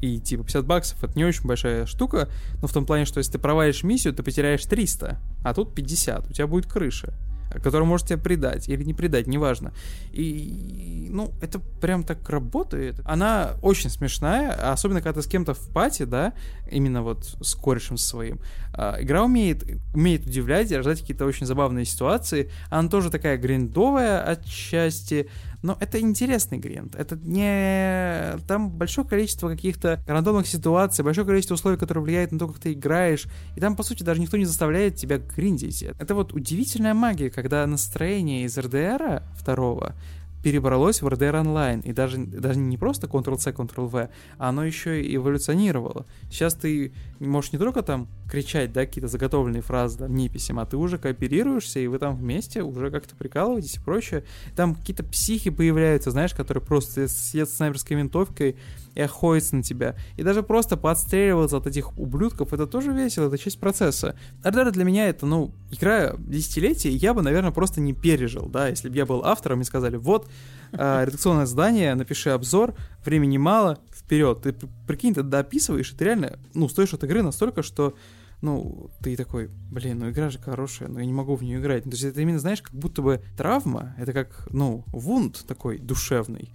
И 0.00 0.18
типа 0.18 0.44
50 0.44 0.66
баксов 0.66 1.04
это 1.04 1.16
не 1.16 1.24
очень 1.24 1.46
большая 1.46 1.86
штука, 1.86 2.28
но 2.62 2.68
в 2.68 2.72
том 2.72 2.86
плане, 2.86 3.04
что 3.04 3.18
если 3.18 3.32
ты 3.32 3.38
провалишь 3.38 3.82
миссию, 3.82 4.14
ты 4.14 4.22
потеряешь 4.22 4.64
300, 4.64 5.18
а 5.44 5.54
тут 5.54 5.74
50, 5.74 6.30
у 6.30 6.32
тебя 6.32 6.46
будет 6.46 6.66
крыша 6.66 7.14
который 7.58 7.84
может 7.84 8.06
тебя 8.06 8.18
предать 8.18 8.68
или 8.68 8.84
не 8.84 8.94
предать, 8.94 9.26
неважно. 9.26 9.72
И, 10.12 11.08
ну, 11.10 11.32
это 11.40 11.58
прям 11.58 12.04
так 12.04 12.28
работает. 12.28 13.00
Она 13.04 13.52
очень 13.62 13.90
смешная, 13.90 14.72
особенно 14.72 15.02
когда 15.02 15.20
ты 15.20 15.26
с 15.26 15.30
кем-то 15.30 15.54
в 15.54 15.68
пати, 15.70 16.04
да, 16.04 16.32
именно 16.70 17.02
вот 17.02 17.36
с 17.40 17.54
корешем 17.54 17.96
своим. 17.96 18.40
А, 18.72 18.96
игра 19.00 19.24
умеет, 19.24 19.64
умеет 19.94 20.26
удивлять 20.26 20.70
и 20.70 20.76
рождать 20.76 21.00
какие-то 21.00 21.24
очень 21.24 21.46
забавные 21.46 21.84
ситуации. 21.84 22.50
Она 22.70 22.88
тоже 22.88 23.10
такая 23.10 23.36
гриндовая 23.36 24.22
отчасти, 24.22 25.28
но 25.62 25.76
это 25.80 26.00
интересный 26.00 26.58
гринд. 26.58 26.94
Это 26.94 27.16
не... 27.16 28.38
Там 28.46 28.70
большое 28.70 29.06
количество 29.06 29.48
каких-то 29.48 30.02
рандомных 30.06 30.46
ситуаций, 30.46 31.04
большое 31.04 31.26
количество 31.26 31.54
условий, 31.54 31.76
которые 31.76 32.04
влияют 32.04 32.32
на 32.32 32.38
то, 32.38 32.48
как 32.48 32.58
ты 32.58 32.72
играешь. 32.72 33.26
И 33.56 33.60
там, 33.60 33.76
по 33.76 33.82
сути, 33.82 34.02
даже 34.02 34.20
никто 34.20 34.36
не 34.36 34.44
заставляет 34.44 34.96
тебя 34.96 35.18
гриндить. 35.18 35.82
Это 35.82 36.14
вот 36.14 36.32
удивительная 36.32 36.94
магия, 36.94 37.30
когда 37.30 37.66
настроение 37.66 38.44
из 38.44 38.56
РДРа 38.56 39.24
второго 39.36 39.94
перебралось 40.42 41.02
в 41.02 41.06
RDR 41.06 41.42
Online, 41.42 41.82
и 41.82 41.92
даже, 41.92 42.18
даже 42.18 42.58
не 42.58 42.76
просто 42.78 43.06
Ctrl-C, 43.06 43.50
Ctrl-V, 43.50 44.10
а 44.38 44.48
оно 44.48 44.64
еще 44.64 45.02
и 45.02 45.16
эволюционировало. 45.16 46.06
Сейчас 46.30 46.54
ты 46.54 46.92
можешь 47.18 47.52
не 47.52 47.58
только 47.58 47.82
там 47.82 48.08
кричать, 48.30 48.72
да, 48.72 48.86
какие-то 48.86 49.08
заготовленные 49.08 49.62
фразы, 49.62 49.98
там, 49.98 50.14
неписям, 50.14 50.58
а 50.58 50.66
ты 50.66 50.76
уже 50.76 50.98
кооперируешься, 50.98 51.80
и 51.80 51.86
вы 51.86 51.98
там 51.98 52.16
вместе 52.16 52.62
уже 52.62 52.90
как-то 52.90 53.14
прикалываетесь 53.16 53.76
и 53.76 53.80
прочее. 53.80 54.24
Там 54.56 54.74
какие-то 54.74 55.04
психи 55.04 55.50
появляются, 55.50 56.10
знаешь, 56.10 56.32
которые 56.32 56.64
просто 56.64 57.08
сидят 57.08 57.50
с 57.50 57.56
снайперской 57.56 57.96
винтовкой 57.96 58.56
и 58.94 59.00
охотятся 59.00 59.56
на 59.56 59.62
тебя. 59.62 59.96
И 60.16 60.22
даже 60.22 60.42
просто 60.42 60.76
подстреливаться 60.76 61.56
от 61.56 61.66
этих 61.66 61.98
ублюдков, 61.98 62.52
это 62.52 62.66
тоже 62.66 62.92
весело, 62.92 63.26
это 63.26 63.38
часть 63.38 63.60
процесса. 63.60 64.16
RDR 64.42 64.70
для 64.72 64.84
меня 64.84 65.08
это, 65.08 65.26
ну, 65.26 65.52
игра 65.70 66.14
десятилетия, 66.18 66.90
я 66.90 67.14
бы, 67.14 67.22
наверное, 67.22 67.52
просто 67.52 67.80
не 67.80 67.92
пережил, 67.92 68.46
да, 68.46 68.68
если 68.68 68.88
бы 68.88 68.96
я 68.96 69.06
был 69.06 69.24
автором 69.24 69.60
и 69.60 69.64
сказали, 69.64 69.96
вот, 69.96 70.28
э, 70.72 71.04
редакционное 71.06 71.46
задание, 71.46 71.94
напиши 71.94 72.30
обзор, 72.30 72.74
времени 73.04 73.38
мало, 73.38 73.78
вперед. 73.92 74.42
Ты 74.42 74.54
прикинь, 74.86 75.14
ты 75.14 75.22
дописываешь, 75.22 75.92
и 75.92 75.96
ты 75.96 76.04
реально, 76.04 76.38
ну, 76.54 76.68
стоишь 76.68 76.94
от 76.94 77.04
игры 77.04 77.22
настолько, 77.22 77.62
что 77.62 77.94
ну, 78.42 78.90
ты 79.02 79.16
такой, 79.16 79.50
блин, 79.70 79.98
ну 79.98 80.10
игра 80.10 80.30
же 80.30 80.38
хорошая, 80.38 80.88
но 80.88 81.00
я 81.00 81.06
не 81.06 81.12
могу 81.12 81.36
в 81.36 81.42
нее 81.42 81.60
играть. 81.60 81.84
То 81.84 81.90
есть 81.90 82.04
это 82.04 82.20
именно, 82.22 82.38
знаешь, 82.38 82.62
как 82.62 82.74
будто 82.74 83.02
бы 83.02 83.20
травма, 83.36 83.94
это 83.98 84.12
как, 84.12 84.48
ну, 84.50 84.84
вунд 84.88 85.44
такой 85.46 85.78
душевный. 85.78 86.50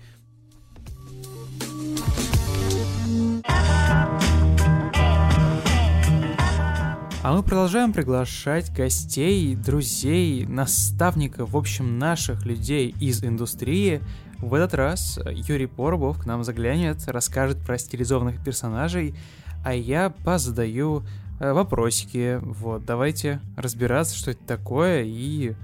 А 7.26 7.34
мы 7.34 7.42
продолжаем 7.42 7.92
приглашать 7.92 8.72
гостей, 8.72 9.56
друзей, 9.56 10.46
наставников, 10.46 11.54
в 11.54 11.58
общем, 11.58 11.98
наших 11.98 12.46
людей 12.46 12.94
из 13.00 13.24
индустрии. 13.24 14.00
В 14.38 14.54
этот 14.54 14.76
раз 14.76 15.20
Юрий 15.32 15.66
Поробов 15.66 16.22
к 16.22 16.28
нам 16.28 16.44
заглянет, 16.44 17.00
расскажет 17.08 17.58
про 17.66 17.80
стилизованных 17.80 18.44
персонажей, 18.44 19.16
а 19.64 19.74
я 19.74 20.12
позадаю 20.12 21.04
э, 21.40 21.52
вопросики. 21.52 22.38
Вот, 22.44 22.86
давайте 22.86 23.40
разбираться, 23.58 24.16
что 24.16 24.30
это 24.30 24.46
такое 24.46 25.02
и 25.02 25.56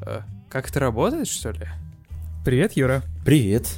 э, 0.00 0.20
как 0.48 0.70
это 0.70 0.80
работает, 0.80 1.28
что 1.28 1.50
ли. 1.50 1.68
Привет, 2.46 2.78
Юра. 2.78 3.02
Привет. 3.26 3.76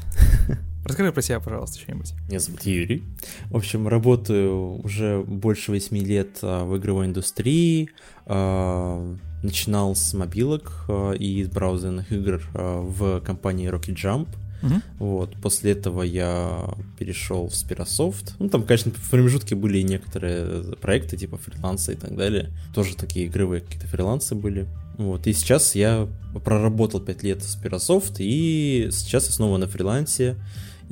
Расскажи 0.92 1.10
про 1.10 1.22
себя, 1.22 1.40
пожалуйста, 1.40 1.80
что-нибудь. 1.80 2.12
Меня 2.28 2.38
зовут 2.38 2.66
Юрий. 2.66 3.02
В 3.48 3.56
общем, 3.56 3.88
работаю 3.88 4.78
уже 4.84 5.22
больше 5.26 5.70
восьми 5.70 6.00
лет 6.00 6.40
а, 6.42 6.66
в 6.66 6.76
игровой 6.76 7.06
индустрии. 7.06 7.88
А, 8.26 9.16
начинал 9.42 9.96
с 9.96 10.12
мобилок 10.12 10.84
а, 10.90 11.12
и 11.12 11.40
из 11.40 11.48
браузерных 11.48 12.12
игр 12.12 12.42
в 12.52 13.20
компании 13.20 13.70
Rocket 13.70 13.94
Jump. 13.94 14.28
Uh-huh. 14.60 14.82
Вот. 14.98 15.34
После 15.40 15.72
этого 15.72 16.02
я 16.02 16.74
перешел 16.98 17.48
в 17.48 17.52
Spirasoft. 17.52 18.34
Ну, 18.38 18.50
там, 18.50 18.64
конечно, 18.64 18.92
в 18.94 19.10
промежутке 19.10 19.54
были 19.54 19.78
и 19.78 19.84
некоторые 19.84 20.76
проекты, 20.76 21.16
типа 21.16 21.38
фриланса 21.38 21.92
и 21.92 21.96
так 21.96 22.14
далее. 22.14 22.50
Тоже 22.74 22.96
такие 22.96 23.28
игровые 23.28 23.62
какие-то 23.62 23.86
фрилансы 23.86 24.34
были. 24.34 24.66
Вот. 24.98 25.26
И 25.26 25.32
сейчас 25.32 25.74
я 25.74 26.06
проработал 26.44 27.00
5 27.00 27.22
лет 27.22 27.40
в 27.40 27.46
Spirasoft, 27.46 28.16
и 28.18 28.90
сейчас 28.92 29.24
я 29.24 29.32
снова 29.32 29.56
на 29.56 29.66
фрилансе 29.66 30.36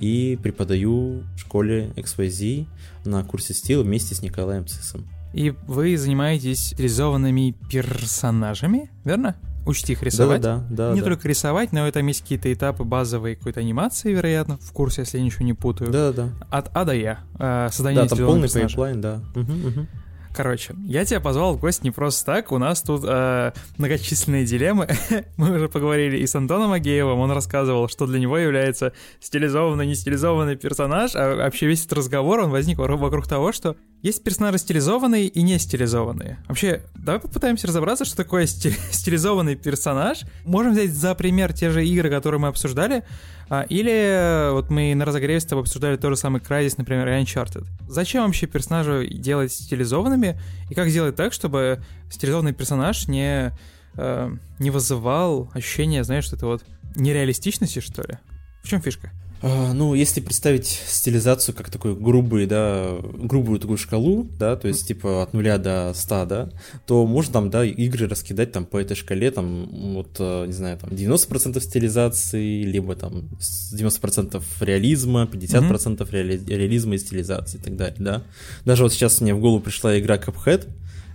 и 0.00 0.38
преподаю 0.42 1.22
в 1.36 1.38
школе 1.38 1.92
XYZ 1.96 2.66
на 3.04 3.22
курсе 3.24 3.54
стила 3.54 3.82
вместе 3.82 4.14
с 4.14 4.22
Николаем 4.22 4.66
Цисом. 4.66 5.06
И 5.32 5.54
вы 5.68 5.96
занимаетесь 5.96 6.70
стилизованными 6.70 7.54
персонажами, 7.70 8.90
верно? 9.04 9.36
учти 9.66 9.92
их 9.92 10.02
рисовать. 10.02 10.40
Да, 10.40 10.64
да, 10.70 10.88
да. 10.88 10.94
не 10.94 11.00
да. 11.00 11.06
только 11.06 11.28
рисовать, 11.28 11.72
но 11.72 11.90
там 11.90 12.06
есть 12.06 12.22
какие-то 12.22 12.52
этапы 12.52 12.84
базовой 12.84 13.36
какой-то 13.36 13.60
анимации, 13.60 14.12
вероятно, 14.12 14.58
в 14.58 14.72
курсе, 14.72 15.02
если 15.02 15.18
я 15.18 15.24
ничего 15.24 15.44
не 15.44 15.54
путаю. 15.54 15.90
Да, 15.90 16.12
да. 16.12 16.30
От 16.50 16.70
А 16.74 16.84
до 16.84 16.94
Я. 16.94 17.20
Э, 17.38 17.68
создание 17.70 18.02
Да, 18.02 18.08
там 18.08 18.18
полный 18.26 18.42
персонажа. 18.42 18.76
пайплайн, 18.76 19.00
да. 19.00 19.22
Мгм, 19.34 19.66
мгм. 19.68 19.88
Короче, 20.34 20.74
я 20.84 21.04
тебя 21.04 21.20
позвал 21.20 21.54
в 21.54 21.60
гости 21.60 21.82
не 21.84 21.90
просто 21.90 22.24
так. 22.24 22.52
У 22.52 22.58
нас 22.58 22.82
тут 22.82 23.02
э, 23.04 23.52
многочисленные 23.78 24.44
дилеммы. 24.44 24.88
Мы 25.36 25.56
уже 25.56 25.68
поговорили 25.68 26.18
и 26.18 26.26
с 26.26 26.34
Антоном 26.34 26.72
Агеевым. 26.72 27.18
Он 27.18 27.32
рассказывал, 27.32 27.88
что 27.88 28.06
для 28.06 28.20
него 28.20 28.38
является 28.38 28.92
стилизованный, 29.20 29.86
не 29.86 29.94
стилизованный 29.94 30.56
персонаж. 30.56 31.16
А 31.16 31.34
вообще 31.34 31.66
весь 31.66 31.84
этот 31.84 31.98
разговор, 31.98 32.40
он 32.40 32.50
возник 32.50 32.78
вокруг 32.78 33.26
того, 33.26 33.52
что 33.52 33.76
есть 34.02 34.22
персонажи 34.22 34.58
стилизованные 34.58 35.26
и 35.26 35.42
не 35.42 35.58
стилизованные. 35.58 36.38
Вообще, 36.48 36.82
давай 36.94 37.20
попытаемся 37.20 37.66
разобраться, 37.66 38.04
что 38.04 38.16
такое 38.16 38.46
сти- 38.46 38.74
стилизованный 38.92 39.56
персонаж. 39.56 40.20
Можем 40.44 40.72
взять 40.72 40.92
за 40.92 41.14
пример 41.14 41.52
те 41.52 41.70
же 41.70 41.84
игры, 41.84 42.08
которые 42.08 42.40
мы 42.40 42.48
обсуждали. 42.48 43.04
А, 43.52 43.62
Или 43.62 43.92
э, 43.92 44.52
вот 44.52 44.70
мы 44.70 44.94
на 44.94 45.04
разогреве 45.04 45.40
с 45.40 45.44
тобой 45.44 45.64
обсуждали 45.64 45.96
тот 45.96 46.12
же 46.12 46.16
самый 46.16 46.40
Crysis, 46.40 46.74
например, 46.78 47.08
и 47.08 47.20
Uncharted. 47.20 47.66
Зачем 47.88 48.24
вообще 48.24 48.46
персонажа 48.46 49.04
делать 49.04 49.52
стилизованными? 49.52 50.40
И 50.70 50.74
как 50.74 50.88
сделать 50.88 51.16
так, 51.16 51.32
чтобы 51.32 51.82
стилизованный 52.12 52.52
персонаж 52.52 53.08
не, 53.08 53.50
э, 53.96 54.30
не 54.60 54.70
вызывал 54.70 55.50
ощущение, 55.52 56.04
знаешь, 56.04 56.26
что 56.26 56.36
это 56.36 56.46
вот 56.46 56.64
нереалистичности, 56.94 57.80
что 57.80 58.02
ли? 58.02 58.18
В 58.62 58.68
чем 58.68 58.80
фишка? 58.80 59.10
А, 59.42 59.72
Ну, 59.72 59.94
если 59.94 60.20
представить 60.20 60.66
стилизацию 60.66 61.54
как 61.54 61.70
такой 61.70 61.94
грубый, 61.94 62.46
да, 62.46 62.98
грубую 63.02 63.58
такую 63.58 63.78
шкалу, 63.78 64.26
да, 64.38 64.56
то 64.56 64.68
есть 64.68 64.86
типа 64.86 65.22
от 65.22 65.32
нуля 65.32 65.56
до 65.58 65.92
100, 65.94 66.26
да, 66.26 66.50
то 66.86 67.06
можно 67.06 67.32
там, 67.32 67.50
да, 67.50 67.64
игры 67.64 68.06
раскидать 68.06 68.52
там 68.52 68.66
по 68.66 68.76
этой 68.78 68.96
шкале, 68.96 69.30
там, 69.30 69.66
вот, 69.94 70.16
э, 70.18 70.46
не 70.46 70.52
знаю, 70.52 70.78
там 70.78 70.90
90% 70.90 71.62
стилизации, 71.62 72.62
либо 72.64 72.94
там 72.96 73.30
с 73.40 73.72
90% 73.72 74.42
реализма, 74.60 75.26
50% 75.26 76.10
реали- 76.12 76.40
реализма 76.46 76.94
и 76.96 76.98
стилизации 76.98 77.58
и 77.58 77.62
так 77.62 77.76
далее, 77.76 77.96
да. 77.98 78.22
Даже 78.66 78.82
вот 78.82 78.92
сейчас 78.92 79.20
мне 79.20 79.34
в 79.34 79.40
голову 79.40 79.60
пришла 79.60 79.98
игра 79.98 80.16
Cuphead, 80.16 80.68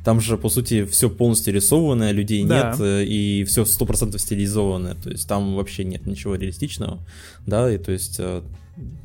там 0.05 0.21
же, 0.21 0.37
по 0.37 0.49
сути, 0.49 0.85
все 0.85 1.09
полностью 1.09 1.53
рисованное, 1.53 2.11
людей 2.11 2.45
Да. 2.45 2.69
нет, 2.69 2.79
э, 2.79 3.03
и 3.03 3.43
все 3.43 3.65
100% 3.65 4.17
стилизованное, 4.17 4.95
то 4.95 5.09
есть 5.09 5.27
там 5.27 5.55
вообще 5.55 5.83
нет 5.83 6.05
ничего 6.05 6.35
реалистичного, 6.35 6.99
да, 7.45 7.69
и 7.73 7.77
то 7.77 7.91
есть 7.91 8.21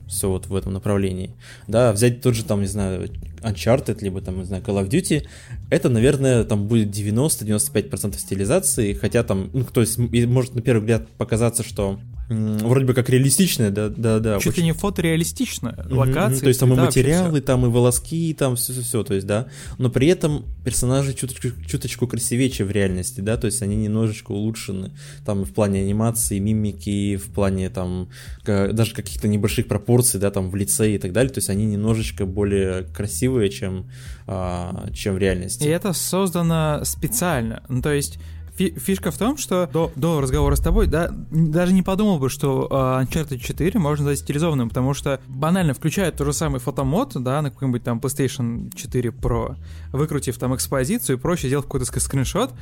все 0.09 0.29
вот 0.29 0.47
в 0.47 0.55
этом 0.55 0.73
направлении. 0.73 1.31
Да, 1.69 1.93
взять 1.93 2.21
тот 2.21 2.35
же 2.35 2.45
там, 2.45 2.61
не 2.61 2.67
знаю, 2.67 3.09
Uncharted, 3.43 3.99
либо 4.03 4.21
там, 4.21 4.39
не 4.39 4.45
знаю, 4.45 4.63
Call 4.63 4.83
of 4.83 4.89
Duty, 4.89 5.27
это, 5.71 5.89
наверное, 5.89 6.45
там 6.45 6.67
будет 6.67 6.89
90-95% 6.89 8.19
стилизации, 8.19 8.93
хотя 8.95 9.23
там, 9.23 9.51
ну, 9.53 9.65
то 9.65 9.81
есть, 9.81 9.99
может 9.99 10.55
на 10.55 10.63
первый 10.63 10.81
взгляд 10.81 11.09
показаться, 11.17 11.63
что 11.63 11.99
вроде 12.31 12.87
бы 12.87 12.95
как 12.95 13.11
реалистичное, 13.11 13.71
да, 13.71 13.89
да, 13.89 14.21
да. 14.21 14.39
Чуть 14.39 14.57
ли 14.57 14.63
не 14.63 14.73
фотореалистично. 14.73 15.75
Мгм, 15.87 15.99
Локации, 15.99 16.35
мгм. 16.35 16.41
То 16.43 16.49
есть 16.49 16.61
там 16.61 16.73
и 16.73 16.77
вообще 16.77 17.01
материалы, 17.01 17.39
всё. 17.39 17.47
там 17.47 17.67
и 17.67 17.69
волоски, 17.69 18.35
там 18.35 18.55
все-все-все, 18.55 19.03
то 19.03 19.15
есть, 19.15 19.27
да. 19.27 19.49
Но 19.79 19.91
при 19.91 20.07
этом 20.07 20.45
персонажи 20.65 21.13
чуточку, 21.13 21.49
чуточку 21.67 22.07
красивее, 22.07 22.49
чем 22.51 22.69
в 22.69 22.71
реальности, 22.71 23.21
да, 23.21 23.37
то 23.37 23.47
есть 23.47 23.63
они 23.63 23.75
немножечко 23.75 24.31
улучшены, 24.31 24.93
там, 25.27 25.45
в 25.45 25.53
плане 25.53 25.81
анимации, 25.81 26.39
мимики, 26.39 27.17
в 27.17 27.33
плане, 27.33 27.69
там, 27.69 28.11
даже 28.45 28.95
каких-то 28.95 29.27
небольших 29.27 29.67
пропорций, 29.67 30.21
да, 30.21 30.31
там, 30.31 30.51
в 30.51 30.55
лице 30.55 30.95
и 30.95 30.99
так 30.99 31.13
далее, 31.13 31.33
то 31.33 31.39
есть 31.39 31.51
они 31.51 31.67
немножечко 31.67 32.27
более 32.27 32.85
красивые, 32.85 33.30
чем, 33.49 33.87
а, 34.27 34.89
чем 34.93 35.15
в 35.15 35.19
реальности. 35.19 35.65
И 35.65 35.69
это 35.69 35.93
создано 35.93 36.81
специально. 36.85 37.63
Ну, 37.69 37.83
то 37.83 37.93
есть 37.93 38.19
фи- 38.57 38.75
фишка 38.79 39.11
в 39.11 39.19
том, 39.19 39.37
что 39.39 39.69
до, 39.73 39.91
до 39.97 40.21
разговора 40.21 40.55
с 40.57 40.61
тобой, 40.61 40.87
да, 40.87 41.11
даже 41.31 41.73
не 41.73 41.83
подумал 41.83 42.19
бы, 42.19 42.29
что 42.29 42.67
э, 42.71 42.75
Uncharted 43.05 43.39
4 43.39 43.79
можно 43.81 44.05
назвать 44.05 44.19
стилизованным, 44.21 44.69
потому 44.69 44.93
что 44.95 45.21
банально 45.29 45.75
включают 45.75 46.17
тот 46.17 46.27
же 46.27 46.33
самый 46.33 46.61
фотомод, 46.61 47.13
да, 47.15 47.41
на 47.43 47.51
какой-нибудь 47.51 47.83
там 47.83 47.99
PlayStation 47.99 48.75
4 48.75 49.11
Pro, 49.11 49.57
выкрутив 49.93 50.37
там 50.39 50.55
экспозицию 50.55 51.17
и 51.17 51.21
проще, 51.21 51.49
сделав 51.49 51.65
какой-то 51.65 51.87
скриншот, 52.01 52.53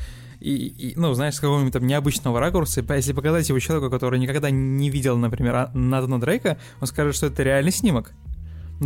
и, 0.40 0.54
и, 0.68 0.92
ну, 0.96 1.14
знаешь, 1.14 1.34
с 1.34 1.40
какого-нибудь 1.40 1.72
там 1.72 1.84
необычного 1.84 2.38
ракурса, 2.38 2.84
если 2.94 3.12
показать 3.12 3.48
его 3.48 3.58
человеку, 3.58 3.90
который 3.90 4.20
никогда 4.20 4.50
не 4.50 4.88
видел, 4.88 5.16
например, 5.18 5.54
А- 5.56 5.70
Натана 5.74 6.20
Дрейка, 6.20 6.58
он 6.80 6.86
скажет, 6.86 7.16
что 7.16 7.26
это 7.26 7.42
реальный 7.42 7.72
снимок. 7.72 8.12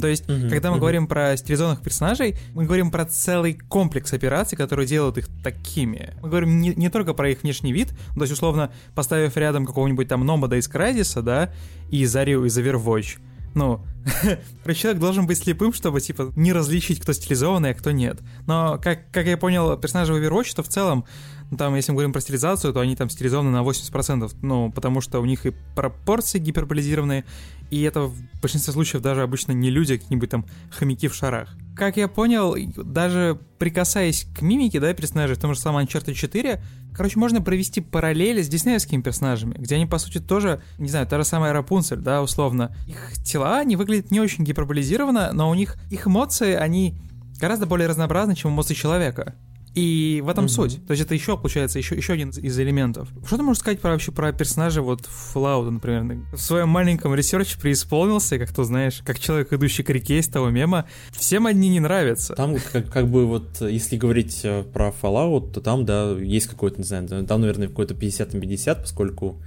То 0.00 0.06
есть, 0.06 0.28
Мгм, 0.28 0.48
когда 0.48 0.70
мы 0.70 0.76
мгм. 0.76 0.80
говорим 0.80 1.06
про 1.06 1.36
стилизованных 1.36 1.82
персонажей, 1.82 2.36
мы 2.54 2.64
говорим 2.64 2.90
про 2.90 3.04
целый 3.04 3.54
комплекс 3.54 4.12
операций, 4.12 4.56
которые 4.56 4.86
делают 4.86 5.18
их 5.18 5.28
такими. 5.42 6.14
Мы 6.22 6.28
говорим 6.28 6.60
не, 6.60 6.74
не 6.74 6.88
только 6.88 7.14
про 7.14 7.30
их 7.30 7.42
внешний 7.42 7.72
вид, 7.72 7.90
то 8.14 8.20
есть, 8.22 8.32
условно, 8.32 8.72
поставив 8.94 9.36
рядом 9.36 9.66
какого-нибудь 9.66 10.08
там 10.08 10.24
Номада 10.24 10.56
из 10.56 10.68
Крайзиса, 10.68 11.22
да, 11.22 11.52
и 11.90 12.04
Зарю 12.06 12.44
из 12.44 12.58
Overwatch, 12.58 13.18
ну, 13.54 13.84
человек 14.74 15.00
должен 15.00 15.26
быть 15.26 15.38
слепым, 15.38 15.72
чтобы, 15.72 16.00
типа, 16.00 16.32
не 16.36 16.52
различить, 16.52 17.00
кто 17.00 17.12
стилизованный, 17.12 17.70
а 17.70 17.74
кто 17.74 17.90
нет. 17.90 18.20
Но, 18.46 18.78
как, 18.82 19.10
как 19.10 19.26
я 19.26 19.36
понял, 19.36 19.76
персонажи 19.76 20.14
в 20.14 20.16
Overwatch, 20.16 20.54
то 20.56 20.62
в 20.62 20.68
целом, 20.68 21.04
ну, 21.50 21.56
там, 21.56 21.74
если 21.74 21.92
мы 21.92 21.96
говорим 21.96 22.12
про 22.12 22.20
стилизацию, 22.20 22.72
то 22.72 22.80
они 22.80 22.96
там 22.96 23.10
стилизованы 23.10 23.50
на 23.50 23.62
80%, 23.62 24.30
ну, 24.42 24.72
потому 24.72 25.00
что 25.00 25.20
у 25.20 25.24
них 25.24 25.46
и 25.46 25.52
пропорции 25.74 26.38
гиперболизированные, 26.38 27.24
и 27.70 27.82
это 27.82 28.02
в 28.02 28.14
большинстве 28.40 28.72
случаев 28.72 29.02
даже 29.02 29.22
обычно 29.22 29.52
не 29.52 29.70
люди, 29.70 29.94
а 29.94 29.98
какие-нибудь 29.98 30.30
там 30.30 30.46
хомяки 30.70 31.08
в 31.08 31.14
шарах. 31.14 31.56
Как 31.74 31.96
я 31.96 32.06
понял, 32.08 32.54
даже 32.76 33.38
прикасаясь 33.58 34.26
к 34.36 34.42
мимике, 34.42 34.78
да, 34.78 34.92
персонажей, 34.92 35.36
в 35.36 35.40
том 35.40 35.54
же 35.54 35.60
самом 35.60 35.84
Uncharted 35.84 36.14
4, 36.14 36.62
короче, 36.94 37.18
можно 37.18 37.40
провести 37.40 37.80
параллели 37.80 38.42
с 38.42 38.48
диснеевскими 38.48 39.00
персонажами, 39.00 39.54
где 39.58 39.76
они, 39.76 39.86
по 39.86 39.98
сути, 39.98 40.18
тоже, 40.18 40.62
не 40.78 40.88
знаю, 40.88 41.06
та 41.06 41.16
же 41.16 41.24
самая 41.24 41.52
Рапунцель, 41.52 42.00
да, 42.00 42.22
условно. 42.22 42.76
Их 42.86 43.12
тела, 43.24 43.60
они 43.60 43.76
выглядят 43.76 44.10
не 44.10 44.20
очень 44.20 44.44
гиперболизированно, 44.44 45.32
но 45.32 45.48
у 45.48 45.54
них, 45.54 45.76
их 45.90 46.06
эмоции, 46.06 46.54
они 46.54 46.94
гораздо 47.40 47.66
более 47.66 47.88
разнообразны, 47.88 48.34
чем 48.34 48.52
эмоции 48.52 48.74
человека. 48.74 49.34
И 49.74 50.20
в 50.22 50.28
этом 50.28 50.44
Мгм. 50.44 50.48
суть. 50.50 50.86
То 50.86 50.90
есть 50.92 51.02
это 51.02 51.14
еще, 51.14 51.36
получается, 51.38 51.78
еще, 51.78 51.94
еще 51.94 52.12
один 52.12 52.28
из 52.30 52.58
элементов. 52.58 53.08
Что 53.26 53.38
ты 53.38 53.42
можешь 53.42 53.60
сказать 53.60 53.80
про, 53.80 53.92
вообще 53.92 54.12
про 54.12 54.30
персонажа 54.32 54.82
вот 54.82 55.08
Fallout, 55.34 55.70
например? 55.70 56.26
В 56.32 56.38
своем 56.38 56.68
маленьком 56.68 57.14
ресерче 57.14 57.58
преисполнился, 57.58 58.38
как 58.38 58.52
ты 58.52 58.64
знаешь, 58.64 59.00
как 59.04 59.18
человек, 59.18 59.52
идущий 59.52 59.82
к 59.82 59.88
реке 59.90 60.18
из 60.18 60.28
того 60.28 60.50
мема. 60.50 60.84
Всем 61.12 61.46
одни 61.46 61.68
не 61.70 61.80
нравятся. 61.80 62.34
Там 62.34 62.56
как, 62.72 62.90
как 62.90 63.08
бы 63.08 63.26
вот, 63.26 63.60
если 63.62 63.96
говорить 63.96 64.40
э, 64.44 64.62
про 64.64 64.90
Fallout, 64.90 65.52
то 65.52 65.60
там, 65.60 65.86
да, 65.86 66.12
есть 66.12 66.48
какой-то, 66.48 66.78
не 66.78 66.84
знаю, 66.84 67.26
там, 67.26 67.40
наверное, 67.40 67.68
какой-то 67.68 67.94
50 67.94 68.34
на 68.34 68.40
50, 68.40 68.82
поскольку 68.82 69.40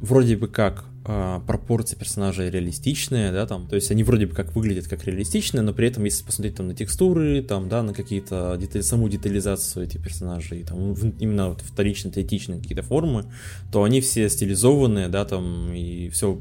вроде 0.00 0.36
бы 0.36 0.48
как 0.48 0.84
а, 1.04 1.40
пропорции 1.40 1.96
персонажей 1.96 2.50
реалистичные, 2.50 3.32
да, 3.32 3.46
там, 3.46 3.66
то 3.66 3.74
есть 3.74 3.90
они 3.90 4.04
вроде 4.04 4.26
бы 4.26 4.34
как 4.34 4.54
выглядят 4.54 4.86
как 4.86 5.04
реалистичные, 5.06 5.62
но 5.62 5.72
при 5.72 5.88
этом, 5.88 6.04
если 6.04 6.24
посмотреть 6.24 6.56
там 6.56 6.68
на 6.68 6.74
текстуры, 6.74 7.42
там, 7.42 7.68
да, 7.70 7.82
на 7.82 7.94
какие-то 7.94 8.56
детали, 8.60 8.82
саму 8.82 9.08
детализацию 9.08 9.86
этих 9.86 10.02
персонажей, 10.02 10.62
там, 10.64 10.92
в- 10.92 11.18
именно 11.18 11.48
вот 11.48 11.62
вторично 11.62 12.10
третичные 12.10 12.60
какие-то 12.60 12.82
формы, 12.82 13.24
то 13.72 13.82
они 13.82 14.00
все 14.02 14.28
стилизованные, 14.28 15.08
да, 15.08 15.24
там, 15.24 15.72
и 15.72 16.10
все 16.10 16.38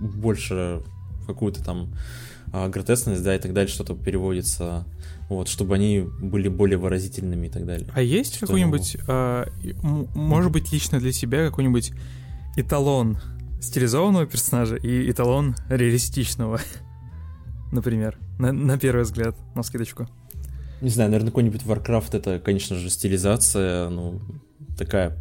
больше 0.00 0.82
какую-то 1.26 1.64
там 1.64 1.94
а, 2.52 2.68
гротескность, 2.68 3.22
да, 3.24 3.34
и 3.34 3.38
так 3.38 3.54
далее, 3.54 3.72
что-то 3.72 3.94
переводится, 3.94 4.84
вот, 5.30 5.48
чтобы 5.48 5.74
они 5.74 6.00
были 6.20 6.48
более 6.48 6.76
выразительными 6.76 7.46
и 7.46 7.50
так 7.50 7.64
далее. 7.64 7.88
А 7.94 8.02
есть 8.02 8.36
Что? 8.36 8.46
какой-нибудь, 8.46 8.98
а, 9.08 9.46
м- 9.82 10.06
может 10.14 10.52
быть, 10.52 10.70
лично 10.70 10.98
для 11.00 11.12
себя 11.12 11.46
какой-нибудь 11.46 11.92
эталон 12.56 13.18
стилизованного 13.60 14.26
персонажа 14.26 14.76
и 14.76 15.10
эталон 15.10 15.54
реалистичного, 15.68 16.60
например, 17.72 18.18
на, 18.38 18.52
на 18.52 18.78
первый 18.78 19.04
взгляд, 19.04 19.36
на 19.54 19.62
скидочку. 19.62 20.08
Не 20.80 20.90
знаю, 20.90 21.10
наверное, 21.10 21.30
какой-нибудь 21.30 21.62
Warcraft 21.62 22.16
это, 22.16 22.40
конечно 22.40 22.76
же, 22.76 22.90
стилизация, 22.90 23.88
ну, 23.88 24.20
такая 24.76 25.16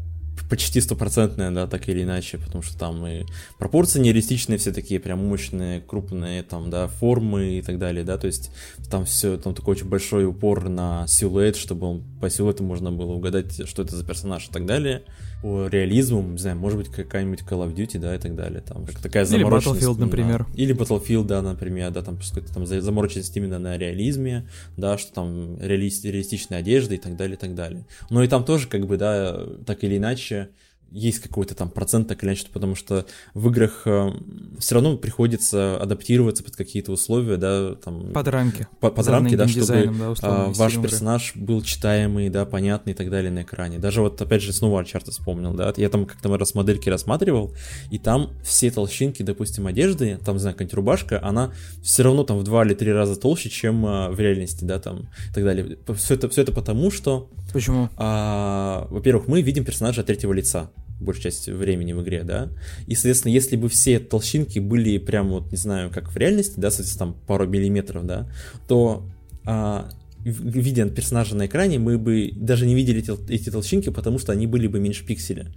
почти 0.50 0.82
стопроцентная, 0.82 1.52
да, 1.52 1.68
так 1.68 1.88
или 1.88 2.04
иначе, 2.04 2.38
потому 2.38 2.62
что 2.62 2.78
там 2.78 3.06
и 3.06 3.24
пропорции 3.58 4.00
нереалистичные 4.00 4.58
все 4.58 4.74
такие, 4.74 5.00
прям 5.00 5.20
мощные, 5.26 5.82
крупные, 5.82 6.44
там, 6.44 6.70
да, 6.70 6.88
формы 6.88 7.58
и 7.58 7.62
так 7.62 7.78
далее, 7.78 8.04
да, 8.04 8.18
то 8.18 8.28
есть 8.28 8.52
там 8.90 9.06
все, 9.06 9.38
там 9.38 9.54
такой 9.54 9.76
очень 9.76 9.88
большой 9.88 10.26
упор 10.26 10.68
на 10.68 11.06
силуэт, 11.08 11.56
чтобы 11.56 11.88
он, 11.88 12.04
по 12.20 12.30
силуэту 12.30 12.64
можно 12.64 12.92
было 12.92 13.12
угадать, 13.12 13.68
что 13.68 13.84
это 13.84 13.96
за 13.96 14.06
персонаж 14.06 14.48
и 14.48 14.52
так 14.52 14.66
далее. 14.66 15.04
По 15.42 15.68
реализму, 15.68 16.22
не 16.22 16.38
знаю, 16.38 16.58
может 16.58 16.78
быть, 16.78 16.90
какая-нибудь 16.90 17.40
Call 17.42 17.68
of 17.68 17.74
Duty, 17.74 17.98
да, 17.98 18.16
и 18.16 18.20
так 18.20 18.36
далее, 18.36 18.62
там, 18.62 18.86
как 18.86 19.00
такая 19.00 19.24
Или 19.26 19.38
замороченность. 19.40 19.82
Battlefield, 19.84 19.98
на- 20.00 20.06
например. 20.06 20.46
Или 20.54 20.76
Battlefield, 20.76 21.26
да, 21.26 21.42
например, 21.42 21.90
да, 21.92 22.04
там 22.04 22.18
какой-то 22.18 22.54
там 22.54 22.66
за- 22.68 22.82
замороченность 22.82 23.36
именно 23.36 23.58
на 23.58 23.76
реализме, 23.78 24.48
да, 24.78 25.00
что 25.00 25.12
там 25.14 25.58
реалист, 25.60 26.06
реалистичная 26.06 26.60
одежда 26.60 26.94
и 26.94 26.98
так 27.00 27.16
далее, 27.18 27.38
и 27.38 27.40
так 27.40 27.56
далее. 27.56 27.86
Но 28.12 28.24
и 28.24 28.28
там 28.28 28.44
тоже, 28.46 28.68
как 28.68 28.86
бы, 28.86 28.98
да, 28.98 29.48
так 29.66 29.84
или 29.84 29.98
иначе, 29.98 30.50
есть 30.92 31.20
какой-то 31.20 31.56
там 31.56 31.70
процент 31.70 32.08
так 32.08 32.22
или 32.22 32.30
иначе, 32.30 32.48
потому 32.52 32.76
что 32.76 33.06
в 33.34 33.48
играх 33.50 33.84
э, 33.86 34.12
все 34.60 34.76
равно 34.76 34.98
приходится 34.98 35.78
адаптироваться 35.82 36.44
под 36.44 36.56
какие-то 36.56 36.92
условия, 36.92 37.38
да, 37.38 37.76
там... 37.76 38.12
Под 38.12 38.28
рамки. 38.28 38.68
Под, 38.80 38.96
под 38.96 39.08
рамки, 39.08 39.36
да, 39.36 39.48
чтобы 39.48 39.92
да, 39.98 40.12
условно, 40.12 40.46
а, 40.46 40.52
ваш 40.52 40.82
персонаж 40.82 41.32
был 41.36 41.62
читаемый, 41.62 42.30
да, 42.30 42.46
понятный 42.46 42.92
и 42.92 42.96
так 42.96 43.10
далее 43.10 43.32
на 43.32 43.44
экране. 43.44 43.80
Даже 43.80 44.02
вот, 44.02 44.22
опять 44.22 44.42
же, 44.42 44.52
снова 44.52 44.82
Uncharted 44.82 45.12
вспомнил, 45.12 45.54
да, 45.54 45.74
я 45.78 45.90
там 45.90 46.06
как-то 46.06 46.38
раз 46.38 46.56
модельки 46.56 46.90
рассматривал, 46.90 47.54
и 47.90 47.98
там 47.98 48.32
все 48.44 48.70
толщинки, 48.70 49.24
допустим, 49.24 49.68
одежды, 49.68 50.20
там, 50.24 50.36
не 50.36 50.42
знаю, 50.42 50.56
какая-нибудь 50.56 50.76
рубашка, 50.76 51.24
она 51.24 51.54
все 51.82 52.04
равно 52.04 52.24
там 52.24 52.38
в 52.38 52.44
два 52.44 52.66
или 52.66 52.74
три 52.74 52.92
раза 52.92 53.16
толще, 53.16 53.50
чем 53.50 53.86
а, 53.86 54.10
в 54.10 54.20
реальности, 54.20 54.66
да, 54.66 54.80
там, 54.80 55.10
и 55.30 55.34
так 55.34 55.44
далее. 55.46 55.78
Все 55.96 56.16
это, 56.16 56.28
все 56.28 56.42
это 56.42 56.52
потому, 56.52 56.92
что... 56.92 57.30
Почему? 57.54 57.90
А, 57.96 58.88
во-первых, 58.90 59.28
мы 59.28 59.42
видим 59.42 59.64
персонажа 59.64 60.02
от 60.02 60.08
третьего 60.08 60.34
лица 60.34 60.70
большую 61.02 61.24
часть 61.24 61.48
времени 61.48 61.94
в 61.94 62.02
игре, 62.04 62.24
да, 62.24 62.50
и, 62.88 62.96
соответственно, 62.96 63.32
если 63.32 63.56
бы 63.56 63.70
все 63.70 64.00
толщинки 64.00 64.60
были 64.60 64.98
прям 64.98 65.30
вот, 65.30 65.52
не 65.52 65.58
знаю, 65.58 65.90
как 65.90 66.12
в 66.12 66.18
реальности, 66.18 66.54
да, 66.58 66.70
соответственно, 66.70 67.14
там 67.14 67.22
пару 67.28 67.48
миллиметров, 67.48 68.06
да, 68.06 68.30
то 68.68 69.06
а, 69.46 69.90
видя 70.24 70.88
персонажа 70.90 71.36
на 71.36 71.48
экране, 71.48 71.80
мы 71.80 71.98
бы 71.98 72.32
даже 72.36 72.66
не 72.66 72.76
видели 72.76 73.00
эти, 73.00 73.32
эти 73.32 73.50
толщинки, 73.50 73.90
потому 73.90 74.20
что 74.20 74.32
они 74.32 74.48
были 74.48 74.68
бы 74.68 74.80
меньше 74.80 75.06
пикселя 75.06 75.48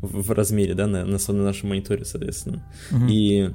в, 0.00 0.22
в 0.22 0.30
размере, 0.30 0.74
да, 0.74 0.86
на, 0.86 1.04
на, 1.04 1.18
на 1.18 1.42
нашем 1.42 1.70
мониторе, 1.70 2.04
соответственно. 2.04 2.64
Угу. 2.90 3.06
И 3.08 3.50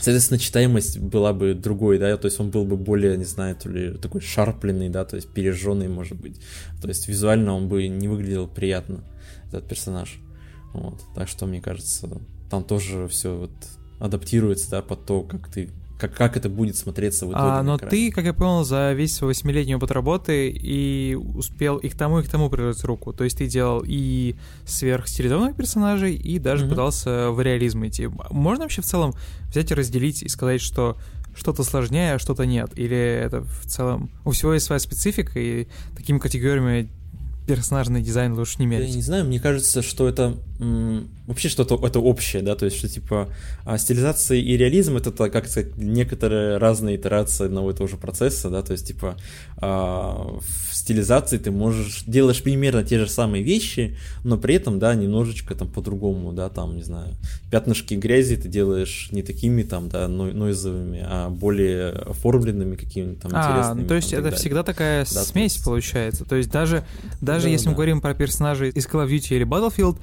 Соответственно, 0.00 0.38
читаемость 0.38 1.00
была 1.00 1.32
бы 1.32 1.54
другой, 1.54 1.98
да, 1.98 2.16
то 2.16 2.26
есть 2.26 2.38
он 2.38 2.50
был 2.50 2.64
бы 2.64 2.76
более, 2.76 3.16
не 3.16 3.24
знаю, 3.24 3.56
то 3.56 3.68
ли 3.68 3.94
такой 3.94 4.20
шарпленный, 4.20 4.88
да, 4.88 5.04
то 5.04 5.16
есть 5.16 5.28
пережженный, 5.28 5.88
может 5.88 6.16
быть. 6.20 6.40
То 6.80 6.86
есть 6.86 7.08
визуально 7.08 7.52
он 7.52 7.68
бы 7.68 7.88
не 7.88 8.06
выглядел 8.06 8.46
приятно, 8.46 9.00
этот 9.48 9.66
персонаж. 9.66 10.20
Вот. 10.72 11.00
Так 11.14 11.28
что, 11.28 11.46
мне 11.46 11.60
кажется, 11.60 12.08
там 12.50 12.64
тоже 12.64 13.08
все 13.08 13.36
вот 13.36 13.50
адаптируется, 13.98 14.70
да, 14.70 14.82
под 14.82 15.06
то, 15.06 15.22
как 15.22 15.48
ты 15.48 15.70
как, 15.98 16.14
как 16.14 16.36
это 16.36 16.48
будет 16.48 16.76
смотреться 16.76 17.26
в 17.26 17.30
итоге. 17.30 17.44
А, 17.44 17.62
но 17.62 17.76
ты, 17.76 18.12
как 18.12 18.24
я 18.24 18.32
понял, 18.32 18.64
за 18.64 18.92
весь 18.92 19.14
свой 19.14 19.30
восьмилетний 19.30 19.74
опыт 19.74 19.90
работы 19.90 20.48
и 20.48 21.16
успел 21.16 21.76
и 21.78 21.88
к 21.88 21.96
тому, 21.96 22.20
и 22.20 22.22
к 22.22 22.28
тому 22.28 22.48
приложить 22.48 22.84
руку. 22.84 23.12
То 23.12 23.24
есть 23.24 23.38
ты 23.38 23.48
делал 23.48 23.82
и 23.84 24.36
сверхстилизованных 24.64 25.56
персонажей, 25.56 26.14
и 26.14 26.38
даже 26.38 26.64
mm-hmm. 26.64 26.70
пытался 26.70 27.30
в 27.30 27.40
реализм 27.40 27.84
идти. 27.84 28.08
Можно 28.30 28.64
вообще 28.64 28.82
в 28.82 28.84
целом 28.84 29.12
взять 29.50 29.70
и 29.72 29.74
разделить 29.74 30.22
и 30.22 30.28
сказать, 30.28 30.60
что 30.60 30.96
что-то 31.34 31.64
сложнее, 31.64 32.14
а 32.14 32.18
что-то 32.18 32.46
нет? 32.46 32.70
Или 32.76 32.96
это 32.96 33.42
в 33.42 33.66
целом 33.66 34.10
у 34.24 34.30
всего 34.30 34.54
есть 34.54 34.66
своя 34.66 34.78
специфика, 34.78 35.38
и 35.38 35.66
такими 35.96 36.18
категориями 36.18 36.88
персонажный 37.48 38.02
дизайн 38.02 38.34
лучше 38.34 38.56
не 38.58 38.66
мерить. 38.66 38.90
Я 38.90 38.94
не 38.96 39.02
знаю, 39.02 39.24
мне 39.24 39.40
кажется, 39.40 39.80
что 39.80 40.06
это 40.06 40.36
вообще 41.26 41.48
что-то 41.48 41.80
это 41.82 41.98
общее, 41.98 42.42
да, 42.42 42.54
то 42.54 42.66
есть 42.66 42.76
что 42.76 42.88
типа 42.88 43.32
а, 43.64 43.78
стилизация 43.78 44.36
и 44.38 44.56
реализм 44.56 44.98
это, 44.98 45.10
как 45.10 45.48
сказать, 45.48 45.76
некоторые 45.78 46.58
разные 46.58 46.96
итерации 46.96 47.46
одного 47.46 47.70
и 47.70 47.74
того 47.74 47.88
же 47.88 47.96
процесса, 47.96 48.50
да, 48.50 48.62
то 48.62 48.72
есть 48.72 48.86
типа 48.86 49.16
а, 49.56 50.38
в 50.40 50.67
стилизации 50.88 51.36
ты 51.36 51.50
можешь 51.50 52.02
делаешь 52.06 52.42
примерно 52.42 52.82
те 52.82 52.98
же 52.98 53.08
самые 53.08 53.42
вещи, 53.42 53.98
но 54.24 54.38
при 54.38 54.54
этом, 54.54 54.78
да, 54.78 54.94
немножечко 54.94 55.54
там 55.54 55.68
по-другому, 55.68 56.32
да, 56.32 56.48
там, 56.48 56.76
не 56.76 56.82
знаю, 56.82 57.14
пятнышки 57.50 57.92
грязи 57.92 58.36
ты 58.36 58.48
делаешь 58.48 59.10
не 59.12 59.22
такими 59.22 59.64
там, 59.64 59.90
да, 59.90 60.08
нойзовыми, 60.08 61.04
а 61.06 61.28
более 61.28 61.90
оформленными 61.90 62.74
какими-то 62.76 63.28
там 63.28 63.32
а, 63.34 63.50
интересными. 63.50 63.86
то 63.86 63.94
есть 63.94 64.12
это 64.14 64.30
всегда 64.30 64.62
такая 64.62 65.04
да, 65.12 65.24
смесь 65.24 65.54
есть... 65.54 65.64
получается, 65.64 66.24
то 66.24 66.36
есть 66.36 66.50
даже, 66.50 66.86
даже 67.20 67.44
да, 67.44 67.50
если 67.50 67.66
да. 67.66 67.70
мы 67.72 67.76
говорим 67.76 68.00
про 68.00 68.14
персонажей 68.14 68.70
из 68.70 68.86
Call 68.86 69.06
of 69.06 69.10
Duty 69.10 69.36
или 69.36 69.46
Battlefield, 69.46 69.98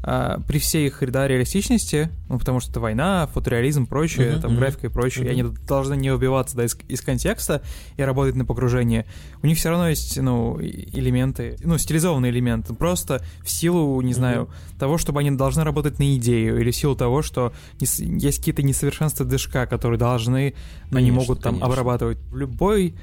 а, 0.00 0.40
при 0.46 0.58
всей 0.58 0.86
их 0.86 1.02
реалистичности, 1.02 2.10
ну, 2.28 2.38
потому 2.38 2.60
что 2.60 2.70
это 2.70 2.80
война, 2.80 3.26
фотореализм, 3.26 3.86
прочее, 3.86 4.34
uh-huh, 4.34 4.40
там, 4.40 4.52
uh-huh, 4.52 4.58
графика 4.58 4.86
и 4.86 4.90
прочее, 4.90 5.24
uh-huh. 5.24 5.28
и 5.28 5.40
они 5.40 5.42
должны 5.66 5.96
не 5.96 6.12
убиваться 6.12 6.56
да, 6.56 6.64
из, 6.64 6.78
из 6.86 7.00
контекста 7.00 7.62
и 7.96 8.02
работать 8.02 8.36
на 8.36 8.44
погружение. 8.44 9.06
У 9.42 9.46
них 9.48 9.58
все 9.58 9.70
равно 9.70 9.88
есть, 9.88 10.16
ну, 10.16 10.56
элементы, 10.60 11.56
ну, 11.64 11.78
стилизованные 11.78 12.30
элементы, 12.30 12.74
просто 12.74 13.24
в 13.42 13.50
силу, 13.50 14.00
не 14.00 14.14
знаю, 14.14 14.44
uh-huh. 14.44 14.78
того, 14.78 14.98
чтобы 14.98 15.18
они 15.18 15.32
должны 15.32 15.64
работать 15.64 15.98
на 15.98 16.16
идею, 16.16 16.60
или 16.60 16.70
в 16.70 16.76
силу 16.76 16.94
того, 16.94 17.22
что 17.22 17.52
есть 17.80 18.38
какие-то 18.38 18.62
несовершенства 18.62 19.26
движка, 19.26 19.66
которые 19.66 19.98
должны, 19.98 20.54
но 20.92 21.00
не 21.00 21.10
могут 21.10 21.42
там 21.42 21.54
конечно. 21.54 21.66
обрабатывать. 21.66 22.18
В 22.30 22.36
любой 22.36 22.94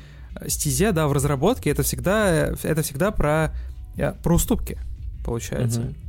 стезе, 0.47 0.93
да, 0.93 1.07
в 1.09 1.11
разработке 1.11 1.69
это 1.69 1.84
всегда, 1.84 2.53
это 2.63 2.84
всегда 2.84 3.11
про, 3.11 3.53
про 4.23 4.34
уступки, 4.34 4.77
получается. 5.26 5.81
Uh-huh 5.81 6.05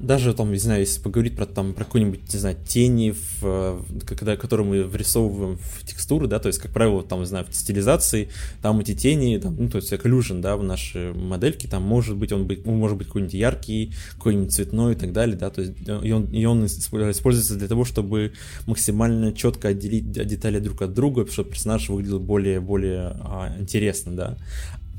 даже 0.00 0.32
там, 0.34 0.50
не 0.50 0.58
знаю, 0.58 0.80
если 0.80 1.00
поговорить 1.00 1.36
про 1.36 1.46
там 1.46 1.74
про 1.74 1.84
какую-нибудь, 1.84 2.32
не 2.32 2.38
знаю, 2.38 2.56
тени, 2.66 3.14
в, 3.40 3.84
когда, 4.06 4.36
которые 4.36 4.66
мы 4.66 4.84
врисовываем 4.84 5.58
в 5.58 5.86
текстуры, 5.86 6.26
да, 6.26 6.38
то 6.38 6.48
есть, 6.48 6.58
как 6.58 6.70
правило, 6.70 7.02
там, 7.02 7.20
не 7.20 7.26
знаю, 7.26 7.46
в 7.48 7.54
стилизации, 7.54 8.30
там 8.62 8.80
эти 8.80 8.94
тени, 8.94 9.36
там, 9.38 9.56
ну, 9.58 9.68
то 9.68 9.76
есть 9.76 9.92
occlusion, 9.92 10.40
да, 10.40 10.56
в 10.56 10.62
нашей 10.62 11.12
модельке, 11.12 11.68
там 11.68 11.82
может 11.82 12.16
быть, 12.16 12.32
он 12.32 12.46
быть, 12.46 12.64
может 12.64 12.96
быть 12.96 13.08
какой-нибудь 13.08 13.34
яркий, 13.34 13.92
какой-нибудь 14.14 14.52
цветной 14.52 14.94
и 14.94 14.96
так 14.96 15.12
далее, 15.12 15.36
да, 15.36 15.50
то 15.50 15.60
есть, 15.60 15.74
и 15.86 16.12
он, 16.12 16.24
и 16.26 16.44
он 16.46 16.64
используется 16.64 17.56
для 17.56 17.68
того, 17.68 17.84
чтобы 17.84 18.32
максимально 18.66 19.32
четко 19.32 19.68
отделить 19.68 20.10
детали 20.10 20.58
друг 20.60 20.80
от 20.82 20.94
друга, 20.94 21.26
чтобы 21.30 21.50
персонаж 21.50 21.88
выглядел 21.90 22.20
более, 22.20 22.60
более 22.60 23.16
а, 23.20 23.54
интересно, 23.58 24.12
да. 24.12 24.36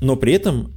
Но 0.00 0.16
при 0.16 0.32
этом 0.32 0.72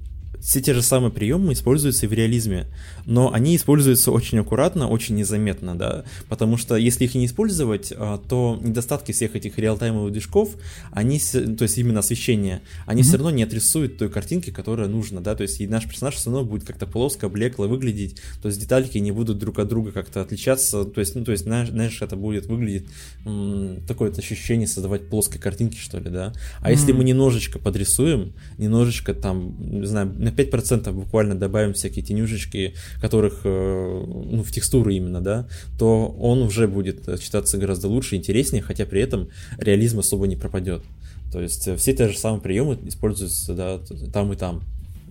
все 0.45 0.61
те 0.61 0.75
же 0.75 0.83
самые 0.83 1.11
приемы 1.11 1.53
используются 1.53 2.05
и 2.05 2.09
в 2.09 2.13
реализме, 2.13 2.67
но 3.07 3.33
они 3.33 3.55
используются 3.55 4.11
очень 4.11 4.37
аккуратно, 4.37 4.87
очень 4.87 5.15
незаметно, 5.15 5.75
да, 5.75 6.05
потому 6.29 6.55
что 6.57 6.75
если 6.75 7.05
их 7.05 7.15
не 7.15 7.25
использовать, 7.25 7.91
а, 7.97 8.19
то 8.19 8.59
недостатки 8.61 9.11
всех 9.11 9.35
этих 9.35 9.57
реалтаймовых 9.57 10.11
движков, 10.11 10.55
они, 10.91 11.19
то 11.19 11.63
есть 11.63 11.79
именно 11.79 12.01
освещение, 12.01 12.61
они 12.85 13.01
mm-hmm. 13.01 13.05
все 13.05 13.13
равно 13.13 13.31
не 13.31 13.41
отрисуют 13.41 13.97
той 13.97 14.09
картинки, 14.09 14.51
которая 14.51 14.87
нужна, 14.87 15.19
да, 15.19 15.33
то 15.33 15.41
есть 15.41 15.59
и 15.61 15.67
наш 15.67 15.87
персонаж 15.87 16.13
все 16.13 16.29
равно 16.29 16.45
будет 16.45 16.63
как-то 16.63 16.85
плоско, 16.85 17.27
блекло 17.27 17.67
выглядеть, 17.67 18.21
то 18.43 18.47
есть 18.47 18.61
детальки 18.61 18.99
не 18.99 19.11
будут 19.11 19.39
друг 19.39 19.57
от 19.57 19.67
друга 19.67 19.91
как-то 19.91 20.21
отличаться, 20.21 20.85
то 20.85 20.99
есть, 20.99 21.15
ну, 21.15 21.25
то 21.25 21.31
есть, 21.31 21.43
знаешь, 21.43 22.01
это 22.03 22.15
будет 22.15 22.45
выглядеть 22.45 22.85
м- 23.25 23.81
такое 23.87 24.11
ощущение 24.11 24.67
создавать 24.67 25.09
плоской 25.09 25.41
картинки, 25.41 25.77
что 25.77 25.97
ли, 25.97 26.11
да, 26.11 26.33
а 26.61 26.69
mm-hmm. 26.69 26.71
если 26.71 26.91
мы 26.91 27.03
немножечко 27.03 27.57
подрисуем, 27.57 28.33
немножечко 28.59 29.15
там, 29.15 29.55
не 29.59 29.87
знаю, 29.87 30.13
на 30.15 30.34
5% 30.35 30.91
буквально 30.91 31.35
добавим 31.35 31.73
всякие 31.73 32.03
тенюшечки, 32.03 32.75
которых, 33.01 33.41
э, 33.43 34.03
ну, 34.05 34.43
в 34.43 34.51
текстуру 34.51 34.91
именно, 34.91 35.21
да, 35.21 35.47
то 35.77 36.07
он 36.07 36.41
уже 36.41 36.67
будет 36.67 37.19
читаться 37.21 37.57
гораздо 37.57 37.87
лучше, 37.87 38.15
интереснее, 38.15 38.61
хотя 38.61 38.85
при 38.85 39.01
этом 39.01 39.29
реализм 39.57 39.99
особо 39.99 40.27
не 40.27 40.35
пропадет. 40.35 40.83
То 41.31 41.41
есть 41.41 41.67
э, 41.67 41.75
все 41.75 41.93
те 41.93 42.09
же 42.09 42.17
самые 42.17 42.41
приемы 42.41 42.77
используются, 42.85 43.53
да, 43.53 43.79
там 44.13 44.31
и 44.33 44.35
там. 44.35 44.63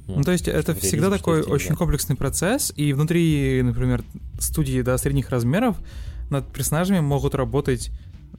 Вот. 0.07 0.19
Ну, 0.19 0.23
то 0.23 0.33
есть 0.33 0.49
это 0.49 0.75
всегда 0.75 1.11
такой 1.11 1.43
очень 1.43 1.71
да. 1.71 1.77
комплексный 1.77 2.17
процесс, 2.17 2.73
и 2.77 2.93
внутри, 2.93 3.63
например, 3.63 4.05
студии 4.39 4.83
да, 4.83 4.99
средних 4.99 5.31
размеров 5.31 5.77
над 6.31 6.53
персонажами 6.53 7.01
могут 7.01 7.35
работать 7.35 7.91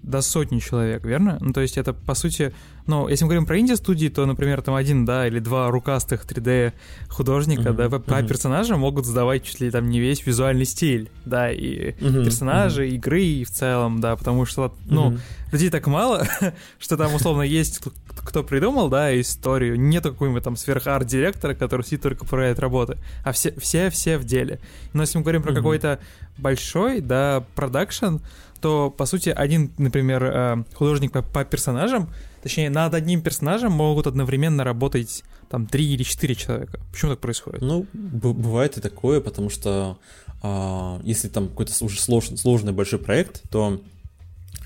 до 0.06 0.22
сотни 0.22 0.60
человек, 0.60 1.04
верно? 1.04 1.38
Ну, 1.42 1.52
то 1.52 1.62
есть 1.62 1.78
это, 1.78 1.94
по 1.94 2.14
сути, 2.14 2.54
ну, 2.86 3.08
если 3.08 3.26
мы 3.26 3.30
говорим 3.30 3.48
про 3.48 3.60
инди-студии, 3.60 4.08
то, 4.08 4.26
например, 4.26 4.62
там 4.62 4.76
один, 4.76 5.04
да, 5.04 5.28
или 5.28 5.40
два 5.40 5.72
рукастых 5.72 6.26
3D 6.26 6.74
художника, 7.10 7.70
mm-hmm. 7.70 7.74
да, 7.74 7.90
по, 7.90 7.96
mm-hmm. 7.96 8.76
могут 8.78 9.06
задавать 9.06 9.44
чуть 9.44 9.60
ли 9.62 9.72
там 9.72 9.90
не 9.90 10.00
весь 10.00 10.26
визуальный 10.26 10.66
стиль, 10.66 11.10
да, 11.26 11.52
и 11.52 11.92
mm-hmm. 11.92 12.24
персонажи, 12.24 12.86
mm-hmm. 12.86 12.96
игры 12.96 13.24
и 13.24 13.44
в 13.44 13.50
целом, 13.50 14.00
да, 14.00 14.16
потому 14.16 14.46
что, 14.46 14.74
ну, 14.86 15.12
mm-hmm. 15.12 15.20
людей 15.52 15.70
так 15.72 15.88
мало, 15.88 16.28
что 16.80 16.98
там, 16.98 17.14
условно, 17.16 17.42
есть 17.42 17.82
кто 18.24 18.44
придумал, 18.44 18.90
да, 18.90 19.20
историю, 19.20 19.80
нету 19.80 20.12
какого-нибудь 20.12 20.44
там 20.44 20.56
сверх-арт-директора, 20.56 21.54
который 21.56 21.84
сидит 21.84 22.04
только 22.04 22.26
проверяет 22.26 22.60
работы, 22.60 22.98
а 23.24 23.32
все, 23.32 23.54
все, 23.60 23.90
все 23.90 24.18
в 24.18 24.24
деле. 24.24 24.60
Но 24.94 25.02
если 25.02 25.18
мы 25.18 25.24
говорим 25.24 25.42
про 25.42 25.52
mm-hmm. 25.52 25.56
какой-то 25.56 26.00
большой, 26.38 27.02
да, 27.02 27.44
продакшн, 27.56 28.18
то, 28.62 28.90
по 28.90 29.06
сути, 29.06 29.30
один, 29.30 29.72
например, 29.78 30.24
э, 30.24 30.64
художник 30.74 31.12
по, 31.12 31.22
по 31.22 31.46
персонажам, 31.46 32.10
точнее, 32.42 32.70
над 32.70 32.94
одним 32.94 33.22
персонажем 33.22 33.72
могут 33.72 34.08
одновременно 34.08 34.64
работать 34.64 35.24
там 35.50 35.68
три 35.68 35.86
или 35.94 36.04
четыре 36.04 36.36
человека. 36.36 36.80
Почему 36.92 37.12
так 37.12 37.20
происходит? 37.20 37.62
Ну, 37.62 37.86
бывает 37.94 38.78
и 38.78 38.82
такое, 38.82 39.22
потому 39.22 39.50
что 39.50 39.98
а, 40.42 41.00
если 41.04 41.28
там 41.28 41.50
какой-то 41.50 41.74
уже 41.84 42.00
сложный, 42.00 42.38
сложный 42.38 42.74
большой 42.74 43.00
проект, 43.00 43.42
то 43.50 43.82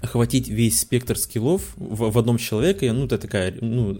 охватить 0.01 0.47
весь 0.47 0.79
спектр 0.79 1.17
скиллов 1.17 1.73
в, 1.75 2.11
в 2.11 2.17
одном 2.17 2.37
человеке, 2.37 2.91
ну, 2.93 3.05
это 3.05 3.17
такая, 3.17 3.53
ну, 3.59 3.99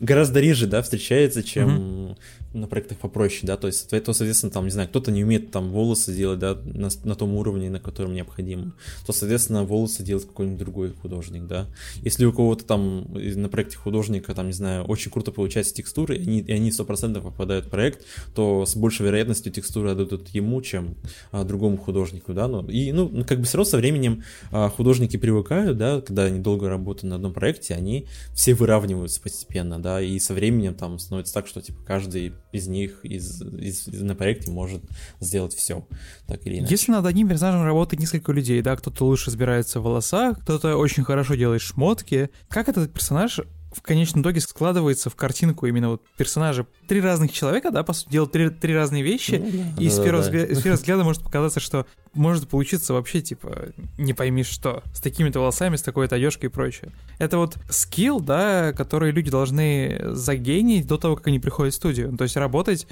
гораздо 0.00 0.40
реже, 0.40 0.66
да, 0.66 0.82
встречается, 0.82 1.42
чем 1.42 1.68
mm-hmm. 1.68 2.16
На 2.52 2.66
проектах 2.66 2.98
попроще, 2.98 3.42
да, 3.44 3.56
то 3.56 3.66
есть, 3.66 3.88
то, 3.88 4.12
соответственно, 4.12 4.50
там, 4.52 4.64
не 4.64 4.70
знаю, 4.70 4.88
кто-то 4.88 5.10
не 5.10 5.24
умеет 5.24 5.50
там 5.50 5.70
волосы 5.70 6.14
делать, 6.14 6.38
да, 6.38 6.56
на, 6.64 6.88
на 7.04 7.14
том 7.14 7.34
уровне, 7.34 7.70
на 7.70 7.80
котором 7.80 8.14
необходимо, 8.14 8.74
то, 9.06 9.12
соответственно, 9.12 9.64
волосы 9.64 10.02
делает 10.02 10.26
какой-нибудь 10.26 10.58
другой 10.58 10.92
художник, 10.92 11.46
да. 11.46 11.66
Если 12.02 12.24
у 12.24 12.32
кого-то 12.32 12.64
там 12.64 13.06
на 13.12 13.48
проекте 13.48 13.76
художника, 13.76 14.34
там, 14.34 14.46
не 14.46 14.52
знаю, 14.52 14.84
очень 14.84 15.10
круто 15.10 15.32
получается 15.32 15.74
текстуры, 15.74 16.16
и 16.16 16.22
они, 16.22 16.40
и 16.40 16.52
они 16.52 16.70
100% 16.70 17.20
попадают 17.20 17.66
в 17.66 17.68
проект, 17.70 18.04
то 18.34 18.64
с 18.64 18.76
большей 18.76 19.06
вероятностью 19.06 19.52
текстуры 19.52 19.90
отдадут 19.90 20.28
ему, 20.28 20.60
чем 20.62 20.96
а, 21.32 21.44
другому 21.44 21.76
художнику, 21.76 22.32
да, 22.32 22.48
ну, 22.48 22.66
и, 22.68 22.92
ну, 22.92 23.24
как 23.24 23.38
бы 23.38 23.44
все 23.44 23.58
равно 23.58 23.70
со 23.70 23.76
временем 23.76 24.22
а, 24.50 24.68
художники 24.68 25.16
привыкают, 25.16 25.76
да, 25.76 26.00
когда 26.00 26.24
они 26.24 26.40
долго 26.40 26.68
работают 26.68 27.10
на 27.10 27.16
одном 27.16 27.32
проекте, 27.32 27.74
они 27.74 28.06
все 28.34 28.54
выравниваются 28.54 29.20
постепенно, 29.20 29.78
да, 29.78 30.00
и 30.00 30.18
со 30.18 30.34
временем 30.34 30.74
там 30.74 30.98
становится 30.98 31.34
так, 31.34 31.46
что 31.46 31.60
типа 31.60 31.78
каждый 31.84 32.32
из 32.56 32.66
них 32.66 33.04
из, 33.04 33.42
из, 33.42 33.88
из 33.88 34.02
на 34.02 34.14
проекте 34.14 34.50
может 34.50 34.82
сделать 35.20 35.54
все, 35.54 35.86
так 36.26 36.46
или 36.46 36.58
иначе. 36.58 36.74
Если 36.74 36.92
над 36.92 37.06
одним 37.06 37.28
персонажем 37.28 37.64
работает 37.64 38.00
несколько 38.00 38.32
людей, 38.32 38.60
да, 38.62 38.76
кто-то 38.76 39.04
лучше 39.04 39.26
разбирается 39.26 39.80
в 39.80 39.84
волосах, 39.84 40.40
кто-то 40.40 40.76
очень 40.76 41.04
хорошо 41.04 41.34
делает 41.34 41.62
шмотки, 41.62 42.30
как 42.48 42.68
этот 42.68 42.92
персонаж 42.92 43.40
в 43.76 43.82
конечном 43.82 44.22
итоге 44.22 44.40
складывается 44.40 45.10
в 45.10 45.16
картинку 45.16 45.66
именно 45.66 45.90
вот 45.90 46.02
персонажа. 46.16 46.66
Три 46.88 47.00
разных 47.00 47.32
человека, 47.32 47.70
да, 47.70 47.82
по 47.82 47.92
сути, 47.92 48.10
делают 48.10 48.32
три, 48.32 48.48
три 48.48 48.74
разные 48.74 49.02
вещи, 49.02 49.34
ну, 49.34 49.50
да. 49.50 49.82
и 49.82 49.88
да, 49.88 49.94
с, 49.94 49.96
первого 50.00 50.22
да, 50.22 50.28
взгляда, 50.28 50.48
да. 50.48 50.54
с 50.54 50.62
первого 50.62 50.78
взгляда 50.78 51.04
может 51.04 51.22
показаться, 51.22 51.60
что 51.60 51.86
может 52.14 52.48
получиться 52.48 52.94
вообще, 52.94 53.20
типа, 53.20 53.68
не 53.98 54.14
пойми 54.14 54.42
что, 54.42 54.82
с 54.94 55.00
такими-то 55.00 55.40
волосами, 55.40 55.76
с 55.76 55.82
такой-то 55.82 56.16
одежкой 56.16 56.46
и 56.46 56.48
прочее. 56.48 56.90
Это 57.18 57.36
вот 57.36 57.56
скилл, 57.68 58.20
да, 58.20 58.72
который 58.72 59.12
люди 59.12 59.30
должны 59.30 60.00
загенить 60.12 60.86
до 60.86 60.96
того, 60.96 61.16
как 61.16 61.26
они 61.26 61.38
приходят 61.38 61.74
в 61.74 61.76
студию. 61.76 62.16
То 62.16 62.24
есть 62.24 62.36
работать 62.36 62.86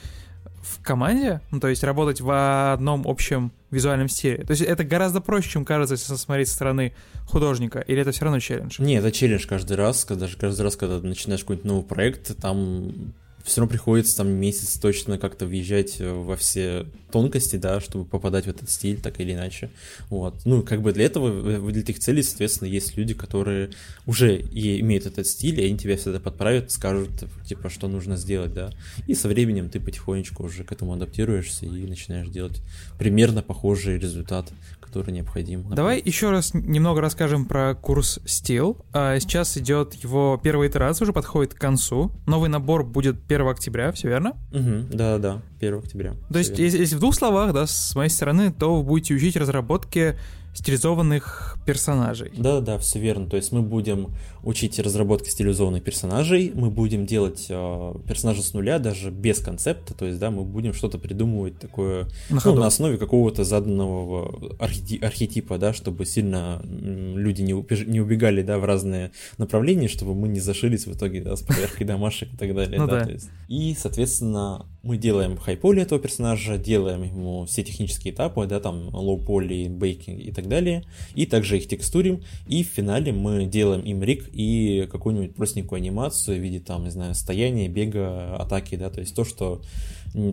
в 0.64 0.82
команде, 0.82 1.40
ну, 1.50 1.60
то 1.60 1.68
есть 1.68 1.84
работать 1.84 2.20
в 2.20 2.72
одном 2.72 3.06
общем 3.06 3.52
визуальном 3.70 4.08
стиле. 4.08 4.38
То 4.44 4.52
есть 4.52 4.62
это 4.62 4.84
гораздо 4.84 5.20
проще, 5.20 5.50
чем 5.50 5.64
кажется, 5.64 5.94
если 5.94 6.14
смотреть 6.14 6.48
со 6.48 6.54
стороны 6.54 6.94
художника, 7.26 7.80
или 7.80 8.00
это 8.00 8.12
все 8.12 8.24
равно 8.24 8.40
челлендж? 8.40 8.76
Не, 8.78 8.94
это 8.94 9.12
челлендж 9.12 9.46
каждый 9.46 9.76
раз, 9.76 10.04
когда, 10.04 10.26
каждый 10.38 10.62
раз, 10.62 10.76
когда 10.76 11.00
начинаешь 11.00 11.42
какой-нибудь 11.42 11.68
новый 11.70 11.84
проект, 11.84 12.36
там 12.40 13.14
все 13.44 13.60
равно 13.60 13.70
приходится 13.70 14.16
там 14.16 14.28
месяц 14.28 14.78
точно 14.78 15.18
как-то 15.18 15.44
въезжать 15.44 16.00
во 16.00 16.34
все 16.36 16.86
тонкости, 17.12 17.56
да, 17.56 17.78
чтобы 17.78 18.06
попадать 18.06 18.46
в 18.46 18.48
этот 18.48 18.70
стиль, 18.70 19.00
так 19.00 19.20
или 19.20 19.34
иначе. 19.34 19.70
Вот. 20.08 20.34
Ну, 20.46 20.62
как 20.62 20.80
бы 20.80 20.92
для 20.92 21.04
этого, 21.04 21.60
для 21.70 21.80
этих 21.82 21.98
целей, 21.98 22.22
соответственно, 22.22 22.68
есть 22.68 22.96
люди, 22.96 23.12
которые 23.12 23.70
уже 24.06 24.40
имеют 24.40 25.04
этот 25.06 25.26
стиль, 25.26 25.60
и 25.60 25.66
они 25.66 25.76
тебя 25.76 25.96
всегда 25.96 26.20
подправят, 26.20 26.72
скажут, 26.72 27.10
типа, 27.46 27.68
что 27.68 27.86
нужно 27.86 28.16
сделать, 28.16 28.54
да. 28.54 28.72
И 29.06 29.14
со 29.14 29.28
временем 29.28 29.68
ты 29.68 29.78
потихонечку 29.78 30.42
уже 30.42 30.64
к 30.64 30.72
этому 30.72 30.94
адаптируешься 30.94 31.66
и 31.66 31.86
начинаешь 31.86 32.28
делать 32.28 32.62
примерно 32.98 33.42
похожий 33.42 33.98
результат, 33.98 34.50
который 34.84 35.12
необходим. 35.12 35.68
Давай 35.74 36.00
еще 36.04 36.30
раз 36.30 36.52
немного 36.54 37.00
расскажем 37.00 37.46
про 37.46 37.74
курс 37.74 38.18
Steel. 38.24 38.84
А, 38.92 39.18
сейчас 39.18 39.56
идет 39.56 39.94
его 39.94 40.40
первая 40.42 40.68
итерация, 40.68 41.04
уже 41.04 41.12
подходит 41.12 41.54
к 41.54 41.58
концу. 41.58 42.12
Новый 42.26 42.48
набор 42.50 42.84
будет 42.84 43.16
1 43.26 43.48
октября, 43.48 43.92
все 43.92 44.08
верно? 44.08 44.32
Угу, 44.52 44.94
да-да, 44.96 45.42
1 45.68 45.78
октября. 45.78 46.14
То 46.32 46.38
есть, 46.38 46.58
если, 46.58 46.78
если 46.78 46.96
в 46.96 47.00
двух 47.00 47.14
словах, 47.14 47.52
да, 47.52 47.66
с 47.66 47.94
моей 47.94 48.10
стороны, 48.10 48.52
то 48.52 48.76
вы 48.76 48.82
будете 48.82 49.14
учить 49.14 49.36
разработке 49.36 50.16
стилизованных 50.54 51.56
персонажей. 51.66 52.32
Да, 52.36 52.60
да, 52.60 52.78
все 52.78 53.00
верно. 53.00 53.28
То 53.28 53.36
есть 53.36 53.50
мы 53.52 53.62
будем 53.62 54.14
учить 54.42 54.78
разработки 54.78 55.28
стилизованных 55.28 55.82
персонажей, 55.82 56.52
мы 56.54 56.70
будем 56.70 57.06
делать 57.06 57.46
э, 57.48 57.94
персонажа 58.06 58.42
с 58.42 58.54
нуля, 58.54 58.78
даже 58.78 59.10
без 59.10 59.40
концепта. 59.40 59.94
То 59.94 60.06
есть, 60.06 60.18
да, 60.18 60.30
мы 60.30 60.44
будем 60.44 60.72
что-то 60.72 60.98
придумывать 60.98 61.58
такое 61.58 62.06
на, 62.30 62.40
ну, 62.44 62.54
на 62.54 62.66
основе 62.66 62.98
какого-то 62.98 63.42
заданного 63.42 64.54
архети- 64.58 65.04
архетипа, 65.04 65.58
да, 65.58 65.72
чтобы 65.72 66.06
сильно 66.06 66.62
люди 66.64 67.42
не, 67.42 67.52
убеж- 67.52 67.86
не 67.86 68.00
убегали, 68.00 68.42
да, 68.42 68.58
в 68.58 68.64
разные 68.64 69.10
направления, 69.38 69.88
чтобы 69.88 70.14
мы 70.14 70.28
не 70.28 70.40
зашились 70.40 70.86
в 70.86 70.92
итоге, 70.92 71.22
да, 71.22 71.34
с 71.36 71.42
проверкой 71.42 71.86
домашек 71.86 72.32
и 72.32 72.36
так 72.36 72.54
далее. 72.54 72.78
Ну, 72.78 72.86
да, 72.86 73.04
да. 73.04 73.10
есть. 73.10 73.28
И, 73.48 73.74
соответственно, 73.76 74.66
мы 74.84 74.98
делаем 74.98 75.36
хайполи 75.38 75.82
этого 75.82 75.98
персонажа, 76.00 76.58
делаем 76.58 77.02
ему 77.02 77.46
все 77.46 77.64
технические 77.64 78.12
этапы, 78.12 78.46
да, 78.46 78.60
там 78.60 78.90
лоу-поли, 78.92 79.68
бейкинг 79.68 80.20
и 80.20 80.30
так 80.30 80.46
далее, 80.46 80.84
и 81.14 81.26
также 81.26 81.56
их 81.56 81.66
текстурим, 81.66 82.22
и 82.46 82.62
в 82.62 82.68
финале 82.68 83.12
мы 83.12 83.46
делаем 83.46 83.80
им 83.80 84.02
рик 84.02 84.28
и 84.32 84.86
какую-нибудь 84.92 85.34
простенькую 85.34 85.78
анимацию 85.78 86.38
в 86.38 86.40
виде, 86.40 86.60
там, 86.60 86.84
не 86.84 86.90
знаю, 86.90 87.14
стояния, 87.14 87.68
бега, 87.68 88.36
атаки, 88.36 88.76
да, 88.76 88.90
то 88.90 89.00
есть 89.00 89.16
то, 89.16 89.24
что 89.24 89.62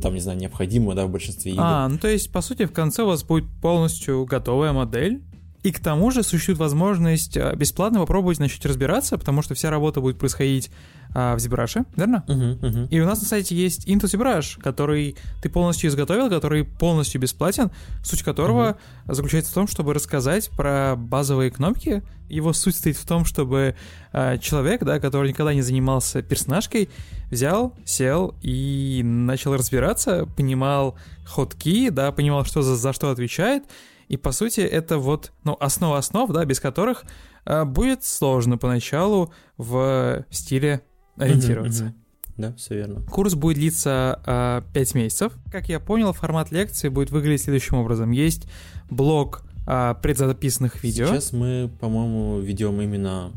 там, 0.01 0.13
не 0.13 0.19
знаю, 0.19 0.37
необходимо, 0.37 0.93
да, 0.93 1.05
в 1.05 1.11
большинстве 1.11 1.53
игр. 1.53 1.61
А, 1.63 1.87
ну 1.87 1.97
то 1.97 2.07
есть, 2.07 2.31
по 2.31 2.41
сути, 2.41 2.65
в 2.65 2.71
конце 2.71 3.03
у 3.03 3.07
вас 3.07 3.23
будет 3.23 3.45
полностью 3.61 4.25
готовая 4.25 4.73
модель, 4.73 5.21
и 5.63 5.71
к 5.71 5.79
тому 5.79 6.09
же 6.09 6.23
существует 6.23 6.59
возможность 6.59 7.37
а, 7.37 7.55
бесплатно 7.55 7.99
попробовать 7.99 8.39
начать 8.39 8.65
разбираться, 8.65 9.17
потому 9.17 9.41
что 9.41 9.53
вся 9.53 9.69
работа 9.69 10.01
будет 10.01 10.17
происходить 10.17 10.71
а, 11.13 11.35
в 11.35 11.39
ZBrush, 11.39 11.85
верно? 11.95 12.23
Uh-huh, 12.27 12.59
uh-huh. 12.59 12.87
И 12.89 12.99
у 12.99 13.05
нас 13.05 13.21
на 13.21 13.27
сайте 13.27 13.55
есть 13.55 13.87
Into 13.87 14.05
ZBrush, 14.05 14.61
который 14.61 15.17
ты 15.41 15.49
полностью 15.49 15.89
изготовил, 15.89 16.29
который 16.29 16.63
полностью 16.63 17.19
бесплатен, 17.19 17.71
суть 18.03 18.23
которого 18.23 18.77
uh-huh. 19.07 19.13
заключается 19.13 19.51
в 19.51 19.55
том, 19.55 19.67
чтобы 19.67 19.93
рассказать 19.93 20.49
про 20.51 20.95
базовые 20.95 21.51
кнопки. 21.51 22.03
Его 22.29 22.53
суть 22.53 22.75
стоит 22.75 22.95
в 22.95 23.05
том, 23.05 23.25
чтобы 23.25 23.75
а, 24.13 24.37
человек, 24.37 24.83
да, 24.83 24.99
который 24.99 25.29
никогда 25.29 25.53
не 25.53 25.61
занимался 25.61 26.21
персонажкой, 26.21 26.89
взял, 27.29 27.73
сел 27.83 28.35
и 28.41 29.01
начал 29.03 29.53
разбираться, 29.53 30.25
понимал 30.37 30.97
ходки, 31.25 31.89
да, 31.89 32.11
понимал, 32.13 32.45
что 32.45 32.61
за, 32.61 32.77
за 32.77 32.93
что 32.93 33.09
отвечает, 33.09 33.63
и 34.07 34.17
по 34.17 34.33
сути 34.33 34.59
это 34.59 34.97
вот, 34.97 35.31
ну, 35.45 35.55
основа 35.59 35.97
основ, 35.97 36.29
да, 36.31 36.43
без 36.43 36.59
которых 36.59 37.05
э, 37.45 37.63
будет 37.63 38.03
сложно 38.03 38.57
поначалу 38.57 39.33
в 39.57 40.25
стиле 40.29 40.81
ориентироваться. 41.21 41.83
Uh-huh, 41.85 41.89
uh-huh. 41.89 42.37
Да, 42.37 42.53
все 42.53 42.75
верно. 42.75 43.01
Курс 43.01 43.35
будет 43.35 43.57
длиться 43.57 44.19
э, 44.25 44.61
5 44.73 44.95
месяцев. 44.95 45.33
Как 45.51 45.69
я 45.69 45.79
понял, 45.79 46.13
формат 46.13 46.51
лекции 46.51 46.89
будет 46.89 47.11
выглядеть 47.11 47.43
следующим 47.43 47.77
образом. 47.77 48.11
Есть 48.11 48.47
блок 48.89 49.43
э, 49.67 49.95
предзаписанных 50.01 50.83
видео. 50.83 51.07
Сейчас 51.07 51.33
мы, 51.33 51.69
по-моему, 51.79 52.39
ведем 52.39 52.81
именно 52.81 53.31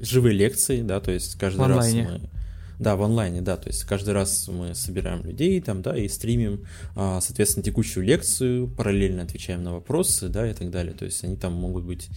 живые 0.00 0.34
лекции, 0.34 0.82
да, 0.82 1.00
то 1.00 1.10
есть 1.10 1.38
каждый 1.38 1.66
раз 1.66 1.92
мы 1.92 2.20
да, 2.80 2.96
в 2.96 3.02
онлайне, 3.02 3.42
да, 3.42 3.58
то 3.58 3.68
есть 3.68 3.84
каждый 3.84 4.14
раз 4.14 4.48
мы 4.48 4.74
собираем 4.74 5.22
людей 5.22 5.60
там, 5.60 5.82
да, 5.82 5.96
и 5.96 6.08
стримим, 6.08 6.64
а, 6.96 7.20
соответственно, 7.20 7.62
текущую 7.62 8.06
лекцию, 8.06 8.68
параллельно 8.68 9.22
отвечаем 9.22 9.62
на 9.62 9.74
вопросы, 9.74 10.28
да, 10.28 10.50
и 10.50 10.54
так 10.54 10.70
далее. 10.70 10.94
То 10.94 11.04
есть 11.04 11.22
они 11.22 11.36
там 11.36 11.52
могут 11.52 11.84
быть 11.84 12.08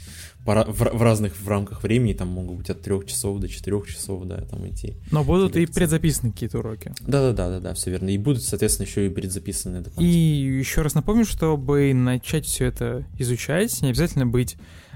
в 0.45 1.01
разных 1.03 1.35
в 1.35 1.47
рамках 1.49 1.83
времени, 1.83 2.13
там 2.13 2.29
могут 2.29 2.57
быть 2.57 2.69
от 2.69 2.81
трех 2.81 3.05
часов 3.05 3.39
до 3.39 3.49
четырех 3.49 3.87
часов, 3.87 4.23
да, 4.23 4.37
там 4.45 4.65
идти. 4.69 4.95
Но 5.11 5.25
будут 5.25 5.57
и 5.57 5.65
предзаписаны 5.65 6.31
какие-то 6.31 6.59
уроки. 6.59 6.93
Да-да-да, 7.01 7.49
да, 7.49 7.59
да, 7.59 7.73
все 7.73 7.91
верно. 7.91 8.09
И 8.09 8.17
будут, 8.17 8.43
соответственно, 8.43 8.87
еще 8.87 9.05
и 9.05 9.09
предзаписаны. 9.09 9.83
И 9.99 10.05
еще 10.05 10.81
раз 10.81 10.93
напомню, 10.93 11.25
чтобы 11.25 11.93
начать 11.93 12.45
все 12.45 12.65
это 12.65 13.05
изучать, 13.19 13.81
не 13.81 13.89
обязательно 13.89 14.25
быть 14.25 14.55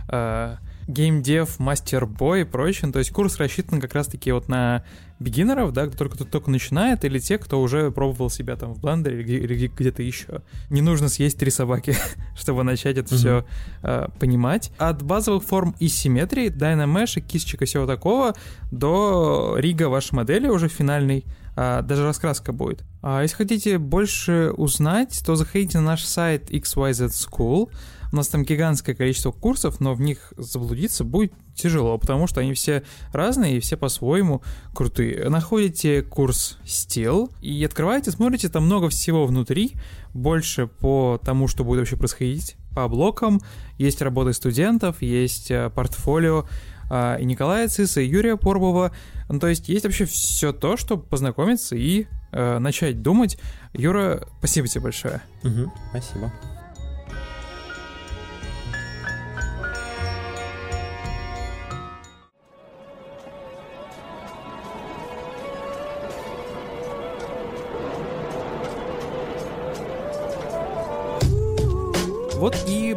э, 0.10 0.56
геймдев, 0.88 1.60
мастер-бой 1.60 2.42
и 2.42 2.46
прочее. 2.46 2.92
То 2.92 3.00
есть 3.00 3.12
курс 3.12 3.38
рассчитан 3.38 3.82
как 3.82 3.94
раз-таки 3.94 4.32
вот 4.32 4.48
на 4.48 4.84
бигинеров, 5.20 5.74
да, 5.74 5.88
кто 5.88 5.98
только, 5.98 6.24
только 6.26 6.52
начинает, 6.52 7.04
или 7.06 7.20
те, 7.20 7.38
кто 7.38 7.62
уже 7.62 7.92
пробовал 7.92 8.30
себя 8.30 8.56
там 8.56 8.74
в 8.74 8.82
блендере 8.82 9.22
или, 9.22 9.34
или 9.40 9.68
где-то 9.68 10.04
еще. 10.04 10.42
Не 10.70 10.82
нужно 10.82 11.10
съесть 11.10 11.40
три 11.40 11.52
собаки, 11.52 11.96
чтобы 12.38 12.64
начать 12.64 12.98
это 12.98 13.14
mm-hmm. 13.14 13.18
все 13.18 13.46
э, 13.84 14.08
понимать. 14.20 14.72
От 14.78 15.02
базовых 15.04 15.44
форм 15.44 15.76
и 15.80 15.88
симметрии, 15.88 16.50
дайнамеша, 16.50 17.22
кисточек 17.22 17.64
и 17.64 17.66
всего 17.66 17.86
такого, 17.86 18.36
до 18.72 19.56
рига 19.58 19.90
вашей 19.90 20.16
модели 20.16 20.48
уже 20.48 20.68
финальной, 20.68 21.26
а, 21.26 21.47
даже 21.58 22.04
раскраска 22.04 22.52
будет. 22.54 22.84
А 23.02 23.24
если 23.24 23.36
хотите 23.36 23.80
больше 23.80 24.54
узнать, 24.56 25.24
то 25.26 25.36
заходите 25.36 25.80
на 25.80 25.86
наш 25.86 26.04
сайт 26.04 26.52
XYZ 26.52 27.08
School. 27.08 27.72
У 28.12 28.16
нас 28.16 28.28
там 28.28 28.44
гигантское 28.44 28.96
количество 28.96 29.32
курсов, 29.32 29.80
но 29.80 29.96
в 29.96 30.02
них 30.02 30.34
заблудиться 30.38 31.04
будет 31.04 31.34
тяжело, 31.56 31.98
потому 31.98 32.28
что 32.28 32.42
они 32.42 32.54
все 32.54 32.84
разные 33.12 33.58
и 33.58 33.60
все 33.60 33.76
по-своему 33.76 34.44
крутые. 34.76 35.28
Находите 35.30 36.04
курс 36.04 36.60
Steel 36.64 37.32
и 37.42 37.64
открываете, 37.66 38.12
смотрите, 38.12 38.50
там 38.50 38.66
много 38.66 38.90
всего 38.90 39.26
внутри, 39.26 39.74
больше 40.14 40.68
по 40.68 41.20
тому, 41.24 41.48
что 41.48 41.64
будет 41.64 41.80
вообще 41.80 41.98
происходить 41.98 42.56
по 42.76 42.88
блокам. 42.88 43.42
Есть 43.80 44.04
работы 44.04 44.34
студентов, 44.34 45.02
есть 45.02 45.50
э, 45.50 45.72
портфолио 45.72 46.46
а, 46.90 47.18
и 47.18 47.26
Николая 47.26 47.68
Циса, 47.68 48.02
и 48.02 48.08
Юрия 48.08 48.38
Порбова. 48.38 48.92
Ну, 49.30 49.40
то 49.40 49.48
есть 49.48 49.70
есть 49.70 49.86
вообще 49.86 50.06
все 50.06 50.54
то, 50.54 50.78
чтобы 50.78 51.04
познакомиться 51.04 51.76
и 51.76 52.08
э, 52.32 52.60
начать 52.60 53.02
думать. 53.02 53.38
Юра, 53.74 54.28
спасибо 54.40 54.68
тебе 54.68 54.84
большое. 54.84 55.22
Угу, 55.44 55.72
спасибо. 55.92 56.32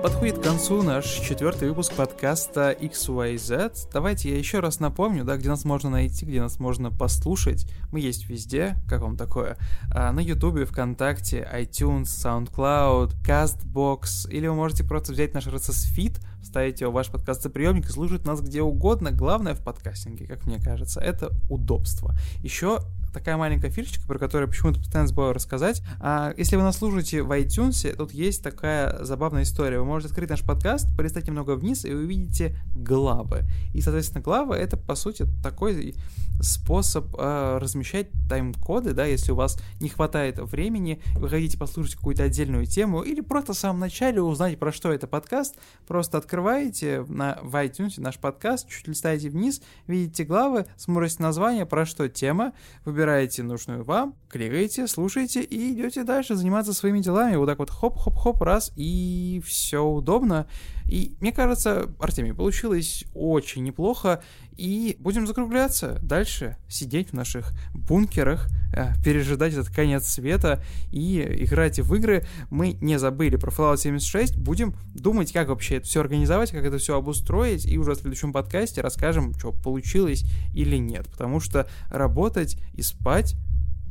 Подходит 0.03 0.39
к 0.39 0.43
концу 0.43 0.83
наш 0.83 1.05
четвертый 1.05 1.69
выпуск 1.69 1.93
подкаста 1.93 2.73
XYZ. 2.73 3.89
Давайте 3.93 4.31
я 4.31 4.39
еще 4.39 4.61
раз 4.61 4.81
напомню, 4.81 5.25
да, 5.25 5.37
где 5.37 5.51
нас 5.51 5.67
можно 5.67 5.91
найти, 5.91 6.25
где 6.25 6.41
нас 6.41 6.59
можно 6.59 6.91
послушать. 6.91 7.71
Мы 7.93 8.01
есть 8.01 8.27
везде, 8.27 8.77
как 8.89 9.03
вам 9.03 9.19
такое? 9.19 9.59
А, 9.93 10.11
на 10.13 10.21
YouTube, 10.21 10.67
ВКонтакте, 10.67 11.47
iTunes, 11.53 12.05
SoundCloud, 12.05 13.15
CastBox, 13.23 14.31
или 14.31 14.47
вы 14.47 14.55
можете 14.55 14.85
просто 14.85 15.13
взять 15.13 15.35
наш 15.35 15.47
RSS 15.47 15.95
feed, 15.95 16.19
вставить 16.43 16.81
его 16.81 16.91
в 16.91 16.95
ваш 16.95 17.09
подкастоприемник 17.09 17.85
и 17.85 17.93
слушать 17.93 18.25
нас 18.25 18.41
где 18.41 18.63
угодно. 18.63 19.11
Главное 19.11 19.55
в 19.55 19.63
подкастинге, 19.63 20.27
как 20.27 20.47
мне 20.47 20.59
кажется, 20.59 21.01
это 21.01 21.31
удобство. 21.51 22.15
Еще 22.43 22.79
такая 23.13 23.37
маленькая 23.37 23.71
фишечка, 23.71 24.07
про 24.07 24.19
которую 24.19 24.47
я 24.47 24.53
почему-то 24.53 24.79
постоянно 24.79 25.09
забываю 25.09 25.33
рассказать. 25.33 25.83
А, 26.01 26.33
если 26.37 26.57
вы 26.57 26.63
нас 26.63 26.79
слушаете 26.79 27.23
в 27.23 27.31
iTunes, 27.33 27.95
тут 27.97 28.13
есть 28.13 28.43
такая 28.43 29.05
забавная 29.05 29.43
история. 29.43 29.79
Вы 29.79 29.85
можете 29.85 30.11
открыть 30.11 30.31
наш 30.31 30.43
подкаст, 30.43 30.89
полистать 30.97 31.27
немного 31.27 31.57
вниз, 31.57 31.85
и 31.85 31.93
увидите 31.93 32.57
главы. 32.75 33.43
И, 33.75 33.81
соответственно, 33.81 34.23
главы— 34.23 34.55
это, 34.57 34.77
по 34.77 34.95
сути, 34.95 35.27
такой 35.43 35.95
способ 36.43 37.15
э, 37.19 37.59
размещать 37.59 38.09
тайм-коды, 38.29 38.93
да, 38.93 39.05
если 39.05 39.33
у 39.33 39.35
вас 39.35 39.59
не 39.81 39.89
хватает 39.89 40.39
времени, 40.39 41.01
вы 41.17 41.29
хотите 41.29 41.59
послушать 41.59 41.97
какую-то 41.97 42.25
отдельную 42.25 42.67
тему, 42.67 43.03
или 43.03 43.21
просто 43.21 43.53
в 43.53 43.59
самом 43.59 43.81
начале 43.81 44.23
узнать, 44.23 44.59
про 44.59 44.73
что 44.73 44.93
это 44.93 45.07
подкаст, 45.07 45.57
просто 45.87 46.19
открываете 46.19 47.05
на, 47.09 47.39
в 47.43 47.55
iTunes 47.57 48.01
наш 48.01 48.19
подкаст, 48.19 48.69
чуть 48.69 48.89
листаете 48.89 49.29
вниз, 49.31 49.63
видите 49.87 50.25
главы, 50.25 50.67
смотрите 50.77 51.23
название, 51.23 51.67
про 51.67 51.87
что 51.87 52.09
тема, 52.09 52.53
выбираете 52.85 53.43
нужную 53.43 53.85
вам, 53.85 54.15
кликаете, 54.29 54.87
слушаете 54.87 55.43
и 55.43 55.73
идете 55.73 56.05
дальше 56.05 56.37
заниматься 56.37 56.73
своими 56.73 57.01
делами. 57.01 57.37
Вот 57.37 57.47
так 57.47 57.59
вот 57.59 57.71
хоп-хоп-хоп, 57.71 58.41
раз, 58.43 58.73
и 58.77 59.43
все 59.45 59.83
удобно. 59.85 60.47
И 60.89 61.17
мне 61.21 61.33
кажется, 61.33 61.89
Артемий, 62.01 62.35
получилось 62.35 63.05
очень 63.15 63.63
неплохо. 63.63 64.23
И 64.61 64.99
будем 64.99 65.27
закругляться 65.27 65.99
дальше, 66.03 66.59
сидеть 66.69 67.11
в 67.11 67.13
наших 67.15 67.55
бункерах, 67.73 68.51
э, 68.75 68.93
пережидать 69.03 69.55
этот 69.55 69.71
конец 69.71 70.07
света 70.07 70.63
и 70.93 71.19
играть 71.45 71.81
в 71.81 71.95
игры. 71.95 72.27
Мы 72.51 72.75
не 72.83 72.99
забыли 72.99 73.37
про 73.37 73.51
Fallout 73.51 73.79
76, 73.79 74.37
будем 74.37 74.75
думать, 74.95 75.33
как 75.33 75.49
вообще 75.49 75.77
это 75.77 75.87
все 75.87 76.01
организовать, 76.01 76.51
как 76.51 76.63
это 76.63 76.77
все 76.77 76.99
обустроить, 76.99 77.65
и 77.65 77.79
уже 77.79 77.93
в 77.93 78.01
следующем 78.01 78.35
подкасте 78.35 78.83
расскажем, 78.83 79.33
что 79.33 79.53
получилось 79.53 80.27
или 80.53 80.77
нет. 80.77 81.07
Потому 81.07 81.41
что 81.41 81.67
работать 81.89 82.59
и 82.75 82.83
спать 82.83 83.37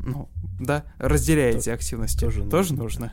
ну, 0.01 0.29
да, 0.59 0.83
разделяя 0.99 1.57
эти 1.57 1.71
активности. 1.71 2.19
Тоже, 2.19 2.43
тоже 2.43 2.75
нужно. 2.75 3.11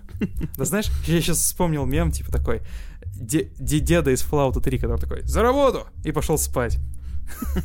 Да 0.59 0.67
знаешь, 0.67 0.91
я 1.07 1.23
сейчас 1.23 1.39
вспомнил 1.39 1.87
мем, 1.87 2.13
типа 2.13 2.31
такой, 2.31 2.61
деда 3.07 4.11
из 4.11 4.23
Fallout 4.23 4.61
3, 4.61 4.79
который 4.79 5.01
такой, 5.01 5.23
за 5.23 5.41
работу! 5.41 5.87
И 6.05 6.13
пошел 6.13 6.37
спать. 6.37 6.79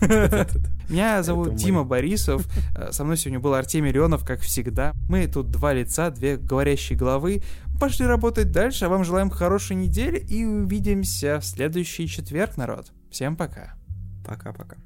Меня 0.90 1.24
зовут 1.24 1.56
Дима 1.56 1.84
Борисов, 1.84 2.46
э, 2.76 2.92
со 2.92 3.04
мной 3.04 3.18
сегодня 3.18 3.40
был 3.40 3.54
Артемий 3.54 3.92
Леонов, 3.92 4.26
как 4.26 4.42
всегда. 4.42 4.94
Мы 5.10 5.28
тут 5.28 5.50
два 5.50 5.74
лица, 5.74 6.10
две 6.10 6.38
говорящие 6.38 6.98
головы. 6.98 7.42
Пошли 7.80 8.06
работать 8.06 8.52
дальше, 8.52 8.86
а 8.86 8.90
вам 8.90 9.04
желаем 9.04 9.30
хорошей 9.30 9.76
недели 9.76 10.20
и 10.20 10.44
увидимся 10.46 11.40
в 11.40 11.46
следующий 11.46 12.08
четверг, 12.08 12.58
народ. 12.58 12.92
Всем 13.10 13.36
пока. 13.36 13.74
Пока-пока. 14.26 14.78